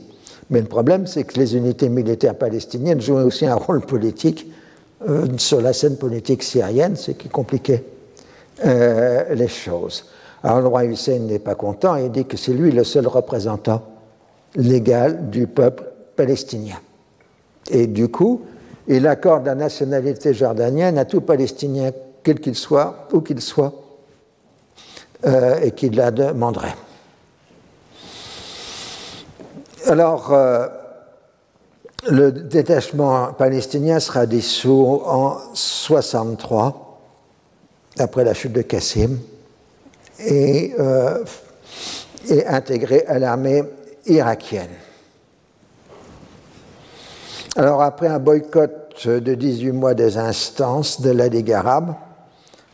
Mais 0.51 0.61
le 0.61 0.67
problème, 0.67 1.07
c'est 1.07 1.25
que 1.25 1.39
les 1.39 1.57
unités 1.57 1.89
militaires 1.89 2.37
palestiniennes 2.37 3.01
jouaient 3.01 3.23
aussi 3.23 3.47
un 3.47 3.55
rôle 3.55 3.81
politique 3.81 4.51
euh, 5.09 5.27
sur 5.37 5.61
la 5.61 5.73
scène 5.73 5.97
politique 5.97 6.43
syrienne, 6.43 6.97
ce 6.97 7.13
qui 7.13 7.29
compliquait 7.29 7.85
euh, 8.65 9.35
les 9.35 9.49
choses. 9.49 10.07
Alors 10.43 10.61
le 10.61 10.69
roi 10.69 10.85
Hussein 10.85 11.19
n'est 11.21 11.39
pas 11.39 11.55
content 11.55 11.97
et 11.97 12.09
dit 12.09 12.25
que 12.25 12.37
c'est 12.37 12.53
lui 12.53 12.71
le 12.71 12.85
seul 12.85 13.07
représentant 13.07 13.83
légal 14.55 15.31
du 15.31 15.47
peuple 15.47 15.85
palestinien. 16.15 16.79
Et 17.71 17.87
du 17.87 18.09
coup, 18.09 18.43
il 18.89 19.07
accorde 19.07 19.47
la 19.47 19.55
nationalité 19.55 20.33
jordanienne 20.33 20.99
à 20.99 21.05
tout 21.05 21.21
Palestinien, 21.21 21.91
quel 22.23 22.41
qu'il 22.41 22.55
soit, 22.55 23.09
où 23.13 23.21
qu'il 23.21 23.41
soit, 23.41 23.73
euh, 25.25 25.61
et 25.63 25.73
qu'il 25.73 25.97
la 25.97 26.11
demanderait. 26.11 26.75
Alors, 29.87 30.33
euh, 30.33 30.67
le 32.09 32.33
détachement 32.33 33.33
palestinien 33.33 34.01
sera 34.01 34.27
dissous 34.27 35.03
en 35.05 35.39
63, 35.55 37.01
après 37.99 38.25
la 38.25 38.35
chute 38.35 38.53
de 38.53 38.63
Qassim 38.63 39.19
et, 40.19 40.75
euh, 40.79 41.25
intégré 42.47 43.05
à 43.07 43.19
l'armée 43.19 43.63
irakienne. 44.07 44.71
Alors 47.59 47.81
après 47.81 48.09
un 48.09 48.19
boycott 48.19 49.09
de 49.09 49.35
18 49.35 49.73
mois 49.73 49.95
des 49.95 50.19
instances 50.19 51.01
de 51.01 51.11
la 51.11 51.29
Ligue 51.29 51.53
arabe, 51.53 51.95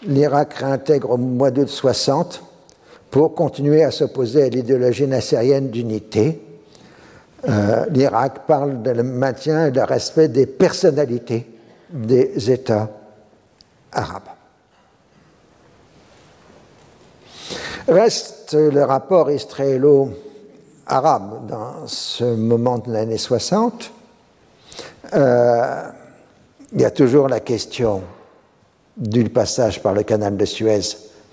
l'Irak 0.04 0.54
réintègre 0.54 1.10
au 1.10 1.18
mois 1.18 1.52
d'août 1.52 1.68
60 1.68 2.42
pour 3.08 3.36
continuer 3.36 3.84
à 3.84 3.92
s'opposer 3.92 4.42
à 4.42 4.48
l'idéologie 4.48 5.06
nassérienne 5.06 5.70
d'unité. 5.70 6.42
Euh, 7.48 7.86
L'Irak 7.90 8.44
parle 8.48 8.82
de 8.82 8.90
maintien 9.02 9.66
et 9.66 9.70
de 9.70 9.80
respect 9.80 10.26
des 10.26 10.46
personnalités 10.46 11.48
des 11.90 12.50
États 12.50 12.90
arabes. 13.92 14.30
Reste 17.86 18.54
le 18.54 18.82
rapport 18.82 19.30
israélo-arabe 19.30 21.46
dans 21.46 21.86
ce 21.86 22.24
moment 22.24 22.78
de 22.78 22.92
l'année 22.92 23.18
60. 23.18 23.92
Euh, 25.14 25.82
il 26.72 26.80
y 26.80 26.84
a 26.84 26.90
toujours 26.90 27.28
la 27.28 27.40
question 27.40 28.02
du 28.96 29.24
passage 29.24 29.82
par 29.82 29.94
le 29.94 30.02
canal 30.02 30.36
de 30.36 30.44
Suez 30.44 30.80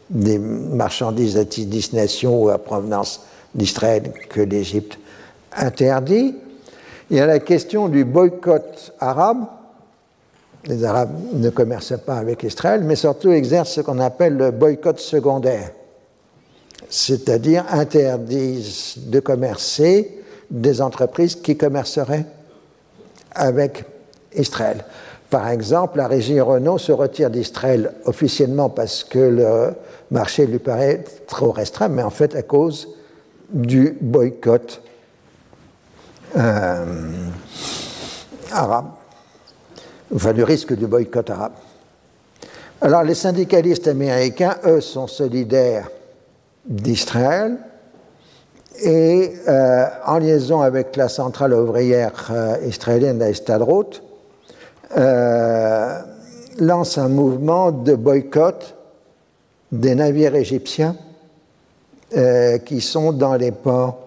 des 0.10 0.40
marchandises 0.40 1.38
à 1.38 1.44
destination 1.44 2.44
ou 2.44 2.50
à 2.50 2.58
provenance 2.58 3.26
d'Israël 3.54 4.12
que 4.30 4.42
l'Égypte 4.42 4.98
interdit. 5.56 6.36
Il 7.10 7.18
y 7.18 7.20
a 7.20 7.26
la 7.26 7.40
question 7.40 7.88
du 7.88 8.06
boycott 8.06 8.94
arabe. 9.00 9.46
Les 10.66 10.84
Arabes 10.84 11.16
ne 11.34 11.50
commercent 11.50 12.00
pas 12.06 12.16
avec 12.16 12.44
Israël, 12.44 12.84
mais 12.84 12.96
surtout 12.96 13.32
exercent 13.32 13.74
ce 13.74 13.82
qu'on 13.82 14.00
appelle 14.00 14.36
le 14.36 14.52
boycott 14.52 15.00
secondaire 15.00 15.72
c'est-à-dire 16.90 17.66
interdisent 17.70 18.96
de 18.98 19.20
commercer 19.20 20.18
des 20.50 20.82
entreprises 20.82 21.36
qui 21.36 21.56
commerceraient 21.56 22.26
avec 23.40 23.86
Israël. 24.36 24.84
Par 25.30 25.48
exemple, 25.50 25.98
la 25.98 26.08
régie 26.08 26.40
Renault 26.42 26.78
se 26.78 26.92
retire 26.92 27.30
d'Israël 27.30 27.94
officiellement 28.06 28.70
parce 28.70 29.04
que 29.04 29.20
le 29.20 29.74
marché 30.12 30.46
lui 30.46 30.60
paraît 30.60 31.04
trop 31.28 31.52
restreint, 31.52 31.88
mais 31.88 32.04
en 32.04 32.10
fait 32.10 32.36
à 32.36 32.42
cause 32.42 32.90
du 33.52 33.98
boycott 34.02 34.82
euh, 36.38 37.12
arabe, 38.52 38.92
enfin 40.14 40.34
du 40.34 40.44
risque 40.44 40.76
du 40.76 40.88
boycott 40.88 41.30
arabe. 41.30 41.54
Alors 42.82 43.04
les 43.04 43.16
syndicalistes 43.16 43.88
américains, 43.88 44.58
eux, 44.66 44.82
sont 44.82 45.08
solidaires 45.08 45.90
d'Israël 46.66 47.58
et 48.82 49.34
euh, 49.48 49.86
en 50.06 50.18
liaison 50.18 50.62
avec 50.62 50.96
la 50.96 51.10
centrale 51.10 51.54
ouvrière 51.54 52.30
euh, 52.32 52.58
israélienne 52.66 53.20
d'Estadrot, 53.20 53.90
euh, 54.98 56.00
lance 56.60 56.98
un 56.98 57.10
mouvement 57.10 57.72
de 57.72 57.96
boycott 57.96 58.76
des 59.72 59.96
navires 59.96 60.36
égyptiens 60.36 60.96
qui 62.66 62.82
sont 62.82 63.12
dans 63.12 63.36
les 63.36 63.52
ports 63.52 64.00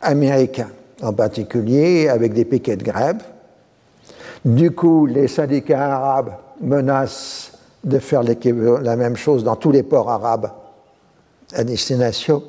américains, 0.00 0.70
en 1.02 1.12
particulier 1.12 2.08
avec 2.08 2.32
des 2.32 2.44
piquets 2.44 2.76
de 2.76 2.84
grève. 2.84 3.18
Du 4.44 4.70
coup, 4.70 5.06
les 5.06 5.26
syndicats 5.26 5.96
arabes 5.96 6.34
menacent 6.60 7.50
de 7.82 7.98
faire 7.98 8.22
la 8.22 8.94
même 8.94 9.16
chose 9.16 9.42
dans 9.42 9.56
tous 9.56 9.72
les 9.72 9.82
ports 9.82 10.08
arabes 10.08 10.52
à 11.52 11.64
destination 11.64 12.44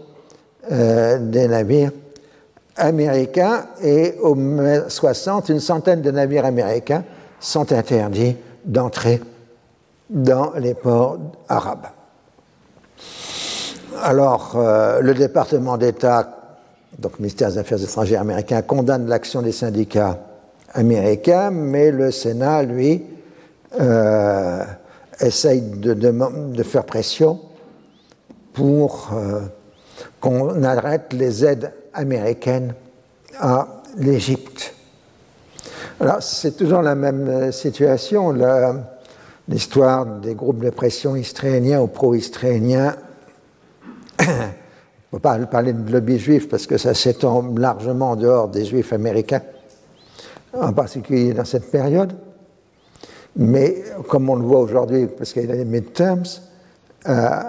euh, 0.69 1.17
des 1.17 1.47
navires 1.47 1.91
américains 2.77 3.65
et 3.81 4.15
au 4.21 4.35
mai 4.35 4.81
60, 4.87 5.49
une 5.49 5.59
centaine 5.59 6.01
de 6.01 6.11
navires 6.11 6.45
américains 6.45 7.03
sont 7.39 7.71
interdits 7.71 8.35
d'entrer 8.63 9.21
dans 10.07 10.51
les 10.57 10.75
ports 10.75 11.17
arabes. 11.49 11.87
Alors, 14.03 14.53
euh, 14.55 15.01
le 15.01 15.15
département 15.15 15.77
d'État, 15.77 16.57
donc 16.99 17.13
le 17.13 17.23
ministère 17.23 17.49
des 17.49 17.57
Affaires 17.57 17.81
étrangères 17.81 18.21
américain, 18.21 18.61
condamne 18.61 19.07
l'action 19.07 19.41
des 19.41 19.51
syndicats 19.51 20.19
américains, 20.73 21.49
mais 21.49 21.89
le 21.89 22.11
Sénat, 22.11 22.61
lui, 22.61 23.03
euh, 23.79 24.63
essaye 25.19 25.61
de, 25.61 26.63
faire 26.63 26.85
pression 26.85 27.39
pour 28.53 29.09
qu'on 30.21 30.63
arrête 30.63 31.11
les 31.13 31.43
aides 31.43 31.73
américaines 31.93 32.73
à 33.39 33.67
l'Égypte. 33.97 34.75
Alors, 35.99 36.23
c'est 36.23 36.55
toujours 36.55 36.81
la 36.81 36.95
même 36.95 37.27
euh, 37.27 37.51
situation. 37.51 38.33
L'histoire 39.47 40.05
des 40.05 40.35
groupes 40.35 40.63
de 40.63 40.69
pression 40.69 41.15
israéliens 41.15 41.81
ou 41.81 41.87
pro-israéliens, 41.87 42.95
on 44.19 44.23
ne 44.23 44.27
peut 45.11 45.19
pas 45.19 45.37
parler 45.39 45.73
de 45.73 45.91
lobby 45.91 46.17
juif 46.17 46.47
parce 46.47 46.67
que 46.67 46.77
ça 46.77 46.93
s'étend 46.93 47.53
largement 47.57 48.11
en 48.11 48.15
dehors 48.15 48.47
des 48.47 48.63
juifs 48.63 48.93
américains, 48.93 49.41
en 50.53 50.71
particulier 50.71 51.33
dans 51.33 51.45
cette 51.45 51.69
période. 51.69 52.13
Mais 53.35 53.83
comme 54.07 54.29
on 54.29 54.35
le 54.35 54.45
voit 54.45 54.59
aujourd'hui, 54.59 55.07
parce 55.07 55.33
qu'il 55.33 55.45
y 55.45 55.51
a 55.51 55.55
les 55.55 55.65
midterms, 55.65 56.23
euh, 57.09 57.39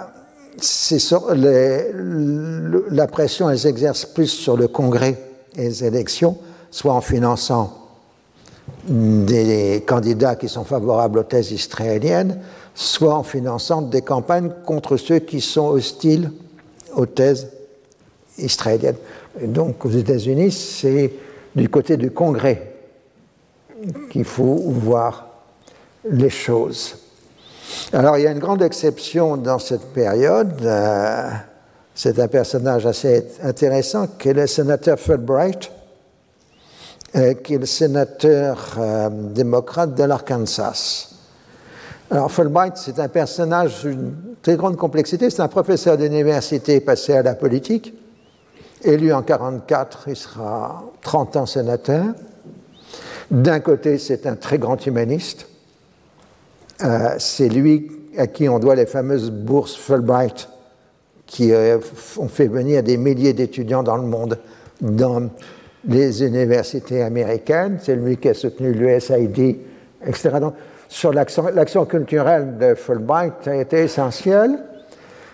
la 2.91 3.07
pression, 3.07 3.49
elle 3.49 3.59
s'exerce 3.59 4.05
plus 4.05 4.27
sur 4.27 4.55
le 4.55 4.67
Congrès 4.67 5.17
et 5.55 5.63
les 5.63 5.83
élections, 5.83 6.37
soit 6.71 6.93
en 6.93 7.01
finançant 7.01 7.79
des 8.87 9.83
candidats 9.85 10.35
qui 10.35 10.47
sont 10.49 10.63
favorables 10.63 11.19
aux 11.19 11.23
thèses 11.23 11.51
israéliennes, 11.51 12.39
soit 12.75 13.15
en 13.15 13.23
finançant 13.23 13.81
des 13.81 14.01
campagnes 14.01 14.51
contre 14.65 14.97
ceux 14.97 15.19
qui 15.19 15.41
sont 15.41 15.67
hostiles 15.67 16.31
aux 16.95 17.05
thèses 17.05 17.49
israéliennes. 18.37 18.97
Donc 19.41 19.85
aux 19.85 19.89
États-Unis, 19.89 20.51
c'est 20.51 21.13
du 21.55 21.69
côté 21.69 21.97
du 21.97 22.11
Congrès 22.11 22.73
qu'il 24.09 24.25
faut 24.25 24.55
voir 24.67 25.27
les 26.09 26.29
choses. 26.29 27.02
Alors 27.93 28.17
il 28.17 28.23
y 28.23 28.27
a 28.27 28.31
une 28.31 28.39
grande 28.39 28.61
exception 28.61 29.37
dans 29.37 29.59
cette 29.59 29.93
période. 29.93 30.61
Euh, 30.63 31.29
c'est 31.95 32.19
un 32.19 32.27
personnage 32.27 32.85
assez 32.85 33.27
intéressant 33.43 34.07
qui 34.17 34.29
est 34.29 34.33
le 34.33 34.47
sénateur 34.47 34.99
Fulbright, 34.99 35.71
euh, 37.15 37.35
qui 37.35 37.53
est 37.53 37.59
le 37.59 37.67
sénateur 37.67 38.77
euh, 38.79 39.09
démocrate 39.11 39.93
de 39.93 40.03
l'Arkansas. 40.03 41.09
Alors 42.09 42.31
Fulbright, 42.31 42.77
c'est 42.77 42.99
un 42.99 43.09
personnage 43.09 43.83
d'une 43.83 44.13
très 44.41 44.55
grande 44.55 44.77
complexité. 44.77 45.29
C'est 45.29 45.41
un 45.41 45.47
professeur 45.47 45.97
d'université 45.97 46.79
passé 46.79 47.13
à 47.13 47.21
la 47.21 47.35
politique. 47.35 47.93
Élu 48.83 49.13
en 49.13 49.21
1944, 49.21 50.03
il 50.07 50.15
sera 50.15 50.83
30 51.01 51.35
ans 51.37 51.45
sénateur. 51.45 52.05
D'un 53.31 53.59
côté, 53.59 53.97
c'est 53.97 54.27
un 54.27 54.35
très 54.35 54.57
grand 54.57 54.83
humaniste. 54.85 55.47
Euh, 56.81 57.15
c'est 57.19 57.49
lui 57.49 57.91
à 58.17 58.27
qui 58.27 58.49
on 58.49 58.59
doit 58.59 58.75
les 58.75 58.85
fameuses 58.85 59.31
bourses 59.31 59.75
Fulbright 59.75 60.49
qui 61.25 61.51
euh, 61.51 61.77
ont 62.17 62.27
fait 62.27 62.47
venir 62.47 62.83
des 62.83 62.97
milliers 62.97 63.33
d'étudiants 63.33 63.83
dans 63.83 63.97
le 63.97 64.03
monde 64.03 64.37
dans 64.81 65.29
les 65.87 66.23
universités 66.23 67.01
américaines. 67.01 67.79
C'est 67.81 67.95
lui 67.95 68.17
qui 68.17 68.29
a 68.29 68.33
soutenu 68.33 68.71
l'USAID, 68.71 69.57
etc. 70.05 70.29
Donc, 70.39 70.53
sur 70.87 71.11
l'action 71.11 71.85
culturelle 71.85 72.57
de 72.59 72.75
Fulbright, 72.75 73.33
ça 73.43 73.51
a 73.51 73.55
été 73.55 73.79
essentiel. 73.79 74.59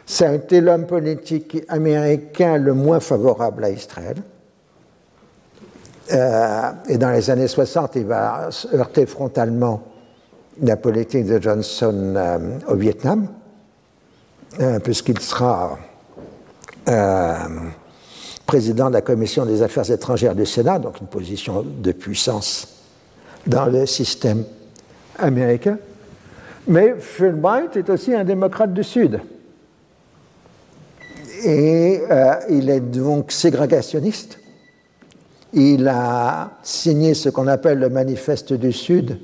Ça 0.06 0.30
a 0.30 0.34
été 0.34 0.61
l'homme 0.61 0.88
politique 0.88 1.64
américain 1.68 2.57
le 2.57 2.74
moins 2.74 2.99
favorable 2.99 3.66
à 3.66 3.70
Israël. 3.70 4.16
Euh, 6.11 6.72
et 6.88 6.98
dans 6.98 7.11
les 7.11 7.30
années 7.30 7.48
60, 7.48 7.95
il 7.98 8.06
va 8.06 8.49
heurter 8.74 9.06
frontalement 9.06 9.84
la 10.61 10.77
politique 10.77 11.26
de 11.26 11.41
Johnson 11.41 12.14
euh, 12.15 12.38
au 12.68 12.76
Vietnam, 12.76 13.27
euh, 14.60 14.80
puisqu'il 14.80 15.19
sera 15.19 15.77
président 18.48 18.88
de 18.88 18.94
la 18.94 19.02
commission 19.02 19.45
des 19.45 19.61
affaires 19.61 19.90
étrangères 19.91 20.34
du 20.34 20.45
Sénat, 20.45 20.80
donc 20.80 20.99
une 20.99 21.07
position 21.07 21.64
de 21.64 21.91
puissance 21.91 22.68
dans 23.45 23.68
le 23.68 23.86
système 23.86 24.44
américain. 25.19 25.77
Mais 26.68 26.95
Fulbright 26.98 27.76
est 27.76 27.90
aussi 27.91 28.15
un 28.15 28.23
démocrate 28.23 28.73
du 28.73 28.84
Sud. 28.84 29.19
Et 31.45 32.02
il 32.49 32.72
est 32.72 32.80
donc 32.80 33.31
ségrégationniste 33.31 34.40
il 35.53 35.88
a 35.88 36.52
signé 36.61 37.14
ce 37.14 37.30
qu'on 37.30 37.48
appelle 37.48 37.80
le 37.80 37.90
manifeste 37.90 38.53
du 38.53 38.72
Sud, 38.72 39.18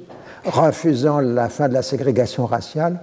refusant 0.46 1.20
la 1.20 1.50
fin 1.50 1.68
de 1.68 1.74
la 1.74 1.82
ségrégation 1.82 2.46
raciale 2.46 3.00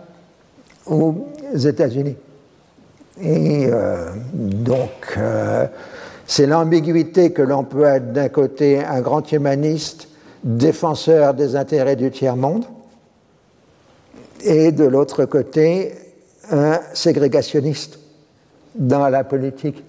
aux 0.87 1.15
États-Unis. 1.55 2.17
Et 3.21 3.67
euh, 3.71 4.11
donc, 4.33 5.17
euh, 5.17 5.67
c'est 6.27 6.47
l'ambiguïté 6.47 7.33
que 7.33 7.43
l'on 7.43 7.65
peut 7.65 7.85
être 7.85 8.13
d'un 8.13 8.29
côté 8.29 8.83
un 8.83 9.01
grand 9.01 9.31
humaniste, 9.33 10.09
défenseur 10.45 11.35
des 11.35 11.57
intérêts 11.57 11.97
du 11.97 12.11
tiers-monde, 12.11 12.65
et 14.45 14.73
de 14.73 14.85
l'autre 14.85 15.25
côté 15.25 15.95
un 16.51 16.81
ségrégationniste 16.95 17.99
dans 18.75 19.09
la 19.09 19.25
politique 19.25 19.85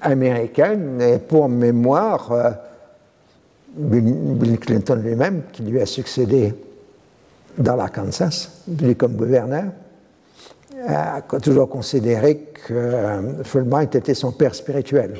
américaine. 0.00 1.00
Et 1.02 1.18
pour 1.18 1.48
mémoire, 1.48 2.32
euh, 2.32 2.50
Bill 3.74 4.58
Clinton 4.58 4.96
lui-même, 4.96 5.42
qui 5.52 5.62
lui 5.62 5.80
a 5.80 5.86
succédé 5.86 6.54
dans 7.56 7.76
l'Arkansas, 7.76 8.62
lui 8.80 8.96
comme 8.96 9.14
gouverneur, 9.14 9.64
a 10.86 11.20
toujours 11.42 11.68
considéré 11.68 12.46
que 12.66 12.72
euh, 12.72 13.42
Fulbright 13.42 13.94
était 13.96 14.14
son 14.14 14.32
père 14.32 14.54
spirituel, 14.54 15.16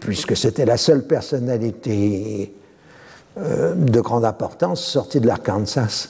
puisque 0.00 0.36
c'était 0.36 0.64
la 0.64 0.76
seule 0.76 1.06
personnalité 1.06 2.52
euh, 3.38 3.74
de 3.74 4.00
grande 4.00 4.24
importance 4.24 4.82
sortie 4.82 5.20
de 5.20 5.26
l'Arkansas 5.26 6.08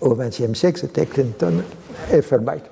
au 0.00 0.14
XXe 0.14 0.54
siècle, 0.54 0.80
c'était 0.80 1.06
Clinton 1.06 1.62
et 2.12 2.22
Fulbright. 2.22 2.64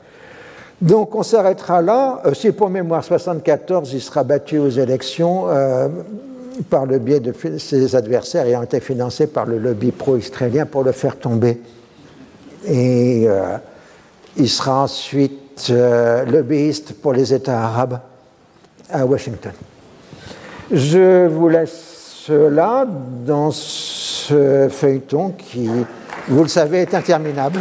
Donc 0.81 1.15
on 1.15 1.23
s'arrêtera 1.23 1.83
là. 1.83 2.21
Euh, 2.25 2.35
si 2.35 2.53
pour 2.53 2.71
mémoire 2.71 3.03
74, 3.05 3.93
il 3.93 4.01
sera 4.01 4.25
battu 4.25 4.59
aux 4.59 4.69
élections 4.69 5.49
euh, 5.49 5.89
par 6.63 6.87
le 6.87 6.99
biais 6.99 7.21
de 7.21 7.33
ses 7.59 7.95
adversaires 7.95 8.47
ayant 8.47 8.63
été 8.63 8.81
financés 8.81 9.27
par 9.27 9.47
le 9.47 9.59
lobby 9.59 9.93
pro-israélien 9.93 10.67
pour 10.67 10.85
le 10.85 10.93
faire 10.93 11.17
tomber. 11.17 11.61
Et 12.65 13.25
euh, 13.27 13.57
il 14.37 14.49
sera 14.49 14.83
ensuite 14.83 15.71
lobbyiste 15.71 16.95
pour 16.95 17.13
les 17.13 17.35
États 17.35 17.61
arabes 17.61 18.01
à 18.91 19.05
Washington. 19.05 19.53
Je 20.71 21.27
vous 21.27 21.49
laisse 21.49 22.29
là 22.29 22.87
dans 23.27 23.51
ce 23.51 24.69
feuilleton 24.71 25.31
qui, 25.31 25.69
vous 26.29 26.43
le 26.43 26.49
savez, 26.49 26.83
est 26.83 26.95
interminable. 26.95 27.61